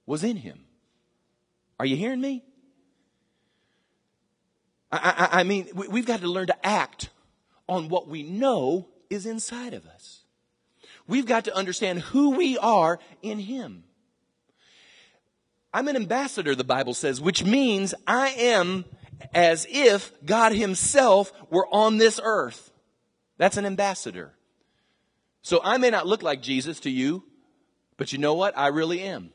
was 0.05 0.23
in 0.23 0.37
him. 0.37 0.65
Are 1.79 1.85
you 1.85 1.95
hearing 1.95 2.21
me? 2.21 2.43
I, 4.91 5.29
I, 5.31 5.39
I 5.39 5.43
mean, 5.43 5.69
we, 5.73 5.99
have 5.99 6.05
got 6.05 6.21
to 6.21 6.27
learn 6.27 6.47
to 6.47 6.65
act 6.65 7.09
on 7.67 7.89
what 7.89 8.07
we 8.07 8.23
know 8.23 8.87
is 9.09 9.25
inside 9.25 9.73
of 9.73 9.85
us. 9.87 10.21
We've 11.07 11.25
got 11.25 11.45
to 11.45 11.55
understand 11.55 11.99
who 11.99 12.31
we 12.31 12.57
are 12.57 12.99
in 13.21 13.39
Him. 13.39 13.83
I'm 15.73 15.87
an 15.87 15.95
ambassador, 15.95 16.55
the 16.55 16.63
Bible 16.63 16.93
says, 16.93 17.19
which 17.19 17.43
means 17.43 17.93
I 18.05 18.29
am 18.29 18.85
as 19.33 19.65
if 19.69 20.11
God 20.25 20.53
Himself 20.53 21.33
were 21.49 21.67
on 21.67 21.97
this 21.97 22.19
earth. 22.23 22.71
That's 23.37 23.57
an 23.57 23.65
ambassador. 23.65 24.33
So 25.41 25.59
I 25.63 25.77
may 25.77 25.89
not 25.89 26.07
look 26.07 26.23
like 26.23 26.41
Jesus 26.41 26.79
to 26.81 26.89
you, 26.89 27.23
but 27.97 28.13
you 28.13 28.19
know 28.19 28.33
what? 28.33 28.57
I 28.57 28.67
really 28.67 29.01
am. 29.01 29.31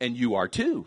And 0.00 0.16
you 0.16 0.34
are 0.34 0.48
too. 0.48 0.86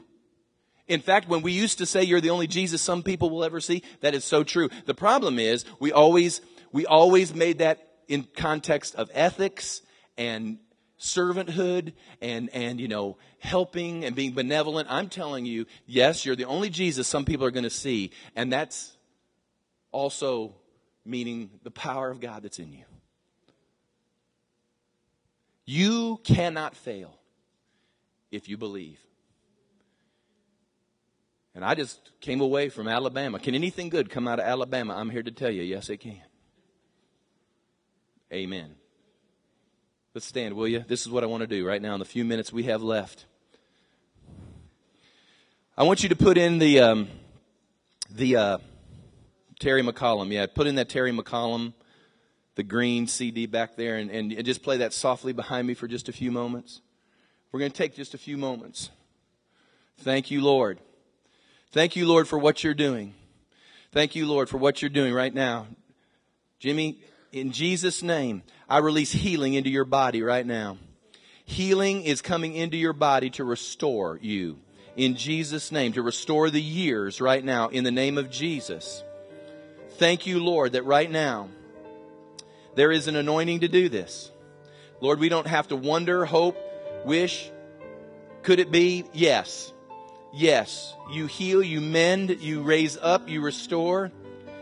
In 0.87 1.01
fact, 1.01 1.29
when 1.29 1.41
we 1.41 1.51
used 1.51 1.77
to 1.77 1.85
say 1.85 2.03
you're 2.03 2.21
the 2.21 2.31
only 2.31 2.47
Jesus 2.47 2.81
some 2.81 3.03
people 3.03 3.29
will 3.29 3.43
ever 3.43 3.61
see, 3.61 3.83
that 4.01 4.15
is 4.15 4.25
so 4.25 4.43
true. 4.43 4.69
The 4.85 4.95
problem 4.95 5.39
is 5.39 5.65
we 5.79 5.91
always, 5.91 6.41
we 6.71 6.85
always 6.85 7.33
made 7.33 7.59
that 7.59 7.87
in 8.07 8.27
context 8.35 8.95
of 8.95 9.09
ethics 9.13 9.81
and 10.17 10.57
servanthood 10.99 11.93
and, 12.21 12.49
and, 12.49 12.81
you 12.81 12.87
know, 12.87 13.17
helping 13.39 14.03
and 14.03 14.15
being 14.15 14.33
benevolent. 14.33 14.87
I'm 14.91 15.09
telling 15.09 15.45
you, 15.45 15.65
yes, 15.85 16.25
you're 16.25 16.35
the 16.35 16.45
only 16.45 16.69
Jesus 16.69 17.07
some 17.07 17.23
people 17.23 17.45
are 17.45 17.51
going 17.51 17.63
to 17.63 17.69
see. 17.69 18.11
And 18.35 18.51
that's 18.51 18.97
also 19.91 20.55
meaning 21.09 21.49
the 21.63 21.71
power 21.71 22.09
of 22.09 22.19
God 22.19 22.43
that's 22.43 22.59
in 22.59 22.71
you. 22.71 22.85
You 25.65 26.19
cannot 26.23 26.75
fail 26.75 27.13
if 28.31 28.47
you 28.47 28.57
believe. 28.57 28.99
And 31.55 31.65
I 31.65 31.75
just 31.75 32.11
came 32.21 32.41
away 32.41 32.69
from 32.69 32.87
Alabama. 32.87 33.39
Can 33.39 33.55
anything 33.55 33.89
good 33.89 34.09
come 34.09 34.27
out 34.27 34.39
of 34.39 34.45
Alabama? 34.45 34.95
I'm 34.95 35.09
here 35.09 35.23
to 35.23 35.31
tell 35.31 35.51
you, 35.51 35.63
yes, 35.63 35.89
it 35.89 35.97
can. 35.97 36.21
Amen. 38.31 38.75
Let's 40.13 40.27
stand, 40.27 40.55
will 40.55 40.67
you? 40.67 40.83
This 40.87 41.01
is 41.01 41.09
what 41.09 41.23
I 41.23 41.27
want 41.27 41.41
to 41.41 41.47
do 41.47 41.65
right 41.65 41.81
now 41.81 41.93
in 41.93 41.99
the 41.99 42.05
few 42.05 42.23
minutes 42.23 42.53
we 42.53 42.63
have 42.63 42.81
left. 42.81 43.25
I 45.75 45.83
want 45.83 46.03
you 46.03 46.09
to 46.09 46.15
put 46.15 46.37
in 46.37 46.59
the 46.59 46.79
um, 46.79 47.07
the 48.09 48.35
uh, 48.35 48.57
Terry 49.59 49.83
MacAlmon. 49.83 50.31
Yeah, 50.31 50.45
put 50.47 50.67
in 50.67 50.75
that 50.75 50.89
Terry 50.89 51.11
MacAlmon, 51.11 51.73
the 52.55 52.63
green 52.63 53.07
CD 53.07 53.45
back 53.45 53.75
there, 53.75 53.97
and, 53.97 54.09
and, 54.09 54.45
just 54.45 54.63
play 54.63 54.77
that 54.77 54.93
softly 54.93 55.33
behind 55.33 55.67
me 55.67 55.73
for 55.73 55.87
just 55.87 56.09
a 56.09 56.13
few 56.13 56.31
moments. 56.31 56.81
We're 57.51 57.59
going 57.59 57.71
to 57.71 57.77
take 57.77 57.95
just 57.95 58.13
a 58.13 58.17
few 58.17 58.37
moments. 58.37 58.89
Thank 59.99 60.31
you, 60.31 60.41
Lord. 60.41 60.79
Thank 61.71 61.95
you, 61.95 62.07
Lord, 62.07 62.27
for 62.27 62.39
what 62.39 62.63
you're 62.63 62.73
doing. 62.73 63.13
Thank 63.91 64.15
you, 64.15 64.27
Lord, 64.27 64.49
for 64.49 64.57
what 64.57 64.81
you're 64.81 64.89
doing 64.89 65.13
right 65.13 65.33
now. 65.33 65.67
Jimmy, 66.59 67.01
in 67.31 67.51
Jesus' 67.51 68.01
name, 68.01 68.43
I 68.67 68.79
release 68.79 69.11
healing 69.11 69.55
into 69.55 69.69
your 69.69 69.85
body 69.85 70.21
right 70.21 70.45
now. 70.45 70.77
Healing 71.43 72.03
is 72.03 72.21
coming 72.21 72.53
into 72.53 72.77
your 72.77 72.93
body 72.93 73.29
to 73.31 73.43
restore 73.43 74.19
you 74.21 74.59
in 74.95 75.15
Jesus' 75.15 75.71
name, 75.71 75.93
to 75.93 76.01
restore 76.01 76.49
the 76.49 76.61
years 76.61 77.19
right 77.19 77.43
now 77.43 77.69
in 77.69 77.83
the 77.83 77.91
name 77.91 78.17
of 78.17 78.29
Jesus. 78.29 79.03
Thank 79.99 80.25
you, 80.25 80.41
Lord, 80.41 80.71
that 80.71 80.85
right 80.85 81.11
now 81.11 81.49
there 82.75 82.89
is 82.89 83.09
an 83.09 83.17
anointing 83.17 83.59
to 83.59 83.67
do 83.67 83.89
this. 83.89 84.31
Lord, 85.01 85.19
we 85.19 85.27
don't 85.27 85.45
have 85.45 85.67
to 85.67 85.75
wonder, 85.75 86.23
hope, 86.23 86.57
wish. 87.03 87.51
Could 88.41 88.59
it 88.59 88.71
be? 88.71 89.03
Yes. 89.11 89.73
Yes. 90.33 90.93
You 91.11 91.25
heal, 91.25 91.61
you 91.61 91.81
mend, 91.81 92.29
you 92.39 92.61
raise 92.61 92.95
up, 92.95 93.27
you 93.27 93.41
restore, 93.41 94.09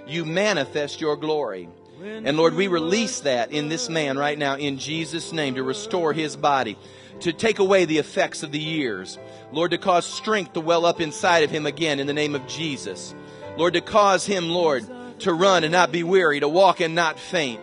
you 0.08 0.26
manifest 0.26 1.02
your 1.02 1.16
glory. 1.16 1.70
And 2.02 2.36
Lord, 2.36 2.56
we 2.56 2.68
release 2.68 3.20
that 3.20 3.52
in 3.52 3.70
this 3.70 3.90
man 3.90 4.18
right 4.18 4.40
now 4.40 4.56
in 4.56 4.80
Jesus' 4.80 5.32
name 5.32 5.54
to 5.54 5.64
restore 5.64 6.14
his 6.14 6.36
body, 6.36 6.80
to 7.20 7.32
take 7.32 7.60
away 7.60 7.86
the 7.86 8.00
effects 8.00 8.42
of 8.42 8.52
the 8.52 8.60
years. 8.60 9.20
Lord, 9.52 9.70
to 9.70 9.78
cause 9.78 10.08
strength 10.08 10.54
to 10.54 10.62
well 10.62 10.84
up 10.84 11.00
inside 11.00 11.44
of 11.44 11.52
him 11.52 11.68
again 11.68 12.00
in 12.00 12.08
the 12.08 12.14
name 12.14 12.34
of 12.34 12.48
Jesus. 12.48 13.14
Lord, 13.56 13.74
to 13.74 13.82
cause 13.82 14.26
him, 14.26 14.50
Lord, 14.50 14.88
to 15.20 15.34
run 15.34 15.64
and 15.64 15.72
not 15.72 15.92
be 15.92 16.04
weary, 16.04 16.40
to 16.40 16.48
walk 16.48 16.80
and 16.80 16.96
not 16.96 17.20
faint. 17.20 17.60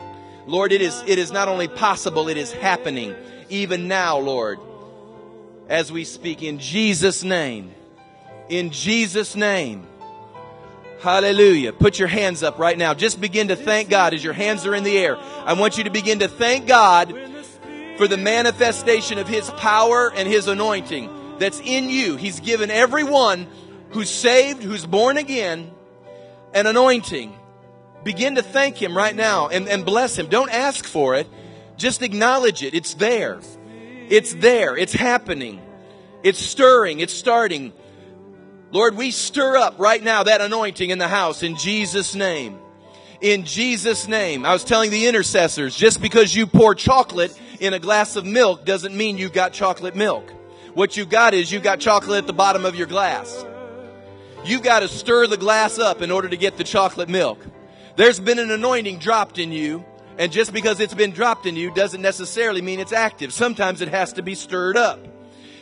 Lord, 0.46 0.72
it 0.72 0.82
is, 0.82 1.02
it 1.06 1.18
is 1.18 1.32
not 1.32 1.48
only 1.48 1.68
possible, 1.68 2.28
it 2.28 2.36
is 2.36 2.52
happening 2.52 3.14
even 3.48 3.88
now, 3.88 4.18
Lord, 4.18 4.58
as 5.68 5.90
we 5.90 6.04
speak 6.04 6.42
in 6.42 6.58
Jesus' 6.58 7.24
name. 7.24 7.72
In 8.48 8.70
Jesus' 8.70 9.34
name. 9.34 9.86
Hallelujah. 11.00 11.72
Put 11.72 11.98
your 11.98 12.08
hands 12.08 12.42
up 12.42 12.58
right 12.58 12.76
now. 12.76 12.94
Just 12.94 13.20
begin 13.20 13.48
to 13.48 13.56
thank 13.56 13.90
God 13.90 14.14
as 14.14 14.24
your 14.24 14.32
hands 14.32 14.66
are 14.66 14.74
in 14.74 14.84
the 14.84 14.96
air. 14.96 15.16
I 15.16 15.52
want 15.54 15.78
you 15.78 15.84
to 15.84 15.90
begin 15.90 16.20
to 16.20 16.28
thank 16.28 16.66
God 16.66 17.14
for 17.96 18.08
the 18.08 18.16
manifestation 18.16 19.18
of 19.18 19.28
His 19.28 19.50
power 19.50 20.12
and 20.14 20.28
His 20.28 20.48
anointing 20.48 21.10
that's 21.38 21.60
in 21.60 21.88
you. 21.88 22.16
He's 22.16 22.40
given 22.40 22.70
everyone 22.70 23.46
who's 23.90 24.10
saved, 24.10 24.62
who's 24.62 24.86
born 24.86 25.18
again, 25.18 25.70
an 26.52 26.66
anointing. 26.66 27.34
Begin 28.04 28.34
to 28.36 28.42
thank 28.42 28.80
Him 28.80 28.96
right 28.96 29.16
now 29.16 29.48
and, 29.48 29.68
and 29.68 29.84
bless 29.84 30.18
Him. 30.18 30.28
Don't 30.28 30.50
ask 30.50 30.84
for 30.84 31.14
it. 31.14 31.26
Just 31.76 32.02
acknowledge 32.02 32.62
it. 32.62 32.74
It's 32.74 32.94
there. 32.94 33.40
It's 34.08 34.34
there. 34.34 34.76
It's 34.76 34.92
happening. 34.92 35.60
It's 36.22 36.38
stirring. 36.38 37.00
It's 37.00 37.14
starting. 37.14 37.72
Lord, 38.70 38.96
we 38.96 39.10
stir 39.10 39.56
up 39.56 39.78
right 39.78 40.02
now 40.02 40.24
that 40.24 40.40
anointing 40.40 40.90
in 40.90 40.98
the 40.98 41.08
house 41.08 41.42
in 41.42 41.56
Jesus' 41.56 42.14
name. 42.14 42.58
In 43.20 43.44
Jesus' 43.44 44.06
name. 44.06 44.44
I 44.44 44.52
was 44.52 44.64
telling 44.64 44.90
the 44.90 45.06
intercessors, 45.06 45.74
just 45.74 46.02
because 46.02 46.34
you 46.34 46.46
pour 46.46 46.74
chocolate 46.74 47.38
in 47.60 47.72
a 47.72 47.78
glass 47.78 48.16
of 48.16 48.26
milk 48.26 48.64
doesn't 48.64 48.94
mean 48.94 49.16
you've 49.16 49.32
got 49.32 49.52
chocolate 49.52 49.96
milk. 49.96 50.30
What 50.74 50.96
you 50.96 51.06
got 51.06 51.34
is 51.34 51.50
you've 51.52 51.62
got 51.62 51.80
chocolate 51.80 52.18
at 52.18 52.26
the 52.26 52.32
bottom 52.32 52.64
of 52.64 52.74
your 52.74 52.86
glass. 52.86 53.44
You've 54.44 54.62
got 54.62 54.80
to 54.80 54.88
stir 54.88 55.26
the 55.26 55.36
glass 55.36 55.78
up 55.78 56.02
in 56.02 56.10
order 56.10 56.28
to 56.28 56.36
get 56.36 56.58
the 56.58 56.64
chocolate 56.64 57.08
milk. 57.08 57.38
There's 57.96 58.18
been 58.18 58.38
an 58.38 58.50
anointing 58.50 58.98
dropped 58.98 59.38
in 59.38 59.52
you, 59.52 59.84
and 60.18 60.32
just 60.32 60.52
because 60.52 60.80
it's 60.80 60.94
been 60.94 61.12
dropped 61.12 61.46
in 61.46 61.56
you 61.56 61.72
doesn't 61.72 62.02
necessarily 62.02 62.60
mean 62.60 62.80
it's 62.80 62.92
active. 62.92 63.32
Sometimes 63.32 63.80
it 63.80 63.88
has 63.88 64.14
to 64.14 64.22
be 64.22 64.34
stirred 64.34 64.76
up. 64.76 65.00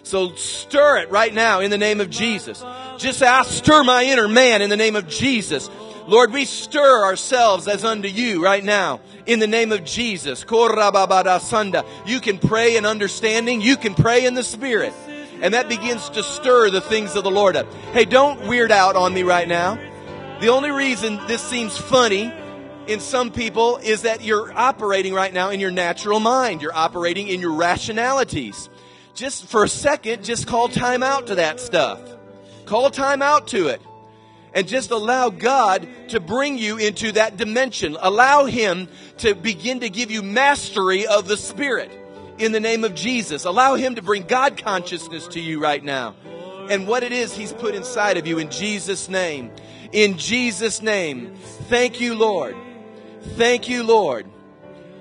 So 0.02 0.34
stir 0.34 0.98
it 0.98 1.10
right 1.10 1.32
now 1.32 1.60
in 1.60 1.70
the 1.70 1.78
name 1.78 2.00
of 2.00 2.10
Jesus. 2.10 2.64
Just 2.98 3.18
say, 3.20 3.26
I 3.26 3.42
stir 3.42 3.84
my 3.84 4.04
inner 4.04 4.28
man 4.28 4.60
in 4.62 4.70
the 4.70 4.76
name 4.76 4.96
of 4.96 5.06
Jesus. 5.08 5.70
Lord, 6.08 6.32
we 6.32 6.44
stir 6.44 7.04
ourselves 7.04 7.68
as 7.68 7.84
unto 7.84 8.08
you 8.08 8.42
right 8.42 8.64
now 8.64 9.00
in 9.26 9.38
the 9.38 9.46
name 9.46 9.70
of 9.70 9.84
Jesus. 9.84 10.44
You 10.50 12.20
can 12.20 12.38
pray 12.38 12.76
in 12.76 12.84
understanding. 12.84 13.60
You 13.60 13.76
can 13.76 13.94
pray 13.94 14.26
in 14.26 14.34
the 14.34 14.42
Spirit. 14.42 14.92
And 15.40 15.54
that 15.54 15.68
begins 15.68 16.08
to 16.10 16.22
stir 16.24 16.70
the 16.70 16.80
things 16.80 17.14
of 17.14 17.22
the 17.22 17.30
Lord 17.30 17.56
up. 17.56 17.72
Hey, 17.92 18.04
don't 18.04 18.48
weird 18.48 18.72
out 18.72 18.96
on 18.96 19.14
me 19.14 19.22
right 19.22 19.46
now. 19.46 19.78
The 20.42 20.48
only 20.48 20.72
reason 20.72 21.24
this 21.28 21.40
seems 21.40 21.78
funny 21.78 22.32
in 22.88 22.98
some 22.98 23.30
people 23.30 23.76
is 23.76 24.02
that 24.02 24.24
you're 24.24 24.52
operating 24.52 25.14
right 25.14 25.32
now 25.32 25.50
in 25.50 25.60
your 25.60 25.70
natural 25.70 26.18
mind. 26.18 26.62
You're 26.62 26.74
operating 26.74 27.28
in 27.28 27.40
your 27.40 27.52
rationalities. 27.52 28.68
Just 29.14 29.46
for 29.46 29.62
a 29.62 29.68
second, 29.68 30.24
just 30.24 30.48
call 30.48 30.66
time 30.66 31.04
out 31.04 31.28
to 31.28 31.36
that 31.36 31.60
stuff. 31.60 32.00
Call 32.66 32.90
time 32.90 33.22
out 33.22 33.46
to 33.48 33.68
it 33.68 33.80
and 34.52 34.66
just 34.66 34.90
allow 34.90 35.30
God 35.30 35.86
to 36.08 36.18
bring 36.18 36.58
you 36.58 36.76
into 36.76 37.12
that 37.12 37.36
dimension. 37.36 37.96
Allow 38.00 38.46
Him 38.46 38.88
to 39.18 39.36
begin 39.36 39.78
to 39.78 39.90
give 39.90 40.10
you 40.10 40.24
mastery 40.24 41.06
of 41.06 41.28
the 41.28 41.36
Spirit 41.36 41.92
in 42.38 42.50
the 42.50 42.58
name 42.58 42.82
of 42.82 42.96
Jesus. 42.96 43.44
Allow 43.44 43.76
Him 43.76 43.94
to 43.94 44.02
bring 44.02 44.24
God 44.24 44.60
consciousness 44.60 45.28
to 45.28 45.40
you 45.40 45.62
right 45.62 45.84
now 45.84 46.16
and 46.68 46.88
what 46.88 47.04
it 47.04 47.12
is 47.12 47.32
He's 47.32 47.52
put 47.52 47.76
inside 47.76 48.16
of 48.16 48.26
you 48.26 48.38
in 48.38 48.50
Jesus' 48.50 49.08
name. 49.08 49.52
In 49.92 50.18
Jesus' 50.18 50.82
name. 50.82 51.34
Thank 51.68 52.00
you, 52.00 52.14
Lord. 52.14 52.56
Thank 53.36 53.68
you, 53.68 53.82
Lord. 53.84 54.26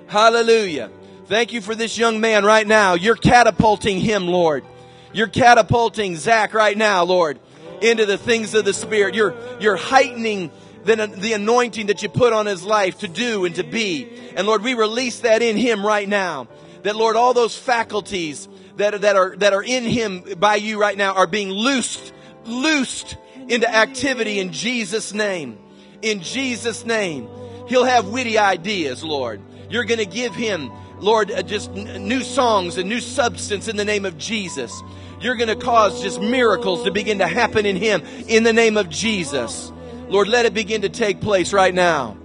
Hallelujah. 0.06 0.90
Thank 1.26 1.52
you 1.52 1.60
for 1.60 1.74
this 1.74 1.96
young 1.96 2.20
man 2.20 2.44
right 2.44 2.66
now. 2.66 2.94
You're 2.94 3.16
catapulting 3.16 4.00
him, 4.00 4.28
Lord. 4.28 4.64
You're 5.12 5.28
catapulting 5.28 6.16
Zach 6.16 6.54
right 6.54 6.76
now, 6.76 7.04
Lord 7.04 7.38
into 7.82 8.06
the 8.06 8.18
things 8.18 8.54
of 8.54 8.64
the 8.64 8.72
Spirit. 8.72 9.14
You're, 9.14 9.34
you're 9.60 9.76
heightening 9.76 10.50
the, 10.84 11.06
the 11.06 11.32
anointing 11.34 11.86
that 11.86 12.02
you 12.02 12.08
put 12.08 12.32
on 12.32 12.46
his 12.46 12.62
life 12.62 12.98
to 12.98 13.08
do 13.08 13.44
and 13.44 13.54
to 13.56 13.64
be. 13.64 14.08
And 14.36 14.46
Lord, 14.46 14.62
we 14.62 14.74
release 14.74 15.20
that 15.20 15.42
in 15.42 15.56
him 15.56 15.84
right 15.84 16.08
now. 16.08 16.48
That 16.82 16.96
Lord, 16.96 17.16
all 17.16 17.34
those 17.34 17.56
faculties 17.56 18.48
that, 18.76 19.02
that 19.02 19.16
are, 19.16 19.36
that 19.36 19.52
are 19.52 19.62
in 19.62 19.84
him 19.84 20.24
by 20.38 20.56
you 20.56 20.80
right 20.80 20.96
now 20.96 21.14
are 21.14 21.26
being 21.26 21.50
loosed, 21.50 22.12
loosed 22.44 23.16
into 23.52 23.70
activity 23.70 24.38
in 24.38 24.50
Jesus' 24.50 25.12
name. 25.12 25.58
In 26.00 26.22
Jesus' 26.22 26.86
name. 26.86 27.28
He'll 27.68 27.84
have 27.84 28.08
witty 28.08 28.38
ideas, 28.38 29.04
Lord. 29.04 29.42
You're 29.68 29.84
going 29.84 29.98
to 29.98 30.06
give 30.06 30.34
him, 30.34 30.70
Lord, 30.98 31.30
uh, 31.30 31.42
just 31.42 31.70
new 31.70 32.22
songs 32.22 32.78
and 32.78 32.88
new 32.88 33.00
substance 33.00 33.68
in 33.68 33.76
the 33.76 33.84
name 33.84 34.06
of 34.06 34.16
Jesus. 34.16 34.72
You're 35.20 35.36
going 35.36 35.50
to 35.50 35.56
cause 35.56 36.02
just 36.02 36.18
miracles 36.18 36.84
to 36.84 36.90
begin 36.90 37.18
to 37.18 37.26
happen 37.26 37.66
in 37.66 37.76
him 37.76 38.02
in 38.26 38.42
the 38.42 38.54
name 38.54 38.78
of 38.78 38.88
Jesus. 38.88 39.70
Lord, 40.08 40.28
let 40.28 40.46
it 40.46 40.54
begin 40.54 40.82
to 40.82 40.88
take 40.88 41.20
place 41.20 41.52
right 41.52 41.74
now. 41.74 42.16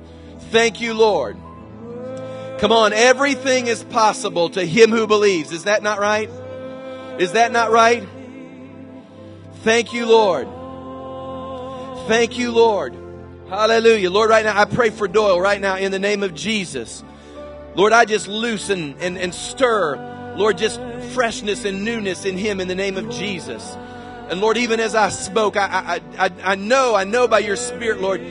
Thank 0.52 0.80
you, 0.80 0.94
Lord. 0.94 1.36
Come 2.60 2.72
on, 2.72 2.94
everything 2.94 3.68
is 3.68 3.84
possible 3.84 4.50
to 4.52 4.66
him 4.66 4.92
who 4.92 5.06
believes. 5.08 5.52
Is 5.52 5.66
that 5.66 5.84
not 5.84 6.00
right? 6.00 6.30
Is 7.20 7.34
that 7.34 7.52
not 7.52 7.72
right? 7.72 8.08
Thank 9.64 9.94
you, 9.94 10.06
Lord. 10.06 10.48
Thank 12.08 12.38
you, 12.38 12.52
Lord. 12.52 12.96
Hallelujah. 13.50 14.10
Lord, 14.10 14.30
right 14.30 14.44
now, 14.44 14.60
I 14.60 14.66
pray 14.66 14.90
for 14.90 15.08
Doyle 15.08 15.40
right 15.40 15.62
now 15.62 15.78
in 15.78 15.92
the 15.92 16.00
name 16.00 16.24
of 16.24 16.34
Jesus. 16.34 17.04
Lord, 17.76 17.94
I 17.94 18.06
just 18.06 18.28
loosen 18.28 18.96
and, 19.00 19.18
and 19.18 19.34
stir 19.34 20.16
Lord, 20.38 20.60
just 20.60 20.80
freshness 21.14 21.66
and 21.66 21.84
newness 21.84 22.24
in 22.24 22.38
him 22.38 22.62
in 22.62 22.68
the 22.68 22.76
name 22.76 22.96
of 22.96 23.10
Jesus. 23.10 23.76
And 24.30 24.40
Lord, 24.40 24.56
even 24.58 24.80
as 24.80 24.94
I 24.94 25.10
spoke, 25.10 25.58
I, 25.58 26.00
I, 26.18 26.26
I, 26.26 26.32
I 26.44 26.56
know, 26.56 26.94
I 26.94 27.06
know 27.06 27.28
by 27.28 27.40
your 27.40 27.56
Spirit, 27.56 28.02
Lord, 28.02 28.22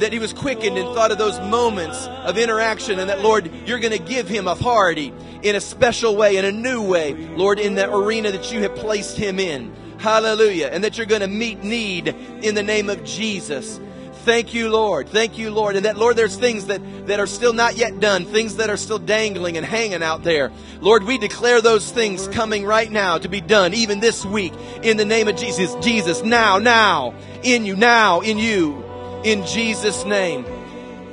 that 0.00 0.12
he 0.12 0.18
was 0.18 0.34
quickened 0.34 0.76
and 0.76 0.94
thought 0.94 1.10
of 1.10 1.16
those 1.16 1.40
moments 1.40 2.06
of 2.06 2.36
interaction 2.36 2.98
and 2.98 3.08
that, 3.08 3.22
Lord, 3.22 3.50
you're 3.66 3.78
going 3.78 3.96
to 3.96 3.98
give 3.98 4.28
him 4.28 4.46
authority 4.46 5.14
in 5.42 5.56
a 5.56 5.60
special 5.60 6.16
way, 6.16 6.36
in 6.36 6.44
a 6.44 6.52
new 6.52 6.82
way, 6.82 7.14
Lord, 7.14 7.58
in 7.58 7.74
the 7.74 7.90
arena 7.90 8.30
that 8.30 8.52
you 8.52 8.60
have 8.60 8.74
placed 8.76 9.16
him 9.16 9.40
in. 9.40 9.74
Hallelujah. 9.98 10.68
And 10.72 10.84
that 10.84 10.96
you're 10.96 11.06
going 11.06 11.20
to 11.20 11.28
meet 11.28 11.62
need 11.62 12.08
in 12.08 12.54
the 12.54 12.62
name 12.62 12.88
of 12.88 13.04
Jesus. 13.04 13.80
Thank 14.24 14.52
you, 14.52 14.68
Lord. 14.68 15.08
Thank 15.08 15.38
you, 15.38 15.50
Lord. 15.50 15.76
And 15.76 15.86
that, 15.86 15.96
Lord, 15.96 16.16
there's 16.16 16.36
things 16.36 16.66
that, 16.66 16.82
that 17.06 17.18
are 17.18 17.26
still 17.26 17.52
not 17.52 17.76
yet 17.76 17.98
done, 17.98 18.26
things 18.26 18.56
that 18.56 18.68
are 18.68 18.76
still 18.76 18.98
dangling 18.98 19.56
and 19.56 19.64
hanging 19.64 20.02
out 20.02 20.22
there. 20.22 20.52
Lord, 20.80 21.04
we 21.04 21.18
declare 21.18 21.62
those 21.62 21.90
things 21.90 22.28
coming 22.28 22.66
right 22.66 22.90
now 22.90 23.16
to 23.18 23.28
be 23.28 23.40
done, 23.40 23.72
even 23.72 24.00
this 24.00 24.26
week, 24.26 24.52
in 24.82 24.96
the 24.98 25.04
name 25.04 25.28
of 25.28 25.36
Jesus. 25.36 25.74
Jesus, 25.76 26.22
now, 26.22 26.58
now, 26.58 27.14
in 27.42 27.64
you, 27.64 27.74
now, 27.74 28.20
in 28.20 28.38
you, 28.38 28.84
in 29.24 29.46
Jesus' 29.46 30.04
name. 30.04 30.44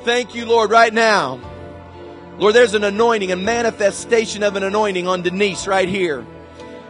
Thank 0.03 0.35
you, 0.35 0.45
Lord, 0.45 0.69
right 0.69 0.93
now. 0.93 1.39
Lord, 2.37 2.53
there's 2.53 2.73
an 2.73 2.83
anointing, 2.83 3.31
a 3.31 3.37
manifestation 3.37 4.43
of 4.43 4.57
an 4.57 4.63
anointing 4.63 5.07
on 5.07 5.21
Denise 5.21 5.67
right 5.67 5.87
here. 5.87 6.25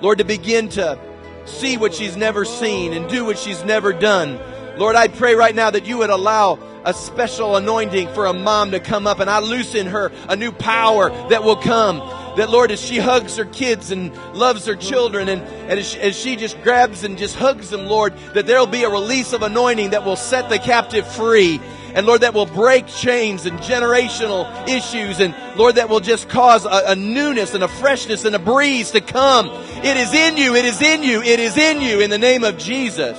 Lord, 0.02 0.18
to 0.18 0.24
begin 0.24 0.70
to 0.70 1.00
see 1.46 1.78
what 1.78 1.94
she's 1.94 2.18
never 2.18 2.46
seen 2.46 2.94
and 2.94 3.10
do 3.10 3.26
what 3.26 3.38
she's 3.38 3.64
never 3.64 3.94
done. 3.94 4.40
Lord, 4.78 4.96
I 4.96 5.08
pray 5.08 5.36
right 5.36 5.56
now 5.56 5.70
that 5.70 5.86
you 5.86 6.00
would 6.00 6.10
allow 6.10 6.60
a 6.84 6.94
special 6.94 7.56
anointing 7.56 8.14
for 8.14 8.26
a 8.26 8.34
mom 8.34 8.72
to 8.72 8.80
come 8.80 9.08
up 9.08 9.20
and 9.20 9.30
I 9.30 9.40
loosen 9.40 9.88
her 9.88 10.12
a 10.30 10.36
new 10.36 10.52
power 10.52 11.10
that 11.30 11.44
will 11.44 11.56
come. 11.56 12.00
That 12.38 12.50
Lord, 12.50 12.70
as 12.72 12.82
she 12.82 12.98
hugs 12.98 13.38
her 13.38 13.46
kids 13.46 13.92
and 13.92 14.14
loves 14.34 14.66
her 14.66 14.76
children 14.76 15.30
and, 15.30 15.42
and 15.42 15.80
as, 15.80 15.88
she, 15.88 16.00
as 16.00 16.16
she 16.18 16.36
just 16.36 16.62
grabs 16.62 17.06
and 17.06 17.18
just 17.18 17.36
hugs 17.36 17.70
them, 17.70 17.86
Lord, 17.86 18.14
that 18.34 18.46
there'll 18.46 18.68
be 18.68 18.84
a 18.84 18.90
release 18.90 19.32
of 19.32 19.42
anointing 19.42 19.92
that 19.92 20.04
will 20.04 20.18
set 20.18 20.50
the 20.50 20.60
captive 20.60 21.08
free. 21.08 21.62
And 21.96 22.06
Lord, 22.06 22.22
that 22.22 22.34
will 22.34 22.46
break 22.46 22.88
chains 22.88 23.46
and 23.46 23.58
generational 23.60 24.68
issues. 24.68 25.22
And 25.22 25.34
Lord, 25.58 25.76
that 25.76 25.88
will 25.88 26.02
just 26.02 26.28
cause 26.28 26.66
a, 26.66 26.84
a, 26.88 26.96
newness 26.96 27.54
and 27.54 27.64
a 27.64 27.70
freshness 27.70 28.26
and 28.26 28.36
a 28.36 28.40
breeze 28.40 28.92
to 28.92 29.00
come. 29.00 29.48
It 29.48 29.96
is 29.96 30.14
in 30.14 30.36
you. 30.36 30.56
It 30.56 30.66
is 30.66 30.82
in 30.82 31.04
you. 31.04 31.22
It 31.22 31.40
is 31.40 31.56
in 31.56 31.80
you 31.80 32.02
in 32.02 32.10
the 32.10 32.18
name 32.18 32.44
of 32.44 32.58
Jesus. 32.58 33.18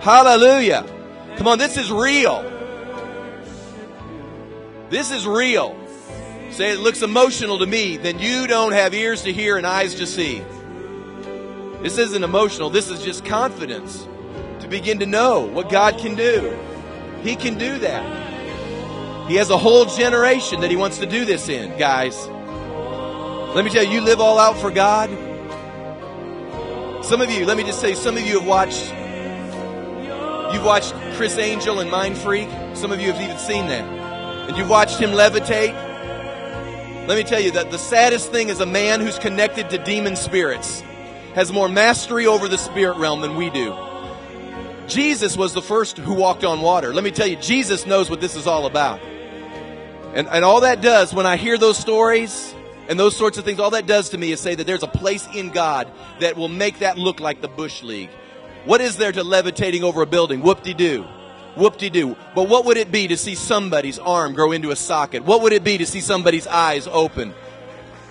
Hallelujah. 0.00 0.84
Come 1.36 1.46
on, 1.46 1.58
this 1.58 1.76
is 1.76 1.92
real. 1.92 2.42
This 4.90 5.12
is 5.12 5.24
real. 5.24 5.78
Say 6.50 6.72
it 6.72 6.80
looks 6.80 7.02
emotional 7.02 7.60
to 7.60 7.66
me, 7.66 7.96
then 7.96 8.18
you 8.18 8.48
don't 8.48 8.72
have 8.72 8.92
ears 8.92 9.22
to 9.22 9.32
hear 9.32 9.56
and 9.56 9.66
eyes 9.66 9.96
to 9.96 10.06
see. 10.06 10.44
This 11.80 11.98
isn't 11.98 12.24
emotional. 12.24 12.70
This 12.70 12.90
is 12.90 13.02
just 13.02 13.24
confidence 13.24 14.06
to 14.60 14.68
begin 14.68 14.98
to 14.98 15.06
know 15.06 15.40
what 15.40 15.68
God 15.68 15.98
can 15.98 16.16
do. 16.16 16.56
He 17.24 17.36
can 17.36 17.56
do 17.56 17.78
that. 17.78 19.28
He 19.28 19.36
has 19.36 19.48
a 19.48 19.56
whole 19.56 19.86
generation 19.86 20.60
that 20.60 20.70
he 20.70 20.76
wants 20.76 20.98
to 20.98 21.06
do 21.06 21.24
this 21.24 21.48
in, 21.48 21.78
guys. 21.78 22.26
Let 23.54 23.64
me 23.64 23.70
tell 23.70 23.82
you, 23.82 23.92
you 23.92 24.00
live 24.02 24.20
all 24.20 24.38
out 24.38 24.58
for 24.58 24.70
God. 24.70 25.08
Some 27.02 27.22
of 27.22 27.30
you, 27.30 27.46
let 27.46 27.56
me 27.56 27.64
just 27.64 27.80
say, 27.80 27.94
some 27.94 28.18
of 28.18 28.22
you 28.22 28.40
have 28.40 28.46
watched, 28.46 28.92
you've 30.54 30.66
watched 30.66 30.92
Criss 31.16 31.38
Angel 31.38 31.80
and 31.80 31.90
Mind 31.90 32.18
Freak. 32.18 32.48
Some 32.74 32.92
of 32.92 33.00
you 33.00 33.10
have 33.10 33.22
even 33.22 33.38
seen 33.38 33.68
that. 33.68 33.84
And 34.48 34.56
you've 34.58 34.68
watched 34.68 34.98
him 34.98 35.10
levitate. 35.10 35.74
Let 37.08 37.16
me 37.16 37.24
tell 37.24 37.40
you 37.40 37.52
that 37.52 37.70
the 37.70 37.78
saddest 37.78 38.30
thing 38.32 38.50
is 38.50 38.60
a 38.60 38.66
man 38.66 39.00
who's 39.00 39.18
connected 39.18 39.70
to 39.70 39.78
demon 39.78 40.16
spirits 40.16 40.82
has 41.34 41.50
more 41.50 41.70
mastery 41.70 42.26
over 42.26 42.48
the 42.48 42.58
spirit 42.58 42.98
realm 42.98 43.22
than 43.22 43.34
we 43.34 43.48
do. 43.48 43.74
Jesus 44.86 45.36
was 45.36 45.54
the 45.54 45.62
first 45.62 45.98
who 45.98 46.14
walked 46.14 46.44
on 46.44 46.60
water. 46.60 46.92
Let 46.92 47.04
me 47.04 47.10
tell 47.10 47.26
you, 47.26 47.36
Jesus 47.36 47.86
knows 47.86 48.10
what 48.10 48.20
this 48.20 48.36
is 48.36 48.46
all 48.46 48.66
about. 48.66 49.00
And, 50.14 50.28
and 50.28 50.44
all 50.44 50.60
that 50.60 50.80
does, 50.80 51.12
when 51.12 51.26
I 51.26 51.36
hear 51.36 51.58
those 51.58 51.78
stories 51.78 52.54
and 52.88 53.00
those 53.00 53.16
sorts 53.16 53.38
of 53.38 53.44
things, 53.44 53.58
all 53.58 53.70
that 53.70 53.86
does 53.86 54.10
to 54.10 54.18
me 54.18 54.30
is 54.30 54.40
say 54.40 54.54
that 54.54 54.66
there's 54.66 54.82
a 54.82 54.88
place 54.88 55.26
in 55.34 55.50
God 55.50 55.90
that 56.20 56.36
will 56.36 56.48
make 56.48 56.80
that 56.80 56.98
look 56.98 57.18
like 57.18 57.40
the 57.40 57.48
Bush 57.48 57.82
League. 57.82 58.10
What 58.64 58.80
is 58.80 58.96
there 58.96 59.12
to 59.12 59.22
levitating 59.24 59.82
over 59.84 60.02
a 60.02 60.06
building? 60.06 60.40
Whoop-de-doo. 60.40 61.04
Whoop-de-doo. 61.56 62.16
But 62.34 62.48
what 62.48 62.64
would 62.64 62.76
it 62.76 62.92
be 62.92 63.08
to 63.08 63.16
see 63.16 63.34
somebody's 63.34 63.98
arm 63.98 64.34
grow 64.34 64.52
into 64.52 64.70
a 64.70 64.76
socket? 64.76 65.24
What 65.24 65.42
would 65.42 65.52
it 65.52 65.64
be 65.64 65.78
to 65.78 65.86
see 65.86 66.00
somebody's 66.00 66.46
eyes 66.46 66.86
open? 66.86 67.34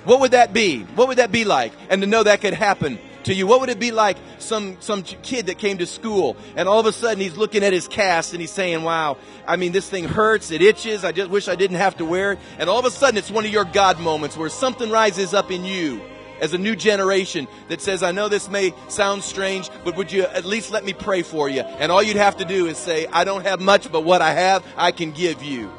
What 0.06 0.20
would 0.20 0.32
that 0.32 0.54
be? 0.54 0.82
What 0.95 1.08
would 1.08 1.18
that 1.18 1.32
be 1.32 1.45
like? 1.45 1.72
And 1.90 2.02
to 2.02 2.08
know 2.08 2.24
that 2.24 2.41
could 2.41 2.54
happen 2.54 3.00
to 3.24 3.34
you. 3.34 3.48
What 3.48 3.62
would 3.62 3.70
it 3.70 3.80
be 3.80 3.91
like 3.91 4.18
some, 4.40 4.78
some 4.80 5.04
kid 5.04 5.48
that 5.48 5.58
came 5.58 5.78
to 5.80 5.86
school 5.86 6.38
and 6.56 6.68
all 6.68 6.80
of 6.80 6.86
a 6.86 6.94
sudden 6.94 7.20
he's 7.20 7.38
looking 7.38 7.64
at 7.64 7.74
his 7.74 7.88
cast 7.88 8.34
and 8.34 8.41
he's 8.41 8.52
saying, 8.52 8.84
wow, 8.84 9.18
I 9.48 9.56
mean, 9.56 9.72
this 9.72 9.90
thing 9.90 10.06
hurts. 10.06 10.52
It 10.52 10.62
itches. 10.62 11.04
I 11.04 11.12
just 11.12 11.30
wish 11.30 11.48
I 11.48 11.56
didn't 11.56 11.78
have 11.78 11.98
to 11.98 12.06
wear 12.06 12.34
it. 12.34 12.40
And 12.60 12.70
all 12.70 12.80
of 12.80 12.86
a 12.86 12.91
sudden 12.91 13.18
it's 13.18 13.32
one 13.32 13.45
of 13.45 13.52
your 13.52 13.66
God 13.66 14.00
moments 14.00 14.38
where 14.38 14.50
something 14.50 14.90
rises 14.90 15.34
up 15.34 15.52
in 15.52 15.66
you 15.66 16.02
as 16.41 16.54
a 16.54 16.58
new 16.58 16.76
generation 16.76 17.48
that 17.70 17.82
says, 17.82 18.04
I 18.04 18.12
know 18.12 18.28
this 18.28 18.50
may 18.50 18.74
sound 18.90 19.24
strange, 19.24 19.70
but 19.86 19.95
would 19.95 20.12
you 20.12 20.24
at 20.24 20.45
least 20.45 20.72
let 20.72 20.84
me 20.84 20.94
pray 20.94 21.22
for 21.22 21.48
you? 21.48 21.62
And 21.62 21.91
all 21.91 22.04
you'd 22.04 22.18
have 22.18 22.38
to 22.38 22.45
do 22.45 22.66
is 22.66 22.78
say, 22.78 23.08
I 23.08 23.24
don't 23.24 23.44
have 23.44 23.62
much, 23.62 23.91
but 23.91 24.02
what 24.02 24.22
I 24.22 24.34
have, 24.34 24.66
I 24.76 24.91
can 24.91 25.12
give 25.12 25.41
you. 25.41 25.72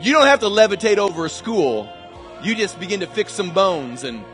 You 0.00 0.12
don't 0.12 0.26
have 0.26 0.40
to 0.40 0.46
levitate 0.46 0.98
over 0.98 1.26
a 1.26 1.28
school. 1.28 1.88
You 2.42 2.54
just 2.54 2.78
begin 2.80 3.00
to 3.00 3.06
fix 3.06 3.32
some 3.34 3.50
bones 3.50 4.04
and, 4.04 4.24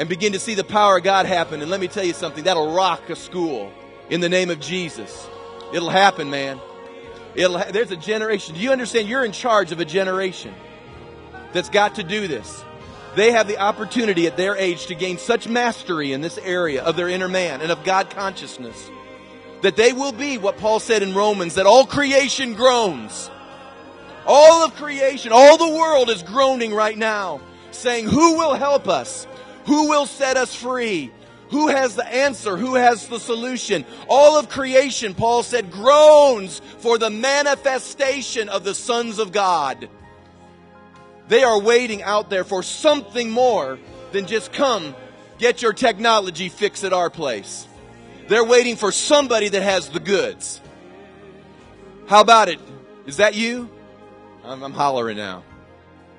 and 0.00 0.08
begin 0.08 0.32
to 0.32 0.40
see 0.40 0.56
the 0.56 0.64
power 0.64 0.96
of 0.96 1.04
God 1.04 1.26
happen. 1.26 1.62
And 1.62 1.70
let 1.70 1.78
me 1.78 1.86
tell 1.86 2.04
you 2.04 2.14
something, 2.14 2.44
that'll 2.44 2.74
rock 2.74 3.08
a 3.08 3.14
school 3.14 3.72
in 4.08 4.20
the 4.20 4.28
name 4.28 4.50
of 4.50 4.58
Jesus. 4.58 5.28
It'll 5.72 5.90
happen, 5.90 6.28
man. 6.28 6.58
It'll 7.36 7.58
ha- 7.58 7.70
there's 7.70 7.92
a 7.92 7.96
generation. 7.96 8.56
Do 8.56 8.60
you 8.60 8.72
understand? 8.72 9.08
You're 9.08 9.24
in 9.24 9.30
charge 9.30 9.70
of 9.70 9.78
a 9.78 9.84
generation 9.84 10.52
that's 11.52 11.68
got 11.68 11.94
to 11.94 12.02
do 12.02 12.26
this 12.26 12.64
they 13.16 13.32
have 13.32 13.48
the 13.48 13.58
opportunity 13.58 14.26
at 14.26 14.36
their 14.36 14.56
age 14.56 14.86
to 14.86 14.94
gain 14.94 15.18
such 15.18 15.48
mastery 15.48 16.12
in 16.12 16.20
this 16.20 16.38
area 16.38 16.82
of 16.82 16.96
their 16.96 17.08
inner 17.08 17.28
man 17.28 17.60
and 17.60 17.72
of 17.72 17.82
God 17.84 18.10
consciousness 18.10 18.90
that 19.62 19.76
they 19.76 19.92
will 19.92 20.12
be 20.12 20.38
what 20.38 20.58
Paul 20.58 20.80
said 20.80 21.02
in 21.02 21.14
Romans 21.14 21.56
that 21.56 21.66
all 21.66 21.86
creation 21.86 22.54
groans. 22.54 23.30
All 24.26 24.64
of 24.64 24.74
creation, 24.76 25.32
all 25.34 25.58
the 25.58 25.76
world 25.76 26.08
is 26.08 26.22
groaning 26.22 26.72
right 26.72 26.96
now, 26.96 27.40
saying, 27.72 28.06
Who 28.06 28.38
will 28.38 28.54
help 28.54 28.88
us? 28.88 29.26
Who 29.66 29.88
will 29.88 30.06
set 30.06 30.36
us 30.36 30.54
free? 30.54 31.10
Who 31.50 31.68
has 31.68 31.96
the 31.96 32.06
answer? 32.06 32.56
Who 32.56 32.76
has 32.76 33.08
the 33.08 33.18
solution? 33.18 33.84
All 34.08 34.38
of 34.38 34.48
creation, 34.48 35.14
Paul 35.14 35.42
said, 35.42 35.70
groans 35.70 36.60
for 36.78 36.96
the 36.96 37.10
manifestation 37.10 38.48
of 38.48 38.62
the 38.62 38.74
sons 38.74 39.18
of 39.18 39.32
God. 39.32 39.88
They 41.28 41.42
are 41.42 41.58
waiting 41.60 42.02
out 42.02 42.30
there 42.30 42.44
for 42.44 42.62
something 42.62 43.30
more 43.30 43.78
than 44.12 44.26
just 44.26 44.52
come, 44.52 44.94
get 45.38 45.62
your 45.62 45.72
technology 45.72 46.48
fixed 46.48 46.84
at 46.84 46.92
our 46.92 47.10
place. 47.10 47.66
They're 48.28 48.44
waiting 48.44 48.76
for 48.76 48.92
somebody 48.92 49.48
that 49.48 49.62
has 49.62 49.88
the 49.88 50.00
goods. 50.00 50.60
How 52.06 52.20
about 52.20 52.48
it? 52.48 52.60
Is 53.06 53.16
that 53.16 53.34
you? 53.34 53.68
I'm, 54.44 54.62
I'm 54.62 54.72
hollering 54.72 55.16
now. 55.16 55.42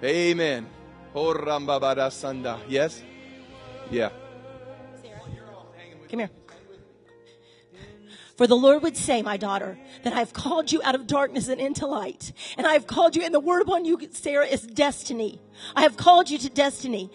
Amen. 0.03 0.67
Yes? 2.67 3.01
Yeah. 3.91 4.09
Sarah. 5.01 5.19
Come 6.09 6.19
here. 6.19 6.29
For 8.37 8.47
the 8.47 8.55
Lord 8.55 8.81
would 8.81 8.97
say, 8.97 9.21
my 9.21 9.37
daughter, 9.37 9.77
that 10.03 10.13
I've 10.13 10.33
called 10.33 10.71
you 10.71 10.81
out 10.83 10.95
of 10.95 11.05
darkness 11.05 11.47
and 11.47 11.61
into 11.61 11.85
light. 11.85 12.31
And 12.57 12.65
I've 12.65 12.87
called 12.87 13.15
you, 13.15 13.21
and 13.21 13.33
the 13.33 13.39
word 13.39 13.61
upon 13.61 13.85
you, 13.85 13.99
Sarah, 14.11 14.47
is 14.47 14.61
destiny. 14.61 15.39
I 15.75 15.81
have 15.81 15.97
called 15.97 16.29
you 16.29 16.37
to 16.39 16.49
destiny. 16.49 17.11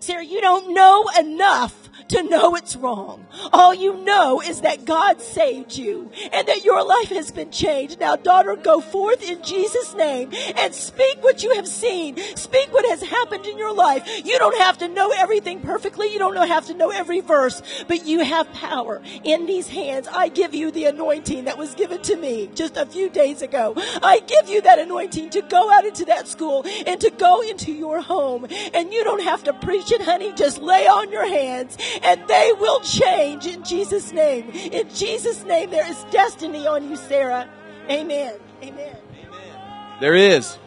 Sarah, 0.00 0.24
you 0.24 0.40
don't 0.40 0.74
know 0.74 1.08
enough 1.18 1.88
to 2.08 2.22
know 2.22 2.54
it's 2.54 2.76
wrong. 2.76 3.26
All 3.52 3.74
you 3.74 4.02
know 4.04 4.40
is 4.40 4.62
that 4.62 4.84
God 4.84 5.20
saved 5.20 5.76
you 5.76 6.10
and 6.32 6.48
that 6.48 6.64
your 6.64 6.84
life 6.84 7.08
has 7.10 7.30
been 7.30 7.50
changed. 7.50 8.00
Now, 8.00 8.16
daughter, 8.16 8.56
go 8.56 8.80
forth 8.80 9.22
in 9.22 9.42
Jesus' 9.42 9.94
name 9.94 10.30
and 10.56 10.74
speak 10.74 11.22
what 11.22 11.42
you 11.42 11.54
have 11.54 11.68
seen. 11.68 12.16
Speak 12.36 12.72
what 12.72 12.88
has 12.88 13.02
happened 13.02 13.46
in 13.46 13.58
your 13.58 13.74
life. 13.74 14.06
You 14.24 14.38
don't 14.38 14.58
have 14.58 14.78
to 14.78 14.88
know 14.88 15.12
everything 15.16 15.60
perfectly. 15.60 16.12
You 16.12 16.18
don't 16.18 16.36
have 16.48 16.66
to 16.66 16.74
know 16.74 16.90
every 16.90 17.20
verse, 17.20 17.62
but 17.86 18.06
you 18.06 18.24
have 18.24 18.52
power 18.52 19.02
in 19.24 19.46
these 19.46 19.68
hands. 19.68 20.08
I 20.08 20.28
give 20.28 20.54
you 20.54 20.70
the 20.70 20.86
anointing 20.86 21.44
that 21.44 21.58
was 21.58 21.74
given 21.74 22.00
to 22.02 22.16
me 22.16 22.48
just 22.54 22.76
a 22.76 22.86
few 22.86 23.10
days 23.10 23.42
ago. 23.42 23.74
I 24.02 24.20
give 24.20 24.48
you 24.48 24.62
that 24.62 24.78
anointing 24.78 25.30
to 25.30 25.42
go 25.42 25.70
out 25.70 25.84
into 25.84 26.04
that 26.06 26.28
school 26.28 26.64
and 26.86 27.00
to 27.00 27.10
go 27.10 27.42
into 27.42 27.72
your 27.72 28.00
home. 28.00 28.46
And 28.72 28.92
you 28.92 29.04
don't 29.04 29.22
have 29.22 29.44
to 29.44 29.52
preach 29.52 29.92
it, 29.92 30.02
honey. 30.02 30.32
Just 30.32 30.58
lay 30.58 30.86
on 30.86 31.10
your 31.10 31.28
hands 31.28 31.76
and 32.02 32.26
they 32.28 32.52
will 32.58 32.80
change 32.80 33.46
in 33.46 33.62
Jesus' 33.64 34.12
name. 34.12 34.50
In 34.50 34.88
Jesus' 34.90 35.44
name, 35.44 35.70
there 35.70 35.88
is 35.88 36.04
destiny 36.10 36.66
on 36.66 36.88
you, 36.88 36.96
Sarah. 36.96 37.48
Amen. 37.90 38.34
Amen. 38.62 38.96
Amen. 39.14 40.00
There 40.00 40.14
is. 40.14 40.58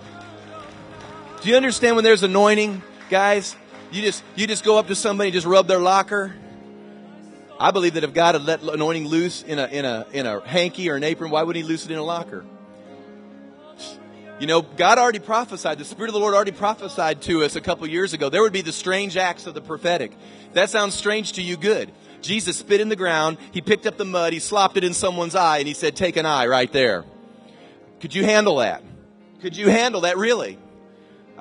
Do 1.41 1.49
you 1.49 1.55
understand 1.55 1.95
when 1.95 2.03
there's 2.03 2.23
anointing, 2.23 2.81
guys? 3.09 3.55
You 3.91 4.01
just 4.01 4.23
you 4.35 4.47
just 4.47 4.63
go 4.63 4.77
up 4.77 4.87
to 4.87 4.95
somebody, 4.95 5.31
just 5.31 5.47
rub 5.47 5.67
their 5.67 5.79
locker. 5.79 6.33
I 7.59 7.71
believe 7.71 7.95
that 7.95 8.03
if 8.03 8.13
God 8.13 8.35
had 8.35 8.43
let 8.43 8.63
anointing 8.63 9.07
loose 9.07 9.43
in 9.43 9.59
a 9.59 9.67
in 9.67 9.85
a 9.85 10.07
in 10.13 10.25
a 10.25 10.39
hanky 10.47 10.89
or 10.89 10.95
an 10.95 11.03
apron, 11.03 11.29
why 11.29 11.43
would 11.43 11.55
He 11.55 11.63
loose 11.63 11.85
it 11.85 11.91
in 11.91 11.97
a 11.97 12.03
locker? 12.03 12.45
You 14.41 14.47
know, 14.47 14.63
God 14.63 14.97
already 14.97 15.19
prophesied, 15.19 15.77
the 15.77 15.85
Spirit 15.85 16.09
of 16.09 16.15
the 16.15 16.19
Lord 16.19 16.33
already 16.33 16.51
prophesied 16.51 17.21
to 17.21 17.43
us 17.43 17.55
a 17.55 17.61
couple 17.61 17.85
years 17.85 18.13
ago. 18.13 18.27
There 18.27 18.41
would 18.41 18.51
be 18.51 18.63
the 18.63 18.71
strange 18.71 19.15
acts 19.15 19.45
of 19.45 19.53
the 19.53 19.61
prophetic. 19.61 20.11
That 20.53 20.71
sounds 20.71 20.95
strange 20.95 21.33
to 21.33 21.43
you, 21.43 21.57
good. 21.57 21.91
Jesus 22.23 22.57
spit 22.57 22.81
in 22.81 22.89
the 22.89 22.95
ground, 22.95 23.37
he 23.51 23.61
picked 23.61 23.85
up 23.85 23.97
the 23.97 24.03
mud, 24.03 24.33
he 24.33 24.39
slopped 24.39 24.77
it 24.77 24.83
in 24.83 24.95
someone's 24.95 25.35
eye, 25.35 25.59
and 25.59 25.67
he 25.67 25.75
said, 25.75 25.95
Take 25.95 26.15
an 26.15 26.25
eye 26.25 26.47
right 26.47 26.71
there. 26.73 27.05
Could 27.99 28.15
you 28.15 28.23
handle 28.23 28.55
that? 28.55 28.81
Could 29.43 29.55
you 29.55 29.69
handle 29.69 30.01
that 30.01 30.17
really? 30.17 30.57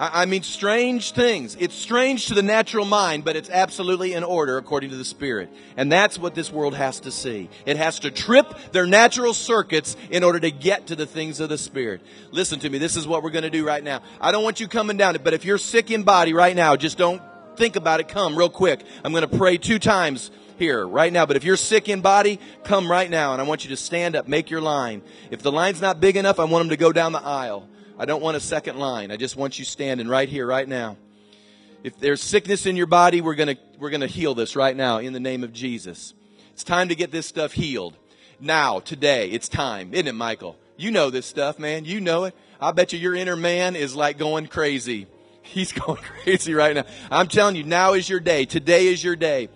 I, 0.00 0.22
I 0.22 0.24
mean, 0.24 0.42
strange 0.42 1.12
things. 1.12 1.56
It's 1.60 1.74
strange 1.74 2.26
to 2.26 2.34
the 2.34 2.42
natural 2.42 2.86
mind, 2.86 3.24
but 3.24 3.36
it's 3.36 3.50
absolutely 3.50 4.14
in 4.14 4.24
order 4.24 4.56
according 4.56 4.90
to 4.90 4.96
the 4.96 5.04
Spirit. 5.04 5.50
And 5.76 5.92
that's 5.92 6.18
what 6.18 6.34
this 6.34 6.50
world 6.50 6.74
has 6.74 7.00
to 7.00 7.12
see. 7.12 7.50
It 7.66 7.76
has 7.76 8.00
to 8.00 8.10
trip 8.10 8.46
their 8.72 8.86
natural 8.86 9.34
circuits 9.34 9.96
in 10.10 10.24
order 10.24 10.40
to 10.40 10.50
get 10.50 10.86
to 10.86 10.96
the 10.96 11.06
things 11.06 11.38
of 11.38 11.50
the 11.50 11.58
Spirit. 11.58 12.00
Listen 12.32 12.58
to 12.60 12.70
me. 12.70 12.78
This 12.78 12.96
is 12.96 13.06
what 13.06 13.22
we're 13.22 13.30
going 13.30 13.44
to 13.44 13.50
do 13.50 13.64
right 13.64 13.84
now. 13.84 14.00
I 14.20 14.32
don't 14.32 14.42
want 14.42 14.58
you 14.58 14.66
coming 14.66 14.96
down 14.96 15.14
it, 15.14 15.22
but 15.22 15.34
if 15.34 15.44
you're 15.44 15.58
sick 15.58 15.90
in 15.90 16.02
body 16.02 16.32
right 16.32 16.56
now, 16.56 16.74
just 16.76 16.96
don't 16.96 17.20
think 17.56 17.76
about 17.76 18.00
it. 18.00 18.08
Come 18.08 18.36
real 18.36 18.48
quick. 18.48 18.82
I'm 19.04 19.12
going 19.12 19.28
to 19.28 19.38
pray 19.38 19.58
two 19.58 19.78
times 19.78 20.30
here 20.58 20.86
right 20.86 21.12
now. 21.12 21.26
But 21.26 21.36
if 21.36 21.44
you're 21.44 21.58
sick 21.58 21.90
in 21.90 22.00
body, 22.00 22.40
come 22.64 22.90
right 22.90 23.10
now. 23.10 23.34
And 23.34 23.42
I 23.42 23.44
want 23.44 23.64
you 23.64 23.70
to 23.70 23.76
stand 23.76 24.16
up, 24.16 24.26
make 24.26 24.50
your 24.50 24.62
line. 24.62 25.02
If 25.30 25.42
the 25.42 25.52
line's 25.52 25.82
not 25.82 26.00
big 26.00 26.16
enough, 26.16 26.40
I 26.40 26.44
want 26.44 26.62
them 26.62 26.70
to 26.70 26.76
go 26.78 26.92
down 26.92 27.12
the 27.12 27.22
aisle. 27.22 27.68
I 28.00 28.06
don't 28.06 28.22
want 28.22 28.34
a 28.34 28.40
second 28.40 28.78
line. 28.78 29.10
I 29.10 29.18
just 29.18 29.36
want 29.36 29.58
you 29.58 29.66
standing 29.66 30.08
right 30.08 30.26
here, 30.26 30.46
right 30.46 30.66
now. 30.66 30.96
If 31.84 32.00
there's 32.00 32.22
sickness 32.22 32.64
in 32.64 32.74
your 32.74 32.86
body, 32.86 33.20
we're 33.20 33.34
gonna, 33.34 33.56
we're 33.78 33.90
gonna 33.90 34.06
heal 34.06 34.34
this 34.34 34.56
right 34.56 34.74
now 34.74 35.00
in 35.00 35.12
the 35.12 35.20
name 35.20 35.44
of 35.44 35.52
Jesus. 35.52 36.14
It's 36.54 36.64
time 36.64 36.88
to 36.88 36.94
get 36.94 37.10
this 37.10 37.26
stuff 37.26 37.52
healed. 37.52 37.98
Now, 38.40 38.80
today, 38.80 39.28
it's 39.28 39.50
time, 39.50 39.92
isn't 39.92 40.08
it, 40.08 40.14
Michael? 40.14 40.56
You 40.78 40.90
know 40.90 41.10
this 41.10 41.26
stuff, 41.26 41.58
man. 41.58 41.84
You 41.84 42.00
know 42.00 42.24
it. 42.24 42.34
I 42.58 42.72
bet 42.72 42.94
you 42.94 42.98
your 42.98 43.14
inner 43.14 43.36
man 43.36 43.76
is 43.76 43.94
like 43.94 44.16
going 44.16 44.46
crazy. 44.46 45.06
He's 45.42 45.72
going 45.72 46.00
crazy 46.22 46.54
right 46.54 46.74
now. 46.74 46.86
I'm 47.10 47.28
telling 47.28 47.54
you, 47.54 47.64
now 47.64 47.92
is 47.92 48.08
your 48.08 48.20
day. 48.20 48.46
Today 48.46 48.86
is 48.86 49.04
your 49.04 49.14
day. 49.14 49.50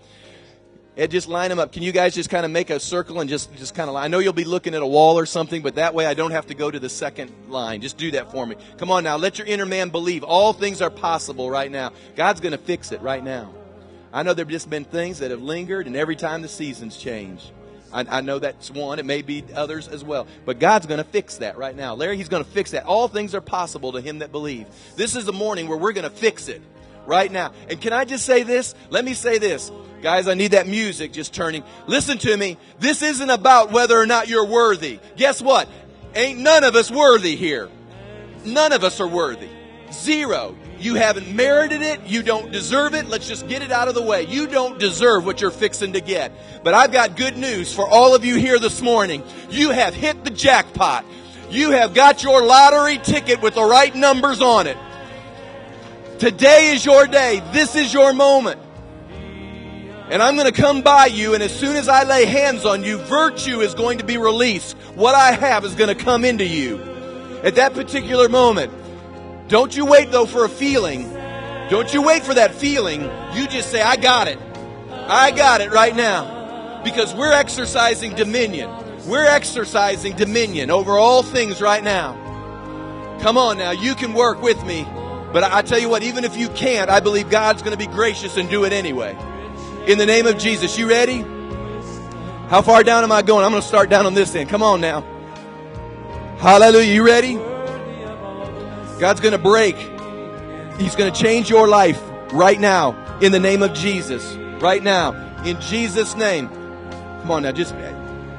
And 0.96 1.10
just 1.10 1.26
line 1.26 1.50
them 1.50 1.58
up. 1.58 1.72
Can 1.72 1.82
you 1.82 1.90
guys 1.90 2.14
just 2.14 2.30
kind 2.30 2.44
of 2.44 2.52
make 2.52 2.70
a 2.70 2.78
circle 2.78 3.20
and 3.20 3.28
just, 3.28 3.52
just 3.56 3.74
kind 3.74 3.90
of 3.90 3.96
I 3.96 4.06
know 4.06 4.20
you'll 4.20 4.32
be 4.32 4.44
looking 4.44 4.74
at 4.74 4.82
a 4.82 4.86
wall 4.86 5.18
or 5.18 5.26
something, 5.26 5.60
but 5.60 5.74
that 5.74 5.92
way 5.92 6.06
I 6.06 6.14
don't 6.14 6.30
have 6.30 6.46
to 6.46 6.54
go 6.54 6.70
to 6.70 6.78
the 6.78 6.88
second 6.88 7.32
line. 7.48 7.80
Just 7.80 7.96
do 7.98 8.12
that 8.12 8.30
for 8.30 8.46
me. 8.46 8.54
Come 8.78 8.92
on 8.92 9.02
now. 9.02 9.16
Let 9.16 9.38
your 9.38 9.46
inner 9.48 9.66
man 9.66 9.88
believe. 9.88 10.22
All 10.22 10.52
things 10.52 10.80
are 10.80 10.90
possible 10.90 11.50
right 11.50 11.70
now. 11.70 11.92
God's 12.14 12.40
going 12.40 12.52
to 12.52 12.58
fix 12.58 12.92
it 12.92 13.00
right 13.00 13.24
now. 13.24 13.52
I 14.12 14.22
know 14.22 14.34
there 14.34 14.44
have 14.44 14.52
just 14.52 14.70
been 14.70 14.84
things 14.84 15.18
that 15.18 15.32
have 15.32 15.42
lingered, 15.42 15.88
and 15.88 15.96
every 15.96 16.14
time 16.14 16.42
the 16.42 16.48
seasons 16.48 16.96
change. 16.96 17.50
I, 17.92 18.18
I 18.18 18.20
know 18.20 18.38
that's 18.38 18.70
one. 18.70 19.00
It 19.00 19.04
may 19.04 19.22
be 19.22 19.44
others 19.54 19.88
as 19.88 20.04
well. 20.04 20.28
But 20.44 20.60
God's 20.60 20.86
going 20.86 20.98
to 20.98 21.04
fix 21.04 21.38
that 21.38 21.56
right 21.56 21.74
now. 21.74 21.94
Larry, 21.94 22.16
He's 22.16 22.28
going 22.28 22.44
to 22.44 22.50
fix 22.50 22.70
that. 22.70 22.84
All 22.84 23.08
things 23.08 23.34
are 23.34 23.40
possible 23.40 23.92
to 23.92 24.00
him 24.00 24.18
that 24.18 24.30
believe. 24.30 24.66
This 24.96 25.16
is 25.16 25.24
the 25.24 25.32
morning 25.32 25.68
where 25.68 25.78
we're 25.78 25.92
going 25.92 26.08
to 26.08 26.16
fix 26.16 26.48
it 26.48 26.62
right 27.06 27.30
now. 27.30 27.52
And 27.68 27.80
can 27.80 27.92
I 27.92 28.04
just 28.04 28.24
say 28.24 28.42
this? 28.42 28.74
Let 28.90 29.04
me 29.04 29.14
say 29.14 29.38
this. 29.38 29.70
Guys, 30.02 30.28
I 30.28 30.34
need 30.34 30.50
that 30.50 30.66
music 30.66 31.12
just 31.12 31.32
turning. 31.32 31.64
Listen 31.86 32.18
to 32.18 32.36
me. 32.36 32.58
This 32.78 33.00
isn't 33.00 33.30
about 33.30 33.72
whether 33.72 33.98
or 33.98 34.06
not 34.06 34.28
you're 34.28 34.44
worthy. 34.44 35.00
Guess 35.16 35.40
what? 35.40 35.68
Ain't 36.14 36.38
none 36.40 36.62
of 36.62 36.76
us 36.76 36.90
worthy 36.90 37.36
here. 37.36 37.70
None 38.44 38.72
of 38.72 38.84
us 38.84 39.00
are 39.00 39.08
worthy. 39.08 39.48
Zero. 39.92 40.56
You 40.78 40.96
haven't 40.96 41.34
merited 41.34 41.80
it. 41.80 42.02
You 42.04 42.22
don't 42.22 42.52
deserve 42.52 42.94
it. 42.94 43.08
Let's 43.08 43.26
just 43.26 43.48
get 43.48 43.62
it 43.62 43.72
out 43.72 43.88
of 43.88 43.94
the 43.94 44.02
way. 44.02 44.26
You 44.26 44.46
don't 44.46 44.78
deserve 44.78 45.24
what 45.24 45.40
you're 45.40 45.50
fixing 45.50 45.94
to 45.94 46.00
get. 46.02 46.32
But 46.62 46.74
I've 46.74 46.92
got 46.92 47.16
good 47.16 47.38
news 47.38 47.72
for 47.72 47.88
all 47.88 48.14
of 48.14 48.24
you 48.24 48.36
here 48.36 48.58
this 48.58 48.82
morning. 48.82 49.22
You 49.48 49.70
have 49.70 49.94
hit 49.94 50.24
the 50.24 50.30
jackpot. 50.30 51.06
You 51.48 51.70
have 51.70 51.94
got 51.94 52.22
your 52.22 52.42
lottery 52.44 52.98
ticket 52.98 53.40
with 53.40 53.54
the 53.54 53.64
right 53.64 53.94
numbers 53.94 54.42
on 54.42 54.66
it. 54.66 54.76
Today 56.18 56.70
is 56.72 56.84
your 56.84 57.06
day. 57.08 57.42
This 57.52 57.74
is 57.74 57.92
your 57.92 58.12
moment. 58.12 58.60
And 60.10 60.22
I'm 60.22 60.36
going 60.36 60.52
to 60.52 60.60
come 60.60 60.82
by 60.82 61.06
you, 61.06 61.34
and 61.34 61.42
as 61.42 61.54
soon 61.54 61.74
as 61.74 61.88
I 61.88 62.04
lay 62.04 62.24
hands 62.24 62.64
on 62.64 62.84
you, 62.84 62.98
virtue 62.98 63.60
is 63.60 63.74
going 63.74 63.98
to 63.98 64.04
be 64.04 64.16
released. 64.16 64.76
What 64.94 65.16
I 65.16 65.32
have 65.32 65.64
is 65.64 65.74
going 65.74 65.94
to 65.96 66.00
come 66.00 66.24
into 66.24 66.44
you. 66.44 66.80
At 67.42 67.56
that 67.56 67.74
particular 67.74 68.28
moment, 68.28 68.72
don't 69.48 69.76
you 69.76 69.86
wait 69.86 70.12
though 70.12 70.24
for 70.24 70.44
a 70.44 70.48
feeling. 70.48 71.12
Don't 71.68 71.92
you 71.92 72.00
wait 72.00 72.22
for 72.22 72.34
that 72.34 72.54
feeling. 72.54 73.02
You 73.34 73.48
just 73.48 73.70
say, 73.70 73.82
I 73.82 73.96
got 73.96 74.28
it. 74.28 74.38
I 74.90 75.32
got 75.32 75.62
it 75.62 75.72
right 75.72 75.96
now. 75.96 76.82
Because 76.84 77.12
we're 77.12 77.32
exercising 77.32 78.14
dominion. 78.14 78.70
We're 79.08 79.26
exercising 79.26 80.16
dominion 80.16 80.70
over 80.70 80.92
all 80.92 81.22
things 81.22 81.60
right 81.60 81.82
now. 81.82 83.18
Come 83.20 83.36
on 83.36 83.58
now, 83.58 83.72
you 83.72 83.94
can 83.94 84.14
work 84.14 84.40
with 84.42 84.62
me. 84.64 84.86
But 85.34 85.42
I 85.42 85.62
tell 85.62 85.80
you 85.80 85.88
what, 85.88 86.04
even 86.04 86.22
if 86.22 86.36
you 86.36 86.48
can't, 86.50 86.88
I 86.88 87.00
believe 87.00 87.28
God's 87.28 87.60
going 87.60 87.76
to 87.76 87.78
be 87.78 87.92
gracious 87.92 88.36
and 88.36 88.48
do 88.48 88.64
it 88.64 88.72
anyway 88.72 89.18
in 89.84 89.98
the 89.98 90.06
name 90.06 90.28
of 90.28 90.38
Jesus. 90.38 90.78
You 90.78 90.88
ready? 90.88 91.22
How 92.48 92.62
far 92.62 92.84
down 92.84 93.02
am 93.02 93.10
I 93.10 93.22
going? 93.22 93.44
I'm 93.44 93.50
going 93.50 93.60
to 93.60 93.66
start 93.66 93.90
down 93.90 94.06
on 94.06 94.14
this 94.14 94.32
end. 94.36 94.48
Come 94.48 94.62
on 94.62 94.80
now. 94.80 95.00
Hallelujah. 96.38 96.94
You 96.94 97.04
ready? 97.04 97.34
God's 99.00 99.20
going 99.20 99.32
to 99.32 99.38
break. 99.38 99.76
He's 100.78 100.94
going 100.94 101.12
to 101.12 101.20
change 101.20 101.50
your 101.50 101.66
life 101.66 102.00
right 102.32 102.60
now 102.60 103.18
in 103.20 103.32
the 103.32 103.40
name 103.40 103.64
of 103.64 103.74
Jesus. 103.74 104.36
Right 104.60 104.84
now. 104.84 105.42
In 105.44 105.60
Jesus' 105.60 106.14
name. 106.14 106.48
Come 106.48 107.32
on 107.32 107.42
now. 107.42 107.50
Just, 107.50 107.74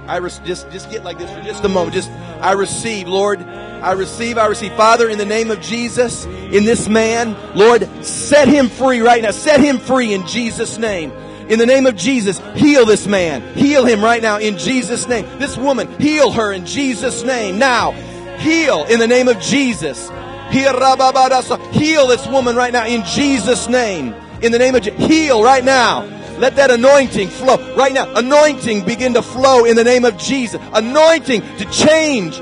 I 0.07 0.21
just, 0.45 0.71
just 0.71 0.89
get 0.89 1.03
like 1.03 1.17
this 1.17 1.29
for 1.29 1.41
just 1.41 1.61
a 1.65 1.67
moment. 1.67 1.93
Just, 1.93 2.09
I 2.45 2.51
receive, 2.51 3.07
Lord. 3.07 3.41
I 3.41 3.93
receive, 3.93 4.37
I 4.37 4.45
receive. 4.45 4.71
Father, 4.73 5.09
in 5.09 5.17
the 5.17 5.25
name 5.25 5.49
of 5.49 5.61
Jesus, 5.61 6.25
in 6.25 6.63
this 6.63 6.87
man, 6.87 7.35
Lord, 7.55 7.89
set 8.05 8.47
him 8.47 8.69
free 8.69 9.01
right 9.01 9.23
now. 9.23 9.31
Set 9.31 9.59
him 9.59 9.79
free 9.79 10.13
in 10.13 10.27
Jesus' 10.27 10.77
name. 10.77 11.11
In 11.49 11.57
the 11.57 11.65
name 11.65 11.87
of 11.87 11.95
Jesus, 11.95 12.39
heal 12.53 12.85
this 12.85 13.07
man. 13.07 13.41
Heal 13.55 13.83
him 13.83 14.03
right 14.03 14.21
now 14.21 14.37
in 14.37 14.59
Jesus' 14.59 15.07
name. 15.07 15.25
This 15.39 15.57
woman, 15.57 15.87
heal 15.99 16.31
her 16.31 16.53
in 16.53 16.67
Jesus' 16.67 17.23
name. 17.23 17.57
Now, 17.57 17.93
heal 18.37 18.85
in 18.85 18.99
the 18.99 19.07
name 19.07 19.27
of 19.27 19.39
Jesus. 19.39 20.11
Heal 20.51 22.07
this 22.07 22.27
woman 22.27 22.55
right 22.55 22.73
now 22.73 22.85
in 22.85 23.03
Jesus' 23.05 23.67
name. 23.67 24.13
In 24.43 24.51
the 24.51 24.59
name 24.59 24.75
of 24.75 24.83
Jesus. 24.83 25.03
Heal 25.03 25.43
right 25.43 25.63
now. 25.63 26.03
Let 26.37 26.55
that 26.57 26.71
anointing 26.71 27.29
flow 27.29 27.75
right 27.75 27.93
now. 27.93 28.13
Anointing 28.15 28.85
begin 28.85 29.13
to 29.13 29.21
flow 29.21 29.65
in 29.65 29.75
the 29.75 29.83
name 29.83 30.05
of 30.05 30.17
Jesus. 30.17 30.61
Anointing 30.73 31.41
to 31.57 31.65
change. 31.71 32.37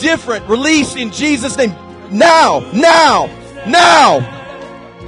Different. 0.00 0.48
Release 0.48 0.96
in 0.96 1.12
Jesus' 1.12 1.56
name. 1.56 1.70
Now. 2.10 2.60
Now. 2.72 3.26
Now. 3.66 4.20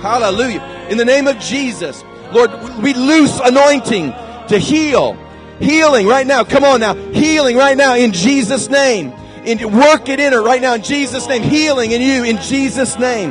Hallelujah. 0.00 0.62
In 0.88 0.98
the 0.98 1.04
name 1.04 1.26
of 1.26 1.38
Jesus. 1.38 2.04
Lord, 2.32 2.50
we 2.82 2.94
loose 2.94 3.40
anointing 3.40 4.12
to 4.48 4.58
heal. 4.58 5.16
Healing 5.58 6.06
right 6.06 6.26
now. 6.26 6.44
Come 6.44 6.64
on 6.64 6.80
now. 6.80 6.94
Healing 6.94 7.56
right 7.56 7.76
now 7.76 7.94
in 7.94 8.12
Jesus' 8.12 8.68
name. 8.68 9.12
In, 9.44 9.76
work 9.76 10.08
it 10.08 10.20
in 10.20 10.32
her 10.32 10.42
right 10.42 10.60
now 10.60 10.74
in 10.74 10.82
Jesus' 10.82 11.26
name. 11.28 11.42
Healing 11.42 11.92
in 11.92 12.00
you 12.00 12.24
in 12.24 12.36
Jesus' 12.38 12.98
name. 12.98 13.30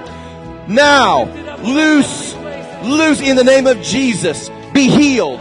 Now, 0.68 1.26
loose, 1.62 2.34
loose 2.84 3.22
in 3.22 3.36
the 3.36 3.44
name 3.44 3.68
of 3.68 3.82
Jesus. 3.82 4.50
Be 4.76 4.90
healed. 4.90 5.40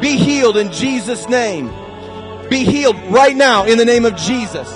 Be 0.00 0.16
healed 0.16 0.56
in 0.56 0.72
Jesus' 0.72 1.28
name. 1.28 1.68
Be 2.50 2.64
healed 2.64 2.96
right 3.04 3.34
now 3.34 3.64
in 3.64 3.78
the 3.78 3.84
name 3.84 4.04
of 4.04 4.16
Jesus. 4.16 4.68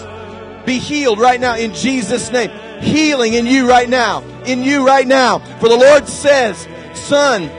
Be 0.65 0.79
healed 0.79 1.19
right 1.19 1.41
now 1.41 1.57
in 1.57 1.75
Jesus' 1.75 2.31
name. 2.31 2.51
Healing 2.81 3.35
in 3.35 3.45
you 3.45 3.69
right 3.69 3.89
now. 3.89 4.23
In 4.47 4.63
you 4.63 4.87
right 4.87 5.07
now. 5.07 5.41
For 5.59 5.69
the 5.69 5.77
Lord 5.77 6.07
says, 6.07 6.69
Son, 6.95 7.51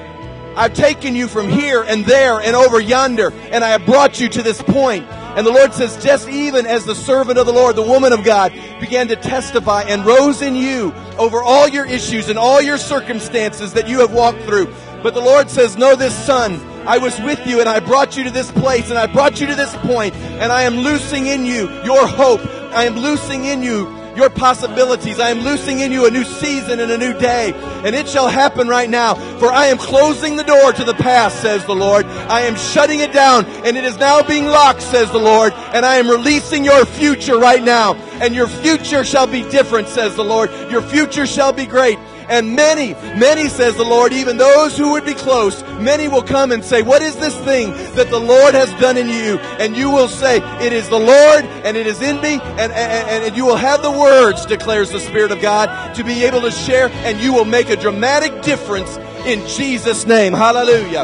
I've 0.55 0.73
taken 0.73 1.13
you 1.13 1.27
from 1.27 1.49
here 1.49 1.83
and 1.83 2.05
there 2.05 2.39
and 2.39 2.55
over 2.55 2.79
yonder, 2.79 3.33
and 3.51 3.61
I 3.61 3.69
have 3.69 3.85
brought 3.85 4.21
you 4.21 4.29
to 4.29 4.41
this 4.41 4.61
point. 4.61 5.05
And 5.09 5.45
the 5.45 5.51
Lord 5.51 5.73
says, 5.73 6.01
just 6.03 6.27
even 6.27 6.65
as 6.65 6.85
the 6.85 6.95
servant 6.95 7.37
of 7.37 7.45
the 7.45 7.53
Lord, 7.53 7.75
the 7.75 7.83
woman 7.83 8.13
of 8.13 8.23
God, 8.23 8.51
began 8.79 9.09
to 9.09 9.15
testify 9.15 9.83
and 9.83 10.05
rose 10.05 10.41
in 10.41 10.55
you 10.55 10.93
over 11.17 11.43
all 11.43 11.67
your 11.67 11.85
issues 11.85 12.29
and 12.29 12.39
all 12.39 12.61
your 12.61 12.77
circumstances 12.77 13.73
that 13.73 13.87
you 13.87 13.99
have 13.99 14.11
walked 14.11 14.41
through. 14.41 14.73
But 15.01 15.13
the 15.13 15.21
Lord 15.21 15.49
says, 15.49 15.77
know 15.77 15.95
this 15.95 16.15
son, 16.25 16.59
I 16.87 16.97
was 16.97 17.19
with 17.21 17.45
you 17.45 17.59
and 17.59 17.69
I 17.69 17.79
brought 17.79 18.17
you 18.17 18.23
to 18.23 18.31
this 18.31 18.51
place 18.51 18.89
and 18.89 18.97
I 18.97 19.07
brought 19.07 19.39
you 19.39 19.47
to 19.47 19.55
this 19.55 19.75
point 19.77 20.15
and 20.15 20.51
I 20.51 20.63
am 20.63 20.75
loosing 20.75 21.27
in 21.27 21.45
you 21.45 21.69
your 21.83 22.07
hope. 22.07 22.41
I 22.73 22.85
am 22.85 22.95
loosing 22.95 23.45
in 23.45 23.63
you 23.63 23.99
your 24.15 24.29
possibilities. 24.29 25.19
I 25.19 25.29
am 25.29 25.39
loosing 25.39 25.79
in 25.79 25.91
you 25.91 26.05
a 26.05 26.11
new 26.11 26.23
season 26.23 26.79
and 26.79 26.91
a 26.91 26.97
new 26.97 27.17
day. 27.17 27.53
And 27.85 27.95
it 27.95 28.07
shall 28.07 28.27
happen 28.27 28.67
right 28.67 28.89
now. 28.89 29.15
For 29.39 29.47
I 29.51 29.67
am 29.67 29.77
closing 29.77 30.35
the 30.35 30.43
door 30.43 30.73
to 30.73 30.83
the 30.83 30.93
past, 30.93 31.41
says 31.41 31.65
the 31.65 31.75
Lord. 31.75 32.05
I 32.05 32.41
am 32.41 32.55
shutting 32.55 32.99
it 32.99 33.13
down 33.13 33.45
and 33.45 33.77
it 33.77 33.83
is 33.83 33.97
now 33.97 34.21
being 34.21 34.45
locked, 34.45 34.81
says 34.81 35.11
the 35.11 35.19
Lord. 35.19 35.53
And 35.73 35.85
I 35.85 35.95
am 35.95 36.09
releasing 36.09 36.65
your 36.65 36.85
future 36.85 37.39
right 37.39 37.63
now. 37.63 37.95
And 38.21 38.35
your 38.35 38.47
future 38.47 39.05
shall 39.05 39.27
be 39.27 39.43
different, 39.49 39.87
says 39.87 40.15
the 40.15 40.25
Lord. 40.25 40.51
Your 40.69 40.81
future 40.81 41.25
shall 41.25 41.53
be 41.53 41.65
great. 41.65 41.97
And 42.29 42.55
many, 42.55 42.93
many, 43.17 43.49
says 43.49 43.75
the 43.75 43.83
Lord, 43.83 44.13
even 44.13 44.37
those 44.37 44.77
who 44.77 44.91
would 44.91 45.05
be 45.05 45.13
close, 45.13 45.61
many 45.79 46.07
will 46.07 46.23
come 46.23 46.51
and 46.51 46.63
say, 46.63 46.81
What 46.81 47.01
is 47.01 47.15
this 47.17 47.35
thing 47.43 47.71
that 47.95 48.09
the 48.09 48.19
Lord 48.19 48.53
has 48.53 48.69
done 48.79 48.97
in 48.97 49.07
you? 49.07 49.37
And 49.59 49.75
you 49.75 49.89
will 49.89 50.07
say, 50.07 50.37
It 50.63 50.73
is 50.73 50.87
the 50.89 50.99
Lord, 50.99 51.45
and 51.65 51.75
it 51.75 51.87
is 51.87 52.01
in 52.01 52.21
me, 52.21 52.39
and, 52.41 52.71
and, 52.71 53.23
and 53.23 53.35
you 53.35 53.45
will 53.45 53.55
have 53.55 53.81
the 53.81 53.91
words, 53.91 54.45
declares 54.45 54.91
the 54.91 54.99
Spirit 54.99 55.31
of 55.31 55.41
God, 55.41 55.95
to 55.95 56.03
be 56.03 56.23
able 56.23 56.41
to 56.41 56.51
share, 56.51 56.89
and 56.89 57.19
you 57.19 57.33
will 57.33 57.45
make 57.45 57.69
a 57.69 57.75
dramatic 57.75 58.41
difference 58.43 58.97
in 59.25 59.45
Jesus' 59.47 60.05
name. 60.05 60.33
Hallelujah. 60.33 60.97